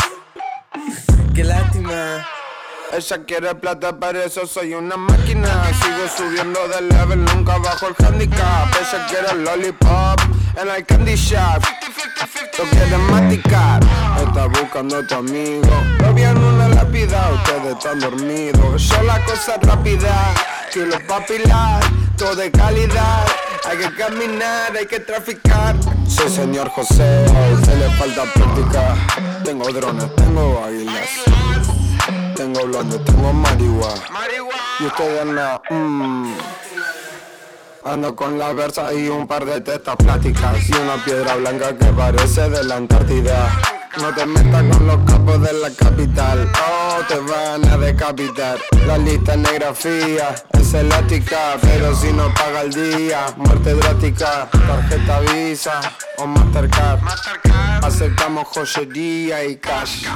Qué 1.33 1.43
lástima. 1.43 2.25
Ella 2.93 3.25
quiere 3.25 3.55
plata, 3.55 3.99
para 3.99 4.23
eso 4.23 4.47
soy 4.47 4.73
una 4.73 4.95
máquina. 4.95 5.47
Sigo 5.81 6.07
subiendo 6.17 6.59
de 6.69 6.81
level, 6.81 7.25
nunca 7.25 7.57
bajo 7.57 7.87
el 7.87 8.05
handicap. 8.05 8.69
Ella 8.79 9.07
quiere 9.07 9.43
lollipop 9.43 10.34
en 10.57 10.69
el 10.69 10.85
candy 10.85 11.15
shop. 11.15 11.63
Lo 12.57 12.63
quiere 12.69 12.97
masticar, 12.97 13.81
está 14.25 14.45
buscando 14.47 14.97
a 14.97 15.07
tu 15.07 15.15
amigo. 15.15 15.83
Lo 15.99 16.13
vi 16.13 16.23
en 16.23 16.37
una 16.37 16.69
lápida, 16.69 17.31
ustedes 17.33 17.75
están 17.75 17.99
dormidos. 17.99 18.89
Yo 18.89 19.03
la 19.03 19.19
cosa 19.25 19.57
rápida, 19.61 20.33
kilo 20.71 20.97
papilar, 21.07 21.83
todo 22.17 22.35
de 22.35 22.49
calidad. 22.51 23.25
Hay 23.67 23.77
que 23.77 23.93
caminar, 23.95 24.75
hay 24.77 24.85
que 24.85 24.99
traficar. 24.99 25.75
Sí, 26.07 26.29
señor 26.29 26.69
José, 26.69 27.25
usted 27.53 27.77
le 27.77 27.89
falta 27.97 28.23
práctica. 28.33 28.95
Tengo 29.43 29.71
drones, 29.71 30.15
tengo 30.15 30.63
águilas. 30.65 31.09
Tengo 32.35 32.65
blonde, 32.65 32.99
tengo 32.99 33.33
marihuana. 33.33 34.01
Y 34.79 34.85
ustedes 34.85 35.25
no, 35.25 35.61
mmm. 35.69 36.33
Ando 37.85 38.15
con 38.15 38.39
la 38.39 38.51
versa 38.51 38.91
y 38.91 39.07
un 39.09 39.27
par 39.27 39.45
de 39.45 39.61
tetas 39.61 39.95
plásticas 39.95 40.67
Y 40.67 40.73
una 40.73 40.95
piedra 41.05 41.35
blanca 41.35 41.77
que 41.77 41.85
parece 41.85 42.49
de 42.49 42.63
la 42.63 42.77
Antártida 42.77 43.47
No 44.01 44.11
te 44.11 44.25
metas 44.25 44.63
con 44.75 44.87
los 44.87 44.97
capos 45.05 45.41
de 45.41 45.53
la 45.53 45.69
capital. 45.69 46.51
Oh, 46.67 46.99
te 47.07 47.17
van 47.19 47.63
a 47.69 47.77
decapitar. 47.77 48.57
La 48.85 48.97
lista 48.97 49.37
negra 49.37 49.73
fría 49.73 50.35
es 50.51 50.73
elástica. 50.73 51.57
Pero 51.61 51.95
si 51.95 52.11
no 52.11 52.33
paga 52.33 52.63
el 52.63 52.73
día, 52.73 53.27
muerte 53.37 53.73
drástica. 53.73 54.49
Tarjeta 54.51 55.19
Visa 55.21 55.79
o 56.17 56.27
Mastercard. 56.27 56.99
Aceptamos 57.85 58.47
joyería 58.47 59.45
y 59.45 59.57
cash. 59.57 60.07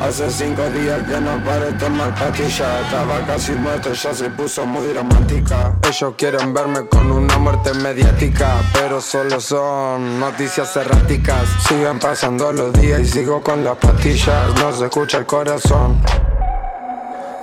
Hace 0.00 0.30
cinco 0.30 0.62
días 0.70 1.02
que 1.08 1.20
no 1.20 1.42
pare 1.44 1.72
de 1.72 1.72
tomar 1.72 2.14
pastillas. 2.14 2.84
Estaba 2.84 3.26
casi 3.26 3.50
muerto, 3.52 3.92
ya 3.92 4.14
se 4.14 4.30
puso 4.30 4.64
muy 4.64 4.86
dramática. 4.86 5.76
Ellos 5.82 6.14
quieren 6.16 6.54
verme 6.54 6.86
con 6.86 7.10
una 7.10 7.36
muerte 7.38 7.74
mediática. 7.74 8.62
Pero 8.72 9.00
solo 9.00 9.40
son 9.40 10.20
noticias 10.20 10.76
erráticas. 10.76 11.48
Siguen 11.66 11.98
pasando 11.98 12.52
los 12.52 12.72
días 12.74 13.00
y 13.00 13.06
sigo 13.06 13.42
con 13.42 13.64
las 13.64 13.76
pastillas. 13.78 14.54
No 14.60 14.72
se 14.72 14.84
escucha 14.84 15.18
el 15.18 15.26
corazón. 15.26 16.00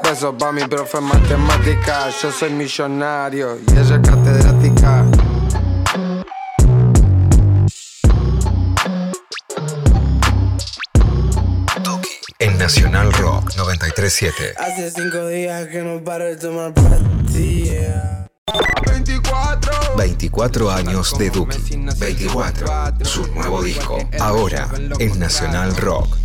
Besos 0.02 0.36
pa' 0.40 0.54
mi 0.54 0.66
profe 0.66 1.00
en 1.00 1.04
matemática. 1.04 2.10
Yo 2.22 2.32
soy 2.32 2.52
millonario 2.52 3.58
y 3.68 3.72
ella 3.72 3.96
es 3.96 4.10
catedrática. 4.10 5.06
Nacional 12.66 13.14
Rock 13.14 13.56
937. 13.58 14.56
Hace 14.58 14.90
cinco 14.90 15.28
días 15.28 15.68
que 15.68 15.84
no 15.84 16.04
paro 16.04 16.26
de 16.26 16.36
tomar 16.36 16.74
pastillas. 16.74 18.26
24. 18.88 19.96
24 19.96 20.72
años 20.72 21.16
de 21.16 21.30
Duki. 21.30 21.60
24. 22.00 22.68
Su 23.04 23.28
nuevo 23.36 23.62
disco. 23.62 24.00
Ahora 24.20 24.68
en 24.98 25.20
Nacional 25.20 25.78
Rock. 25.78 26.18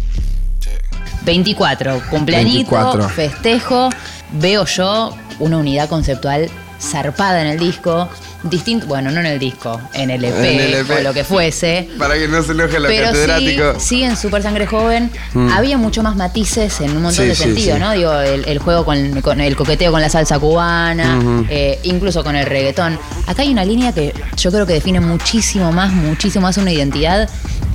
24, 1.26 2.00
cumpleañito, 2.08 2.70
24. 2.70 3.08
festejo, 3.10 3.90
veo 4.32 4.64
yo 4.64 5.14
una 5.40 5.58
unidad 5.58 5.90
conceptual 5.90 6.48
zarpada 6.80 7.40
en 7.42 7.46
el 7.48 7.58
disco, 7.58 8.08
distinto, 8.42 8.86
bueno, 8.86 9.10
no 9.10 9.20
en 9.20 9.26
el 9.26 9.38
disco, 9.38 9.80
en 9.92 10.10
el 10.10 10.24
EP, 10.24 10.34
En 10.38 10.60
el 10.60 10.74
EP. 10.74 10.90
o 10.90 11.02
lo 11.02 11.12
que 11.12 11.24
fuese. 11.24 11.88
Para 11.98 12.14
que 12.14 12.26
no 12.28 12.42
se 12.42 12.52
enoje 12.52 12.80
la 12.80 12.88
Pero 12.88 13.06
sí, 13.08 13.12
catedrático. 13.12 13.74
sí, 13.78 14.02
en 14.02 14.16
Super 14.16 14.42
Sangre 14.42 14.66
Joven 14.66 15.10
Mm. 15.34 15.50
había 15.52 15.76
mucho 15.76 16.02
más 16.02 16.16
matices 16.16 16.80
en 16.80 16.90
un 16.96 17.02
montón 17.02 17.24
Sí, 17.24 17.28
de 17.28 17.34
sí, 17.34 17.42
sentidos, 17.44 17.76
sí. 17.76 17.80
¿no? 17.84 17.92
Digo, 17.92 18.12
el, 18.20 18.44
el 18.46 18.58
juego 18.58 18.84
con, 18.84 19.20
con 19.20 19.40
el 19.40 19.56
coqueteo 19.56 19.92
con 19.92 20.00
la 20.00 20.08
salsa 20.08 20.38
cubana, 20.38 21.20
eh, 21.50 21.78
incluso 21.84 22.24
con 22.24 22.34
el 22.36 22.46
reggaetón. 22.46 22.98
Acá 23.26 23.42
hay 23.42 23.50
una 23.52 23.64
línea 23.64 23.92
que 23.92 24.14
yo 24.36 24.50
creo 24.50 24.66
que 24.66 24.72
define 24.74 25.00
muchísimo 25.00 25.70
más, 25.72 25.92
muchísimo 25.92 26.42
más 26.46 26.56
una 26.56 26.72
identidad. 26.72 27.28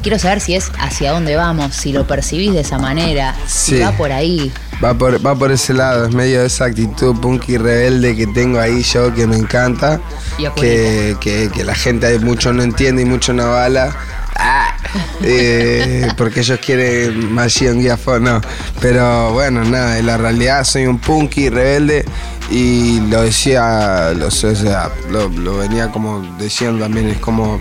Quiero 0.05 0.19
saber 0.19 0.39
si 0.39 0.53
es 0.53 0.71
hacia 0.77 1.13
dónde 1.13 1.35
vamos, 1.35 1.73
si 1.73 1.91
lo 1.91 2.05
percibís 2.05 2.53
de 2.53 2.59
esa 2.59 2.77
manera, 2.77 3.33
si 3.47 3.77
Sí. 3.77 3.79
va 3.79 3.91
por 3.93 4.11
ahí. 4.11 4.51
Va 4.83 4.93
por, 4.93 5.25
va 5.25 5.33
por 5.33 5.51
ese 5.51 5.73
lado, 5.73 6.05
es 6.05 6.13
medio 6.13 6.41
de 6.41 6.45
esa 6.45 6.65
actitud 6.65 7.19
punky 7.19 7.57
rebelde 7.57 8.15
que 8.15 8.27
tengo 8.27 8.59
ahí 8.59 8.83
yo 8.83 9.11
que 9.15 9.25
me 9.25 9.35
encanta. 9.35 9.99
Y 10.37 10.45
Que, 10.61 11.17
que, 11.19 11.49
que 11.51 11.63
la 11.63 11.73
gente 11.73 12.05
hay 12.05 12.19
mucho 12.19 12.53
no 12.53 12.61
entiende 12.61 13.01
y 13.01 13.05
mucho 13.05 13.33
no 13.33 13.49
bala. 13.49 13.95
Ah, 14.35 14.77
eh, 15.23 16.07
porque 16.15 16.41
ellos 16.41 16.59
quieren 16.63 17.33
Machine 17.33 17.81
Guiafón, 17.81 18.25
no. 18.25 18.41
Pero 18.79 19.33
bueno, 19.33 19.63
nada, 19.63 19.97
en 19.97 20.05
la 20.05 20.17
realidad 20.17 20.65
soy 20.65 20.85
un 20.85 20.99
punky 20.99 21.49
rebelde 21.49 22.05
y 22.51 22.99
lo 23.09 23.23
decía, 23.23 24.11
lo, 24.15 24.27
o 24.27 24.29
sea, 24.29 24.91
lo, 25.09 25.29
lo 25.29 25.57
venía 25.57 25.89
como 25.89 26.21
diciendo 26.37 26.83
también, 26.83 27.07
es 27.09 27.17
como 27.17 27.59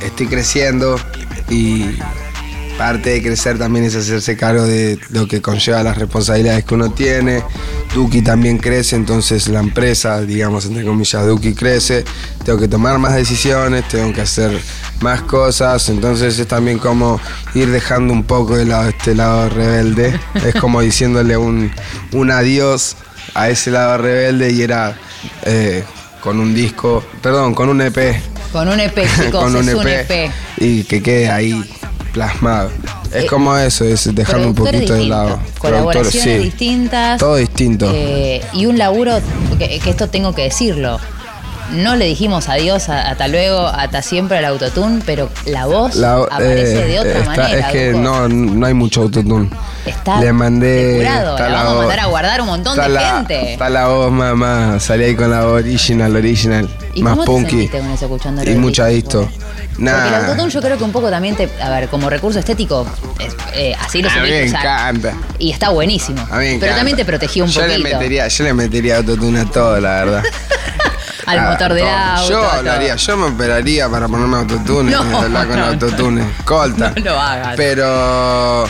estoy 0.00 0.28
creciendo 0.28 1.00
y 1.48 1.96
parte 2.76 3.10
de 3.10 3.22
crecer 3.22 3.58
también 3.58 3.84
es 3.86 3.96
hacerse 3.96 4.36
cargo 4.36 4.64
de 4.64 4.98
lo 5.10 5.26
que 5.26 5.40
conlleva 5.40 5.82
las 5.82 5.96
responsabilidades 5.96 6.64
que 6.64 6.74
uno 6.74 6.90
tiene. 6.90 7.42
Duki 7.94 8.22
también 8.22 8.58
crece, 8.58 8.96
entonces 8.96 9.48
la 9.48 9.60
empresa, 9.60 10.20
digamos, 10.20 10.66
entre 10.66 10.84
comillas, 10.84 11.26
Duki 11.26 11.54
crece. 11.54 12.04
Tengo 12.44 12.58
que 12.58 12.68
tomar 12.68 12.98
más 12.98 13.14
decisiones, 13.14 13.88
tengo 13.88 14.12
que 14.12 14.20
hacer 14.20 14.60
más 15.00 15.22
cosas. 15.22 15.88
Entonces 15.88 16.38
es 16.38 16.46
también 16.46 16.78
como 16.78 17.20
ir 17.54 17.70
dejando 17.70 18.12
un 18.12 18.24
poco 18.24 18.56
de 18.56 18.66
lado 18.66 18.88
este 18.88 19.14
lado 19.14 19.48
rebelde. 19.48 20.18
Es 20.44 20.54
como 20.56 20.80
diciéndole 20.80 21.36
un, 21.36 21.72
un 22.12 22.30
adiós 22.30 22.96
a 23.34 23.48
ese 23.48 23.70
lado 23.70 23.98
rebelde 23.98 24.52
y 24.52 24.62
era 24.62 24.96
eh, 25.44 25.84
con 26.20 26.40
un 26.40 26.54
disco, 26.54 27.04
perdón, 27.22 27.54
con 27.54 27.68
un 27.68 27.80
EP 27.80 28.16
Con 28.56 28.68
un 28.68 28.80
EP, 28.80 28.94
chicos, 29.16 29.42
con 29.42 29.54
un 29.54 29.68
es 29.68 29.74
un 29.74 29.86
EP, 29.86 30.10
EP. 30.10 30.32
y 30.56 30.84
que 30.84 31.02
quede 31.02 31.28
ahí 31.30 31.62
plasmado. 32.14 32.70
Es 33.12 33.26
como 33.26 33.54
eso, 33.54 33.84
es 33.84 34.14
dejarlo 34.14 34.46
un 34.48 34.54
poquito 34.54 34.94
de 34.94 35.04
lado. 35.04 35.38
Colaboraciones 35.58 36.38
sí. 36.38 36.44
distintas. 36.44 37.20
Todo 37.20 37.36
distinto. 37.36 37.90
eh, 37.94 38.40
y 38.54 38.64
un 38.64 38.78
laburo, 38.78 39.20
que, 39.58 39.78
que 39.78 39.90
esto 39.90 40.08
tengo 40.08 40.34
que 40.34 40.44
decirlo. 40.44 40.98
No 41.72 41.96
le 41.96 42.04
dijimos 42.06 42.48
adiós 42.48 42.88
a, 42.88 43.10
hasta 43.10 43.28
luego, 43.28 43.66
hasta 43.66 44.00
siempre 44.02 44.38
al 44.38 44.44
autotune, 44.46 45.02
pero 45.04 45.28
la 45.46 45.66
voz 45.66 45.96
La- 45.96 46.16
aparece 46.16 46.84
eh, 46.84 46.86
de 46.86 46.98
otra 47.00 47.10
está- 47.18 47.24
manera. 47.30 47.58
Es 47.58 47.66
que 47.72 47.92
no, 47.92 48.28
no 48.28 48.66
hay 48.66 48.74
mucho 48.74 49.02
autotune. 49.02 49.50
Está 49.84 50.20
Le 50.20 50.32
mandé. 50.32 51.02
la 51.02 51.22
vamos 51.38 51.72
a 51.72 51.76
mandar 51.78 52.00
a 52.00 52.06
guardar 52.06 52.40
un 52.40 52.46
montón 52.48 52.76
de 52.76 52.88
la- 52.88 53.16
gente. 53.16 53.52
Está 53.52 53.68
la 53.68 53.86
voz 53.88 54.10
más. 54.12 54.82
Salí 54.82 55.04
ahí 55.04 55.14
con 55.16 55.30
la 55.30 55.46
original, 55.46 56.14
original. 56.16 56.68
¿Y 56.94 57.02
más 57.02 57.12
cómo 57.12 57.24
te 57.24 57.26
punky. 57.30 57.50
sentiste 57.50 57.78
con 57.78 57.90
eso 57.90 58.04
escuchando 58.06 58.44
Y 58.44 58.54
mucha 58.54 58.86
disto. 58.86 59.28
Porque 59.76 59.82
el 59.90 60.14
autotune 60.14 60.50
yo 60.50 60.60
creo 60.62 60.78
que 60.78 60.84
un 60.84 60.92
poco 60.92 61.10
también 61.10 61.36
te, 61.36 61.50
a 61.62 61.68
ver, 61.68 61.88
como 61.88 62.08
recurso 62.08 62.38
estético, 62.38 62.86
es- 63.18 63.36
eh, 63.54 63.74
así 63.78 64.00
lo 64.02 64.08
A 64.08 64.14
mí 64.14 64.30
me 64.30 64.46
encanta. 64.46 65.12
Y 65.38 65.50
está 65.52 65.68
buenísimo. 65.68 66.20
A 66.30 66.38
mí 66.38 66.54
me 66.54 66.58
Pero 66.58 66.74
también 66.74 66.96
te 66.96 67.04
protegía 67.04 67.44
un 67.44 67.50
yo 67.50 67.60
poquito. 67.60 67.78
Le 67.78 67.94
metería, 67.94 68.26
yo 68.28 68.44
le 68.44 68.54
metería 68.54 68.96
autotune 68.98 69.40
a 69.40 69.44
todo, 69.44 69.78
la 69.80 69.90
verdad. 70.04 70.22
Al 71.26 71.38
Ah, 71.38 71.50
motor 71.50 71.74
del 71.74 71.82
todo. 71.84 71.92
auto. 71.96 72.28
Yo 72.30 72.50
hablaría, 72.50 72.96
yo 72.96 73.16
me 73.16 73.24
operaría 73.26 73.88
para 73.88 74.06
ponerme 74.08 74.36
autotune 74.36 74.90
No, 74.92 75.10
y 75.10 75.14
hablar 75.14 75.46
con 75.48 75.58
no, 75.58 75.66
autotune. 75.66 76.22
Colta. 76.44 76.92
No 76.96 77.04
lo 77.04 77.20
hagas. 77.20 77.54
Pero 77.56 78.64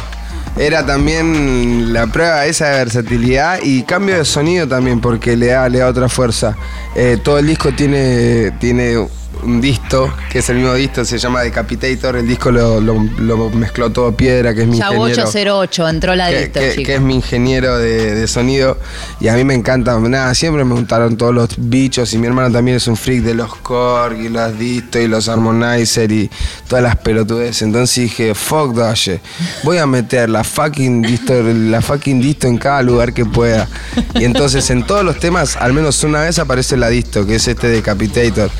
era 0.56 0.84
también 0.86 1.92
la 1.92 2.06
prueba 2.06 2.46
esa 2.46 2.68
de 2.68 2.78
versatilidad 2.78 3.58
y 3.62 3.82
cambio 3.82 4.16
de 4.16 4.24
sonido 4.24 4.66
también, 4.66 5.00
porque 5.02 5.36
le 5.36 5.48
da, 5.48 5.68
le 5.68 5.80
da 5.80 5.88
otra 5.88 6.08
fuerza. 6.08 6.56
Eh, 6.94 7.18
todo 7.22 7.38
el 7.38 7.46
disco 7.46 7.72
tiene, 7.72 8.52
tiene 8.58 9.06
un 9.42 9.60
disto, 9.60 10.12
que 10.30 10.38
es 10.40 10.48
el 10.50 10.56
mismo 10.56 10.74
disto, 10.74 11.04
se 11.04 11.18
llama 11.18 11.42
Decapitator. 11.42 12.16
El 12.16 12.26
disco 12.28 12.50
lo, 12.50 12.80
lo- 12.80 13.02
lo 13.18 13.50
mezcló 13.50 13.90
todo 13.90 14.12
Piedra, 14.16 14.54
que 14.54 14.62
es 14.62 14.66
mi 14.68 14.76
ingeniero 14.78 15.02
808, 15.22 15.88
entró 15.88 16.14
la 16.14 16.30
que, 16.30 16.40
dicto, 16.40 16.60
que- 16.60 16.70
chicos. 16.70 16.84
que 16.86 16.94
es 16.94 17.00
mi 17.00 17.14
ingeniero 17.14 17.78
de, 17.78 18.14
de 18.14 18.28
sonido 18.28 18.78
y 19.20 19.28
a 19.28 19.34
mí 19.34 19.44
me 19.44 19.54
encanta, 19.54 19.98
nada, 19.98 20.34
siempre 20.34 20.64
me 20.64 20.74
gustaron 20.74 21.16
todos 21.16 21.34
los 21.34 21.48
bichos 21.56 22.12
y 22.14 22.18
mi 22.18 22.26
hermano 22.26 22.50
también 22.52 22.76
es 22.78 22.86
un 22.88 22.96
freak 22.96 23.22
de 23.22 23.34
los 23.34 23.54
Korg 23.56 24.16
y 24.20 24.28
los 24.28 24.58
Disto 24.58 24.98
y 24.98 25.08
los 25.08 25.28
Harmonizer 25.28 26.10
y 26.12 26.30
todas 26.68 26.82
las 26.82 26.96
pelotudes. 26.96 27.62
Entonces 27.62 27.94
dije, 28.04 28.34
fuck 28.34 28.76
shit. 28.94 29.20
voy 29.64 29.78
a 29.78 29.86
meter 29.86 30.28
la 30.28 30.44
fucking 30.44 31.02
Disto, 31.02 31.34
la 31.42 31.80
fucking 31.82 32.20
Disto 32.20 32.46
en 32.46 32.58
cada 32.58 32.82
lugar 32.82 33.12
que 33.12 33.24
pueda. 33.24 33.68
Y 34.14 34.24
entonces 34.24 34.68
en 34.70 34.84
todos 34.86 35.04
los 35.04 35.18
temas, 35.18 35.56
al 35.56 35.72
menos 35.72 36.02
una 36.04 36.20
vez 36.22 36.38
aparece 36.38 36.76
la 36.76 36.88
Disto, 36.88 37.26
que 37.26 37.36
es 37.36 37.46
este 37.48 37.68
Decapitator. 37.68 38.50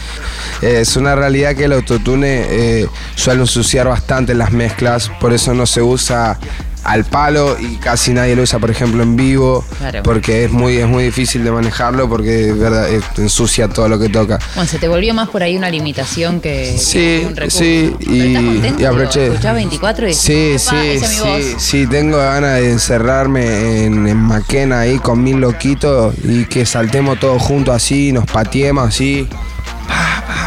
Eh, 0.67 0.81
es 0.81 0.97
una 0.97 1.15
realidad 1.15 1.55
que 1.55 1.65
el 1.65 1.73
autotune 1.73 2.45
eh, 2.49 2.87
suele 3.15 3.43
ensuciar 3.43 3.87
bastante 3.89 4.35
las 4.35 4.51
mezclas, 4.53 5.11
por 5.21 5.33
eso 5.33 5.55
no 5.55 5.65
se 5.67 5.81
usa 5.83 6.39
al 6.83 7.05
palo 7.05 7.57
y 7.59 7.77
casi 7.79 8.13
nadie 8.13 8.37
lo 8.37 8.43
usa, 8.43 8.61
por 8.61 8.71
ejemplo, 8.71 9.03
en 9.03 9.17
vivo, 9.17 9.65
Claro. 9.79 10.05
porque 10.05 10.45
es 10.45 10.53
muy, 10.53 10.77
es 10.77 10.87
muy 10.87 11.03
difícil 11.03 11.43
de 11.43 11.51
manejarlo 11.51 12.09
porque 12.09 12.53
verdad, 12.53 12.89
eh, 12.89 13.01
ensucia 13.19 13.67
todo 13.69 13.89
lo 13.89 13.99
que 13.99 14.09
toca. 14.09 14.39
Bueno, 14.55 14.71
se 14.71 14.79
te 14.79 14.87
volvió 14.87 15.13
más 15.13 15.29
por 15.29 15.43
ahí 15.43 15.57
una 15.57 15.69
limitación 15.69 16.41
que, 16.41 16.77
Sí, 16.79 16.93
que 16.99 17.25
un 17.27 17.35
recurso. 17.37 17.59
sí, 17.59 17.93
Pero 17.99 18.15
y, 18.15 18.21
¿estás 18.29 18.45
contento? 18.45 18.83
y 18.83 18.85
aproveché. 18.85 19.27
Escuchás 19.27 19.55
24 19.57 20.09
y 20.09 20.15
Sí, 20.15 20.55
sí, 20.61 20.69
"Epa, 20.77 20.85
esa 20.85 21.07
es 21.07 21.11
mi 21.11 21.17
sí, 21.17 21.23
voz". 21.53 21.63
sí, 21.63 21.87
tengo 21.89 22.19
ganas 22.19 22.61
de 22.61 22.71
encerrarme 22.71 23.85
en, 23.85 24.07
en 24.07 24.17
Maquena 24.17 24.81
ahí 24.81 24.99
con 25.01 25.25
mil 25.25 25.39
loquitos 25.41 26.15
y 26.23 26.45
que 26.45 26.65
saltemos 26.67 27.19
todos 27.19 27.43
juntos 27.43 27.75
así, 27.75 28.13
nos 28.13 28.27
pateemos 28.27 28.87
así. 28.89 29.29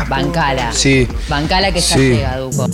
Bancala. 0.09 0.71
Sí. 0.73 1.07
Bancala 1.27 1.71
que 1.71 1.79
ya 1.79 1.95
Sí. 1.95 1.99
llega, 2.09 2.37
Duco. 2.37 2.67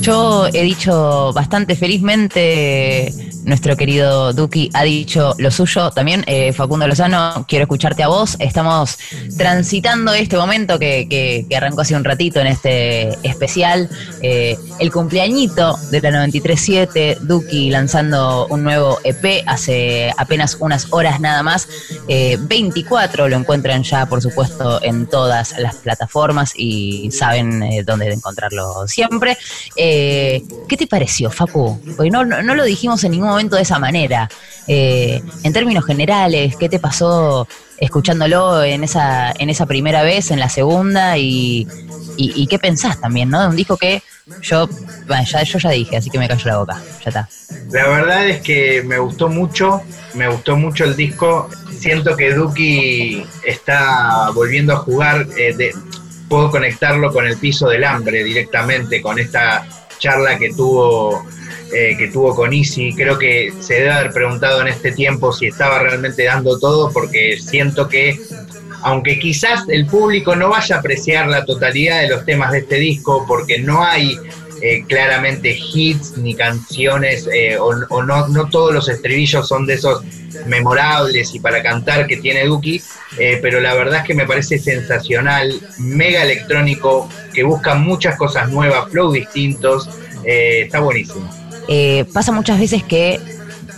Yo 0.00 0.46
he 0.52 0.62
dicho 0.62 1.32
bastante 1.32 1.74
felizmente 1.74 3.27
nuestro 3.48 3.76
querido 3.76 4.32
Duki 4.32 4.70
ha 4.74 4.82
dicho 4.84 5.34
lo 5.38 5.50
suyo. 5.50 5.90
También, 5.90 6.22
eh, 6.26 6.52
Facundo 6.52 6.86
Lozano, 6.86 7.44
quiero 7.48 7.64
escucharte 7.64 8.02
a 8.02 8.08
vos. 8.08 8.36
Estamos 8.38 8.98
transitando 9.36 10.12
este 10.12 10.36
momento 10.36 10.78
que, 10.78 11.06
que- 11.08 11.46
que 11.48 11.56
arrancó 11.56 11.80
hace 11.80 11.96
un 11.96 12.04
ratito 12.04 12.40
en 12.40 12.46
este 12.46 13.08
especial. 13.26 13.88
eh, 14.22 14.56
el 14.80 14.92
cumpleañito 14.92 15.76
de 15.90 16.00
la 16.02 16.10
93.7, 16.26 17.18
Duki 17.20 17.70
lanzando 17.70 18.46
un 18.48 18.62
nuevo 18.64 18.98
EP 19.04 19.42
hace 19.46 20.12
apenas 20.16 20.56
unas 20.60 20.86
horas 20.90 21.20
nada 21.20 21.42
más. 21.42 21.68
Eh, 22.08 22.36
24 22.40 23.28
lo 23.28 23.36
encuentran 23.36 23.82
ya, 23.82 24.06
por 24.06 24.20
supuesto, 24.20 24.82
en 24.82 25.06
todas 25.06 25.58
las 25.58 25.76
plataformas 25.76 26.52
y 26.56 27.10
saben 27.12 27.62
eh, 27.62 27.82
dónde 27.84 28.12
encontrarlo 28.12 28.86
siempre. 28.86 29.36
Eh, 29.76 30.42
¿Qué 30.68 30.76
te 30.76 30.86
pareció, 30.86 31.30
Facu? 31.30 31.80
Porque 31.96 32.10
no, 32.10 32.24
no, 32.24 32.42
no 32.42 32.54
lo 32.54 32.64
dijimos 32.64 33.02
en 33.04 33.12
ningún 33.12 33.28
momento 33.28 33.37
de 33.46 33.62
esa 33.62 33.78
manera. 33.78 34.28
Eh, 34.66 35.22
en 35.44 35.52
términos 35.52 35.84
generales, 35.84 36.56
¿qué 36.56 36.68
te 36.68 36.78
pasó 36.78 37.46
escuchándolo 37.78 38.62
en 38.64 38.84
esa, 38.84 39.32
en 39.38 39.48
esa 39.48 39.66
primera 39.66 40.02
vez, 40.02 40.30
en 40.30 40.40
la 40.40 40.48
segunda? 40.48 41.16
Y, 41.16 41.66
y, 42.16 42.46
qué 42.48 42.58
pensás 42.58 43.00
también, 43.00 43.30
¿no? 43.30 43.40
De 43.40 43.48
un 43.48 43.56
disco 43.56 43.76
que 43.76 44.02
yo, 44.42 44.68
ya, 45.24 45.42
yo 45.42 45.58
ya 45.58 45.70
dije, 45.70 45.96
así 45.96 46.10
que 46.10 46.18
me 46.18 46.28
cayó 46.28 46.46
la 46.46 46.58
boca. 46.58 46.82
Ya 47.04 47.08
está. 47.08 47.28
La 47.70 47.88
verdad 47.88 48.28
es 48.28 48.42
que 48.42 48.82
me 48.82 48.98
gustó 48.98 49.28
mucho, 49.28 49.82
me 50.14 50.28
gustó 50.28 50.56
mucho 50.56 50.84
el 50.84 50.96
disco. 50.96 51.48
Siento 51.78 52.16
que 52.16 52.34
Duki 52.34 53.24
está 53.44 54.30
volviendo 54.34 54.72
a 54.72 54.76
jugar. 54.76 55.26
eh, 55.36 55.72
puedo 56.28 56.50
conectarlo 56.50 57.12
con 57.12 57.26
el 57.26 57.36
piso 57.36 57.68
del 57.68 57.84
hambre 57.84 58.22
directamente, 58.22 59.00
con 59.00 59.18
esta 59.18 59.66
charla 59.98 60.38
que 60.38 60.52
tuvo, 60.52 61.24
eh, 61.72 61.96
que 61.98 62.08
tuvo 62.08 62.34
con 62.34 62.52
Easy. 62.52 62.94
Creo 62.94 63.18
que 63.18 63.52
se 63.60 63.74
debe 63.74 63.90
haber 63.90 64.12
preguntado 64.12 64.60
en 64.62 64.68
este 64.68 64.92
tiempo 64.92 65.32
si 65.32 65.46
estaba 65.46 65.80
realmente 65.80 66.24
dando 66.24 66.58
todo, 66.58 66.92
porque 66.92 67.38
siento 67.40 67.88
que 67.88 68.18
aunque 68.82 69.18
quizás 69.18 69.64
el 69.68 69.86
público 69.86 70.36
no 70.36 70.50
vaya 70.50 70.76
a 70.76 70.78
apreciar 70.78 71.26
la 71.26 71.44
totalidad 71.44 72.00
de 72.02 72.08
los 72.08 72.24
temas 72.24 72.52
de 72.52 72.58
este 72.58 72.76
disco, 72.76 73.24
porque 73.26 73.58
no 73.58 73.84
hay 73.84 74.16
eh, 74.62 74.84
claramente 74.86 75.58
hits 75.74 76.16
ni 76.16 76.34
canciones, 76.34 77.28
eh, 77.32 77.58
o, 77.58 77.70
o 77.88 78.02
no, 78.02 78.28
no 78.28 78.48
todos 78.48 78.72
los 78.72 78.88
estribillos 78.88 79.48
son 79.48 79.66
de 79.66 79.74
esos 79.74 80.02
memorables 80.46 81.34
y 81.34 81.40
para 81.40 81.62
cantar 81.62 82.06
que 82.06 82.16
tiene 82.18 82.44
Duki, 82.44 82.82
eh, 83.18 83.38
pero 83.42 83.60
la 83.60 83.74
verdad 83.74 84.00
es 84.00 84.06
que 84.06 84.14
me 84.14 84.26
parece 84.26 84.58
sensacional, 84.58 85.60
mega 85.78 86.22
electrónico, 86.22 87.08
que 87.32 87.42
busca 87.42 87.74
muchas 87.74 88.16
cosas 88.16 88.50
nuevas, 88.50 88.90
flow 88.90 89.12
distintos, 89.12 89.88
eh, 90.24 90.62
está 90.62 90.80
buenísimo. 90.80 91.28
Eh, 91.68 92.06
pasa 92.12 92.32
muchas 92.32 92.58
veces 92.58 92.82
que, 92.82 93.20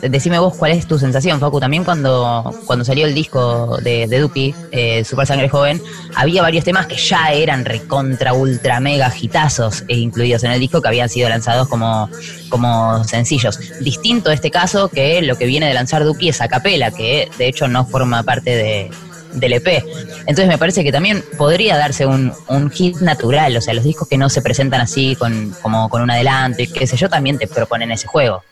decime 0.09 0.39
vos 0.39 0.55
cuál 0.57 0.73
es 0.73 0.87
tu 0.87 0.99
sensación, 0.99 1.41
Facu, 1.41 1.61
también 1.61 1.85
cuando, 1.85 2.55
cuando 2.65 2.85
salió 2.85 3.07
el 3.07 3.15
disco 3.15 3.79
de, 3.83 4.07
de 4.07 4.21
Duki, 4.21 4.55
eh, 4.71 5.05
Super 5.05 5.27
Sangre 5.27 5.49
Joven, 5.49 5.83
había 6.15 6.41
varios 6.43 6.65
temas 6.65 6.87
que 6.87 6.97
ya 6.97 7.33
eran 7.33 7.65
recontra, 7.65 8.33
ultra, 8.33 8.81
mega 8.81 9.13
hitazos 9.15 9.83
eh, 9.89 9.97
incluidos 9.97 10.45
en 10.45 10.53
el 10.53 10.61
disco 10.61 10.81
que 10.81 10.89
habían 10.89 11.09
sido 11.09 11.29
lanzados 11.29 11.69
como, 11.69 12.09
como 12.49 13.05
sencillos. 13.05 13.59
Distinto 13.81 14.31
este 14.31 14.51
caso 14.51 14.89
que 14.89 15.21
lo 15.23 15.37
que 15.37 15.47
viene 15.47 15.67
de 15.67 15.75
lanzar 15.75 16.05
Duki 16.05 16.29
es 16.29 16.41
a 16.41 16.49
capela, 16.49 16.91
que 16.91 17.29
de 17.37 17.49
hecho 17.49 17.69
no 17.69 17.85
forma 17.85 18.23
parte 18.23 18.51
de, 18.51 18.91
del 19.33 19.55
EP. 19.55 19.85
Entonces 20.21 20.49
me 20.49 20.59
parece 20.59 20.85
que 20.85 20.93
también 20.93 21.25
podría 21.37 21.77
darse 21.77 22.07
un, 22.07 22.33
un 22.49 22.71
hit 22.71 22.97
natural, 22.99 23.57
o 23.57 23.61
sea, 23.61 23.75
los 23.75 23.85
discos 23.85 24.09
que 24.09 24.17
no 24.17 24.29
se 24.29 24.43
presentan 24.43 24.81
así 24.81 25.17
con, 25.17 25.55
como 25.63 25.89
con 25.89 26.03
un 26.03 26.11
adelanto 26.11 26.63
y 26.63 26.67
qué 26.67 26.87
sé 26.87 26.97
yo, 26.97 27.09
también 27.09 27.39
te 27.39 27.47
proponen 27.47 27.91
ese 27.91 28.07
juego. 28.07 28.43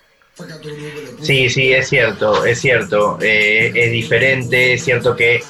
Sí, 1.20 1.48
sí, 1.50 1.72
es 1.72 1.88
cierto, 1.88 2.44
es 2.44 2.60
cierto. 2.60 3.18
Eh, 3.20 3.72
es 3.74 3.90
diferente, 3.90 4.74
es 4.74 4.84
cierto 4.84 5.16
que 5.16 5.42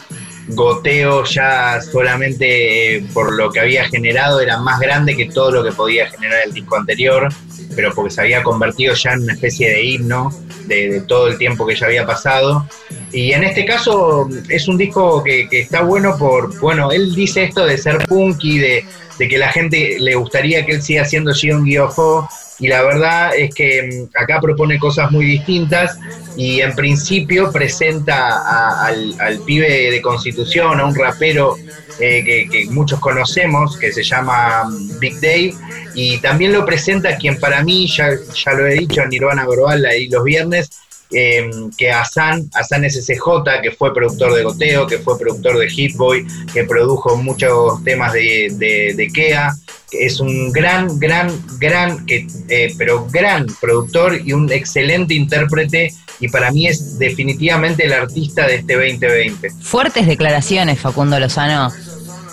Goteo 0.48 1.24
ya 1.24 1.80
solamente 1.80 2.96
eh, 2.96 3.04
por 3.12 3.34
lo 3.34 3.50
que 3.50 3.60
había 3.60 3.88
generado 3.88 4.40
era 4.40 4.58
más 4.58 4.80
grande 4.80 5.16
que 5.16 5.26
todo 5.26 5.50
lo 5.50 5.64
que 5.64 5.72
podía 5.72 6.08
generar 6.08 6.40
el 6.46 6.54
disco 6.54 6.76
anterior, 6.76 7.28
pero 7.76 7.92
porque 7.94 8.10
se 8.10 8.22
había 8.22 8.42
convertido 8.42 8.94
ya 8.94 9.12
en 9.12 9.24
una 9.24 9.34
especie 9.34 9.70
de 9.70 9.82
himno 9.84 10.32
de, 10.66 11.02
todo 11.06 11.28
el 11.28 11.38
tiempo 11.38 11.66
que 11.66 11.76
ya 11.76 11.86
había 11.86 12.06
pasado. 12.06 12.66
Y 13.12 13.32
en 13.32 13.44
este 13.44 13.64
caso 13.64 14.28
es 14.48 14.68
un 14.68 14.78
disco 14.78 15.22
que, 15.22 15.48
que 15.48 15.60
está 15.60 15.82
bueno 15.82 16.16
por, 16.18 16.58
bueno, 16.60 16.90
él 16.92 17.14
dice 17.14 17.44
esto 17.44 17.64
de 17.66 17.78
ser 17.78 18.06
punky, 18.06 18.58
de, 18.58 18.84
de 19.18 19.28
que 19.28 19.38
la 19.38 19.48
gente 19.48 19.96
le 19.98 20.14
gustaría 20.14 20.64
que 20.64 20.72
él 20.72 20.82
siga 20.82 21.04
siendo 21.04 21.32
Gion 21.32 21.64
Guiofo, 21.64 22.28
y 22.58 22.68
la 22.68 22.82
verdad 22.82 23.36
es 23.36 23.54
que 23.54 23.82
mm, 23.82 24.18
acá 24.20 24.40
propone 24.40 24.78
cosas 24.78 25.10
muy 25.10 25.24
distintas 25.24 25.98
y 26.36 26.60
en 26.60 26.74
principio 26.74 27.50
presenta 27.50 28.84
al, 28.86 29.40
pibe 29.44 29.90
de 29.90 30.02
Constitución, 30.02 30.78
a 30.78 30.84
un 30.84 30.94
rapero 30.94 31.56
eh, 31.98 32.22
que, 32.24 32.48
que 32.50 32.66
muchos 32.70 33.00
conocemos, 33.00 33.76
que 33.76 33.92
se 33.92 34.02
llama 34.02 34.64
mm, 34.64 34.98
Big 34.98 35.20
Dave, 35.20 35.54
y 35.94 36.18
también 36.20 36.52
lo 36.52 36.64
presenta 36.64 37.16
quien 37.16 37.40
para 37.40 37.62
mí, 37.64 37.88
ya, 37.88 38.10
ya 38.32 38.52
lo 38.52 38.66
he 38.66 38.74
dicho 38.74 39.02
en 39.02 39.08
Nirvana 39.08 39.46
Verbal 39.46 39.84
ahí 39.84 40.08
los 40.08 40.22
viernes, 40.22 40.70
eh, 41.10 41.50
que 41.76 41.90
Asan, 41.90 42.48
Asan 42.54 42.88
SSJ, 42.88 43.62
que 43.62 43.70
fue 43.70 43.94
productor 43.94 44.34
de 44.34 44.42
Goteo, 44.42 44.86
que 44.86 44.98
fue 44.98 45.18
productor 45.18 45.58
de 45.58 45.68
Hit 45.68 45.96
Boy, 45.96 46.26
que 46.52 46.64
produjo 46.64 47.16
muchos 47.16 47.82
temas 47.84 48.12
de, 48.12 48.52
de, 48.52 48.94
de 48.94 49.08
Kea, 49.08 49.54
que 49.90 50.04
es 50.04 50.20
un 50.20 50.52
gran, 50.52 50.98
gran, 50.98 51.30
gran, 51.58 52.04
que, 52.04 52.26
eh, 52.48 52.74
pero 52.76 53.06
gran 53.10 53.46
productor 53.60 54.20
y 54.22 54.32
un 54.32 54.52
excelente 54.52 55.14
intérprete, 55.14 55.94
y 56.20 56.28
para 56.28 56.50
mí 56.50 56.66
es 56.66 56.98
definitivamente 56.98 57.86
el 57.86 57.92
artista 57.92 58.46
de 58.46 58.56
este 58.56 58.74
2020. 58.74 59.50
Fuertes 59.62 60.06
declaraciones, 60.06 60.78
Facundo 60.78 61.18
Lozano. 61.18 61.72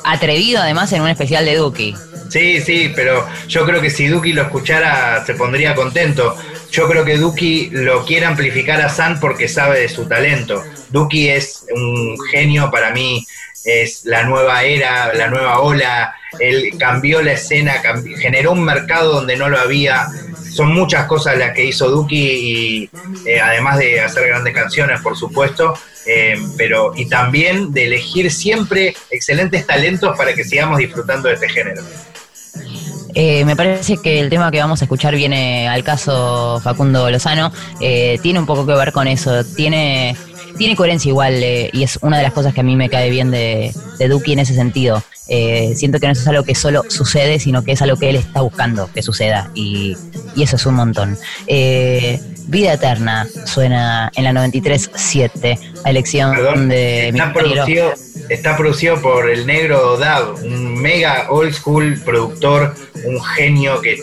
Atrevido 0.03 0.61
además 0.61 0.91
en 0.93 1.01
un 1.01 1.09
especial 1.09 1.45
de 1.45 1.55
Duki. 1.55 1.95
Sí, 2.29 2.59
sí, 2.61 2.91
pero 2.95 3.25
yo 3.47 3.65
creo 3.65 3.81
que 3.81 3.89
si 3.89 4.07
Duki 4.07 4.33
lo 4.33 4.43
escuchara 4.43 5.23
se 5.25 5.35
pondría 5.35 5.75
contento. 5.75 6.35
Yo 6.71 6.87
creo 6.87 7.05
que 7.05 7.17
Duki 7.17 7.69
lo 7.71 8.05
quiere 8.05 8.25
amplificar 8.25 8.81
a 8.81 8.89
San 8.89 9.19
porque 9.19 9.47
sabe 9.47 9.81
de 9.81 9.89
su 9.89 10.05
talento. 10.07 10.63
Duki 10.89 11.29
es 11.29 11.65
un 11.73 12.17
genio 12.31 12.69
para 12.71 12.91
mí, 12.91 13.25
es 13.63 14.05
la 14.05 14.23
nueva 14.23 14.63
era, 14.63 15.13
la 15.13 15.27
nueva 15.27 15.59
ola. 15.59 16.15
Él 16.39 16.73
cambió 16.77 17.21
la 17.21 17.33
escena, 17.33 17.81
generó 18.19 18.51
un 18.51 18.63
mercado 18.63 19.13
donde 19.13 19.37
no 19.37 19.49
lo 19.49 19.57
había. 19.57 20.07
Son 20.51 20.73
muchas 20.73 21.05
cosas 21.05 21.37
las 21.37 21.53
que 21.53 21.65
hizo 21.65 21.89
Duki 21.89 22.17
y 22.17 22.89
eh, 23.25 23.39
además 23.39 23.77
de 23.77 24.01
hacer 24.01 24.27
grandes 24.27 24.53
canciones, 24.53 25.01
por 25.01 25.17
supuesto, 25.17 25.77
eh, 26.05 26.37
pero 26.57 26.93
y 26.95 27.07
también 27.07 27.73
de 27.73 27.85
elegir 27.85 28.31
siempre 28.31 28.95
excelentes 29.09 29.65
talentos 29.65 30.15
para 30.17 30.33
que 30.33 30.43
sigamos 30.43 30.77
disfrutando 30.77 31.27
de 31.27 31.35
este 31.35 31.49
género. 31.49 31.81
Eh, 33.15 33.45
me 33.45 33.55
parece 33.55 33.97
que 33.97 34.19
el 34.19 34.29
tema 34.29 34.51
que 34.51 34.59
vamos 34.59 34.81
a 34.81 34.85
escuchar 34.85 35.15
viene 35.15 35.67
al 35.69 35.83
caso 35.83 36.59
Facundo 36.61 37.09
Lozano. 37.09 37.51
eh, 37.79 38.19
tiene 38.21 38.39
un 38.39 38.45
poco 38.45 38.65
que 38.65 38.73
ver 38.73 38.91
con 38.91 39.07
eso. 39.07 39.43
Tiene, 39.43 40.15
tiene 40.57 40.75
coherencia 40.75 41.09
igual 41.09 41.33
eh, 41.41 41.69
y 41.71 41.83
es 41.83 41.97
una 42.01 42.17
de 42.17 42.23
las 42.23 42.33
cosas 42.33 42.53
que 42.53 42.59
a 42.59 42.63
mí 42.63 42.75
me 42.75 42.89
cae 42.89 43.09
bien 43.09 43.31
de, 43.31 43.73
de 43.97 44.07
Duki 44.09 44.33
en 44.33 44.39
ese 44.39 44.53
sentido. 44.53 45.01
Eh, 45.27 45.73
siento 45.75 45.99
que 45.99 46.05
no 46.05 46.13
es 46.13 46.27
algo 46.27 46.43
que 46.43 46.53
solo 46.53 46.83
sucede, 46.87 47.39
sino 47.39 47.63
que 47.63 47.71
es 47.71 47.81
algo 47.81 47.97
que 47.97 48.09
él 48.09 48.15
está 48.15 48.41
buscando 48.41 48.91
que 48.93 49.01
suceda 49.01 49.49
y, 49.55 49.97
y 50.35 50.43
eso 50.43 50.57
es 50.57 50.65
un 50.65 50.75
montón. 50.75 51.17
Eh, 51.47 52.19
Vida 52.47 52.73
Eterna 52.73 53.27
suena 53.45 54.11
en 54.15 54.23
la 54.23 54.31
93.7, 54.33 55.57
a 55.83 55.89
elección 55.89 56.31
Perdón, 56.35 56.69
de 56.69 57.09
mi 57.11 57.19
está 57.19 57.33
compañero. 57.33 57.93
Está 58.29 58.57
producido 58.57 59.01
por 59.01 59.29
el 59.29 59.45
negro 59.45 59.97
Dab, 59.97 60.35
un 60.43 60.81
mega 60.81 61.27
old 61.29 61.53
school 61.53 61.99
productor, 62.03 62.75
un 63.03 63.21
genio 63.23 63.81
que, 63.81 63.97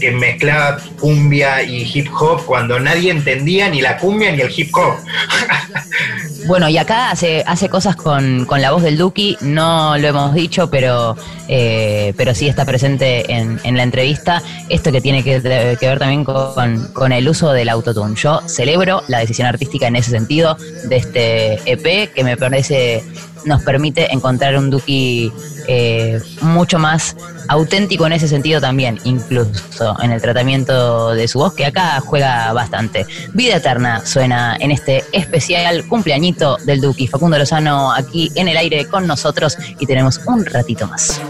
que 0.00 0.10
mezclaba 0.12 0.80
cumbia 0.98 1.62
y 1.62 1.90
hip 1.92 2.08
hop 2.18 2.44
cuando 2.46 2.78
nadie 2.80 3.10
entendía 3.10 3.68
ni 3.68 3.80
la 3.80 3.98
cumbia 3.98 4.32
ni 4.32 4.40
el 4.42 4.52
hip 4.54 4.74
hop. 4.74 4.94
Bueno, 6.48 6.66
y 6.70 6.78
acá 6.78 7.10
hace, 7.10 7.44
hace 7.46 7.68
cosas 7.68 7.94
con, 7.94 8.46
con 8.46 8.62
la 8.62 8.70
voz 8.70 8.82
del 8.82 8.96
Duki, 8.96 9.36
no 9.42 9.98
lo 9.98 10.08
hemos 10.08 10.32
dicho, 10.32 10.70
pero, 10.70 11.14
eh, 11.46 12.14
pero 12.16 12.34
sí 12.34 12.48
está 12.48 12.64
presente 12.64 13.30
en, 13.30 13.76
la 13.76 13.82
entrevista. 13.82 14.42
Esto 14.70 14.90
que 14.90 15.02
tiene 15.02 15.22
que, 15.22 15.42
que 15.78 15.86
ver 15.86 15.98
también 15.98 16.24
con, 16.24 16.90
con 16.94 17.12
el 17.12 17.28
uso 17.28 17.52
del 17.52 17.68
autotune. 17.68 18.14
Yo 18.16 18.40
celebro 18.48 19.02
la 19.08 19.18
decisión 19.18 19.46
artística 19.46 19.88
en 19.88 19.96
ese 19.96 20.10
sentido 20.10 20.56
de 20.88 20.96
este 20.96 21.70
EP 21.70 22.14
que 22.14 22.24
me 22.24 22.38
parece 22.38 23.04
nos 23.44 23.62
permite 23.62 24.12
encontrar 24.12 24.56
un 24.56 24.70
Duki 24.70 25.32
eh, 25.66 26.20
mucho 26.40 26.78
más 26.78 27.16
auténtico 27.48 28.06
en 28.06 28.12
ese 28.12 28.28
sentido 28.28 28.60
también, 28.60 28.98
incluso 29.04 30.00
en 30.02 30.12
el 30.12 30.20
tratamiento 30.20 31.10
de 31.14 31.28
su 31.28 31.38
voz, 31.38 31.54
que 31.54 31.66
acá 31.66 32.00
juega 32.00 32.52
bastante. 32.52 33.06
Vida 33.34 33.56
Eterna 33.56 34.04
suena 34.04 34.56
en 34.60 34.70
este 34.70 35.04
especial 35.12 35.86
cumpleañito 35.86 36.56
del 36.64 36.80
Duki. 36.80 37.06
Facundo 37.06 37.38
Lozano 37.38 37.92
aquí 37.92 38.30
en 38.34 38.48
el 38.48 38.56
aire 38.56 38.86
con 38.86 39.06
nosotros 39.06 39.56
y 39.78 39.86
tenemos 39.86 40.20
un 40.26 40.44
ratito 40.44 40.86
más. 40.86 41.20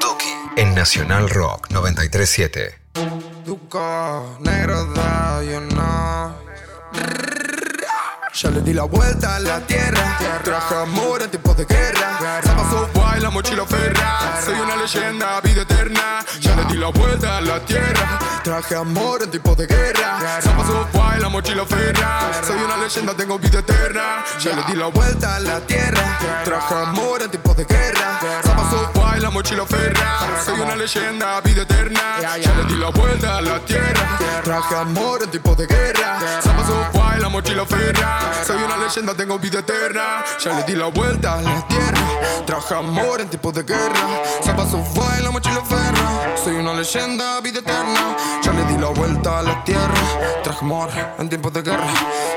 Duki 0.00 0.32
Nacional 0.74 1.28
Rock 1.30 1.70
937. 1.70 2.74
Duco, 3.44 4.38
negro 4.40 4.84
da, 4.94 5.01
Ya 8.34 8.50
le 8.50 8.60
di 8.60 8.72
la 8.72 8.84
vuelta 8.84 9.36
a 9.36 9.40
la 9.40 9.60
tierra. 9.66 10.18
Traje 10.44 10.74
amor 10.76 11.20
en 11.22 11.30
tiempos 11.30 11.56
de 11.56 11.64
guerra. 11.64 12.40
Zapazo 12.44 12.88
la 13.20 13.30
mochila 13.30 13.66
ferra. 13.66 14.40
Soy 14.44 14.54
una 14.60 14.76
leyenda, 14.76 15.40
vida 15.40 15.62
eterna. 15.62 16.24
Ya 16.40 16.54
le 16.54 16.64
di 16.66 16.76
la 16.76 16.88
vuelta 16.88 17.38
a 17.38 17.40
la 17.40 17.58
tierra. 17.64 18.18
Traje 18.44 18.76
amor 18.76 19.22
en 19.24 19.30
tiempos 19.30 19.56
de 19.56 19.66
guerra. 19.66 20.40
Zapazo 20.40 20.88
la 21.18 21.28
mochila 21.28 21.66
ferra. 21.66 22.30
Soy 22.46 22.62
una 22.62 22.76
leyenda, 22.76 23.14
tengo 23.14 23.38
vida 23.38 23.58
eterna. 23.58 24.24
Ya 24.38 24.54
le 24.54 24.62
di 24.62 24.74
la 24.74 24.86
vuelta 24.86 25.36
a 25.36 25.40
la 25.40 25.60
tierra. 25.60 26.18
Traje 26.44 26.74
amor 26.74 27.22
en 27.22 27.30
tiempos 27.30 27.56
de 27.56 27.64
guerra. 27.64 28.20
Zapazo 28.44 29.01
la 29.22 29.30
mochila 29.30 29.64
ferra. 29.64 30.42
Soy 30.44 30.60
una 30.60 30.74
leyenda, 30.74 31.40
vida 31.40 31.62
eterna. 31.62 32.20
Ya 32.20 32.36
le 32.36 32.64
di 32.64 32.74
la 32.74 32.90
vuelta 32.90 33.38
a 33.38 33.40
la 33.40 33.58
tierra. 33.60 34.18
Traje 34.42 34.74
amor 34.74 35.22
en 35.22 35.30
tiempos 35.30 35.56
de 35.56 35.66
guerra. 35.66 36.18
Zapazo 36.42 36.74
la 37.20 37.28
mochila 37.28 37.64
ferra. 37.64 38.44
Soy 38.44 38.56
una 38.62 38.76
leyenda, 38.76 39.14
tengo 39.14 39.38
vida 39.38 39.60
eterna. 39.60 40.24
Ya 40.42 40.56
le 40.56 40.64
di 40.64 40.74
la 40.74 40.88
vuelta 40.88 41.38
a 41.38 41.42
la 41.42 41.66
tierra. 41.68 42.44
Traje 42.46 42.74
amor 42.74 43.20
en 43.20 43.28
tiempos 43.28 43.54
de 43.54 43.62
guerra. 43.62 44.22
Zapazo 44.42 44.84
la 45.22 45.30
mochila 45.30 45.62
ferra. 45.64 46.36
Soy 46.42 46.56
una 46.56 46.74
leyenda, 46.74 47.40
vida 47.40 47.60
eterna. 47.60 48.16
Ya 48.42 48.52
le 48.52 48.64
di 48.64 48.76
la 48.76 48.88
vuelta 48.88 49.38
a 49.38 49.42
la 49.42 49.62
tierra. 49.62 50.02
Traje 50.42 50.60
amor 50.60 50.90
en 51.18 51.28
tiempos 51.28 51.52
de 51.52 51.62
guerra. 51.62 51.86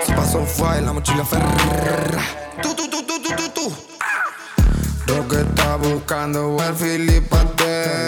Zapazo 0.06 0.46
la 0.82 0.94
mochila 0.94 1.26
ferra. 1.26 2.22
Tú, 2.62 2.76
tú, 2.76 2.90
tú. 2.90 3.05
Lo 5.08 5.28
que 5.28 5.42
está 5.42 5.76
buscando 5.76 6.58
el 6.68 6.76
Filipate. 6.76 8.08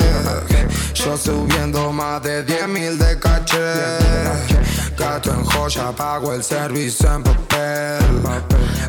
Yo 0.94 1.18
subiendo 1.18 1.92
más 1.92 2.22
de 2.24 2.44
10 2.44 2.68
mil 2.68 2.98
de 2.98 3.20
caché. 3.20 3.74
Gato 4.98 5.32
en 5.32 5.44
joya, 5.44 5.92
pago 5.92 6.34
el 6.34 6.44
servicio 6.44 7.14
en 7.14 7.24
papel. 7.24 7.98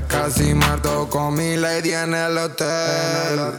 Casi 0.07 0.55
muerto 0.55 1.09
con 1.11 1.35
mi 1.35 1.57
lady 1.57 1.93
en 1.93 2.15
el 2.15 2.39
hotel. 2.39 3.53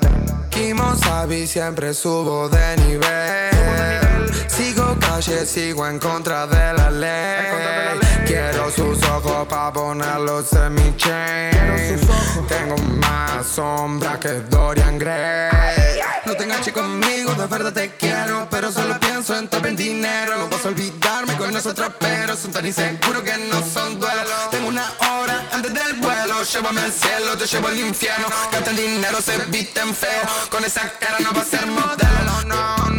Kimo 0.50 0.95
Sabi, 0.95 1.45
siempre 1.47 1.93
subo 1.93 2.50
de 2.50 2.78
nivel. 2.78 4.34
Sigo 4.47 4.88
calle, 5.20 5.45
sigo 5.45 5.86
en 5.86 5.99
contra 5.99 6.47
de 6.47 6.74
la 6.74 6.89
ley. 6.89 7.99
Quiero 8.26 8.72
sus 8.72 9.03
ojos 9.03 9.47
pa' 9.47 9.72
ponerlos 9.74 10.53
en 10.53 10.74
mi 10.74 10.95
chain. 10.95 11.99
Tengo 12.47 12.78
más 12.78 13.45
sombra 13.45 14.20
que 14.20 14.41
Dorian 14.49 14.97
Gray. 14.97 15.99
No 16.26 16.36
te 16.36 16.43
enganches 16.43 16.74
conmigo, 16.74 17.34
de 17.34 17.47
verdad 17.47 17.74
te 17.74 17.89
quiero. 17.97 18.47
Pero 18.49 18.72
solo 18.72 18.97
pienso 18.99 19.36
en 19.36 19.49
en 19.65 19.76
dinero. 19.76 20.38
No 20.38 20.47
vas 20.47 20.65
a 20.65 20.70
olvidarme 20.70 21.36
con 21.36 21.55
esos 21.55 21.76
traperos. 21.76 22.39
Son 22.39 22.51
tan 22.51 22.65
inseguros 22.65 23.24
que 23.24 23.38
no 23.51 23.61
son 23.63 23.99
duelos. 23.99 24.49
Tengo 24.51 24.70
una 24.70 24.86
hora 24.99 25.45
antes 25.51 25.74
del 25.74 25.93
vuelo. 25.95 26.43
Llévame 26.43 26.82
al 26.82 26.91
cielo, 26.91 27.38
te 27.38 27.45
llevo 27.45 27.67
al 27.67 27.80
infierno. 27.80 28.28
Gastan 28.51 28.76
dinero, 28.76 29.22
se 29.22 29.38
visten 29.47 29.93
feo. 29.93 30.24
Con 30.49 30.63
esa 30.63 30.82
cara 30.99 31.17
no 31.20 31.34
va 31.34 31.41
a 31.41 31.45
ser 31.45 31.65
modelo. 31.65 32.43
No, 32.45 32.89
no, 32.89 32.99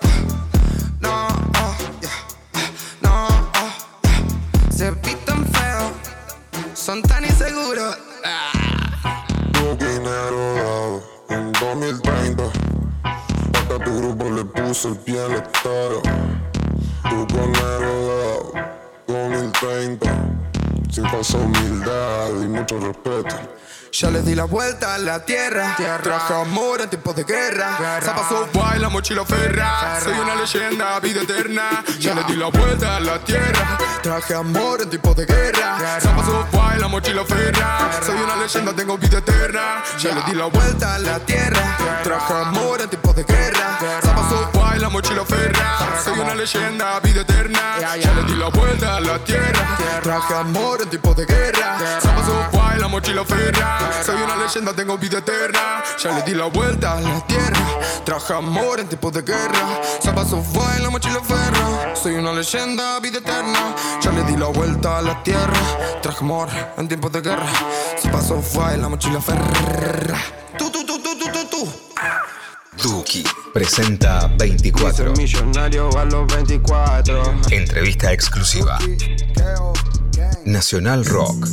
vuelta 24.71 24.95
a 24.95 24.97
la 24.99 25.19
tierra. 25.19 25.75
Traje 26.01 26.33
amor 26.33 26.79
en 26.79 26.89
tiempos 26.89 27.13
de 27.15 27.25
guerra. 27.25 27.99
Zapazo 28.01 28.47
la 28.79 28.87
mochila 28.87 29.25
ferra. 29.25 29.99
Soy 30.01 30.17
una 30.17 30.35
leyenda, 30.35 30.99
vida 31.01 31.21
eterna. 31.23 31.83
Ya 31.99 32.13
les 32.13 32.25
di 32.27 32.37
la 32.37 32.47
vuelta 32.47 32.95
a 32.95 32.99
la 33.01 33.19
tierra. 33.19 33.77
Traje 34.01 34.33
amor 34.33 34.81
en 34.81 34.89
tiempos 34.89 35.15
de 35.17 35.25
guerra. 35.25 35.99
Zapazo 35.99 36.47
la 36.79 36.87
mochila 36.87 37.25
ferra. 37.25 37.89
Soy 38.05 38.15
una 38.15 38.37
leyenda, 38.37 38.73
tengo 38.73 38.97
vida 38.97 39.17
eterna. 39.17 39.83
Ya 39.99 40.15
les 40.15 40.25
di 40.27 40.35
la 40.35 40.45
vuelta 40.45 40.95
a 40.95 40.99
la 40.99 41.19
tierra. 41.19 41.77
Traje 42.03 42.33
amor 42.33 42.81
en 42.81 42.89
tiempos 42.89 43.15
de 43.15 43.23
guerra. 43.23 43.77
Zapazo 44.01 44.51
la 44.79 44.89
mochila 44.89 45.25
ferra. 45.25 46.01
Soy 46.03 46.17
una 46.17 46.33
leyenda, 46.33 46.99
vida 47.01 47.21
eterna. 47.21 47.77
Ya 47.79 48.13
les 48.13 48.25
di 48.25 48.35
la 48.35 48.47
vuelta 48.47 48.95
a 48.95 49.01
la 49.01 49.19
tierra. 49.19 49.77
Traje 50.01 50.33
amor 50.33 50.81
en 50.81 50.89
tiempos 50.89 51.17
de 51.17 51.25
guerra. 51.25 51.77
Zapazo 52.01 52.47
la 52.53 52.60
mochila 52.91 53.23
ferra. 53.25 54.03
Soy 54.05 54.21
una 54.21 54.35
leyenda, 54.35 54.73
tengo 54.73 54.97
vida 54.97 55.19
eterna. 55.19 55.81
Ya 55.97 56.11
le 56.11 56.21
di 56.23 56.35
la 56.35 56.45
vuelta 56.45 56.97
a 56.97 57.01
la 57.01 57.25
tierra. 57.25 57.79
Traje 58.03 58.33
amor 58.33 58.79
en 58.81 58.87
tiempos 58.87 59.13
de 59.13 59.21
guerra. 59.21 59.81
Zapazo 60.03 60.43
fue 60.43 60.75
en 60.75 60.83
la 60.83 60.89
mochila 60.89 61.21
ferra. 61.21 61.95
Soy 61.95 62.15
una 62.15 62.33
leyenda, 62.33 62.99
vida 62.99 63.19
eterna. 63.19 63.75
Ya 64.01 64.11
le 64.11 64.23
di 64.23 64.35
la 64.35 64.47
vuelta 64.47 64.97
a 64.97 65.01
la 65.01 65.23
tierra. 65.23 65.61
Traje 66.01 66.19
amor 66.19 66.49
en 66.77 66.87
tiempos 66.87 67.11
de 67.13 67.21
guerra. 67.21 67.47
Zapazo 67.97 68.41
fue 68.41 68.73
en 68.73 68.81
la 68.81 68.89
mochila 68.89 69.21
ferra. 69.21 70.17
Tú, 70.57 70.69
tú, 70.69 70.85
tú, 70.85 71.01
tú, 71.01 71.17
tú, 71.17 71.31
tú, 71.31 71.47
tú. 71.49 71.73
Duki 72.83 73.23
presenta 73.53 74.27
24. 74.37 75.13
millonario 75.13 75.89
a 75.97 76.05
los 76.05 76.27
24. 76.27 77.39
Entrevista 77.51 78.11
exclusiva. 78.11 78.79
Nacional 80.45 81.05
Rock. 81.05 81.47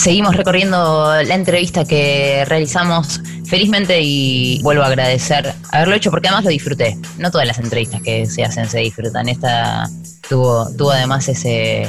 Seguimos 0.00 0.34
recorriendo 0.34 1.12
la 1.22 1.34
entrevista 1.34 1.84
que 1.84 2.46
realizamos 2.46 3.20
felizmente 3.44 4.00
y 4.00 4.58
vuelvo 4.62 4.82
a 4.82 4.86
agradecer 4.86 5.52
haberlo 5.72 5.94
hecho 5.94 6.10
porque 6.10 6.28
además 6.28 6.44
lo 6.44 6.50
disfruté. 6.50 6.96
No 7.18 7.30
todas 7.30 7.46
las 7.46 7.58
entrevistas 7.58 8.00
que 8.00 8.24
se 8.24 8.42
hacen 8.42 8.66
se 8.66 8.78
disfrutan. 8.78 9.28
Esta 9.28 9.90
tuvo, 10.26 10.70
tuvo 10.70 10.92
además 10.92 11.28
ese, 11.28 11.86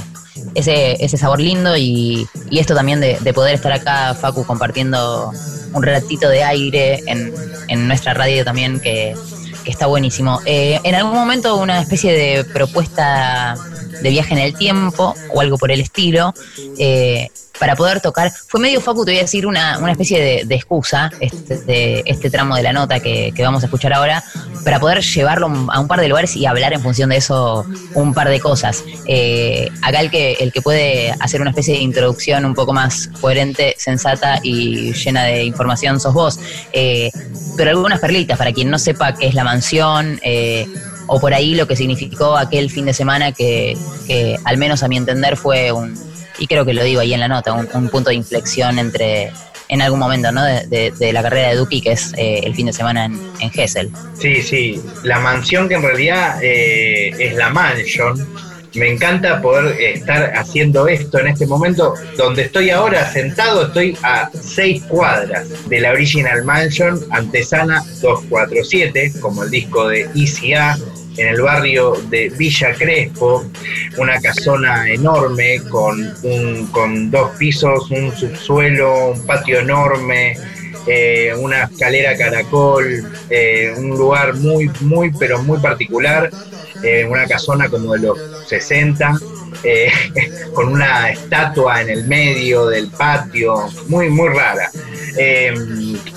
ese, 0.56 1.02
ese 1.02 1.18
sabor 1.18 1.40
lindo 1.40 1.78
y, 1.78 2.28
esto 2.52 2.76
también 2.76 3.00
de, 3.00 3.18
de 3.22 3.34
poder 3.34 3.56
estar 3.56 3.72
acá, 3.72 4.14
Facu, 4.14 4.46
compartiendo 4.46 5.32
un 5.74 5.82
ratito 5.82 6.28
de 6.28 6.44
aire 6.44 7.02
en, 7.08 7.34
en 7.70 7.88
nuestra 7.88 8.14
radio 8.14 8.44
también 8.44 8.82
que, 8.82 9.16
que 9.64 9.72
está 9.72 9.86
buenísimo. 9.86 10.42
Eh, 10.46 10.82
en 10.84 10.96
algún 10.96 11.14
momento 11.14 11.56
una 11.56 11.80
especie 11.80 12.12
de 12.12 12.44
propuesta 12.44 13.56
de 14.02 14.10
viaje 14.10 14.34
en 14.34 14.40
el 14.40 14.56
tiempo 14.56 15.16
o 15.34 15.42
algo 15.42 15.58
por 15.58 15.72
el 15.72 15.82
estilo, 15.82 16.34
eh, 16.78 17.30
para 17.62 17.76
poder 17.76 18.02
tocar. 18.02 18.32
Fue 18.48 18.60
medio 18.60 18.82
Facu, 18.82 19.06
te 19.06 19.12
voy 19.12 19.20
a 19.20 19.22
decir, 19.22 19.46
una, 19.46 19.78
una 19.78 19.92
especie 19.92 20.46
de, 20.46 20.56
excusa, 20.56 21.12
este, 21.20 21.60
de, 21.62 22.02
este 22.08 22.32
tramo 22.32 22.56
de 22.56 22.64
la 22.64 22.74
nota 22.74 23.00
que, 23.00 23.32
que 23.36 23.44
vamos 23.44 23.62
a 23.62 23.68
escuchar 23.68 23.94
ahora, 23.94 24.24
para 24.64 24.80
poder 24.80 25.02
llevarlo 25.02 25.46
a 25.72 25.80
un 25.80 25.88
par 25.88 26.00
de 26.00 26.08
lugares 26.08 26.36
y 26.36 26.48
hablar 26.48 26.74
en 26.74 26.82
función 26.82 27.12
de 27.12 27.18
eso 27.18 27.64
un 27.94 28.16
par 28.16 28.30
de 28.30 28.40
cosas. 28.40 28.84
Eh, 29.06 29.70
acá 29.84 30.02
el 30.02 30.10
que, 30.10 30.34
el 30.40 30.52
que 30.52 30.64
puede 30.64 31.12
hacer 31.20 31.40
una 31.40 31.52
especie 31.52 31.76
de 31.76 31.82
introducción 31.82 32.46
un 32.46 32.56
poco 32.56 32.74
más 32.74 33.10
coherente, 33.22 33.76
sensata 33.78 34.40
y 34.42 34.94
llena 34.94 35.26
de 35.26 35.44
información 35.44 36.00
sos 36.00 36.16
vos. 36.16 36.40
Eh, 36.74 37.12
pero 37.58 37.70
algunas 37.70 38.00
perlitas, 38.00 38.40
para 38.40 38.54
quien 38.54 38.72
no 38.72 38.80
sepa 38.80 39.14
qué 39.14 39.28
es 39.28 39.36
la 39.36 39.44
mansión, 39.44 40.20
eh, 40.24 40.68
o 41.14 41.20
por 41.20 41.34
ahí 41.34 41.56
lo 41.56 41.68
que 41.68 41.76
significó 41.76 42.38
aquel 42.38 42.70
fin 42.70 42.86
de 42.86 42.94
semana 42.94 43.34
que, 43.34 43.76
que 44.08 44.38
al 44.46 44.58
menos 44.58 44.82
a 44.82 44.88
mi 44.88 44.96
entender 44.96 45.36
fue 45.36 45.74
un, 45.74 45.94
y 46.40 46.48
creo 46.48 46.64
que 46.66 46.74
lo 46.74 46.86
digo 46.86 47.02
ahí 47.02 47.14
en 47.14 47.20
la 47.20 47.28
nota, 47.28 47.52
un, 47.52 47.68
un 47.74 47.90
punto 47.90 48.12
de 48.12 48.16
inflexión 48.16 48.80
entre 48.80 49.30
en 49.68 49.82
algún 49.82 50.00
momento 50.00 50.32
¿no? 50.32 50.42
de, 50.44 51.12
la 51.14 51.22
carrera 51.22 51.50
de 51.50 51.56
Duki, 51.56 51.82
que 51.82 51.92
es 51.92 52.14
eh, 52.18 52.42
el 52.44 52.56
fin 52.56 52.68
de 52.68 52.74
semana 52.74 53.06
en, 53.06 53.20
en 53.42 53.52
Gessel. 53.52 53.92
Sí, 54.20 54.42
sí, 54.42 54.82
la 55.04 55.20
mansión 55.20 55.68
que 55.68 55.76
en 55.76 55.82
realidad 55.82 56.40
eh, 56.42 57.12
es 57.20 57.36
la 57.36 57.50
mansion. 57.50 58.16
Me 58.76 58.90
encanta 58.90 59.42
poder 59.42 59.82
estar 59.82 60.32
haciendo 60.38 60.88
esto 60.88 61.20
en 61.20 61.28
este 61.28 61.46
momento. 61.46 61.94
Donde 62.18 62.44
estoy 62.44 62.70
ahora 62.70 63.10
sentado, 63.12 63.68
estoy 63.68 63.98
a 64.04 64.30
seis 64.34 64.84
cuadras 64.84 65.48
de 65.68 65.80
la 65.82 65.92
Original 65.92 66.46
Mansion, 66.46 67.00
Antesana 67.10 67.84
247, 68.02 69.14
como 69.20 69.44
el 69.44 69.52
disco 69.52 69.90
de 69.90 70.10
ICA, 70.14 70.78
en 71.18 71.28
el 71.28 71.42
barrio 71.42 71.94
de 72.10 72.30
Villa 72.30 72.74
Crespo, 72.74 73.46
una 73.98 74.20
casona 74.20 74.90
enorme 74.90 75.62
con, 75.70 76.14
un, 76.24 76.68
con 76.68 77.12
dos 77.12 77.32
pisos, 77.38 77.90
un 77.92 78.16
subsuelo, 78.16 79.12
un 79.12 79.26
patio 79.26 79.60
enorme, 79.60 80.38
eh, 80.88 81.34
una 81.38 81.64
escalera 81.64 82.18
caracol, 82.18 83.04
eh, 83.30 83.74
un 83.78 83.90
lugar 83.90 84.36
muy, 84.36 84.70
muy, 84.82 85.12
pero 85.12 85.42
muy 85.44 85.60
particular, 85.60 86.32
eh, 86.84 87.06
una 87.06 87.28
casona 87.28 87.70
como 87.70 87.94
de 87.94 88.00
los 88.00 88.18
60, 88.48 89.20
eh, 89.64 89.92
con 90.54 90.70
una 90.70 91.10
estatua 91.10 91.82
en 91.82 91.90
el 91.90 92.06
medio 92.06 92.68
del 92.68 92.88
patio, 92.90 93.70
muy, 93.88 94.10
muy 94.10 94.30
rara. 94.30 94.70
Eh, 95.18 95.54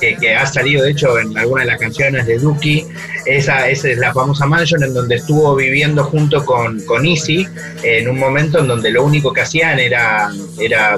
que, 0.00 0.34
ha 0.34 0.46
salido 0.46 0.84
de 0.84 0.92
hecho 0.92 1.18
en 1.18 1.36
alguna 1.36 1.62
de 1.62 1.68
las 1.68 1.80
canciones 1.80 2.26
de 2.26 2.38
Duki. 2.38 2.86
Esa, 3.26 3.68
esa 3.68 3.88
es 3.88 3.98
la 3.98 4.12
famosa 4.12 4.46
mansion 4.46 4.82
en 4.82 4.92
donde 4.92 5.16
estuvo 5.16 5.54
viviendo 5.56 6.04
junto 6.04 6.44
con, 6.44 6.80
con 6.82 7.04
en 7.04 8.08
un 8.08 8.18
momento 8.18 8.60
en 8.60 8.68
donde 8.68 8.90
lo 8.90 9.04
único 9.04 9.32
que 9.32 9.42
hacían 9.42 9.78
era, 9.78 10.30
era 10.58 10.96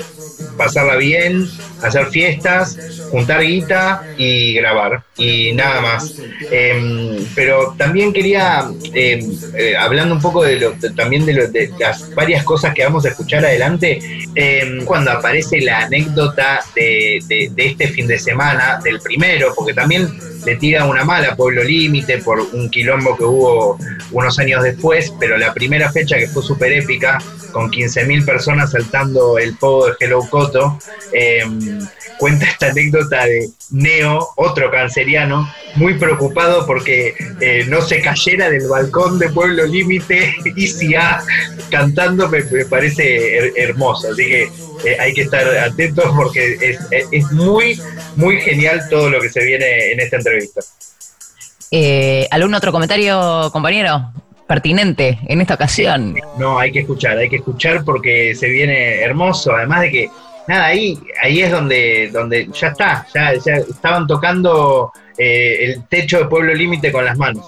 pasarla 0.57 0.97
bien, 0.97 1.49
hacer 1.82 2.07
fiestas, 2.07 2.78
juntar 3.11 3.42
guita 3.42 4.02
y 4.16 4.54
grabar 4.54 5.02
y 5.16 5.52
nada 5.52 5.80
más. 5.80 6.14
Em, 6.50 7.24
pero 7.34 7.74
también 7.78 8.12
quería, 8.12 8.66
em, 8.94 9.36
eh, 9.57 9.76
hablando 9.76 10.14
un 10.14 10.20
poco 10.20 10.42
de 10.44 10.57
lo, 10.57 10.72
también 10.94 11.24
de, 11.26 11.32
lo- 11.32 11.48
de 11.48 11.72
las 11.78 12.12
varias 12.14 12.44
cosas 12.44 12.72
que 12.74 12.84
vamos 12.84 13.04
a 13.04 13.09
escuchar 13.11 13.44
adelante, 13.44 13.98
em, 14.34 14.84
cuando 14.84 15.11
aparece 15.11 15.61
la 15.61 15.80
anécdota 15.80 16.61
de, 16.74 17.20
de- 17.26 17.50
de 17.54 17.66
este 17.66 17.88
fin 17.88 18.07
de 18.07 18.18
semana, 18.18 18.78
del 18.82 19.00
primero, 19.00 19.52
porque 19.54 19.74
también 19.74 20.09
le 20.44 20.57
tira 20.57 20.84
una 20.84 21.04
mala 21.04 21.34
Pueblo 21.34 21.64
Límite 21.64 22.18
por 22.18 22.40
un 22.40 22.70
quilombo 22.70 23.16
que 23.16 23.24
hubo 23.24 23.78
unos 24.12 24.38
años 24.38 24.62
después, 24.62 25.12
pero 25.18 25.36
la 25.36 25.52
primera 25.52 25.90
fecha 25.90 26.16
que 26.16 26.28
fue 26.28 26.42
súper 26.42 26.72
épica, 26.72 27.18
con 27.57 27.70
15.000 27.70 28.22
personas 28.26 28.70
saltando 28.70 29.38
el 29.38 29.57
pogo 29.57 29.86
de 29.86 29.94
Hello 29.98 30.20
Coto, 30.28 30.78
em, 31.11 31.78
cuenta 32.18 32.44
esta 32.44 32.66
anécdota 32.68 33.24
de 33.24 33.48
Neo, 33.70 34.28
otro 34.36 34.70
canceriano, 34.70 35.50
muy 35.76 35.94
preocupado 35.94 36.66
porque 36.66 37.14
eh, 37.40 37.64
no 37.66 37.80
se 37.80 38.02
cayera 38.02 38.50
del 38.50 38.68
balcón 38.68 39.18
de 39.18 39.30
Pueblo 39.30 39.64
Límite 39.64 40.34
y 40.54 40.66
si 40.66 40.94
A 40.96 41.22
cantando 41.70 42.28
me, 42.28 42.42
parece 42.66 43.38
her- 43.38 43.52
hermoso. 43.57 44.09
Así 44.12 44.26
que 44.26 44.42
eh, 44.84 44.96
hay 45.00 45.14
que 45.14 45.22
estar 45.22 45.48
atentos 45.57 46.04
porque 46.14 46.59
es, 46.61 46.78
es- 46.90 47.09
es 47.11 47.32
muy, 47.32 47.80
muy 48.16 48.38
genial 48.42 48.82
todo 48.90 49.09
lo 49.09 49.18
que 49.18 49.30
se 49.30 49.42
viene 49.42 49.92
en 49.92 50.00
esta 50.00 50.16
entrevista. 50.18 50.61
Eh, 51.70 52.28
¿Algún 52.30 52.52
otro 52.52 52.70
comentario, 52.70 53.48
compañero? 53.50 54.12
Pertinente 54.47 55.18
en 55.26 55.40
esta 55.40 55.55
ocasión. 55.55 56.14
No, 56.38 56.59
hay 56.59 56.70
que 56.70 56.80
escuchar, 56.80 57.18
hay 57.18 57.28
que 57.28 57.36
escuchar 57.36 57.84
porque 57.84 58.34
se 58.34 58.49
viene 58.49 59.01
hermoso. 59.01 59.53
Además 59.53 59.80
de 59.82 59.90
que, 59.90 60.11
nada, 60.47 60.66
ahí, 60.66 60.99
ahí 61.22 61.40
es 61.40 61.51
donde, 61.51 62.11
donde 62.12 62.49
ya 62.53 62.68
está, 62.68 63.07
ya, 63.12 63.32
ya 63.34 63.55
estaban 63.57 64.07
tocando 64.07 64.92
eh, 65.18 65.57
el 65.64 65.84
techo 65.88 66.18
de 66.18 66.26
Pueblo 66.26 66.55
Límite 66.55 66.92
con 66.92 67.05
las 67.05 67.18
manos. 67.18 67.44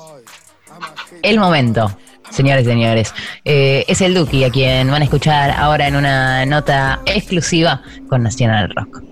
El 1.23 1.39
momento, 1.39 1.97
señores 2.31 2.65
y 2.65 2.69
señores. 2.69 3.15
Eh, 3.45 3.85
es 3.87 4.01
el 4.01 4.15
Duki 4.15 4.43
a 4.45 4.51
quien 4.51 4.91
van 4.91 5.03
a 5.03 5.05
escuchar 5.05 5.51
ahora 5.53 5.87
en 5.87 5.95
una 5.97 6.45
nota 6.47 7.01
exclusiva 7.07 7.81
con 8.09 8.25
Nacional 8.25 8.73
Rock. 8.75 9.03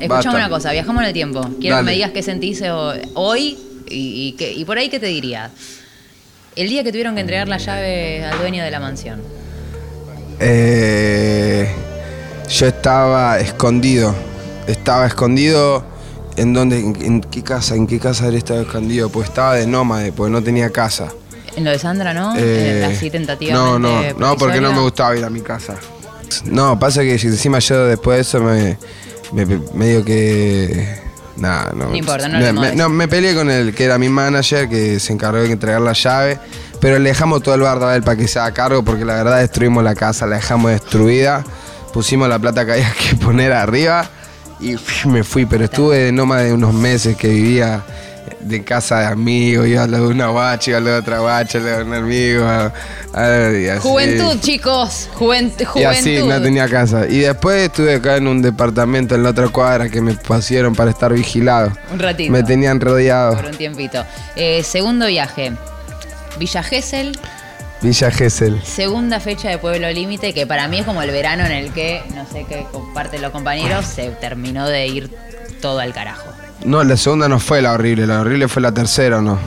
Escuchame 0.00 0.36
una 0.36 0.48
cosa, 0.48 0.72
viajamos 0.72 1.02
en 1.02 1.08
el 1.08 1.12
tiempo. 1.14 1.40
Quiero 1.60 1.76
Dale. 1.76 1.84
que 1.86 1.90
me 1.90 1.94
digas 1.96 2.10
qué 2.12 2.22
sentís 2.22 2.62
ho- 2.62 2.92
hoy 3.14 3.56
y, 3.90 4.28
y, 4.28 4.32
qué- 4.32 4.52
y 4.52 4.64
por 4.64 4.78
ahí 4.78 4.88
qué 4.88 5.00
te 5.00 5.06
diría. 5.06 5.50
El 6.58 6.68
día 6.68 6.82
que 6.82 6.90
tuvieron 6.90 7.14
que 7.14 7.20
entregar 7.20 7.46
la 7.48 7.58
llave 7.58 8.24
al 8.24 8.38
dueño 8.40 8.64
de 8.64 8.70
la 8.70 8.80
mansión. 8.80 9.20
Eh, 10.40 11.68
yo 12.48 12.66
estaba 12.66 13.38
escondido. 13.38 14.14
Estaba 14.66 15.06
escondido 15.06 15.84
en 16.36 16.52
donde, 16.52 16.78
en, 16.80 16.96
en 17.02 17.20
qué 17.20 17.42
casa, 17.42 17.74
en 17.74 17.86
qué 17.86 17.98
casa 17.98 18.28
él 18.28 18.34
estaba 18.34 18.60
escondido, 18.62 19.08
pues 19.08 19.28
estaba 19.28 19.54
de 19.54 19.66
nómade, 19.66 20.12
porque 20.12 20.30
no 20.32 20.42
tenía 20.42 20.70
casa. 20.70 21.08
En 21.56 21.64
lo 21.64 21.70
de 21.70 21.78
Sandra, 21.78 22.12
¿no? 22.14 22.34
Eh, 22.36 22.84
Así 22.84 23.10
tentativamente. 23.10 23.78
no, 23.78 23.78
no, 23.78 24.02
no, 24.18 24.36
porque 24.36 24.60
no 24.60 24.72
me 24.72 24.80
gustaba 24.80 25.16
ir 25.16 25.24
a 25.24 25.30
mi 25.30 25.40
casa. 25.40 25.74
No, 26.44 26.78
pasa 26.78 27.02
que 27.02 27.12
encima 27.12 27.58
yo 27.60 27.86
después 27.86 28.16
de 28.16 28.20
eso 28.22 28.40
me, 28.40 28.78
me- 29.32 29.46
me- 29.46 29.62
medio 29.74 30.04
que 30.04 30.98
nada, 31.38 31.72
no, 31.74 31.86
No 31.90 31.96
importa, 31.96 32.28
no 32.28 32.38
me- 32.60 32.74
no, 32.74 32.88
me 32.88 33.08
peleé 33.08 33.34
con 33.34 33.50
el 33.50 33.74
que 33.74 33.84
era 33.84 33.98
mi 33.98 34.08
manager 34.08 34.68
que 34.68 34.98
se 35.00 35.12
encargó 35.12 35.38
de 35.38 35.50
entregar 35.52 35.80
la 35.80 35.92
llave, 35.92 36.38
pero 36.80 36.98
le 36.98 37.08
dejamos 37.10 37.42
todo 37.42 37.54
el 37.54 37.60
bardo 37.62 37.86
a 37.88 37.96
él 37.96 38.02
para 38.02 38.16
que 38.16 38.28
se 38.28 38.38
haga 38.38 38.52
cargo 38.52 38.82
porque 38.84 39.04
la 39.04 39.14
verdad 39.14 39.38
destruimos 39.40 39.82
la 39.84 39.94
casa, 39.94 40.26
la 40.26 40.36
dejamos 40.36 40.70
destruida, 40.70 41.44
pusimos 41.92 42.28
la 42.28 42.38
plata 42.38 42.64
que 42.66 42.72
había 42.72 42.92
que 42.92 43.16
poner 43.24 43.52
arriba 43.52 44.08
y 44.60 44.76
me 45.06 45.22
fui, 45.24 45.46
pero 45.46 45.64
estuve 45.64 45.98
de 45.98 46.12
nómada 46.12 46.42
de 46.42 46.52
unos 46.52 46.74
meses 46.74 47.16
que 47.16 47.28
vivía 47.28 47.82
de 48.40 48.64
casa 48.64 49.00
de 49.00 49.06
amigos, 49.06 49.66
iba 49.66 49.82
a 49.82 49.86
lo 49.86 49.96
de 49.98 50.06
una 50.08 50.28
bacha, 50.28 50.70
iba 50.70 50.78
a 50.78 50.80
lo 50.80 50.90
de 50.90 50.96
otra 50.98 51.20
bacha, 51.20 51.58
a 51.58 51.60
lo 51.60 51.66
de 51.68 51.82
un 51.84 51.94
amigo, 51.94 52.44
a- 52.44 52.72
a- 53.14 53.52
y 53.52 53.68
así. 53.68 53.80
Juventud, 53.80 54.40
chicos. 54.40 55.08
Juvent- 55.18 55.60
Y 55.60 55.64
juventud. 55.64 55.98
así 55.98 56.22
no 56.24 56.40
tenía 56.42 56.68
casa. 56.68 57.06
Y 57.08 57.18
después 57.20 57.62
estuve 57.66 57.94
acá 57.96 58.16
en 58.16 58.26
un 58.26 58.42
departamento 58.42 59.14
en 59.14 59.22
la 59.22 59.30
otra 59.30 59.48
cuadra 59.48 59.88
que 59.88 60.00
me 60.00 60.14
pusieron 60.14 60.74
para 60.74 60.90
estar 60.90 61.12
vigilado. 61.12 61.72
Un 61.92 61.98
ratito. 61.98 62.32
Me 62.32 62.42
tenían 62.42 62.80
rodeado. 62.80 63.34
Por 63.36 63.46
un 63.46 63.56
tiempito. 63.56 64.04
Eh, 64.36 64.62
segundo 64.62 65.06
viaje. 65.06 65.52
Villa 66.38 66.62
Gesell, 66.62 67.18
Villa 67.80 68.10
Gesell. 68.10 68.62
segunda 68.64 69.18
fecha 69.20 69.48
de 69.48 69.58
Pueblo 69.58 69.90
Límite, 69.90 70.32
que 70.34 70.46
para 70.46 70.68
mí 70.68 70.78
es 70.78 70.84
como 70.86 71.02
el 71.02 71.10
verano 71.10 71.44
en 71.44 71.52
el 71.52 71.72
que, 71.72 72.02
no 72.14 72.24
sé 72.30 72.44
qué 72.48 72.66
comparten 72.70 73.22
los 73.22 73.32
compañeros, 73.32 73.84
se 73.86 74.10
terminó 74.20 74.68
de 74.68 74.86
ir 74.86 75.10
todo 75.60 75.80
al 75.80 75.92
carajo. 75.92 76.30
No, 76.64 76.82
la 76.84 76.96
segunda 76.96 77.28
no 77.28 77.38
fue 77.38 77.62
la 77.62 77.72
horrible, 77.72 78.06
la 78.06 78.20
horrible 78.20 78.48
fue 78.48 78.60
la 78.62 78.72
tercera, 78.72 79.18
¿o 79.18 79.22
no? 79.22 79.38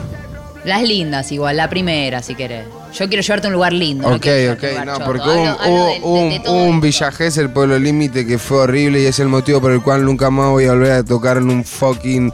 Las 0.64 0.82
lindas 0.82 1.30
igual, 1.32 1.56
la 1.56 1.68
primera 1.68 2.22
si 2.22 2.34
querés. 2.34 2.64
Yo 2.94 3.08
quiero 3.08 3.22
llevarte 3.22 3.46
a 3.46 3.48
un 3.48 3.54
lugar 3.54 3.72
lindo. 3.72 4.08
no 4.08 4.16
ok, 4.16 4.22
quiero 4.22 4.52
ok, 4.52 4.62
un 4.78 4.84
no, 4.86 4.92
choto. 4.92 5.04
porque 5.06 5.28
hubo, 5.28 5.32
hablo 5.48 5.56
hubo- 5.66 5.86
de- 5.86 5.92
de- 5.94 6.00
hubo- 6.02 6.30
de 6.30 6.40
todo 6.40 6.54
hubo 6.54 6.62
un 6.64 6.68
esto. 6.74 6.80
Villa 6.82 7.12
Gesell, 7.12 7.50
Pueblo 7.50 7.78
Límite, 7.78 8.26
que 8.26 8.38
fue 8.38 8.58
horrible 8.58 9.00
y 9.02 9.06
es 9.06 9.18
el 9.18 9.28
motivo 9.28 9.60
por 9.60 9.72
el 9.72 9.82
cual 9.82 10.04
nunca 10.04 10.30
más 10.30 10.50
voy 10.50 10.66
a 10.66 10.72
volver 10.72 10.92
a 10.92 11.04
tocar 11.04 11.38
en 11.38 11.50
un 11.50 11.64
fucking 11.64 12.32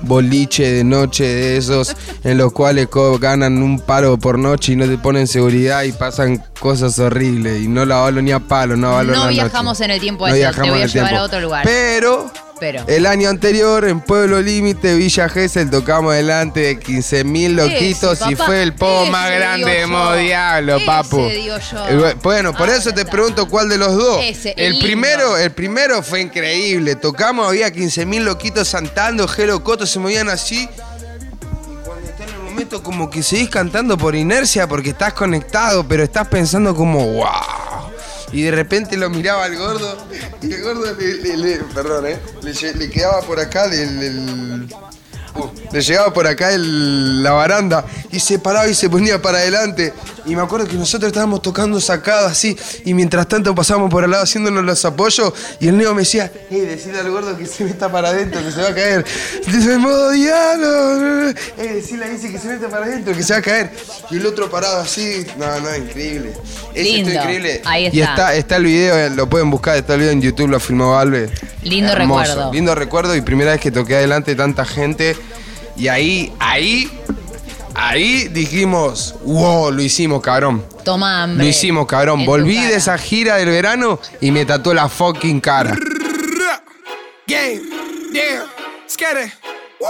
boliche 0.00 0.72
de 0.72 0.84
noche 0.84 1.24
de 1.24 1.56
esos 1.56 1.94
en 2.24 2.38
los 2.38 2.52
cuales 2.52 2.88
ganan 3.20 3.62
un 3.62 3.80
palo 3.80 4.18
por 4.18 4.38
noche 4.38 4.72
y 4.72 4.76
no 4.76 4.86
te 4.86 4.98
ponen 4.98 5.26
seguridad 5.26 5.82
y 5.84 5.92
pasan 5.92 6.42
cosas 6.60 6.98
horribles 6.98 7.62
y 7.62 7.68
no 7.68 7.84
la 7.84 7.96
valo 7.96 8.20
ni 8.22 8.30
a 8.32 8.38
palo, 8.38 8.76
no 8.76 8.92
valo 8.94 9.14
No 9.14 9.28
viajamos 9.28 9.78
noche. 9.78 9.84
en 9.84 9.90
el 9.92 10.00
tiempo 10.00 10.26
No 10.28 10.34
ese, 10.34 10.50
te 10.52 10.60
voy 10.70 10.80
a 10.80 10.84
el 10.84 10.90
llevar 10.90 11.08
tiempo. 11.08 11.16
a 11.16 11.26
otro 11.26 11.40
lugar. 11.40 11.64
Pero 11.64 12.30
Pero. 12.58 12.84
el 12.86 13.06
año 13.06 13.28
anterior 13.28 13.86
en 13.86 14.00
Pueblo 14.00 14.40
Límite, 14.40 14.94
Villa 14.94 15.28
Gesell, 15.28 15.70
tocamos 15.70 16.14
delante 16.14 16.60
de 16.60 16.80
15.000 16.80 17.50
loquitos 17.54 18.20
Ese, 18.20 18.30
y 18.32 18.34
papá, 18.34 18.46
fue 18.46 18.62
el 18.62 18.70
ese 18.74 19.10
más 19.10 19.30
grande 19.30 19.70
de. 19.70 19.86
Modo 19.86 20.14
Diablo, 20.16 20.78
papu. 20.86 21.28
digo 21.28 21.56
yo. 21.58 21.86
El 21.88 22.00
bu- 22.00 22.16
Bueno, 22.22 22.54
por 22.54 22.68
eso 22.68 22.92
te 22.92 23.04
pregunto 23.04 23.48
cuál 23.48 23.68
de 23.68 23.78
los 23.78 23.94
dos. 23.96 24.20
Ese, 24.22 24.54
el 24.56 24.78
primero, 24.78 25.36
el 25.36 25.50
primero 25.52 26.02
fue 26.02 26.20
increíble. 26.20 26.96
Tocamos, 26.96 27.46
había 27.48 27.68
15.000 27.72 28.20
loquitos 28.22 28.70
cantando, 28.72 29.28
Jero 29.28 29.62
Coto 29.62 29.86
se 29.86 29.98
movían 29.98 30.28
así. 30.28 30.62
Y 30.62 31.84
cuando 31.84 32.08
está 32.08 32.24
en 32.24 32.30
el 32.30 32.38
momento 32.42 32.82
como 32.82 33.10
que 33.10 33.22
seguís 33.22 33.50
cantando 33.50 33.98
por 33.98 34.14
inercia 34.14 34.66
porque 34.66 34.90
estás 34.90 35.12
conectado, 35.12 35.86
pero 35.86 36.02
estás 36.04 36.26
pensando 36.28 36.74
como 36.74 37.04
wow. 37.04 37.26
Y 38.32 38.42
de 38.42 38.50
repente 38.50 38.96
lo 38.96 39.08
miraba 39.08 39.44
al 39.44 39.56
gordo 39.56 39.96
y 40.42 40.52
el 40.52 40.62
gordo 40.62 40.92
le, 40.94 41.14
le- 41.22 41.36
le- 41.36 41.56
perdón, 41.74 42.06
eh, 42.06 42.18
le, 42.42 42.90
quedaba 42.90 43.22
por 43.22 43.38
acá 43.38 43.66
el, 43.66 44.02
el- 44.02 44.18
uh, 44.64 44.68
le 45.72 45.80
llegaba 45.82 46.12
por 46.12 46.26
acá 46.26 46.52
el- 46.52 47.22
la 47.22 47.32
baranda 47.32 47.84
y 48.10 48.20
se 48.20 48.38
paraba 48.38 48.68
y 48.68 48.74
se 48.74 48.88
ponía 48.90 49.20
para 49.20 49.38
adelante. 49.38 49.92
Y 50.26 50.34
me 50.34 50.42
acuerdo 50.42 50.66
que 50.66 50.74
nosotros 50.74 51.08
estábamos 51.08 51.40
tocando 51.42 51.80
sacado 51.80 52.26
así 52.26 52.56
y 52.84 52.94
mientras 52.94 53.28
tanto 53.28 53.54
pasábamos 53.54 53.90
por 53.90 54.02
al 54.04 54.10
lado 54.10 54.24
haciéndonos 54.24 54.64
los 54.64 54.84
apoyos 54.84 55.32
y 55.60 55.68
el 55.68 55.76
neo 55.78 55.94
me 55.94 56.00
decía, 56.00 56.30
hey, 56.50 56.60
decirle 56.60 56.98
al 57.00 57.10
gordo 57.10 57.36
que 57.36 57.46
se 57.46 57.64
meta 57.64 57.90
para 57.90 58.08
adentro, 58.08 58.42
que 58.42 58.50
se 58.50 58.60
va 58.60 58.68
a 58.68 58.74
caer. 58.74 59.04
Dice, 59.46 59.78
modo 59.78 60.10
diablo. 60.10 61.32
Hey, 61.56 61.68
decirle 61.74 62.06
a 62.06 62.08
ese 62.08 62.30
que 62.30 62.38
se 62.38 62.48
meta 62.48 62.68
para 62.68 62.86
adentro, 62.86 63.14
que 63.14 63.22
se 63.22 63.32
va 63.32 63.38
a 63.38 63.42
caer. 63.42 63.70
Y 64.10 64.16
el 64.16 64.26
otro 64.26 64.50
parado 64.50 64.80
así. 64.80 65.24
No, 65.38 65.60
no, 65.60 65.76
increíble. 65.76 66.32
Ese 66.74 66.82
Lindo. 66.82 67.10
está 67.10 67.20
increíble. 67.22 67.62
Ahí 67.64 67.84
Y 67.92 68.00
está. 68.00 68.10
está, 68.12 68.34
está 68.34 68.56
el 68.56 68.64
video, 68.64 68.96
eh, 68.98 69.10
lo 69.10 69.28
pueden 69.28 69.50
buscar, 69.50 69.76
está 69.76 69.94
el 69.94 70.00
video 70.00 70.12
en 70.12 70.22
YouTube, 70.22 70.48
lo 70.48 70.60
filmó 70.60 70.92
Valve. 70.92 71.30
Lindo 71.62 71.94
recuerdo. 71.94 72.52
Lindo 72.52 72.74
recuerdo 72.74 73.14
y 73.16 73.20
primera 73.20 73.52
vez 73.52 73.60
que 73.60 73.70
toqué 73.70 73.96
adelante 73.96 74.32
de 74.32 74.36
tanta 74.36 74.64
gente. 74.64 75.16
Y 75.76 75.88
ahí, 75.88 76.32
ahí, 76.38 76.90
ahí 77.74 78.28
dijimos, 78.28 79.14
wow, 79.24 79.70
lo 79.70 79.82
hicimos, 79.82 80.22
cabrón. 80.22 80.64
Toma 80.84 81.22
hambre. 81.22 81.44
Lo 81.44 81.50
hicimos, 81.50 81.86
cabrón. 81.86 82.20
En 82.20 82.24
tu 82.24 82.30
Volví 82.30 82.56
cara. 82.56 82.68
de 82.68 82.76
esa 82.76 82.98
gira 82.98 83.36
del 83.36 83.50
verano 83.50 84.00
y 84.20 84.30
me 84.30 84.44
tatuó 84.46 84.72
la 84.72 84.88
fucking 84.88 85.40
cara. 85.40 85.76
Game, 87.26 87.60
damn, 88.12 88.46
scatter. 88.88 89.32
Woo! 89.80 89.88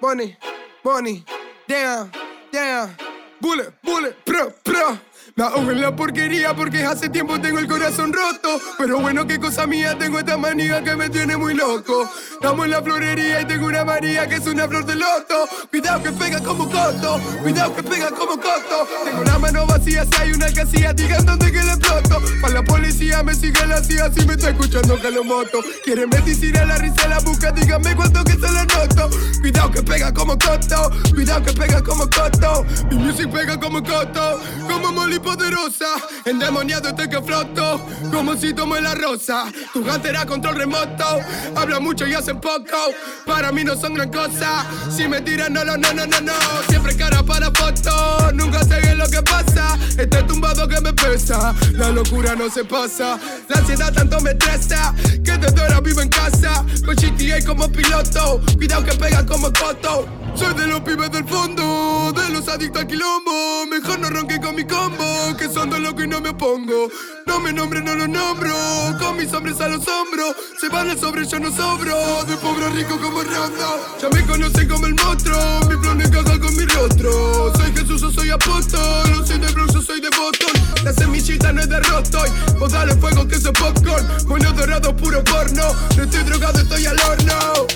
Money, 0.00 0.36
money, 0.82 1.24
damn, 1.68 2.10
damn. 2.52 2.96
Bullet, 3.40 3.72
bullet, 3.82 4.14
pro, 4.24 4.52
pro. 4.62 4.98
Me 5.34 5.44
ahogo 5.44 5.70
en 5.70 5.80
la 5.80 5.96
porquería 5.96 6.54
porque 6.54 6.84
hace 6.84 7.08
tiempo 7.08 7.40
tengo 7.40 7.58
el 7.58 7.66
corazón 7.66 8.12
roto. 8.12 8.60
Pero 8.76 9.00
bueno, 9.00 9.26
qué 9.26 9.38
cosa 9.38 9.66
mía, 9.66 9.96
tengo 9.98 10.18
esta 10.18 10.36
manía 10.36 10.84
que 10.84 10.94
me 10.94 11.08
tiene 11.08 11.38
muy 11.38 11.54
loco. 11.54 12.06
Estamos 12.34 12.66
en 12.66 12.72
la 12.72 12.82
florería 12.82 13.40
y 13.40 13.46
tengo 13.46 13.66
una 13.66 13.82
María 13.84 14.28
que 14.28 14.34
es 14.34 14.46
una 14.46 14.68
flor 14.68 14.84
de 14.84 14.96
loto. 14.96 15.48
Cuidado 15.70 16.02
que 16.02 16.12
pega 16.12 16.40
como 16.40 16.68
coto, 16.68 17.18
cuidado 17.40 17.74
que 17.74 17.82
pega 17.82 18.10
como 18.10 18.36
coto. 18.36 18.86
Tengo 19.04 19.24
la 19.24 19.38
mano 19.38 19.66
vacía, 19.66 20.04
si 20.04 20.20
hay 20.20 20.32
una 20.32 20.52
casilla, 20.52 20.92
digan 20.92 21.24
dónde 21.24 21.50
que 21.50 21.62
le 21.62 21.72
exploto. 21.72 22.20
Para 22.42 22.54
la 22.54 22.62
policía 22.62 23.22
me 23.22 23.34
sigue 23.34 23.66
la 23.66 23.82
CIA, 23.82 24.12
si 24.12 24.26
me 24.26 24.34
está 24.34 24.50
escuchando 24.50 25.00
que 25.00 25.10
lo 25.10 25.24
moto. 25.24 25.60
Quieren 25.82 26.10
medicina, 26.10 26.64
la 26.66 26.76
risa 26.76 27.08
la 27.08 27.20
busca, 27.20 27.52
díganme 27.52 27.96
cuánto 27.96 28.22
que 28.24 28.32
se 28.32 28.52
la 28.52 28.66
noto. 28.66 29.08
Cuidado 29.40 29.70
que 29.70 29.82
pega 29.82 30.12
como 30.12 30.36
coto, 30.36 30.90
cuidado 31.14 31.42
que 31.42 31.52
pega 31.52 31.82
como 31.82 32.04
coto. 32.10 32.66
Mi 32.90 32.96
music 32.96 33.30
pega 33.30 33.58
como 33.58 33.82
coto, 33.82 34.40
como 34.68 34.92
Molly 34.92 35.21
poderosa. 35.22 35.86
Endemoniado 36.24 36.88
este 36.88 37.08
que 37.08 37.22
floto, 37.22 37.80
como 38.12 38.36
si 38.36 38.52
tomo 38.52 38.76
la 38.76 38.94
rosa. 38.94 39.44
Tu 39.72 39.82
era 40.04 40.26
control 40.26 40.56
remoto, 40.56 41.20
habla 41.56 41.80
mucho 41.80 42.06
y 42.06 42.14
hace 42.14 42.34
poco. 42.34 42.92
Para 43.24 43.52
mí 43.52 43.64
no 43.64 43.76
son 43.76 43.94
gran 43.94 44.10
cosa. 44.10 44.66
Si 44.94 45.06
me 45.08 45.20
tiran, 45.20 45.52
no, 45.52 45.64
no, 45.64 45.76
no, 45.76 45.92
no, 45.92 46.06
no, 46.06 46.20
no. 46.20 46.32
Siempre 46.68 46.96
cara 46.96 47.22
para 47.22 47.50
foto, 47.52 48.32
nunca 48.32 48.64
sé 48.64 48.80
bien 48.80 48.98
lo 48.98 49.08
que 49.08 49.22
pasa. 49.22 49.78
Este 49.96 50.22
tumbado 50.24 50.66
que 50.68 50.80
me 50.80 50.92
pesa, 50.92 51.54
la 51.72 51.90
locura 51.90 52.34
no 52.34 52.50
se 52.50 52.64
pasa. 52.64 53.18
La 53.48 53.58
ansiedad 53.58 53.92
tanto 53.92 54.20
me 54.20 54.30
estresa, 54.30 54.94
que 55.24 55.38
desde 55.38 55.60
ahora 55.60 55.80
vivo 55.80 56.00
en 56.00 56.08
casa. 56.08 56.64
Con 56.84 56.96
GTA 56.96 57.44
como 57.46 57.70
piloto, 57.70 58.40
cuidado 58.56 58.84
que 58.84 58.92
pega 58.92 59.24
como 59.24 59.52
coto. 59.52 60.21
Soy 60.34 60.54
de 60.54 60.66
los 60.66 60.80
pibes 60.80 61.10
del 61.10 61.24
fondo, 61.24 62.12
de 62.12 62.30
los 62.30 62.48
adictos 62.48 62.82
al 62.82 62.88
quilombo. 62.88 63.66
Mejor 63.70 63.98
no 64.00 64.08
ronque 64.10 64.40
con 64.40 64.54
mi 64.54 64.64
combo, 64.64 65.36
que 65.38 65.48
son 65.48 65.70
dos 65.70 65.80
locos 65.80 66.04
y 66.04 66.08
no 66.08 66.20
me 66.20 66.30
opongo. 66.30 66.88
No 67.26 67.40
me 67.40 67.52
nombre, 67.52 67.80
no 67.80 67.94
lo 67.94 68.08
nombro, 68.08 68.54
con 68.98 69.16
mis 69.16 69.32
hombres 69.32 69.60
a 69.60 69.68
los 69.68 69.86
hombros. 69.86 70.34
Se 70.60 70.68
van 70.68 70.90
al 70.90 70.98
sobre, 70.98 71.26
yo 71.26 71.38
no 71.38 71.50
sobro, 71.50 72.24
de 72.24 72.36
pobre 72.36 72.66
a 72.66 72.68
rico 72.70 72.98
como 73.00 73.22
Rondo. 73.22 73.96
Ya 74.00 74.08
me 74.08 74.24
conocen 74.26 74.68
como 74.68 74.86
el 74.86 74.94
monstruo, 74.94 75.60
mi 75.68 75.76
flow 75.76 75.94
no 75.94 76.04
encaja 76.04 76.38
con 76.38 76.56
mi 76.56 76.64
rostro. 76.64 77.52
Soy 77.56 77.72
Jesús, 77.72 78.00
yo 78.00 78.10
soy 78.10 78.30
apóstol, 78.30 79.10
no 79.10 79.26
soy 79.26 79.38
de 79.38 79.52
Bronx, 79.52 79.84
soy 79.84 80.00
de 80.00 80.08
Boston. 80.10 80.84
La 80.84 80.92
semillita 80.92 81.52
no 81.52 81.60
es 81.60 81.68
de 81.68 81.80
rostoy, 81.80 82.30
vos 82.58 82.72
dale 82.72 82.94
fuego 82.96 83.26
que 83.28 83.38
soy 83.38 83.52
popcorn. 83.52 84.06
Bueno 84.26 84.52
dorado, 84.52 84.94
puro 84.96 85.22
porno, 85.24 85.62
no 85.96 86.02
estoy 86.02 86.22
drogado, 86.24 86.60
estoy 86.60 86.86
al 86.86 86.98
horno. 87.00 87.66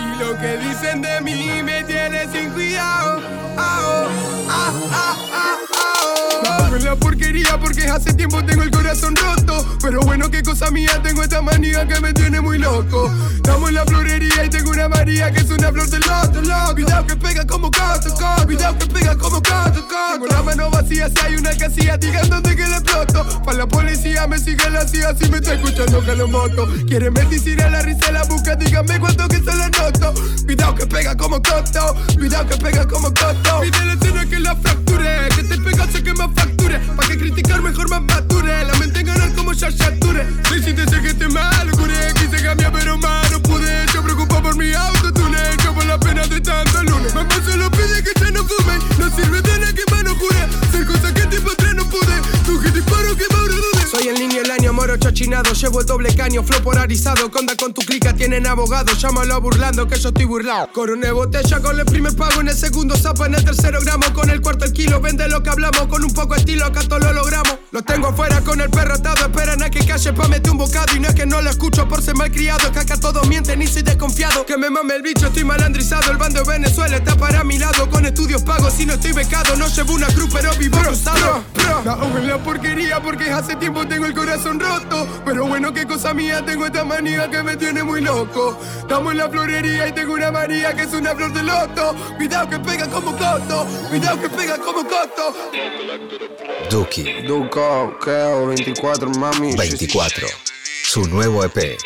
Y 0.00 0.18
lo 0.18 0.38
que 0.38 0.56
dicen 0.58 1.02
de 1.02 1.20
mí 1.20 1.62
me 1.62 1.84
tiene 1.84 2.26
sin 2.32 2.50
cuidado. 2.50 3.20
Ah, 3.56 4.06
ah, 4.48 4.72
ah, 4.92 5.16
ah, 5.32 6.65
Me 6.76 6.82
la 6.82 6.94
porquería 6.94 7.58
porque 7.58 7.86
hace 7.86 8.12
tiempo 8.12 8.44
tengo 8.44 8.62
el 8.62 8.70
corazón 8.70 9.16
roto. 9.16 9.64
Pero 9.80 10.02
bueno, 10.02 10.30
qué 10.30 10.42
cosa 10.42 10.70
mía, 10.70 11.00
tengo 11.02 11.22
esta 11.22 11.40
manía 11.40 11.88
que 11.88 11.98
me 12.00 12.12
tiene 12.12 12.38
muy 12.42 12.58
loco. 12.58 13.10
Estamos 13.34 13.70
en 13.70 13.76
la 13.76 13.86
florería 13.86 14.44
y 14.44 14.50
tengo 14.50 14.72
una 14.72 14.86
María 14.86 15.32
que 15.32 15.40
es 15.40 15.50
una 15.50 15.72
flor 15.72 15.88
del 15.88 16.02
loto, 16.02 16.42
loco. 16.42 16.74
Cuidado 16.74 17.06
que 17.06 17.16
pega 17.16 17.46
como 17.46 17.70
coto. 17.70 18.44
Cuidado 18.44 18.78
que 18.78 18.86
pega 18.88 19.16
como 19.16 19.36
coto. 19.36 19.86
Tengo 20.12 20.26
la 20.26 20.42
mano 20.42 20.70
vacía, 20.70 21.08
si 21.08 21.18
hay 21.24 21.36
una 21.36 21.56
casilla, 21.56 21.96
digan 21.96 22.28
dónde 22.28 22.54
que 22.54 22.66
le 22.66 22.76
exploto. 22.76 23.42
Para 23.42 23.56
la 23.56 23.66
policía 23.66 24.26
me 24.26 24.38
sigue 24.38 24.68
la 24.68 24.86
CIA, 24.86 25.14
si 25.14 25.30
me 25.30 25.38
está 25.38 25.54
escuchando 25.54 26.04
que 26.04 26.14
lo 26.14 26.28
moto. 26.28 26.68
Quieren 26.86 27.14
medicina, 27.14 27.70
la 27.70 27.80
risa 27.80 28.12
la 28.12 28.22
busca, 28.24 28.54
díganme 28.54 29.00
cuánto 29.00 29.26
que 29.28 29.38
se 29.38 29.54
la 29.56 29.70
noto. 29.70 30.12
Cuidado 30.44 30.74
que 30.74 30.86
pega 30.86 31.16
como 31.16 31.40
coto, 31.40 31.96
cuidado 32.18 32.46
que 32.48 32.56
pega 32.58 32.86
como 32.86 33.08
coto. 33.08 33.60
Pide 33.62 34.12
la 34.12 34.26
que 34.26 34.40
la 34.40 34.56
fracture, 34.56 35.28
que 35.34 35.42
te 35.42 35.58
pega 35.58 35.86
sé 35.90 36.02
que 36.02 36.12
me 36.12 36.28
facture. 36.34 36.65
Pa' 36.96 37.06
que 37.06 37.16
criticar 37.16 37.62
mejor 37.62 37.88
más 37.88 38.02
mature, 38.02 38.64
la 38.64 38.74
mente 38.74 39.00
en 39.00 39.06
ganar 39.06 39.32
como 39.34 39.54
caño, 56.26 56.42
flow 56.42 56.60
polarizado. 56.62 57.30
Conda 57.30 57.54
con 57.56 57.72
tu 57.72 57.82
clica, 57.82 58.12
tienen 58.12 58.46
abogado, 58.46 58.92
llámalo 58.94 59.40
burlando 59.40 59.86
que 59.86 59.98
yo 59.98 60.08
estoy 60.08 60.24
burlado. 60.24 60.68
Coroné 60.72 61.12
botella 61.12 61.60
con 61.60 61.78
el 61.78 61.86
primer 61.86 62.16
pago, 62.16 62.40
en 62.40 62.48
el 62.48 62.56
segundo 62.56 62.96
zapa, 62.96 63.26
en 63.26 63.34
el 63.34 63.44
tercero 63.44 63.80
gramo, 63.80 64.12
con 64.12 64.28
el 64.30 64.40
cuarto 64.40 64.64
el 64.64 64.72
kilo, 64.72 65.00
vende 65.00 65.28
lo 65.28 65.42
que 65.42 65.50
hablamos, 65.50 65.86
con 65.86 66.02
un 66.02 66.12
poco 66.12 66.34
de 66.34 66.40
estilo, 66.40 66.66
acá 66.66 66.80
todo 66.80 66.98
lo 66.98 67.12
logramos. 67.12 67.56
Lo 67.70 67.82
tengo 67.82 68.08
afuera 68.08 68.40
con 68.40 68.60
el 68.60 68.70
perro 68.70 68.94
atado, 68.94 69.26
esperan 69.26 69.62
a 69.62 69.70
que 69.70 69.84
calle 69.84 70.12
pa' 70.12 70.28
meter 70.28 70.50
un 70.50 70.58
bocado. 70.58 70.96
Y 70.96 71.00
no 71.00 71.08
es 71.08 71.14
que 71.14 71.26
no 71.26 71.42
lo 71.42 71.50
escucho 71.50 71.86
por 71.88 72.02
ser 72.02 72.16
malcriado, 72.16 72.72
que 72.72 72.78
acá 72.80 72.96
todos 72.96 73.28
mienten 73.28 73.62
y 73.62 73.66
soy 73.66 73.82
desconfiado. 73.82 74.46
Que 74.46 74.56
me 74.56 74.70
mame 74.70 74.96
el 74.96 75.02
bicho, 75.02 75.26
estoy 75.26 75.44
malandrizado. 75.44 76.10
El 76.10 76.16
bando 76.16 76.42
de 76.42 76.50
Venezuela 76.50 76.96
está 76.96 77.16
para 77.16 77.44
mi 77.44 77.58
lado, 77.58 77.88
con 77.90 78.04
estudios 78.06 78.42
pagos 78.42 78.80
y 78.80 78.86
no 78.86 78.94
estoy 78.94 79.12
becado. 79.12 79.56
No 79.56 79.68
llevo 79.68 79.94
una 79.94 80.06
cruz, 80.08 80.30
pero 80.32 80.54
vivo 80.56 80.78
cruzado. 80.78 81.44
Me 81.84 81.90
ahogo 81.90 82.18
en 82.18 82.28
la 82.28 82.38
porquería 82.38 83.02
porque 83.02 83.30
hace 83.30 83.56
tiempo 83.56 83.86
tengo 83.86 84.06
el 84.06 84.14
corazón 84.14 84.58
roto. 84.58 85.06
Pero 85.24 85.46
bueno, 85.46 85.74
qué 85.74 85.86
cosa 85.86 86.14
mía, 86.14 86.25
tengo 86.44 86.66
esta 86.66 86.84
manía 86.84 87.30
que 87.30 87.42
me 87.42 87.56
tiene 87.56 87.82
muy 87.82 88.00
loco. 88.00 88.58
Estamos 88.78 89.12
en 89.12 89.18
la 89.18 89.28
florería 89.28 89.88
y 89.88 89.92
tengo 89.92 90.14
una 90.14 90.30
María 90.30 90.74
que 90.74 90.82
es 90.82 90.92
una 90.92 91.14
flor 91.14 91.32
de 91.32 91.42
loto. 91.42 91.94
Cuidado 92.16 92.50
que 92.50 92.58
pega 92.58 92.88
como 92.88 93.12
coto, 93.12 93.66
cuidado 93.88 94.20
que 94.20 94.28
pega 94.28 94.58
como 94.58 94.82
coto. 94.84 95.34
Duki 96.70 97.22
Duco, 97.22 97.96
Keo, 98.02 98.46
24, 98.48 99.10
mami. 99.10 99.54
24. 99.56 100.26
Su 100.84 101.06
nuevo 101.06 101.44
EP. 101.44 101.78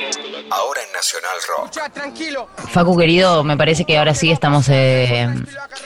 Ahora 0.51 0.81
en 0.83 0.93
Nacional 0.93 1.37
Rock. 1.49 1.71
Ya, 1.73 1.89
tranquilo. 1.89 2.49
Facu 2.69 2.97
querido, 2.97 3.45
me 3.45 3.57
parece 3.57 3.85
que 3.85 3.97
ahora 3.97 4.15
sí 4.15 4.31
estamos 4.31 4.69
eh, 4.69 5.29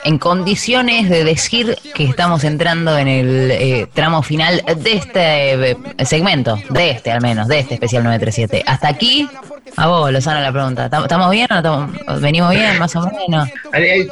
en 0.05 0.19
condiciones 0.19 1.11
de 1.11 1.23
decir 1.23 1.79
que 1.95 2.05
estamos 2.05 2.45
entrando 2.45 2.97
en 2.97 3.09
el 3.09 3.51
eh, 3.51 3.89
tramo 3.93 4.23
final 4.23 4.63
de 4.77 4.93
este 4.95 5.71
eh, 5.71 5.77
segmento, 6.05 6.59
de 6.71 6.91
este 6.91 7.13
al 7.13 7.21
menos, 7.21 7.47
de 7.49 7.59
este 7.61 7.75
especial 7.75 8.05
937. 8.05 8.65
Hasta 8.67 8.89
aquí, 8.89 9.29
a 9.77 9.87
vos, 9.87 10.13
Lozano, 10.13 10.41
la 10.41 10.53
pregunta. 10.53 10.89
¿Tam- 10.91 11.03
¿Estamos 11.03 11.31
bien 11.31 11.47
o 11.51 11.55
no 11.55 11.59
estamos- 11.91 12.21
venimos 12.21 12.51
bien, 12.51 12.79
más 12.79 12.95
o 12.97 13.01
menos? 13.29 13.49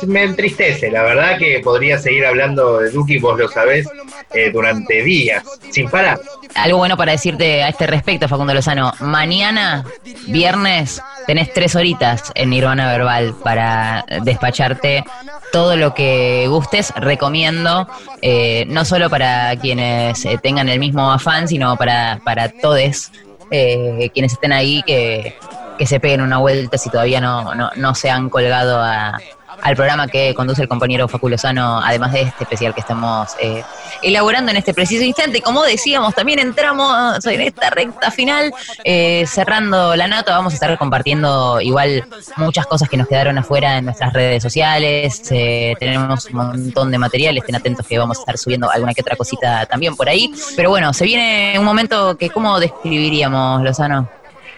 Me 0.06 0.24
entristece, 0.24 0.90
la 0.90 1.02
verdad 1.02 1.38
que 1.38 1.60
podría 1.62 1.98
seguir 1.98 2.26
hablando 2.26 2.78
de 2.78 2.90
Duki, 2.90 3.18
vos 3.18 3.38
lo 3.38 3.48
sabés, 3.48 3.86
eh, 4.34 4.50
durante 4.52 5.02
días, 5.02 5.44
sin 5.70 5.88
parar. 5.88 6.18
Algo 6.54 6.78
bueno 6.78 6.96
para 6.96 7.12
decirte 7.12 7.62
a 7.62 7.68
este 7.68 7.86
respecto, 7.86 8.28
Facundo 8.28 8.52
Lozano. 8.54 8.92
Mañana, 9.00 9.84
viernes, 10.26 11.00
tenés 11.26 11.52
tres 11.52 11.74
horitas 11.76 12.32
en 12.34 12.50
Nirvana 12.50 12.86
Verbal 12.90 13.34
para 13.42 14.04
despacharte 14.22 15.04
todo 15.52 15.76
lo 15.76 15.94
que 15.94 16.46
gustes. 16.48 16.92
Recomiendo, 16.96 17.88
eh, 18.20 18.64
no 18.68 18.84
solo 18.84 19.08
para 19.08 19.54
quienes 19.56 20.24
eh, 20.24 20.38
tengan 20.42 20.68
el 20.68 20.78
mismo 20.78 21.10
afán, 21.10 21.46
sino 21.48 21.76
para, 21.76 22.20
para 22.24 22.48
todos 22.48 23.10
eh, 23.53 24.11
quienes 24.12 24.32
estén 24.32 24.53
ahí 24.53 24.82
que, 24.86 25.36
que 25.78 25.86
se 25.86 26.00
peguen 26.00 26.22
una 26.22 26.38
vuelta 26.38 26.78
si 26.78 26.90
todavía 26.90 27.20
no, 27.20 27.55
no, 27.55 27.70
no 27.76 27.94
se 27.94 28.11
han 28.11 28.28
colgado 28.30 28.80
a- 28.82 29.20
al 29.62 29.76
programa 29.76 30.08
que 30.08 30.34
conduce 30.34 30.60
el 30.62 30.68
compañero 30.68 31.08
Facu 31.08 31.28
Lozano, 31.28 31.80
además 31.80 32.12
de 32.12 32.22
este 32.22 32.44
especial 32.44 32.74
que 32.74 32.80
estamos 32.80 33.30
eh, 33.40 33.62
elaborando 34.02 34.50
en 34.50 34.56
este 34.56 34.74
preciso 34.74 35.04
instante. 35.04 35.40
Como 35.40 35.62
decíamos, 35.62 36.14
también 36.14 36.40
entramos 36.40 37.24
en 37.26 37.40
esta 37.40 37.70
recta 37.70 38.10
final, 38.10 38.52
eh, 38.84 39.24
cerrando 39.26 39.94
la 39.94 40.08
nota, 40.08 40.36
vamos 40.36 40.52
a 40.52 40.56
estar 40.56 40.76
compartiendo 40.78 41.60
igual 41.60 42.04
muchas 42.36 42.66
cosas 42.66 42.88
que 42.88 42.96
nos 42.96 43.06
quedaron 43.06 43.38
afuera 43.38 43.78
en 43.78 43.84
nuestras 43.86 44.12
redes 44.12 44.42
sociales, 44.42 45.22
eh, 45.30 45.74
tenemos 45.78 46.26
un 46.26 46.34
montón 46.36 46.90
de 46.90 46.98
material, 46.98 47.36
estén 47.38 47.54
atentos 47.54 47.86
que 47.86 47.98
vamos 47.98 48.18
a 48.18 48.20
estar 48.20 48.36
subiendo 48.38 48.70
alguna 48.70 48.92
que 48.94 49.00
otra 49.00 49.16
cosita 49.16 49.64
también 49.66 49.94
por 49.94 50.08
ahí. 50.08 50.32
Pero 50.56 50.70
bueno, 50.70 50.92
se 50.92 51.04
viene 51.04 51.54
un 51.58 51.64
momento 51.64 52.16
que, 52.16 52.30
¿cómo 52.30 52.58
describiríamos, 52.58 53.62
Lozano? 53.62 54.08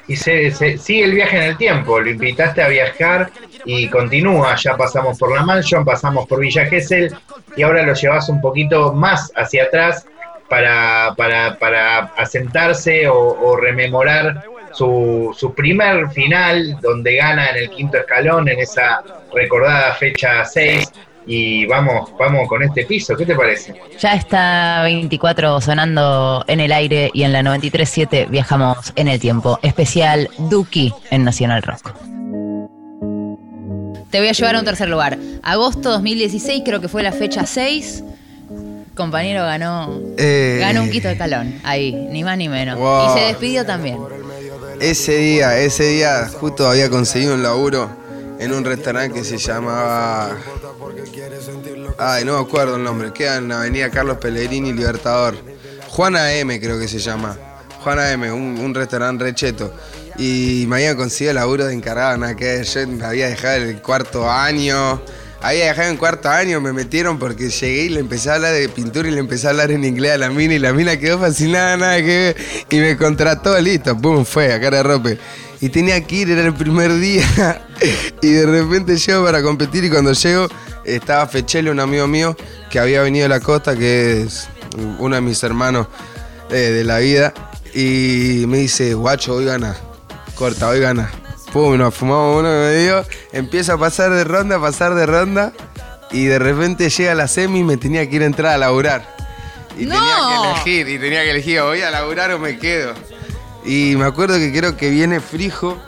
Y 0.06 0.16
se, 0.16 0.50
se- 0.50 0.76
sigue 0.76 1.04
el 1.04 1.12
viaje 1.14 1.36
en 1.38 1.42
el 1.44 1.56
tiempo, 1.56 1.98
lo 1.98 2.10
invitaste 2.10 2.62
a 2.62 2.68
viajar 2.68 3.30
y 3.64 3.88
continúa, 3.88 4.54
ya 4.56 4.76
pasamos 4.76 5.18
por 5.18 5.34
la 5.34 5.42
mansion, 5.42 5.84
pasamos 5.84 6.26
por 6.26 6.40
Villa 6.40 6.66
Gesell 6.66 7.14
y 7.56 7.62
ahora 7.62 7.82
lo 7.82 7.94
llevas 7.94 8.28
un 8.28 8.40
poquito 8.40 8.92
más 8.92 9.32
hacia 9.34 9.64
atrás 9.64 10.06
para, 10.48 11.14
para, 11.16 11.58
para 11.58 11.98
asentarse 12.16 13.08
o, 13.08 13.56
rememorar 13.56 14.44
su, 14.72 15.34
su 15.36 15.54
primer 15.54 16.10
final 16.10 16.78
donde 16.80 17.16
gana 17.16 17.50
en 17.50 17.56
el 17.56 17.70
quinto 17.70 17.98
escalón 17.98 18.48
en 18.48 18.60
esa 18.60 19.02
recordada 19.32 19.94
fecha 19.94 20.44
6 20.44 20.92
y 21.26 21.64
vamos, 21.66 22.10
vamos 22.18 22.48
con 22.48 22.62
este 22.62 22.84
piso, 22.84 23.16
¿qué 23.16 23.24
te 23.24 23.34
parece? 23.34 23.74
Ya 23.98 24.14
está 24.14 24.82
24 24.82 25.60
sonando 25.60 26.44
en 26.46 26.60
el 26.60 26.72
aire 26.72 27.10
y 27.14 27.22
en 27.22 27.32
la 27.32 27.42
93.7 27.42 28.28
viajamos 28.28 28.92
en 28.96 29.08
el 29.08 29.18
tiempo. 29.18 29.58
Especial 29.62 30.28
Duki 30.38 30.92
en 31.10 31.24
Nacional 31.24 31.62
Rock. 31.62 31.94
Te 34.14 34.20
voy 34.20 34.28
a 34.28 34.32
llevar 34.32 34.54
a 34.54 34.60
un 34.60 34.64
tercer 34.64 34.88
lugar. 34.88 35.18
Agosto 35.42 35.90
2016, 35.90 36.62
creo 36.64 36.80
que 36.80 36.86
fue 36.86 37.02
la 37.02 37.10
fecha 37.10 37.46
6. 37.46 38.04
Compañero 38.94 39.42
ganó, 39.42 40.00
Eh. 40.16 40.58
ganó 40.60 40.84
un 40.84 40.90
quito 40.90 41.08
de 41.08 41.16
calón. 41.16 41.60
Ahí, 41.64 41.90
ni 42.12 42.22
más 42.22 42.38
ni 42.38 42.48
menos. 42.48 42.78
Wow. 42.78 43.08
Y 43.16 43.18
se 43.18 43.24
despidió 43.26 43.66
también. 43.66 43.98
Ese 44.80 45.16
día, 45.16 45.58
ese 45.58 45.88
día 45.88 46.28
justo 46.32 46.68
había 46.68 46.88
conseguido 46.88 47.34
un 47.34 47.42
laburo 47.42 47.90
en 48.38 48.52
un 48.52 48.64
restaurante 48.64 49.18
que 49.18 49.24
se 49.24 49.36
llamaba. 49.36 50.36
Ay, 51.98 52.24
no 52.24 52.34
me 52.40 52.46
acuerdo 52.46 52.76
el 52.76 52.84
nombre. 52.84 53.12
Queda 53.12 53.38
en 53.38 53.48
la 53.48 53.62
avenida 53.62 53.90
Carlos 53.90 54.18
Pellegrini 54.18 54.72
Libertador. 54.72 55.34
Juana 55.88 56.32
M 56.34 56.60
creo 56.60 56.78
que 56.78 56.86
se 56.86 57.00
llama. 57.00 57.36
Juana 57.82 58.12
M, 58.12 58.30
un, 58.30 58.60
un 58.60 58.74
restaurante 58.76 59.24
recheto. 59.24 59.74
Y 60.16 60.64
me 60.68 60.76
habían 60.76 60.96
conseguido 60.96 61.34
laburo 61.34 61.66
de 61.66 61.74
encargado, 61.74 62.18
que 62.36 62.44
ver. 62.44 62.64
yo 62.64 62.86
me 62.86 63.04
había 63.04 63.28
dejado 63.28 63.56
el 63.56 63.80
cuarto 63.82 64.30
año. 64.30 65.02
Había 65.44 65.66
dejado 65.66 65.90
en 65.90 65.98
cuarto 65.98 66.30
año, 66.30 66.58
me 66.62 66.72
metieron 66.72 67.18
porque 67.18 67.50
llegué 67.50 67.82
y 67.82 67.88
le 67.90 68.00
empecé 68.00 68.30
a 68.30 68.36
hablar 68.36 68.54
de 68.54 68.66
pintura 68.70 69.08
y 69.08 69.10
le 69.10 69.20
empecé 69.20 69.46
a 69.46 69.50
hablar 69.50 69.70
en 69.72 69.84
inglés 69.84 70.12
a 70.12 70.16
la 70.16 70.30
mina 70.30 70.54
y 70.54 70.58
la 70.58 70.72
mina 70.72 70.96
quedó 70.98 71.18
fascinada, 71.18 71.76
nada 71.76 71.96
que 71.98 72.06
ver. 72.06 72.36
Y 72.70 72.78
me 72.78 72.96
contrató, 72.96 73.60
listo, 73.60 73.94
pum, 73.94 74.24
fue, 74.24 74.54
a 74.54 74.60
cara 74.60 74.78
de 74.78 74.82
rope. 74.84 75.18
Y 75.60 75.68
tenía 75.68 76.00
que 76.00 76.16
ir, 76.16 76.30
era 76.30 76.46
el 76.46 76.54
primer 76.54 76.94
día. 76.94 77.26
y 78.22 78.28
de 78.30 78.46
repente 78.46 78.96
llego 78.96 79.22
para 79.22 79.42
competir 79.42 79.84
y 79.84 79.90
cuando 79.90 80.12
llego 80.14 80.48
estaba 80.84 81.26
Fechele, 81.26 81.70
un 81.70 81.80
amigo 81.80 82.06
mío 82.06 82.34
que 82.70 82.78
había 82.78 83.02
venido 83.02 83.26
a 83.26 83.28
la 83.28 83.40
costa, 83.40 83.76
que 83.76 84.22
es 84.22 84.48
uno 84.98 85.14
de 85.14 85.20
mis 85.20 85.42
hermanos 85.42 85.88
eh, 86.50 86.54
de 86.54 86.84
la 86.84 87.00
vida. 87.00 87.34
Y 87.74 88.44
me 88.48 88.58
dice, 88.58 88.94
guacho, 88.94 89.34
hoy 89.34 89.44
gana. 89.44 89.76
Corta, 90.36 90.68
hoy 90.68 90.80
gana. 90.80 91.10
Pum, 91.52 91.76
nos 91.78 91.94
fumamos 91.94 92.40
uno 92.40 92.48
que 92.48 92.56
me 92.56 92.74
dio. 92.82 93.04
Empiezo 93.32 93.74
a 93.74 93.78
pasar 93.78 94.10
de 94.10 94.24
ronda, 94.24 94.56
a 94.56 94.60
pasar 94.60 94.94
de 94.94 95.06
ronda. 95.06 95.52
Y 96.10 96.26
de 96.26 96.38
repente 96.38 96.90
llega 96.90 97.14
la 97.14 97.28
semi 97.28 97.60
y 97.60 97.64
me 97.64 97.76
tenía 97.76 98.08
que 98.08 98.16
ir 98.16 98.22
a 98.22 98.26
entrar 98.26 98.52
a 98.54 98.58
laburar. 98.58 99.14
Y 99.78 99.86
¡No! 99.86 99.94
tenía 99.94 100.14
que 100.28 100.48
elegir, 100.50 100.88
y 100.88 100.98
tenía 100.98 101.22
que 101.24 101.30
elegir, 101.30 101.60
¿voy 101.62 101.82
a 101.82 101.90
laburar 101.90 102.30
o 102.32 102.38
me 102.38 102.58
quedo? 102.58 102.94
Y 103.64 103.96
me 103.96 104.04
acuerdo 104.04 104.36
que 104.36 104.52
creo 104.56 104.76
que 104.76 104.90
viene 104.90 105.18
Frijo 105.20 105.80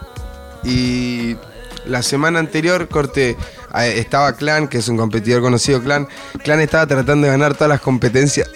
y 0.64 1.36
la 1.84 2.03
semana 2.03 2.40
anterior 2.40 2.88
corte 2.88 3.36
a- 3.70 3.86
estaba 3.86 4.32
Clan, 4.32 4.66
que 4.66 4.78
es 4.78 4.88
un 4.88 4.97
competidor 4.97 5.40
conocido 5.42 5.80
Clan. 5.82 6.09
Clan 6.42 6.61
estaba 6.61 6.86
tratando 6.86 7.26
de 7.26 7.32
ganar 7.32 7.55
todas 7.55 7.68
las 7.68 7.80
competencias. 7.80 8.49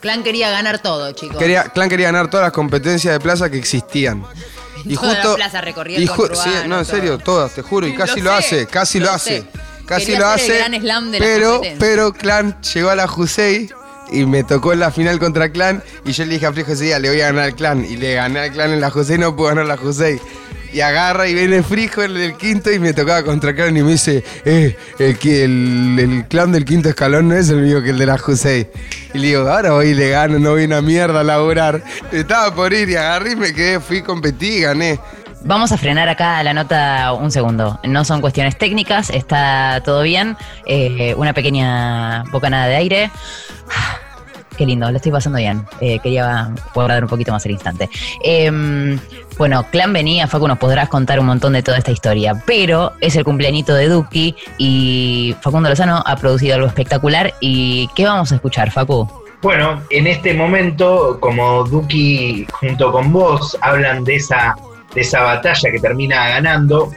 Clan 0.00 0.22
quería 0.22 0.50
ganar 0.50 0.80
todo, 0.80 1.12
chicos. 1.12 1.36
Quería, 1.38 1.64
Clan 1.64 1.88
quería 1.88 2.06
ganar 2.06 2.28
todas 2.30 2.44
las 2.44 2.52
competencias 2.52 3.12
de 3.12 3.20
plaza 3.20 3.50
que 3.50 3.58
existían. 3.58 4.24
Y 4.84 4.96
Toda 4.96 5.08
la 5.08 5.14
justo. 5.22 5.36
plaza 5.36 5.60
recorría 5.60 5.98
y 5.98 6.06
sí, 6.06 6.12
no, 6.16 6.24
en 6.26 6.68
todo. 6.70 6.84
serio, 6.84 7.18
todas, 7.18 7.52
te 7.52 7.62
juro, 7.62 7.86
y 7.86 7.94
casi 7.94 8.20
Lo 8.20 8.32
lo, 8.34 8.40
sé, 8.42 8.46
hace, 8.60 8.66
casi 8.66 8.98
lo 9.00 9.06
lo, 9.12 9.18
sé. 9.18 9.38
hace. 9.38 9.46
Casi 9.86 10.06
Quería 10.06 10.18
lo 10.20 10.26
el 10.26 10.32
hace. 10.34 10.58
gran 10.58 10.74
slam 10.80 11.10
de 11.10 11.18
pero, 11.18 11.60
pero 11.78 12.12
Clan 12.12 12.60
llegó 12.62 12.90
a 12.90 12.94
la 12.94 13.06
Jusei 13.06 13.70
y 14.10 14.26
me 14.26 14.44
tocó 14.44 14.72
en 14.72 14.80
la 14.80 14.90
final 14.90 15.18
contra 15.18 15.50
Clan. 15.50 15.82
Y 16.04 16.12
yo 16.12 16.24
le 16.24 16.34
dije 16.34 16.46
a 16.46 16.52
Frijo 16.52 16.72
ese 16.72 16.84
día, 16.84 16.98
le 16.98 17.08
voy 17.10 17.20
a 17.20 17.26
ganar 17.26 17.44
al 17.44 17.54
Clan. 17.54 17.84
Y 17.84 17.96
le 17.96 18.14
gané 18.14 18.40
al 18.40 18.52
Clan 18.52 18.70
en 18.72 18.80
la 18.80 18.90
Jusei, 18.90 19.16
no 19.18 19.34
puedo 19.36 19.48
ganar 19.50 19.66
la 19.66 19.76
Jusei. 19.76 20.20
Y 20.74 20.80
agarra 20.80 21.28
y 21.28 21.34
viene 21.34 21.62
Frijo 21.62 22.02
en 22.02 22.16
el 22.16 22.36
quinto 22.36 22.72
y 22.72 22.80
me 22.80 22.92
tocaba 22.92 23.22
contra 23.22 23.54
Clan 23.54 23.76
y 23.76 23.82
me 23.84 23.92
dice, 23.92 24.24
eh, 24.44 24.76
el, 24.98 25.16
el, 26.00 26.52
del 26.52 26.64
quinto 26.64 26.88
escalón 26.88 27.28
no 27.28 27.36
es 27.36 27.48
el 27.48 27.58
mismo 27.58 27.80
que 27.80 27.90
el 27.90 27.98
de 27.98 28.06
la 28.06 28.18
Jusei. 28.18 28.68
Y 29.14 29.18
le 29.18 29.28
digo, 29.28 29.48
ahora 29.48 29.70
voy 29.70 29.90
y 29.90 29.94
le 29.94 30.10
gano, 30.10 30.40
no 30.40 30.50
voy 30.50 30.64
una 30.64 30.82
mierda 30.82 31.20
a 31.20 31.22
laburar. 31.22 31.80
Estaba 32.10 32.52
por 32.52 32.72
ir 32.72 32.90
y 32.90 32.96
agarré 32.96 33.30
y 33.30 33.36
me 33.36 33.54
quedé, 33.54 33.78
fui, 33.78 34.02
competí 34.02 34.62
gané. 34.62 34.98
Vamos 35.44 35.70
a 35.70 35.76
frenar 35.76 36.08
acá 36.08 36.42
la 36.42 36.52
nota 36.52 37.12
un 37.12 37.30
segundo. 37.30 37.78
No 37.84 38.04
son 38.04 38.20
cuestiones 38.20 38.58
técnicas, 38.58 39.10
está 39.10 39.80
todo 39.84 40.02
bien. 40.02 40.36
Eh, 40.66 41.14
una 41.16 41.34
pequeña 41.34 42.24
bocanada 42.32 42.66
de 42.66 42.74
aire. 42.74 43.10
Qué 44.56 44.66
lindo, 44.66 44.88
lo 44.90 44.96
estoy 44.96 45.10
pasando 45.10 45.38
bien. 45.38 45.66
Eh, 45.80 45.98
quería 46.00 46.50
guardar 46.74 47.02
un 47.02 47.10
poquito 47.10 47.32
más 47.32 47.44
el 47.44 47.52
instante. 47.52 47.90
Em, 48.22 48.98
bueno, 49.38 49.66
Clan 49.70 49.92
venía, 49.92 50.26
Facu, 50.26 50.46
nos 50.48 50.58
podrás 50.58 50.88
contar 50.88 51.18
un 51.20 51.26
montón 51.26 51.52
de 51.54 51.62
toda 51.62 51.78
esta 51.78 51.90
historia, 51.90 52.42
pero 52.46 52.92
es 53.00 53.16
el 53.16 53.24
cumpleañito 53.24 53.74
de 53.74 53.88
Duki 53.88 54.34
y 54.58 55.34
Facundo 55.40 55.68
Lozano 55.68 56.02
ha 56.04 56.16
producido 56.16 56.54
algo 56.54 56.66
espectacular. 56.66 57.34
¿Y 57.40 57.88
qué 57.94 58.04
vamos 58.04 58.32
a 58.32 58.36
escuchar, 58.36 58.70
Facu? 58.70 59.08
Bueno, 59.42 59.82
en 59.90 60.06
este 60.06 60.32
momento, 60.34 61.18
como 61.20 61.64
Duki 61.64 62.46
junto 62.50 62.92
con 62.92 63.12
vos 63.12 63.58
hablan 63.60 64.04
de 64.04 64.16
esa, 64.16 64.54
de 64.94 65.00
esa 65.02 65.22
batalla 65.22 65.70
que 65.70 65.80
termina 65.80 66.28
ganando, 66.28 66.90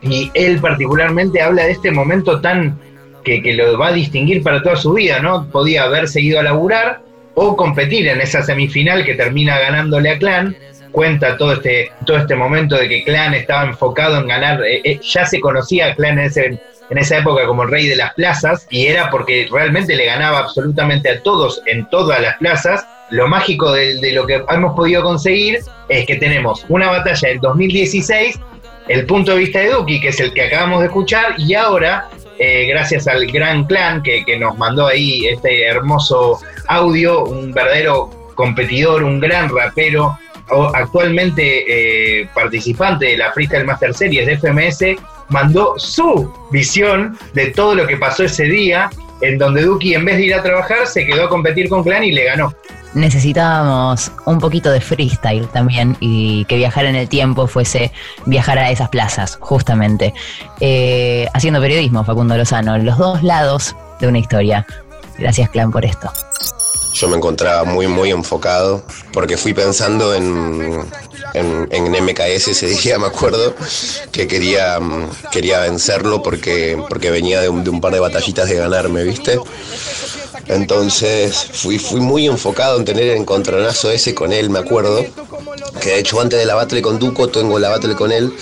y 0.00 0.30
él 0.34 0.60
particularmente 0.60 1.42
habla 1.42 1.64
de 1.64 1.72
este 1.72 1.90
momento 1.90 2.40
tan 2.40 2.78
que, 3.24 3.42
que 3.42 3.54
lo 3.54 3.78
va 3.78 3.88
a 3.88 3.92
distinguir 3.92 4.42
para 4.42 4.62
toda 4.62 4.76
su 4.76 4.92
vida, 4.92 5.20
¿no? 5.20 5.46
Podía 5.50 5.84
haber 5.84 6.08
seguido 6.08 6.40
a 6.40 6.42
laburar 6.42 7.02
o 7.34 7.56
competir 7.56 8.06
en 8.08 8.20
esa 8.20 8.42
semifinal 8.42 9.04
que 9.04 9.14
termina 9.14 9.58
ganándole 9.58 10.10
a 10.10 10.18
Clan. 10.18 10.56
Cuenta 10.94 11.36
todo 11.36 11.54
este, 11.54 11.90
todo 12.06 12.18
este 12.18 12.36
momento 12.36 12.76
de 12.76 12.88
que 12.88 13.02
Clan 13.02 13.34
estaba 13.34 13.64
enfocado 13.64 14.16
en 14.16 14.28
ganar, 14.28 14.62
eh, 14.62 14.80
eh, 14.84 15.00
ya 15.02 15.26
se 15.26 15.40
conocía 15.40 15.88
a 15.88 15.94
Clan 15.96 16.20
en 16.20 16.26
ese, 16.26 16.60
en 16.88 16.98
esa 16.98 17.18
época 17.18 17.46
como 17.46 17.64
el 17.64 17.70
rey 17.70 17.88
de 17.88 17.96
las 17.96 18.14
plazas 18.14 18.64
y 18.70 18.86
era 18.86 19.10
porque 19.10 19.48
realmente 19.50 19.96
le 19.96 20.06
ganaba 20.06 20.38
absolutamente 20.38 21.10
a 21.10 21.20
todos 21.20 21.60
en 21.66 21.84
todas 21.90 22.20
las 22.20 22.36
plazas. 22.36 22.86
Lo 23.10 23.26
mágico 23.26 23.72
de, 23.72 24.12
lo 24.12 24.24
que 24.24 24.44
hemos 24.48 24.76
podido 24.76 25.02
conseguir 25.02 25.58
es 25.88 26.06
que 26.06 26.14
tenemos 26.14 26.64
una 26.68 26.88
batalla 26.88 27.28
del 27.28 27.40
2016, 27.40 28.38
el 28.86 29.04
punto 29.06 29.32
de 29.32 29.38
vista 29.38 29.58
de 29.58 29.70
Duki, 29.70 30.00
que 30.00 30.10
es 30.10 30.20
el 30.20 30.32
que 30.32 30.42
acabamos 30.42 30.78
de 30.78 30.86
escuchar, 30.86 31.34
y 31.38 31.54
ahora, 31.54 32.08
eh, 32.38 32.66
gracias 32.68 33.08
al 33.08 33.26
gran 33.26 33.64
clan 33.64 34.00
que, 34.00 34.24
que 34.24 34.38
nos 34.38 34.56
mandó 34.56 34.86
ahí 34.86 35.26
este 35.26 35.66
hermoso 35.66 36.38
audio, 36.68 37.24
un 37.24 37.52
verdadero 37.52 38.32
competidor, 38.36 39.02
un 39.02 39.20
gran 39.20 39.48
rapero, 39.48 40.18
actualmente 40.74 42.20
eh, 42.20 42.28
participante 42.34 43.06
de 43.06 43.16
la 43.16 43.32
Freestyle 43.32 43.64
Master 43.64 43.94
Series 43.94 44.26
de 44.26 44.36
FMS, 44.36 45.00
mandó 45.28 45.74
su 45.78 46.32
visión 46.50 47.18
de 47.32 47.46
todo 47.46 47.74
lo 47.74 47.86
que 47.86 47.96
pasó 47.96 48.24
ese 48.24 48.44
día, 48.44 48.90
en 49.20 49.38
donde 49.38 49.62
Duki 49.62 49.94
en 49.94 50.04
vez 50.04 50.16
de 50.16 50.24
ir 50.24 50.34
a 50.34 50.42
trabajar 50.42 50.86
se 50.86 51.06
quedó 51.06 51.24
a 51.24 51.28
competir 51.28 51.68
con 51.68 51.82
Clan 51.82 52.04
y 52.04 52.12
le 52.12 52.24
ganó. 52.24 52.54
necesitábamos 52.94 54.12
un 54.26 54.38
poquito 54.38 54.70
de 54.70 54.80
freestyle 54.80 55.48
también 55.48 55.96
y 56.00 56.44
que 56.44 56.56
viajar 56.56 56.84
en 56.84 56.94
el 56.94 57.08
tiempo 57.08 57.46
fuese 57.46 57.90
viajar 58.26 58.58
a 58.58 58.70
esas 58.70 58.88
plazas, 58.88 59.38
justamente. 59.40 60.12
Eh, 60.60 61.26
haciendo 61.34 61.60
periodismo, 61.60 62.04
Facundo 62.04 62.36
Lozano, 62.36 62.78
los 62.78 62.98
dos 62.98 63.22
lados 63.22 63.74
de 64.00 64.08
una 64.08 64.18
historia. 64.18 64.66
Gracias, 65.18 65.48
Clan, 65.50 65.70
por 65.70 65.84
esto. 65.84 66.10
Yo 66.94 67.08
me 67.08 67.16
encontraba 67.16 67.64
muy, 67.64 67.88
muy 67.88 68.10
enfocado 68.10 68.84
porque 69.12 69.36
fui 69.36 69.52
pensando 69.52 70.14
en, 70.14 70.84
en, 71.34 72.04
MKS 72.04 72.48
ese 72.48 72.68
día, 72.68 72.98
me 73.00 73.06
acuerdo, 73.06 73.54
que 74.12 74.28
quería, 74.28 74.78
mm, 74.78 75.10
quería 75.32 75.60
vencerlo 75.60 76.22
porque, 76.22 76.80
porque 76.88 77.10
venía 77.10 77.40
de 77.40 77.48
un, 77.48 77.64
de 77.64 77.70
un 77.70 77.80
par 77.80 77.92
de 77.92 78.00
batallitas 78.00 78.48
de 78.48 78.54
ganarme, 78.54 79.02
¿viste? 79.02 79.38
Entonces 80.46 81.48
fui, 81.52 81.78
fui 81.78 82.00
muy 82.00 82.26
enfocado 82.26 82.78
en 82.78 82.84
tener 82.84 83.08
el 83.08 83.16
encontronazo 83.16 83.90
ese 83.90 84.14
con 84.14 84.32
él, 84.32 84.50
me 84.50 84.58
acuerdo. 84.58 85.04
Que 85.80 85.90
de 85.90 85.98
hecho 85.98 86.20
antes 86.20 86.38
de 86.38 86.46
la 86.46 86.54
battle 86.54 86.82
con 86.82 86.98
Duco 86.98 87.28
tengo 87.28 87.58
la 87.58 87.70
battle 87.70 87.94
con 87.94 88.12
él. 88.12 88.32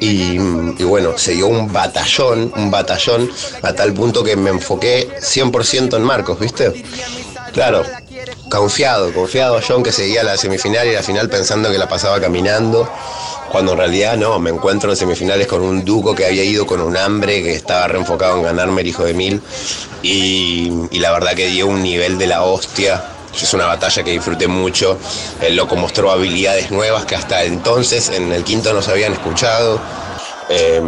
Y, 0.00 0.34
y 0.36 0.84
bueno, 0.84 1.18
se 1.18 1.32
dio 1.32 1.48
un 1.48 1.72
batallón, 1.72 2.52
un 2.56 2.70
batallón, 2.70 3.30
a 3.62 3.72
tal 3.72 3.92
punto 3.92 4.22
que 4.22 4.36
me 4.36 4.50
enfoqué 4.50 5.08
100% 5.20 5.96
en 5.96 6.02
Marcos, 6.02 6.38
¿viste? 6.38 6.84
Claro, 7.58 7.82
confiado, 8.48 9.12
confiado 9.12 9.58
John 9.66 9.82
que 9.82 9.90
seguía 9.90 10.22
la 10.22 10.36
semifinal 10.36 10.86
y 10.86 10.92
la 10.92 11.02
final 11.02 11.28
pensando 11.28 11.68
que 11.72 11.76
la 11.76 11.88
pasaba 11.88 12.20
caminando, 12.20 12.88
cuando 13.50 13.72
en 13.72 13.78
realidad 13.78 14.16
no, 14.16 14.38
me 14.38 14.50
encuentro 14.50 14.90
en 14.90 14.96
semifinales 14.96 15.48
con 15.48 15.62
un 15.62 15.84
Duco 15.84 16.14
que 16.14 16.24
había 16.24 16.44
ido 16.44 16.66
con 16.66 16.80
un 16.80 16.96
hambre, 16.96 17.42
que 17.42 17.54
estaba 17.54 17.88
reenfocado 17.88 18.36
en 18.36 18.44
ganarme 18.44 18.82
el 18.82 18.86
hijo 18.86 19.02
de 19.02 19.12
mil, 19.12 19.42
y, 20.04 20.70
y 20.92 21.00
la 21.00 21.10
verdad 21.10 21.32
que 21.34 21.48
dio 21.48 21.66
un 21.66 21.82
nivel 21.82 22.16
de 22.16 22.28
la 22.28 22.44
hostia. 22.44 23.02
Es 23.34 23.52
una 23.52 23.66
batalla 23.66 24.04
que 24.04 24.12
disfruté 24.12 24.46
mucho. 24.46 24.96
El 25.40 25.56
loco 25.56 25.74
mostró 25.74 26.12
habilidades 26.12 26.70
nuevas 26.70 27.06
que 27.06 27.16
hasta 27.16 27.42
entonces 27.42 28.08
en 28.10 28.32
el 28.32 28.44
quinto 28.44 28.72
no 28.72 28.82
se 28.82 28.92
habían 28.92 29.14
escuchado. 29.14 29.80
Eh, 30.50 30.80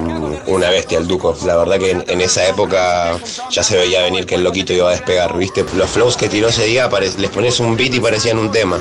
una 0.46 0.70
bestia 0.70 0.98
el 0.98 1.06
Duco. 1.06 1.36
La 1.44 1.56
verdad 1.56 1.78
que 1.78 1.90
en, 1.90 2.04
en 2.08 2.20
esa 2.20 2.46
época 2.48 3.18
ya 3.50 3.62
se 3.62 3.76
veía 3.76 4.02
venir 4.02 4.26
que 4.26 4.36
el 4.36 4.44
loquito 4.44 4.72
iba 4.72 4.88
a 4.88 4.92
despegar, 4.92 5.36
¿viste? 5.36 5.64
Los 5.74 5.90
flows 5.90 6.16
que 6.16 6.28
tiró 6.28 6.48
ese 6.48 6.64
día, 6.64 6.88
les 6.88 7.30
ponías 7.30 7.60
un 7.60 7.76
beat 7.76 7.94
y 7.94 8.00
parecían 8.00 8.38
un 8.38 8.50
tema. 8.50 8.78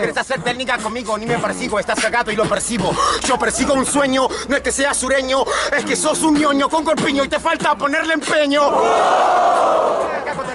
¿Querés 0.00 0.16
hacer 0.16 0.42
técnica 0.42 0.78
conmigo? 0.78 1.18
Ni 1.18 1.26
me 1.26 1.38
persigo, 1.38 1.78
estás 1.78 2.00
cagado 2.00 2.30
y 2.30 2.36
lo 2.36 2.48
percibo. 2.48 2.92
Yo 3.26 3.38
persigo 3.38 3.74
un 3.74 3.84
sueño, 3.84 4.28
no 4.48 4.56
es 4.56 4.62
que 4.62 4.72
seas 4.72 4.96
sureño, 4.96 5.44
es 5.76 5.84
que 5.84 5.96
sos 5.96 6.22
un 6.22 6.38
ñoño 6.38 6.68
con 6.68 6.84
corpiño 6.84 7.24
y 7.24 7.28
te 7.28 7.38
falta 7.38 7.76
ponerle 7.76 8.14
empeño. 8.14 8.62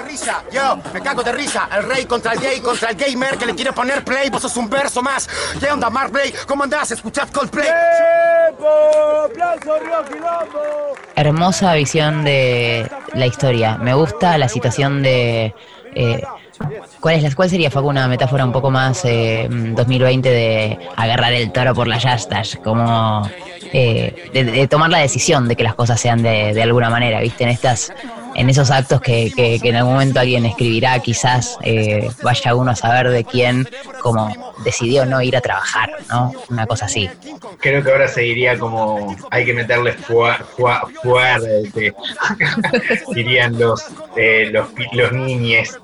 Risa. 0.08 0.44
Yo, 0.52 0.80
me 0.94 1.02
cago 1.02 1.22
de 1.22 1.32
risa. 1.34 1.68
El 1.76 1.84
rey 1.84 2.06
contra 2.06 2.34
el 2.34 2.40
gay, 2.40 2.60
contra 2.62 2.90
el 2.92 2.96
gamer 2.96 3.38
que 3.38 3.46
le 3.46 3.56
quiere 3.56 3.74
poner 3.74 4.04
play. 4.04 4.30
Vos 4.30 4.42
sos 4.42 4.56
un 4.58 4.70
verso 4.70 5.02
más. 5.02 5.28
¿Qué 5.60 5.70
onda, 5.72 5.90
Marplay? 5.90 6.34
¿Cómo 6.48 6.64
andás? 6.64 6.92
Escuchad 6.92 7.28
Coldplay. 7.30 7.68
Hermosa 11.16 11.74
visión 11.74 12.24
de 12.24 12.90
la 13.14 13.26
historia. 13.26 13.78
Me 13.78 13.94
gusta 13.94 14.38
la 14.38 14.48
situación 14.48 15.04
de. 15.04 15.54
eh, 15.96 16.24
¿Cuál, 17.00 17.16
es 17.16 17.24
la, 17.24 17.36
¿Cuál 17.36 17.50
sería, 17.50 17.70
Facu, 17.70 17.88
una 17.88 18.08
metáfora 18.08 18.44
un 18.44 18.52
poco 18.52 18.72
más 18.72 19.04
eh, 19.06 19.48
2020 19.50 20.30
de 20.30 20.80
agarrar 20.96 21.34
el 21.34 21.52
toro 21.52 21.74
por 21.76 21.88
las 21.88 22.04
yastas? 22.04 22.58
Como 22.64 23.30
eh, 23.74 24.30
de, 24.34 24.44
de 24.44 24.68
tomar 24.68 24.90
la 24.90 25.00
decisión 25.00 25.48
de 25.48 25.56
que 25.56 25.64
las 25.64 25.76
cosas 25.76 26.00
sean 26.00 26.24
de, 26.24 26.54
de 26.54 26.64
alguna 26.64 26.90
manera, 26.90 27.20
¿viste? 27.20 27.44
En 27.44 27.50
estas 27.52 27.92
en 28.38 28.49
esos 28.49 28.72
actos 28.72 29.01
que, 29.01 29.31
en 29.35 29.76
algún 29.76 29.93
momento 29.93 30.19
alguien 30.19 30.45
escribirá, 30.45 30.99
quizás 30.99 31.57
eh, 31.64 32.09
vaya 32.23 32.55
uno 32.55 32.72
a 32.72 32.76
saber 32.76 33.09
de 33.09 33.23
quién, 33.26 33.68
como 34.01 34.53
decidió 34.64 35.05
no 35.05 35.22
ir 35.22 35.35
a 35.35 35.41
trabajar, 35.41 35.91
¿no? 36.09 36.31
Una 36.49 36.65
cosa 36.68 36.85
así. 36.85 37.09
Creo 37.59 37.84
que 37.84 37.91
ahora 37.91 38.07
seguiría 38.07 38.57
como 38.57 39.15
hay 39.31 39.45
que 39.45 39.53
meterle 39.53 39.93
fuerte, 39.93 40.45
dirían 43.14 43.57
los, 43.59 43.85
eh, 44.15 44.49
los, 44.51 44.68
los 44.93 45.11
niñes. 45.11 45.77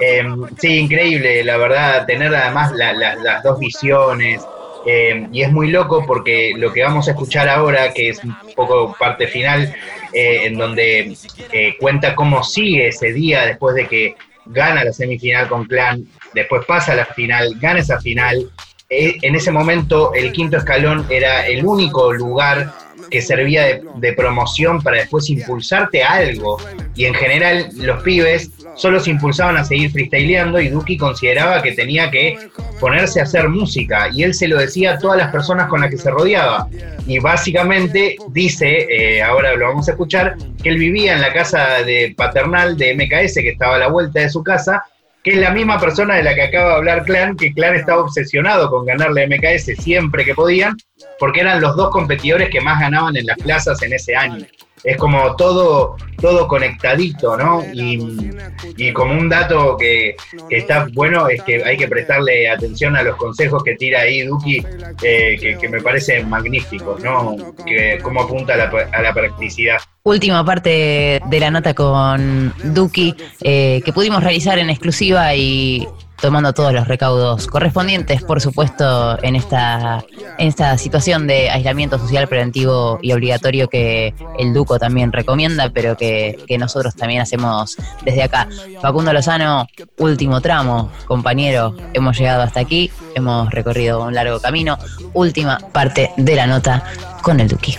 Eh, 0.00 0.24
sí, 0.58 0.78
increíble, 0.78 1.44
la 1.44 1.56
verdad, 1.56 2.06
tener 2.06 2.34
además 2.34 2.72
la- 2.72 2.92
la- 2.92 3.14
las 3.16 3.42
dos 3.42 3.58
visiones. 3.58 4.42
eh, 4.86 5.26
y 5.32 5.42
es 5.42 5.50
muy 5.50 5.68
loco 5.70 6.04
porque 6.06 6.52
lo 6.56 6.70
que 6.72 6.82
vamos 6.82 7.08
a 7.08 7.12
escuchar 7.12 7.48
ahora, 7.48 7.92
que 7.94 8.10
es 8.10 8.22
un 8.22 8.36
poco 8.54 8.94
parte 8.98 9.26
final, 9.26 9.74
eh, 10.14 10.46
en 10.46 10.56
donde 10.56 11.16
eh, 11.52 11.76
cuenta 11.80 12.14
cómo 12.14 12.44
sigue 12.44 12.88
ese 12.88 13.12
día 13.12 13.46
después 13.46 13.74
de 13.74 13.88
que 13.88 14.14
gana 14.46 14.84
la 14.84 14.92
semifinal 14.92 15.48
con 15.48 15.66
Clan, 15.66 16.06
después 16.34 16.64
pasa 16.66 16.92
a 16.92 16.96
la 16.96 17.06
final, 17.06 17.54
gana 17.58 17.80
esa 17.80 18.00
final. 18.00 18.50
Eh, 18.88 19.16
en 19.22 19.34
ese 19.34 19.50
momento 19.50 20.14
el 20.14 20.30
quinto 20.32 20.58
escalón 20.58 21.06
era 21.10 21.46
el 21.46 21.64
único 21.64 22.12
lugar 22.12 22.72
que 23.10 23.22
servía 23.22 23.80
de, 23.96 24.12
promoción 24.12 24.80
para 24.82 24.98
después 24.98 25.28
impulsarte 25.30 26.02
algo. 26.02 26.58
Y 26.94 27.06
en 27.06 27.14
general 27.14 27.68
los 27.76 28.02
pibes 28.02 28.50
solo 28.74 29.00
se 29.00 29.10
impulsaban 29.10 29.56
a 29.56 29.64
seguir 29.64 29.90
freestyleando 29.90 30.60
y 30.60 30.68
Duki 30.68 30.96
consideraba 30.96 31.62
que 31.62 31.72
tenía 31.72 32.10
que 32.10 32.36
ponerse 32.80 33.20
a 33.20 33.24
hacer 33.24 33.48
música. 33.48 34.08
Y 34.12 34.22
él 34.22 34.34
se 34.34 34.48
lo 34.48 34.58
decía 34.58 34.94
a 34.94 34.98
todas 34.98 35.18
las 35.18 35.30
personas 35.30 35.68
con 35.68 35.80
las 35.80 35.90
que 35.90 35.98
se 35.98 36.10
rodeaba. 36.10 36.68
Y 37.06 37.18
básicamente 37.18 38.16
dice, 38.30 38.86
eh, 38.90 39.22
ahora 39.22 39.54
lo 39.54 39.68
vamos 39.68 39.88
a 39.88 39.92
escuchar, 39.92 40.36
que 40.62 40.70
él 40.70 40.78
vivía 40.78 41.14
en 41.14 41.20
la 41.20 41.32
casa 41.32 41.82
de 41.84 42.14
paternal 42.16 42.76
de 42.76 42.94
MKS, 42.94 43.34
que 43.34 43.50
estaba 43.50 43.76
a 43.76 43.78
la 43.78 43.88
vuelta 43.88 44.20
de 44.20 44.30
su 44.30 44.42
casa, 44.42 44.84
que 45.22 45.32
es 45.32 45.38
la 45.38 45.50
misma 45.50 45.80
persona 45.80 46.16
de 46.16 46.22
la 46.22 46.34
que 46.34 46.42
acaba 46.42 46.70
de 46.70 46.76
hablar 46.76 47.04
Clan, 47.04 47.36
que 47.36 47.52
Clan 47.52 47.74
estaba 47.74 48.02
obsesionado 48.02 48.70
con 48.70 48.84
ganarle 48.84 49.24
a 49.24 49.26
MKS 49.26 49.82
siempre 49.82 50.24
que 50.24 50.34
podían, 50.34 50.76
porque 51.18 51.40
eran 51.40 51.62
los 51.62 51.74
dos 51.76 51.90
competidores 51.90 52.50
que 52.50 52.60
más 52.60 52.78
ganaban 52.78 53.16
en 53.16 53.26
las 53.26 53.38
plazas 53.38 53.82
en 53.82 53.94
ese 53.94 54.14
año. 54.14 54.44
Es 54.84 54.98
como 54.98 55.34
todo, 55.36 55.96
todo 56.20 56.46
conectadito, 56.46 57.36
¿no? 57.36 57.62
Y, 57.72 58.92
como 58.92 59.14
un 59.14 59.28
dato 59.28 59.76
que, 59.78 60.14
está 60.50 60.86
bueno 60.92 61.28
es 61.28 61.42
que 61.42 61.64
hay 61.64 61.76
que 61.76 61.88
prestarle 61.88 62.48
atención 62.48 62.94
a 62.94 63.02
los 63.02 63.16
consejos 63.16 63.64
que 63.64 63.74
tira 63.76 64.00
ahí 64.00 64.22
Duki, 64.22 64.64
eh, 65.02 65.56
que, 65.58 65.68
me 65.68 65.80
parecen 65.80 66.28
magníficos, 66.28 67.02
¿no? 67.02 67.36
Que 67.66 67.98
cómo 68.02 68.22
apunta 68.22 68.54
a 68.54 68.56
la, 68.56 68.70
a 68.92 69.02
la 69.02 69.14
practicidad. 69.14 69.78
Última 70.02 70.44
parte 70.44 71.22
de 71.24 71.40
la 71.40 71.50
nota 71.50 71.72
con 71.72 72.52
Duki, 72.62 73.14
eh, 73.40 73.80
que 73.82 73.92
pudimos 73.92 74.22
realizar 74.22 74.58
en 74.58 74.68
exclusiva 74.68 75.34
y 75.34 75.88
tomando 76.20 76.52
todos 76.52 76.72
los 76.72 76.88
recaudos 76.88 77.46
correspondientes, 77.46 78.22
por 78.22 78.40
supuesto, 78.40 79.22
en 79.22 79.36
esta, 79.36 80.04
esta 80.38 80.78
situación 80.78 81.26
de 81.26 81.50
aislamiento 81.50 81.98
social 81.98 82.28
preventivo 82.28 82.98
y 83.02 83.12
obligatorio 83.12 83.68
que 83.68 84.14
el 84.38 84.54
Duco 84.54 84.78
también 84.78 85.12
recomienda, 85.12 85.70
pero 85.70 85.96
que, 85.96 86.38
que 86.46 86.58
nosotros 86.58 86.94
también 86.94 87.20
hacemos 87.20 87.76
desde 88.04 88.22
acá. 88.22 88.48
Facundo 88.80 89.12
Lozano, 89.12 89.66
último 89.98 90.40
tramo, 90.40 90.90
compañero, 91.06 91.76
hemos 91.92 92.18
llegado 92.18 92.42
hasta 92.42 92.60
aquí, 92.60 92.90
hemos 93.14 93.50
recorrido 93.50 94.02
un 94.02 94.14
largo 94.14 94.40
camino, 94.40 94.78
última 95.12 95.58
parte 95.58 96.10
de 96.16 96.34
la 96.34 96.46
nota 96.46 96.84
con 97.22 97.40
el 97.40 97.48
Duki. 97.48 97.76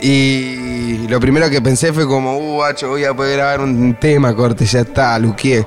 Y 0.00 1.06
lo 1.06 1.20
primero 1.20 1.48
que 1.48 1.62
pensé 1.62 1.92
fue 1.92 2.08
como, 2.08 2.36
uh, 2.36 2.54
guacho, 2.54 2.88
voy 2.88 3.04
a 3.04 3.14
poder 3.14 3.36
grabar 3.36 3.60
un 3.60 3.94
tema, 4.00 4.34
corte, 4.34 4.64
ya 4.66 4.80
está, 4.80 5.16
Luquié. 5.18 5.64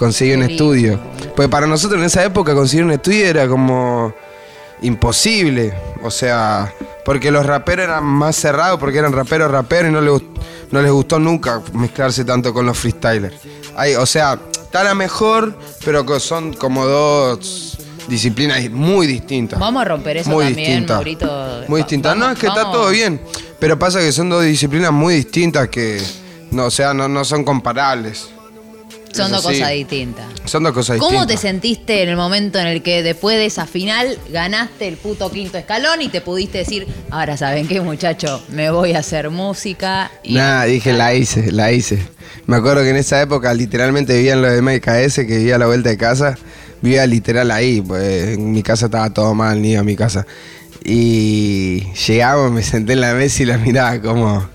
Conseguí 0.00 0.32
un 0.32 0.44
estudio. 0.44 0.98
Pues 1.36 1.46
para 1.50 1.66
nosotros 1.66 2.00
en 2.00 2.06
esa 2.06 2.24
época 2.24 2.54
conseguir 2.54 2.86
un 2.86 2.92
estudio 2.92 3.26
era 3.26 3.46
como 3.46 4.14
imposible. 4.80 5.74
O 6.02 6.10
sea, 6.10 6.72
porque 7.04 7.30
los 7.30 7.44
raperos 7.44 7.84
eran 7.84 8.04
más 8.04 8.34
cerrados, 8.34 8.80
porque 8.80 8.96
eran 8.96 9.12
raperos, 9.12 9.50
raperos 9.50 9.90
y 9.90 9.92
no 9.92 10.00
les, 10.00 10.22
no 10.70 10.80
les 10.80 10.90
gustó 10.90 11.18
nunca 11.18 11.60
mezclarse 11.74 12.24
tanto 12.24 12.54
con 12.54 12.64
los 12.64 12.78
freestylers. 12.78 13.34
Hay, 13.76 13.94
o 13.94 14.06
sea, 14.06 14.38
está 14.50 14.84
la 14.84 14.94
mejor, 14.94 15.58
pero 15.84 16.06
que 16.06 16.18
son 16.18 16.54
como 16.54 16.86
dos 16.86 17.76
disciplinas 18.08 18.70
muy 18.70 19.06
distintas. 19.06 19.60
Vamos 19.60 19.82
a 19.82 19.84
romper 19.84 20.16
eso 20.16 20.30
Muy 20.30 20.46
también, 20.46 20.66
distinta. 20.66 20.94
Maurito. 20.94 21.64
Muy 21.68 21.82
distintas. 21.82 22.16
No, 22.16 22.30
es 22.30 22.38
que 22.38 22.46
está 22.46 22.62
todo 22.72 22.88
bien. 22.88 23.20
Pero 23.58 23.78
pasa 23.78 23.98
que 23.98 24.12
son 24.12 24.30
dos 24.30 24.44
disciplinas 24.44 24.92
muy 24.92 25.16
distintas 25.16 25.68
que, 25.68 26.00
no, 26.52 26.64
o 26.64 26.70
sea, 26.70 26.94
no, 26.94 27.06
no 27.06 27.22
son 27.22 27.44
comparables. 27.44 28.30
Son 29.12 29.30
dos 29.30 29.42
cosas 29.42 29.70
distintas. 29.70 30.26
Son 30.44 30.62
dos 30.62 30.72
cosas 30.72 30.98
¿Cómo 30.98 31.26
te 31.26 31.32
distintas. 31.32 31.40
sentiste 31.40 32.02
en 32.02 32.08
el 32.10 32.16
momento 32.16 32.58
en 32.58 32.66
el 32.66 32.82
que 32.82 33.02
después 33.02 33.36
de 33.36 33.46
esa 33.46 33.66
final 33.66 34.18
ganaste 34.32 34.88
el 34.88 34.96
puto 34.96 35.30
quinto 35.30 35.58
escalón 35.58 36.02
y 36.02 36.08
te 36.08 36.20
pudiste 36.20 36.58
decir, 36.58 36.86
ahora 37.10 37.36
saben 37.36 37.66
qué 37.66 37.80
muchacho, 37.80 38.42
me 38.50 38.70
voy 38.70 38.92
a 38.92 39.00
hacer 39.00 39.30
música? 39.30 40.10
Y 40.22 40.34
Nada, 40.34 40.64
dije, 40.64 40.92
la 40.92 41.14
hice, 41.14 41.50
la 41.52 41.72
hice. 41.72 41.98
Me 42.46 42.56
acuerdo 42.56 42.82
que 42.82 42.90
en 42.90 42.96
esa 42.96 43.20
época 43.20 43.52
literalmente 43.54 44.16
vivía 44.16 44.34
en 44.34 44.42
lo 44.42 44.50
de 44.50 44.62
MKS, 44.62 45.16
que 45.16 45.38
vivía 45.38 45.56
a 45.56 45.58
la 45.58 45.66
vuelta 45.66 45.90
de 45.90 45.96
casa. 45.96 46.36
Vivía 46.82 47.06
literal 47.06 47.50
ahí, 47.50 47.82
pues 47.82 48.34
en 48.34 48.52
mi 48.52 48.62
casa 48.62 48.86
estaba 48.86 49.10
todo 49.10 49.34
mal, 49.34 49.60
ni 49.60 49.76
a 49.76 49.82
mi 49.82 49.96
casa. 49.96 50.26
Y 50.84 51.92
llegamos, 52.06 52.50
me 52.52 52.62
senté 52.62 52.94
en 52.94 53.02
la 53.02 53.12
mesa 53.12 53.42
y 53.42 53.46
la 53.46 53.58
miraba 53.58 54.00
como, 54.00 54.48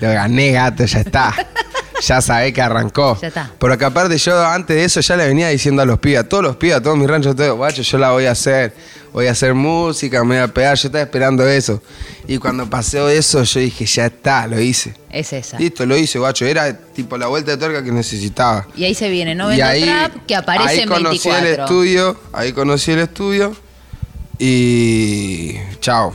lo 0.00 0.08
gané, 0.08 0.52
gato, 0.52 0.84
ya 0.84 1.00
está. 1.00 1.34
Ya 2.06 2.20
sabés 2.20 2.52
que 2.52 2.60
arrancó. 2.60 3.18
Ya 3.20 3.28
está. 3.28 3.50
Pero 3.58 3.78
que 3.78 3.84
aparte 3.84 4.18
yo 4.18 4.44
antes 4.44 4.76
de 4.76 4.84
eso 4.84 5.00
ya 5.00 5.16
le 5.16 5.26
venía 5.26 5.48
diciendo 5.48 5.82
a 5.82 5.84
los 5.84 5.98
pibes, 5.98 6.20
a 6.20 6.28
todos 6.28 6.42
los 6.42 6.56
pibes, 6.56 6.76
a 6.76 6.82
todos 6.82 6.96
mis 6.96 7.08
ranchos, 7.08 7.34
todo, 7.34 7.56
guacho, 7.56 7.82
yo 7.82 7.98
la 7.98 8.10
voy 8.10 8.26
a 8.26 8.32
hacer. 8.32 8.74
Voy 9.12 9.28
a 9.28 9.30
hacer 9.30 9.54
música, 9.54 10.24
me 10.24 10.34
voy 10.34 10.44
a 10.44 10.48
pegar, 10.48 10.76
yo 10.76 10.88
estaba 10.88 11.04
esperando 11.04 11.46
eso. 11.46 11.80
Y 12.26 12.38
cuando 12.38 12.68
pasó 12.68 13.08
eso, 13.08 13.44
yo 13.44 13.60
dije, 13.60 13.86
ya 13.86 14.06
está, 14.06 14.48
lo 14.48 14.60
hice. 14.60 14.92
es 15.08 15.32
esa. 15.32 15.56
Listo, 15.56 15.86
lo 15.86 15.96
hice, 15.96 16.18
guacho. 16.18 16.44
Era 16.44 16.76
tipo 16.76 17.16
la 17.16 17.28
vuelta 17.28 17.52
de 17.52 17.56
tuerca 17.58 17.84
que 17.84 17.92
necesitaba. 17.92 18.66
Y 18.76 18.84
ahí 18.84 18.94
se 18.94 19.08
viene, 19.08 19.36
no 19.36 19.46
vendo 19.46 19.64
ahí, 19.64 19.84
trap, 19.84 20.26
que 20.26 20.34
aparece 20.34 20.68
ahí 20.68 20.80
en 20.80 20.88
conocí 20.88 21.28
24. 21.28 21.46
el 21.46 21.60
estudio, 21.60 22.20
ahí 22.32 22.52
conocí 22.52 22.90
el 22.90 22.98
estudio 22.98 23.56
y 24.38 25.54
chao. 25.80 26.12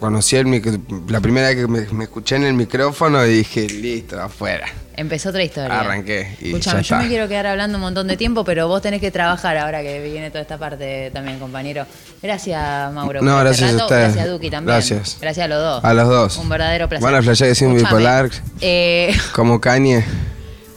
Conocí 0.00 0.36
el 0.36 0.46
mic- 0.46 0.80
la 1.10 1.20
primera 1.20 1.48
vez 1.48 1.56
que 1.56 1.66
me, 1.68 1.80
me 1.92 2.04
escuché 2.04 2.36
en 2.36 2.44
el 2.44 2.54
micrófono 2.54 3.24
y 3.26 3.30
dije, 3.34 3.68
listo, 3.68 4.20
afuera. 4.20 4.66
Empezó 4.96 5.28
otra 5.30 5.42
historia. 5.42 5.80
Arranqué 5.80 6.36
y 6.40 6.48
Escuchame, 6.48 6.76
yo 6.78 6.96
está. 6.96 6.98
me 6.98 7.08
quiero 7.08 7.28
quedar 7.28 7.46
hablando 7.46 7.76
un 7.78 7.82
montón 7.82 8.06
de 8.08 8.16
tiempo, 8.16 8.44
pero 8.44 8.66
vos 8.68 8.82
tenés 8.82 9.00
que 9.00 9.10
trabajar 9.10 9.56
ahora 9.56 9.82
que 9.82 10.02
viene 10.02 10.30
toda 10.30 10.42
esta 10.42 10.58
parte 10.58 11.10
también, 11.12 11.38
compañero. 11.38 11.86
Gracias, 12.22 12.92
Mauro. 12.92 13.22
No, 13.22 13.32
este 13.38 13.44
gracias 13.62 13.72
a 13.80 13.84
ustedes. 13.84 14.04
Gracias, 14.14 14.28
Duki, 14.30 14.50
también. 14.50 14.74
Gracias. 14.76 15.18
Gracias 15.20 15.44
a 15.44 15.48
los 15.48 15.58
dos. 15.62 15.84
A 15.84 15.94
los 15.94 16.08
dos. 16.08 16.36
Un 16.38 16.48
verdadero 16.48 16.88
placer. 16.88 17.14
A 17.14 17.22
flashear 17.22 17.48
que 17.50 17.54
soy 17.54 17.74
bipolar 17.74 18.30
eh, 18.60 19.16
como 19.32 19.60
Kanye. 19.60 20.04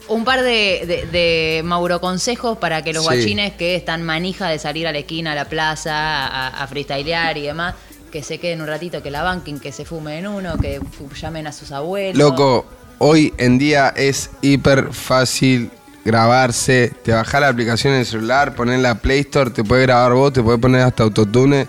un 0.07 0.23
par 0.23 0.41
de, 0.43 0.83
de- 0.85 1.07
de 1.11 1.61
Mauro 1.63 1.99
consejos 1.99 2.57
para 2.57 2.81
que 2.81 2.93
los 2.93 3.03
Sí. 3.03 3.09
guachines 3.15 3.53
que 3.53 3.75
están 3.75 4.03
manija 4.03 4.47
de 4.47 4.59
salir 4.59 4.87
a 4.87 4.91
la 4.91 4.99
esquina, 4.99 5.31
a 5.33 5.35
la 5.35 5.45
plaza, 5.45 5.93
a, 6.27 6.63
a 6.63 6.67
freestylear 6.67 7.37
y 7.37 7.41
demás, 7.43 7.73
que 8.13 8.21
se 8.21 8.37
queden 8.37 8.61
un 8.61 8.67
ratito, 8.67 9.01
que 9.01 9.09
la 9.09 9.23
banquen, 9.23 9.59
que 9.59 9.71
se 9.71 9.85
fumen 9.85 10.27
uno, 10.27 10.55
que 10.59 10.79
llamen 11.19 11.47
a 11.47 11.51
sus 11.51 11.71
abuelos. 11.71 12.15
Loco, 12.15 12.63
hoy 12.99 13.33
en 13.39 13.57
día 13.57 13.91
es 13.97 14.29
hiper 14.43 14.93
fácil 14.93 15.71
grabarse. 16.05 16.93
Te 17.03 17.11
bajás 17.11 17.41
la 17.41 17.47
aplicación 17.47 17.93
en 17.93 18.01
el 18.01 18.05
celular, 18.05 18.53
pones 18.53 18.79
la 18.81 19.01
Play 19.01 19.21
Store, 19.21 19.49
te 19.49 19.63
puedes 19.63 19.87
grabar 19.87 20.13
vos, 20.13 20.31
te 20.31 20.43
puedes 20.43 20.61
poner 20.61 20.81
hasta 20.81 21.01
autotune. 21.01 21.67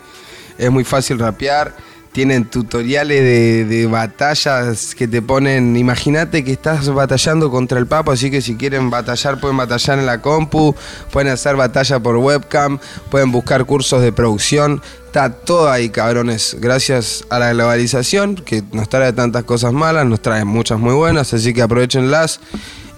Es 0.58 0.70
muy 0.70 0.84
fácil 0.84 1.18
rapear. 1.18 1.74
Tienen 2.12 2.44
tutoriales 2.44 3.22
de, 3.22 3.64
de 3.64 3.86
batallas 3.86 4.94
que 4.94 5.08
te 5.08 5.22
ponen. 5.22 5.78
Imagínate 5.78 6.44
que 6.44 6.52
estás 6.52 6.90
batallando 6.90 7.50
contra 7.50 7.78
el 7.78 7.86
Papa, 7.86 8.12
así 8.12 8.30
que 8.30 8.42
si 8.42 8.56
quieren 8.56 8.90
batallar, 8.90 9.40
pueden 9.40 9.56
batallar 9.56 9.98
en 9.98 10.04
la 10.04 10.20
compu, 10.20 10.76
pueden 11.10 11.32
hacer 11.32 11.56
batalla 11.56 11.98
por 12.00 12.18
webcam, 12.18 12.78
pueden 13.10 13.32
buscar 13.32 13.64
cursos 13.64 14.02
de 14.02 14.12
producción. 14.12 14.82
Está 15.14 15.30
todo 15.30 15.70
ahí, 15.70 15.90
cabrones. 15.90 16.56
Gracias 16.58 17.24
a 17.30 17.38
la 17.38 17.52
globalización, 17.52 18.34
que 18.34 18.64
nos 18.72 18.88
trae 18.88 19.12
tantas 19.12 19.44
cosas 19.44 19.72
malas, 19.72 20.04
nos 20.06 20.20
trae 20.20 20.44
muchas 20.44 20.80
muy 20.80 20.92
buenas, 20.92 21.32
así 21.32 21.54
que 21.54 21.62
aprovechenlas. 21.62 22.40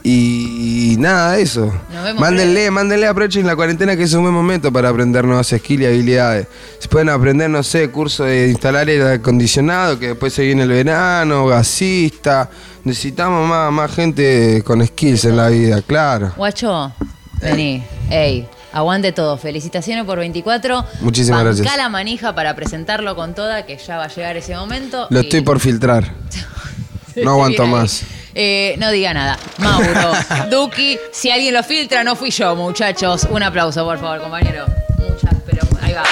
Y 0.03 0.97
nada, 0.99 1.37
eso. 1.37 1.71
Vemos 1.93 2.19
Mándenle, 2.19 2.71
mándenle, 2.71 3.07
aprovechen 3.07 3.47
la 3.47 3.55
cuarentena 3.55 3.99
que 3.99 4.05
es 4.05 4.15
un 4.15 4.23
buen 4.23 4.33
momento 4.33 4.73
para 4.73 4.89
aprender 4.89 5.27
nuevas 5.27 5.49
skills 5.49 5.83
y 5.83 5.85
habilidades. 5.85 6.47
Se 6.79 6.89
pueden 6.89 7.11
aprender, 7.11 7.51
no 7.51 7.63
sé, 7.63 7.91
curso 7.91 8.25
de 8.25 8.49
instalar 8.49 8.89
aire 8.89 9.13
acondicionado, 9.13 9.99
que 9.99 10.09
después 10.09 10.33
se 10.33 10.43
viene 10.47 10.63
el 10.63 10.71
verano, 10.71 11.45
gasista. 11.45 12.49
Necesitamos 12.85 13.47
más, 13.47 13.71
más 13.71 13.95
gente 13.95 14.63
con 14.65 14.83
skills 14.87 15.27
en 15.27 15.37
la 15.37 15.49
vida, 15.49 15.83
claro. 15.83 16.33
Guacho, 16.35 16.95
vení. 17.43 17.85
Ey, 18.09 18.49
aguante 18.77 19.13
todo. 19.13 19.37
Felicitaciones 19.39 20.05
por 20.05 20.19
24. 20.19 20.85
Muchísimas 21.01 21.45
Bancá 21.45 21.57
gracias. 21.57 21.77
la 21.77 21.89
manija 21.89 22.35
para 22.35 22.55
presentarlo 22.55 23.17
con 23.17 23.35
toda, 23.35 23.65
que 23.67 23.77
ya 23.79 23.97
va 23.97 24.05
a 24.05 24.09
llegar 24.09 24.37
ese 24.37 24.55
momento. 24.57 25.07
Lo 25.11 25.21
y- 25.21 25.25
estoy 25.25 25.41
por 25.41 25.61
filtrar. 25.61 26.05
No 27.17 27.31
aguanto 27.31 27.67
más. 27.67 28.03
Eh, 28.35 28.75
no 28.79 28.91
diga 28.91 29.15
nada. 29.15 29.39
Mauro, 29.57 30.13
Duki, 30.51 30.99
si 31.13 31.31
alguien 31.31 31.55
lo 31.55 31.63
filtra, 31.63 32.05
no 32.05 32.15
fui 32.15 32.31
yo, 32.31 32.55
muchachos. 32.55 33.27
Un 33.31 33.43
aplauso, 33.43 33.83
por 33.87 33.99
favor, 33.99 34.21
compañero. 34.21 34.67
Muchas, 34.99 35.35
pero 35.47 35.67
ahí 35.81 35.95
va. 35.95 36.03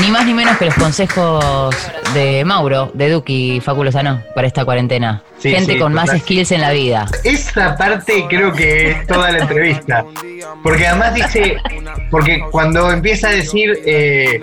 Ni 0.00 0.10
más 0.10 0.24
ni 0.24 0.32
menos 0.32 0.56
que 0.56 0.64
los 0.64 0.74
consejos 0.74 1.74
de 2.14 2.44
Mauro, 2.44 2.90
de 2.94 3.10
Duki 3.10 3.56
y 3.56 3.60
Facu 3.60 3.84
Lozano 3.84 4.22
para 4.34 4.46
esta 4.46 4.64
cuarentena. 4.64 5.22
Sí, 5.38 5.50
Gente 5.50 5.74
sí, 5.74 5.78
con 5.78 5.92
más 5.92 6.10
skills 6.10 6.52
en 6.52 6.62
la 6.62 6.70
vida. 6.70 7.06
Esa 7.22 7.76
parte 7.76 8.24
creo 8.28 8.52
que 8.52 8.90
es 8.90 9.06
toda 9.06 9.30
la 9.30 9.40
entrevista. 9.40 10.04
Porque 10.62 10.86
además 10.86 11.14
dice, 11.14 11.56
porque 12.10 12.42
cuando 12.50 12.90
empieza 12.90 13.28
a 13.28 13.32
decir, 13.32 13.78
eh, 13.84 14.40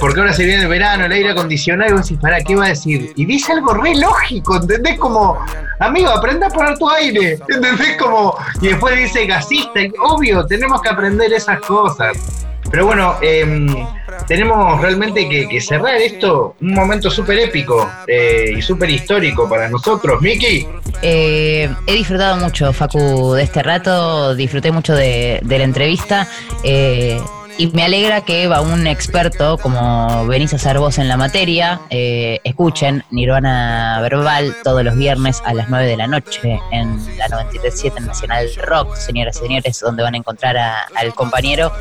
porque 0.00 0.20
ahora 0.20 0.32
se 0.32 0.44
viene 0.44 0.62
el 0.62 0.68
verano, 0.68 1.04
el 1.04 1.12
aire 1.12 1.30
acondicionado, 1.30 1.90
y 1.90 1.92
vos 1.94 2.02
decís, 2.02 2.18
pará, 2.20 2.40
¿qué 2.40 2.56
va 2.56 2.66
a 2.66 2.68
decir? 2.68 3.12
Y 3.16 3.24
dice 3.24 3.52
algo 3.52 3.74
re 3.74 3.94
lógico, 3.94 4.56
¿entendés? 4.56 4.98
Como, 4.98 5.38
amigo, 5.78 6.10
aprende 6.10 6.46
a 6.46 6.48
poner 6.48 6.76
tu 6.78 6.88
aire, 6.90 7.38
¿entendés? 7.48 7.96
Como, 7.96 8.36
y 8.60 8.68
después 8.68 8.96
dice 8.96 9.26
gasista, 9.26 9.80
y 9.80 9.92
obvio, 10.00 10.44
tenemos 10.46 10.82
que 10.82 10.88
aprender 10.88 11.32
esas 11.32 11.60
cosas. 11.60 12.46
Pero 12.70 12.86
bueno, 12.86 13.16
em, 13.22 13.66
tenemos 14.26 14.80
realmente 14.80 15.28
que, 15.28 15.60
cerrar 15.60 15.96
esto, 15.96 16.56
un 16.60 16.74
momento 16.74 17.10
súper 17.10 17.38
épico 17.38 17.88
eh, 18.06 18.54
y 18.56 18.62
súper 18.62 18.90
histórico 18.90 19.48
para 19.48 19.68
nosotros. 19.68 20.20
Miki, 20.20 20.66
Eh, 21.02 21.68
he 21.86 21.92
disfrutado 21.92 22.36
mucho, 22.36 22.72
Facu, 22.72 23.34
de 23.34 23.42
este 23.42 23.62
rato, 23.62 24.34
disfruté 24.34 24.72
mucho 24.72 24.94
de, 24.94 25.40
la 25.46 25.64
entrevista 25.64 26.26
eh, 26.64 27.20
y 27.58 27.68
me 27.68 27.84
alegra 27.84 28.20
que 28.22 28.46
va 28.48 28.60
un 28.60 28.86
experto 28.86 29.56
como 29.58 30.26
venís 30.26 30.52
a 30.54 30.58
ser 30.58 30.78
vos 30.78 30.98
en 30.98 31.08
la 31.08 31.16
materia. 31.16 31.80
eh, 31.90 32.40
escuchen 32.44 33.04
Nirvana 33.10 33.98
Verbal 34.02 34.54
todos 34.62 34.82
los 34.84 34.96
viernes 34.96 35.42
a 35.44 35.54
las 35.54 35.68
9 35.68 35.86
de 35.86 35.96
la 35.96 36.06
noche 36.06 36.60
en 36.72 36.96
la 37.18 37.28
93.7 37.28 38.00
Nacional 38.00 38.48
Rock, 38.62 38.94
señoras 38.96 39.36
y 39.36 39.46
señores, 39.46 39.80
donde 39.80 40.02
van 40.02 40.14
a 40.14 40.18
encontrar 40.18 40.56
al 40.56 41.14
compañero. 41.14 41.72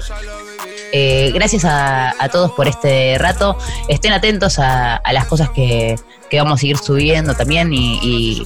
Eh, 0.91 1.31
gracias 1.33 1.63
a, 1.65 2.13
todos 2.31 2.51
por 2.51 2.67
este 2.67 3.17
rato. 3.17 3.57
Estén 3.87 4.13
atentos 4.13 4.59
a, 4.59 5.01
las 5.11 5.25
cosas 5.25 5.49
que, 5.49 5.95
vamos 6.33 6.55
a 6.55 6.57
seguir 6.57 6.77
subiendo 6.77 7.33
también 7.33 7.69
y, 7.71 8.43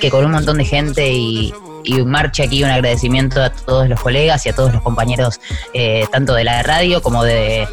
que 0.00 0.10
con 0.10 0.24
un 0.24 0.30
montón 0.30 0.58
de 0.58 0.64
gente 0.64 1.12
y, 1.12 1.52
y 1.84 2.02
marche 2.04 2.42
aquí 2.42 2.62
un 2.62 2.70
agradecimiento 2.70 3.42
a 3.42 3.50
todos 3.50 3.88
los 3.88 4.00
colegas 4.00 4.46
y 4.46 4.48
a 4.48 4.54
todos 4.54 4.72
los 4.72 4.82
compañeros, 4.82 5.40
eh, 5.74 6.06
tanto 6.12 6.34
de 6.34 6.44
la 6.44 6.62
radio 6.62 7.02
como 7.02 7.24
de, 7.24 7.66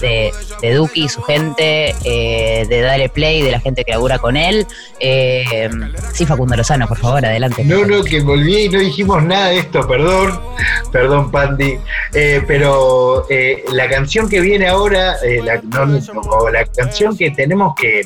de, 0.00 0.32
Duki 0.74 1.04
y 1.04 1.08
su 1.08 1.22
gente, 1.22 1.94
eh, 2.04 2.66
de 2.68 2.80
Dale 2.80 3.08
Play, 3.08 3.42
de 3.42 3.50
la 3.50 3.60
gente 3.60 3.84
que 3.84 3.92
labura 3.92 4.18
con 4.18 4.36
él. 4.36 4.66
Eh, 5.00 5.68
sí, 6.12 6.26
Facundo 6.26 6.56
Lozano, 6.56 6.88
por 6.88 6.98
favor, 6.98 7.24
adelante. 7.24 7.64
No, 7.64 7.84
no, 7.84 8.02
que 8.02 8.20
volví 8.20 8.64
y 8.64 8.68
no 8.68 8.80
dijimos 8.80 9.22
nada 9.22 9.48
de 9.48 9.58
esto, 9.58 9.86
perdón, 9.86 10.40
perdón, 10.92 11.30
Pandi. 11.30 11.78
Eh, 12.12 12.42
pero 12.46 13.26
eh, 13.28 13.64
la 13.72 13.88
canción 13.88 14.28
que 14.28 14.40
viene 14.40 14.68
ahora, 14.68 15.16
eh, 15.22 15.40
la, 15.42 15.60
no, 15.62 15.86
no, 15.86 16.50
la 16.50 16.64
canción 16.64 17.16
que 17.16 17.30
tenemos 17.30 17.74
que, 17.74 18.02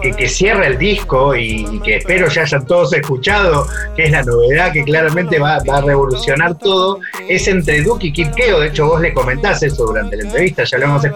que, 0.00 0.28
cierra 0.28 0.66
el 0.66 0.78
disco 0.78 1.34
y, 1.34 1.80
que 1.80 1.96
espero 1.96 2.28
ya 2.28 2.42
hayan 2.42 2.66
todos 2.66 2.92
escuchado, 2.92 3.66
que 3.96 4.04
es 4.04 4.10
la 4.10 4.22
novedad 4.22 4.72
que 4.72 4.84
claramente 4.84 5.38
va, 5.38 5.62
va 5.68 5.78
a 5.78 5.80
revolucionar 5.80 6.58
todo, 6.58 7.00
es 7.28 7.46
entre 7.48 7.82
Duki 7.82 8.08
y 8.08 8.12
Kid 8.12 8.28
Keo. 8.34 8.60
De 8.60 8.68
hecho, 8.68 8.86
vos 8.86 9.00
le 9.00 9.12
comentás 9.12 9.62
eso 9.62 9.86
durante 9.86 10.16
la 10.16 10.24
entrevista, 10.24 10.64
ya 10.64 10.78
lo 10.78 10.84
hemos 10.84 11.04
escuchado, 11.04 11.11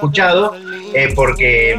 eh, 0.95 1.13
porque 1.15 1.79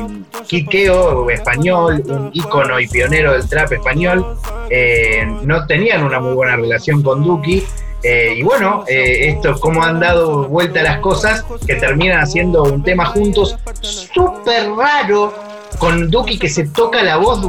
Keo, 0.69 1.30
español, 1.30 2.03
un 2.07 2.30
ícono 2.34 2.80
y 2.80 2.88
pionero 2.88 3.34
del 3.34 3.48
trap 3.48 3.73
español, 3.73 4.26
eh, 4.69 5.26
no 5.44 5.65
tenían 5.65 6.03
una 6.03 6.19
muy 6.19 6.34
buena 6.34 6.56
relación 6.56 7.02
con 7.03 7.23
Duki. 7.23 7.64
eh, 8.03 8.35
y 8.38 8.44
bueno, 8.44 8.84
eh, 8.88 9.30
esto, 9.30 9.60
cómo 9.60 9.84
han 9.84 9.99
dado 9.99 10.48
vuelta 10.48 10.84
las 10.84 10.99
cosas, 10.99 11.44
que 11.65 11.76
terminan 11.76 12.19
haciendo 12.22 12.64
un 12.64 12.84
tema 12.84 13.06
juntos 13.06 13.57
súper 13.81 14.72
raro, 14.72 15.34
con 15.80 16.10
Duki 16.10 16.39
que 16.39 16.49
se 16.49 16.68
toca 16.68 17.03
la 17.03 17.18
voz, 17.18 17.39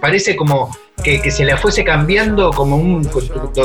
parece 0.00 0.36
como 0.36 0.76
que, 1.02 1.30
se 1.30 1.44
la 1.44 1.56
fuese 1.56 1.84
cambiando 1.84 2.50
como 2.50 2.76
un, 2.76 3.08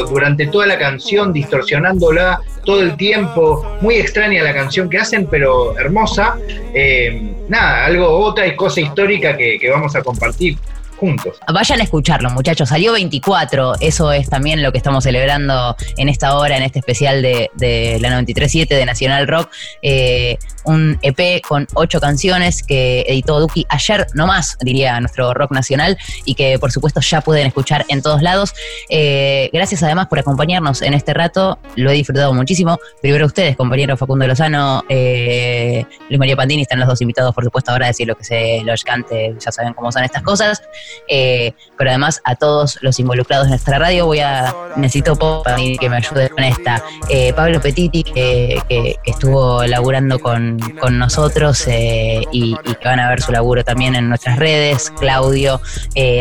durante 0.09 0.47
toda 0.47 0.65
la 0.65 0.77
canción, 0.77 1.31
distorsionándola 1.31 2.41
todo 2.65 2.81
el 2.81 2.97
tiempo. 2.97 3.65
Muy 3.81 3.95
extraña 3.95 4.43
la 4.43 4.53
canción 4.53 4.89
que 4.89 4.97
hacen, 4.97 5.27
pero 5.27 5.77
hermosa. 5.77 6.37
Eh, 6.73 7.45
nada, 7.47 7.85
algo, 7.85 8.07
otra 8.07 8.55
cosa 8.55 8.81
histórica 8.81 9.37
que 9.37 9.69
vamos 9.71 9.95
a 9.95 10.01
compartir 10.01 10.57
juntos. 10.99 11.39
Vayan 11.51 11.79
a 11.79 11.83
escucharlo, 11.83 12.29
muchachos. 12.29 12.69
Salió 12.69 12.91
24. 12.93 13.75
Eso 13.79 14.11
es 14.11 14.29
también 14.29 14.61
lo 14.61 14.71
que 14.71 14.77
estamos 14.77 15.03
celebrando 15.03 15.75
en 15.97 16.09
esta 16.09 16.35
hora, 16.35 16.57
en 16.57 16.63
este 16.63 16.79
especial 16.79 17.21
de, 17.21 17.49
de 17.55 17.97
la 18.01 18.09
93.7 18.21 18.67
de 18.67 18.85
Nacional 18.85 19.27
Rock. 19.27 19.49
Eh, 19.81 20.37
un 20.65 20.99
EP 21.01 21.41
con 21.41 21.67
ocho 21.73 21.99
canciones 21.99 22.63
que 22.63 23.01
editó 23.07 23.39
Duki 23.39 23.65
ayer 23.69 24.05
nomás, 24.13 24.57
diría 24.61 24.99
nuestro 24.99 25.33
rock 25.33 25.51
nacional, 25.51 25.97
y 26.25 26.35
que 26.35 26.59
por 26.59 26.71
supuesto 26.71 27.01
ya 27.01 27.21
pueden 27.21 27.47
escuchar 27.47 27.85
en 27.87 28.01
todos 28.01 28.21
lados. 28.21 28.53
Eh, 28.89 29.49
gracias 29.53 29.81
además 29.83 30.07
por 30.07 30.19
acompañarnos 30.19 30.81
en 30.81 30.93
este 30.93 31.13
rato. 31.13 31.59
Lo 31.75 31.89
he 31.89 31.93
disfrutado 31.93 32.33
muchísimo. 32.33 32.77
Primero 33.01 33.25
ustedes, 33.25 33.55
compañero 33.55 33.97
Facundo 33.97 34.27
Lozano, 34.27 34.83
eh, 34.89 35.85
Luis 36.09 36.19
María 36.19 36.35
Pandini, 36.35 36.63
están 36.63 36.79
los 36.79 36.87
dos 36.87 37.01
invitados, 37.01 37.33
por 37.33 37.43
supuesto, 37.43 37.71
ahora 37.71 37.85
a 37.85 37.89
decir 37.89 38.07
lo 38.07 38.15
que 38.15 38.23
se 38.23 38.61
los 38.63 38.83
cante, 38.83 39.35
ya 39.39 39.51
saben 39.51 39.73
cómo 39.73 39.91
son 39.91 40.03
estas 40.03 40.23
cosas. 40.23 40.61
Eh, 41.07 41.53
pero 41.77 41.91
además 41.91 42.21
a 42.23 42.35
todos 42.35 42.77
los 42.81 42.99
involucrados 42.99 43.45
en 43.45 43.51
nuestra 43.51 43.79
radio 43.79 44.05
voy 44.05 44.19
a 44.19 44.53
necesito 44.75 45.15
para 45.15 45.55
que 45.55 45.89
me 45.89 45.97
ayude 45.97 46.29
con 46.29 46.43
esta. 46.43 46.83
Eh, 47.09 47.33
Pablo 47.33 47.61
Petiti 47.61 48.03
que, 48.03 48.61
estuvo 49.05 49.65
laburando 49.65 50.19
con, 50.19 50.59
con 50.79 50.97
nosotros 50.97 51.65
eh, 51.67 52.21
y, 52.31 52.55
que 52.55 52.87
van 52.87 52.99
a 52.99 53.09
ver 53.09 53.21
su 53.21 53.31
laburo 53.31 53.63
también 53.63 53.95
en 53.95 54.09
nuestras 54.09 54.37
redes. 54.37 54.91
Claudio 54.99 55.61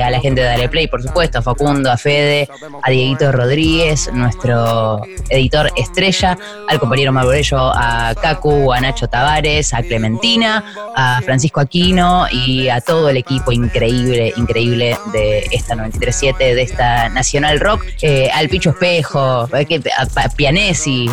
a 0.04 0.10
la 0.10 0.20
gente 0.20 0.40
de 0.40 0.46
Dale 0.46 0.68
Play 0.68 0.86
por 0.86 1.02
supuesto 1.02 1.38
a 1.38 1.42
Facundo 1.42 1.90
a 1.90 1.96
Fede 1.96 2.48
a 2.82 2.90
Dieguito 2.90 3.30
Rodríguez 3.32 4.10
nuestro 4.12 5.02
editor 5.28 5.70
estrella 5.76 6.38
al 6.68 6.78
compañero 6.78 7.12
Marborello 7.12 7.58
a 7.58 8.14
Cacu 8.20 8.72
a 8.72 8.80
Nacho 8.80 9.08
Tavares 9.08 9.72
a 9.74 9.82
Clementina 9.82 10.64
a 10.94 11.20
Francisco 11.22 11.60
Aquino 11.60 12.26
y 12.30 12.68
a 12.68 12.80
todo 12.80 13.08
el 13.08 13.16
equipo 13.16 13.52
increíble, 13.52 14.32
increíble 14.36 14.57
de 14.66 15.47
esta 15.52 15.76
93.7, 15.76 16.36
de 16.36 16.62
esta 16.62 17.09
Nacional 17.10 17.60
Rock, 17.60 17.85
eh, 18.02 18.28
al 18.35 18.48
Picho 18.48 18.70
Espejo, 18.70 19.48
eh, 19.56 19.80
a, 19.97 20.28
Pianesi. 20.30 21.09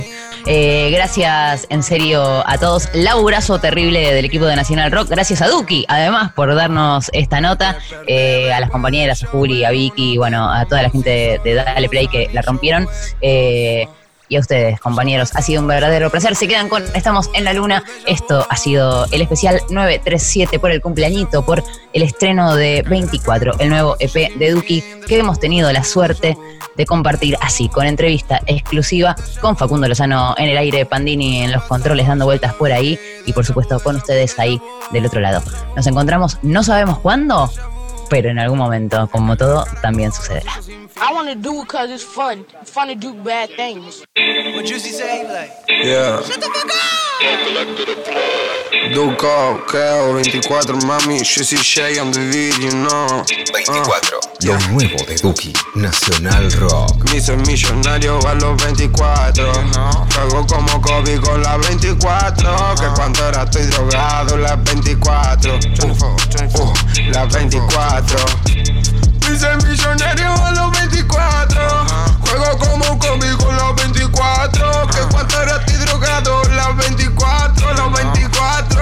Eh, 0.48 0.90
gracias 0.92 1.68
en 1.70 1.84
serio 1.84 2.44
a 2.48 2.58
todos. 2.58 2.90
Laburazo 2.94 3.60
terrible 3.60 4.14
del 4.14 4.26
equipo 4.26 4.46
de 4.46 4.56
Nacional 4.56 4.92
Rock. 4.92 5.10
Gracias 5.10 5.42
a 5.42 5.48
Duki, 5.48 5.86
además, 5.88 6.32
por 6.34 6.54
darnos 6.56 7.10
esta 7.14 7.40
nota. 7.40 7.78
A 7.90 8.60
las 8.60 8.70
compañeras, 8.72 9.24
a 9.24 9.28
Juli, 9.28 9.64
a 9.64 9.72
Vicky, 9.72 10.18
bueno, 10.18 10.52
a 10.52 10.66
toda 10.66 10.82
la 10.82 10.90
gente 10.90 11.40
de, 11.44 11.54
Dale 11.54 11.90
Play 11.90 12.08
que 12.08 12.30
la 12.34 12.42
rompieron. 12.42 12.88
Y 14.28 14.38
a 14.38 14.40
ustedes, 14.40 14.80
compañeros. 14.80 15.32
Ha 15.36 15.42
sido 15.42 15.62
un 15.62 15.68
verdadero 15.68 16.10
placer. 16.10 16.36
Se 16.36 16.48
quedan 16.48 16.70
con 16.70 16.84
Estamos 16.96 17.30
en 17.34 17.44
la 17.44 17.54
Luna. 17.54 17.84
Esto 18.06 18.46
ha 18.50 18.58
sido 18.58 19.06
el 19.12 19.22
especial 19.22 19.62
937 19.70 20.60
por 20.60 20.72
el 20.72 20.82
cumpleañito, 20.82 21.46
por 21.46 21.64
el 21.94 22.02
estreno 22.02 22.56
de 22.56 22.84
24, 22.88 23.60
el 23.60 23.70
nuevo 23.70 23.96
EP 24.00 24.36
de 24.36 24.52
Duki, 24.52 24.84
que 25.08 25.20
hemos 25.20 25.40
tenido 25.40 25.72
la 25.72 25.84
suerte 25.84 26.38
de 26.76 26.86
compartir 26.86 27.38
así, 27.42 27.70
con 27.70 27.86
entrevista 27.86 28.42
exclusiva 28.48 29.16
con 29.42 29.56
Facundo 29.56 29.88
Lozano 29.88 30.36
en 30.38 30.50
el 30.50 30.58
aire, 30.58 30.86
Pandini 30.86 31.44
en 31.44 31.52
los 31.52 31.64
controles 31.64 32.08
dando 32.08 32.26
vueltas 32.26 32.54
por 32.56 32.72
ahí 32.72 33.00
y 33.26 33.34
por 33.34 33.46
supuesto 33.46 33.80
con 33.80 33.96
ustedes 33.96 34.38
ahí 34.40 34.62
del 34.92 35.06
otro 35.06 35.22
lado. 35.22 35.42
Nos 35.76 35.88
encontramos, 35.88 36.38
no 36.42 36.64
sabemos 36.64 37.00
cuándo, 37.00 37.50
pero 38.10 38.30
en 38.30 38.40
algún 38.40 38.58
momento, 38.58 39.08
como 39.12 39.38
todo, 39.38 39.66
también 39.82 40.12
sucederá. 40.12 40.52
I 40.98 41.12
want 41.14 41.28
to 41.30 41.36
do 41.36 41.60
it 41.62 41.66
because 41.66 41.92
it's 41.92 42.04
fun. 42.04 42.46
It's 42.62 42.72
fun 42.72 42.88
to 42.88 42.96
do 42.96 43.14
bad 43.14 43.50
things. 43.52 44.06
What 44.56 44.66
Juicy 44.66 44.92
say? 44.92 45.24
Like, 45.28 45.52
Yeah. 45.68 46.22
shut 46.24 46.40
the 46.40 46.48
fuck 46.48 46.72
up! 46.72 46.76
Duco, 48.94 49.58
Keo, 49.68 50.12
24, 50.14 50.62
mami, 50.86 51.24
Jesse 51.24 51.58
J 51.58 52.00
on 52.00 52.12
the 52.12 52.20
beat, 52.32 52.58
you 52.62 52.72
know. 52.72 53.24
24. 53.26 54.20
Lo 54.44 54.58
nuevo 54.70 54.98
de 55.06 55.16
Duki, 55.16 55.54
Nacional 55.76 56.52
Rock. 56.60 57.04
Me 57.12 57.18
hice 57.18 57.36
millonario 57.38 58.20
a 58.28 58.36
los 58.36 58.62
24. 58.64 59.52
Juego 60.14 60.46
como 60.48 60.82
Kobe 60.82 61.20
con 61.20 61.42
la 61.42 61.58
24. 61.58 62.76
Que 62.76 62.88
cuando 62.96 63.28
era 63.28 63.44
estoy 63.44 63.64
drogado, 63.64 64.38
las 64.38 64.64
24. 64.64 65.54
Uh, 65.56 65.88
uh, 65.88 66.74
las 67.12 67.34
24. 67.34 68.20
Hice 69.32 69.56
millonario 69.68 70.34
a 70.46 70.52
los 70.52 70.72
24. 70.72 71.86
Juego 72.22 72.58
como 72.60 73.00
Kobe 73.00 73.36
con 73.38 73.58
la 73.58 73.72
24. 73.74 74.88
Que 74.88 75.00
cuando 75.12 75.42
era 75.42 75.56
estoy 75.58 75.76
drogado, 75.78 76.44
las 76.56 76.78
24. 76.78 77.74
Las 77.74 77.92
24. 77.94 78.14
24. 78.14 78.75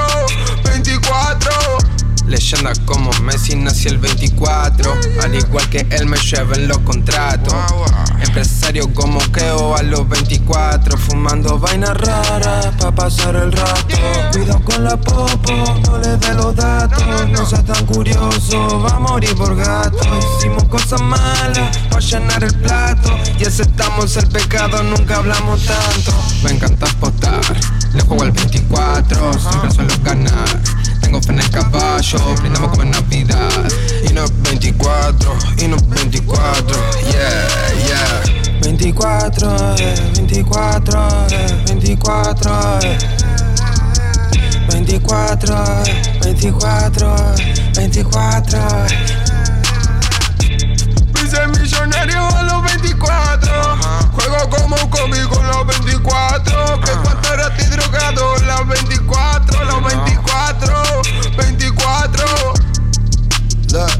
Leyenda 2.33 2.73
como 2.87 3.11
Messi 3.21 3.55
nací 3.55 3.89
el 3.89 3.99
24 3.99 4.91
Al 5.21 5.35
igual 5.35 5.69
que 5.69 5.85
él 5.91 6.07
me 6.07 6.17
lleven 6.17 6.67
los 6.67 6.79
contratos. 6.79 7.53
Empresario 8.21 8.91
como 8.91 9.19
Keo 9.31 9.75
a 9.75 9.83
los 9.83 10.09
24 10.09 10.97
Fumando 10.97 11.59
vainas 11.59 11.95
raras 11.95 12.69
pa' 12.79 12.91
pasar 12.91 13.35
el 13.35 13.51
rato. 13.51 13.95
Cuidado 14.31 14.63
con 14.63 14.83
la 14.83 14.97
popo, 14.97 15.81
no 15.85 15.99
le 15.99 16.17
dé 16.17 16.33
los 16.33 16.55
datos 16.55 17.03
No 17.29 17.45
seas 17.45 17.65
tan 17.65 17.85
curioso, 17.85 18.81
va 18.81 18.95
a 18.95 18.99
morir 18.99 19.35
por 19.35 19.55
gato. 19.55 19.99
Hicimos 20.39 20.63
cosas 20.63 21.01
malas 21.01 21.77
pa' 21.91 21.99
llenar 21.99 22.43
el 22.43 22.55
plato 22.55 23.15
Y 23.37 23.45
aceptamos 23.45 24.17
el 24.17 24.27
pecado, 24.29 24.81
nunca 24.81 25.17
hablamos 25.17 25.63
tanto. 25.67 26.11
Me 26.43 26.49
encanta 26.49 26.87
apostar, 26.89 27.41
le 27.93 28.01
juego 28.01 28.23
al 28.23 28.31
24 28.31 29.33
Siempre 29.33 29.69
suelo 29.69 29.93
ganar 30.01 30.82
tengo 31.13 31.21
fe 31.21 31.33
en 31.33 31.39
el 31.39 31.49
caballo, 31.51 32.35
brindamos 32.39 32.69
como 32.71 32.83
en 32.83 32.91
Navidad. 32.91 33.71
Y 34.09 34.13
no 34.13 34.25
24, 34.43 35.37
y 35.59 35.67
no 35.67 35.77
24, 35.89 36.75
yeah, 37.11 37.47
yeah. 37.85 38.59
24, 38.61 39.75
eh, 39.77 39.95
24, 40.15 41.27
eh, 41.29 41.63
24, 41.67 42.79
eh. 42.81 42.97
24, 44.69 45.83
eh, 45.85 46.01
24, 46.23 47.15
eh, 47.37 47.53
24. 47.75 49.22
Hice 51.33 51.47
millonario 51.47 52.27
a 52.37 52.43
los 52.43 52.61
24. 52.61 53.77
Juego 54.11 54.49
como 54.51 54.75
un 54.75 54.89
cómic 54.91 55.27
con 55.29 55.47
los 55.47 55.65
24. 55.65 56.79
Que 56.81 56.91
cuando 56.91 57.33
era 57.33 57.57
ti 57.57 57.63
drogado, 57.65 58.35
las 58.45 58.67
24, 58.67 59.65
los 59.65 59.83
24, 59.83 61.01
24. 61.35 62.53
Look, 63.71 63.91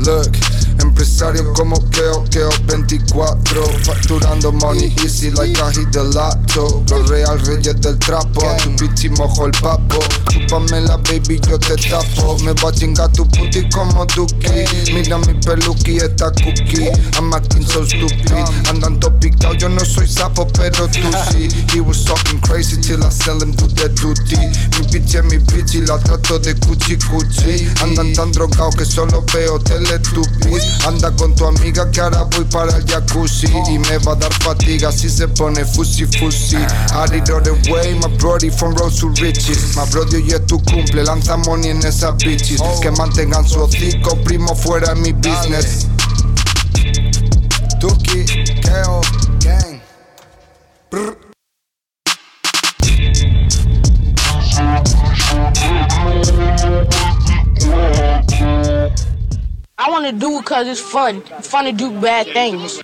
look. 0.00 0.61
Empresario 0.82 1.52
como 1.54 1.76
Keo, 1.90 2.24
Keo 2.30 2.50
24 2.66 3.64
Facturando 3.84 4.52
money 4.52 4.92
easy 5.04 5.30
like 5.30 5.54
the 5.92 6.04
lotto 6.14 6.82
Los 6.90 7.08
real 7.08 7.38
reyes 7.46 7.80
del 7.80 7.98
trapo 7.98 8.42
A 8.48 8.56
tu 8.56 8.70
bitch 8.70 9.04
y 9.04 9.08
mojo 9.10 9.46
el 9.46 9.52
papo. 9.52 9.98
Chúpame 10.28 10.80
la 10.80 10.96
baby, 10.96 11.40
yo 11.48 11.58
te 11.58 11.76
tapo. 11.76 12.38
Me 12.40 12.52
va 12.54 12.68
a 12.68 12.72
chingar 12.72 13.10
tu 13.12 13.26
puti 13.28 13.68
como 13.70 14.04
Duki. 14.06 14.92
Mira 14.92 15.18
mi 15.18 15.34
peluqui, 15.34 15.96
esta 15.96 16.30
cookie. 16.30 16.90
I'm 17.16 17.32
acting 17.32 17.64
so 17.64 17.84
stupid. 17.84 18.32
Andan 18.68 18.98
todo 19.00 19.18
picado, 19.18 19.54
yo 19.54 19.68
no 19.68 19.84
soy 19.84 20.06
sapo 20.06 20.46
pero 20.46 20.88
tú 20.88 21.00
sí. 21.30 21.48
He 21.74 21.80
was 21.80 22.04
talking 22.04 22.40
crazy 22.40 22.80
till 22.80 23.02
I 23.02 23.10
sell 23.10 23.40
him 23.40 23.54
to 23.56 23.66
the 23.68 23.88
duty. 23.88 24.36
Mi 24.78 24.86
bitch 24.90 25.14
es 25.14 25.24
mi 25.24 25.38
bitch 25.38 25.74
y 25.74 25.80
la 25.86 25.98
trato 25.98 26.38
de 26.38 26.54
cuchi 26.54 26.96
cuchi. 26.96 27.68
Andan 27.82 28.12
tan 28.14 28.32
drogados 28.32 28.76
que 28.76 28.84
solo 28.84 29.24
veo 29.32 29.58
teletubbies 29.58 30.71
Anda 30.86 31.10
con 31.12 31.34
tu 31.34 31.46
amiga 31.46 31.90
que 31.90 32.00
ahora 32.00 32.24
voy 32.24 32.44
para 32.44 32.76
el 32.76 32.84
jacuzzi 32.84 33.46
Y 33.68 33.78
me 33.78 33.98
va 33.98 34.12
a 34.12 34.16
dar 34.16 34.32
fatiga 34.42 34.90
si 34.90 35.08
se 35.08 35.28
pone 35.28 35.64
fusi 35.64 36.06
fusi. 36.06 36.56
I 36.56 37.06
all 37.30 37.40
the 37.40 37.52
way, 37.70 37.94
my 37.94 38.08
brody 38.18 38.50
from 38.50 38.74
road 38.74 38.92
to 38.98 39.08
riches. 39.22 39.76
My 39.76 39.84
brody 39.90 40.16
hoy 40.16 40.30
es 40.32 40.46
tu 40.46 40.58
cumple, 40.62 41.04
lanza 41.04 41.36
money 41.36 41.70
en 41.70 41.78
esas 41.78 42.16
bitches. 42.16 42.60
Que 42.80 42.90
mantengan 42.90 43.48
su 43.48 43.60
hocico, 43.60 44.16
primo 44.24 44.54
fuera 44.54 44.94
de 44.94 45.00
mi 45.00 45.12
business. 45.12 45.86
Tuki, 47.80 48.24
Keo, 48.60 49.00
gang. 49.40 49.80
I 59.84 59.90
want 59.90 60.06
to 60.06 60.12
do 60.12 60.38
it 60.38 60.42
because 60.42 60.68
it's 60.68 60.80
fun. 60.80 61.24
It's 61.32 61.48
fun 61.48 61.64
to 61.64 61.72
do 61.72 61.90
bad 62.00 62.28
things. 62.28 62.80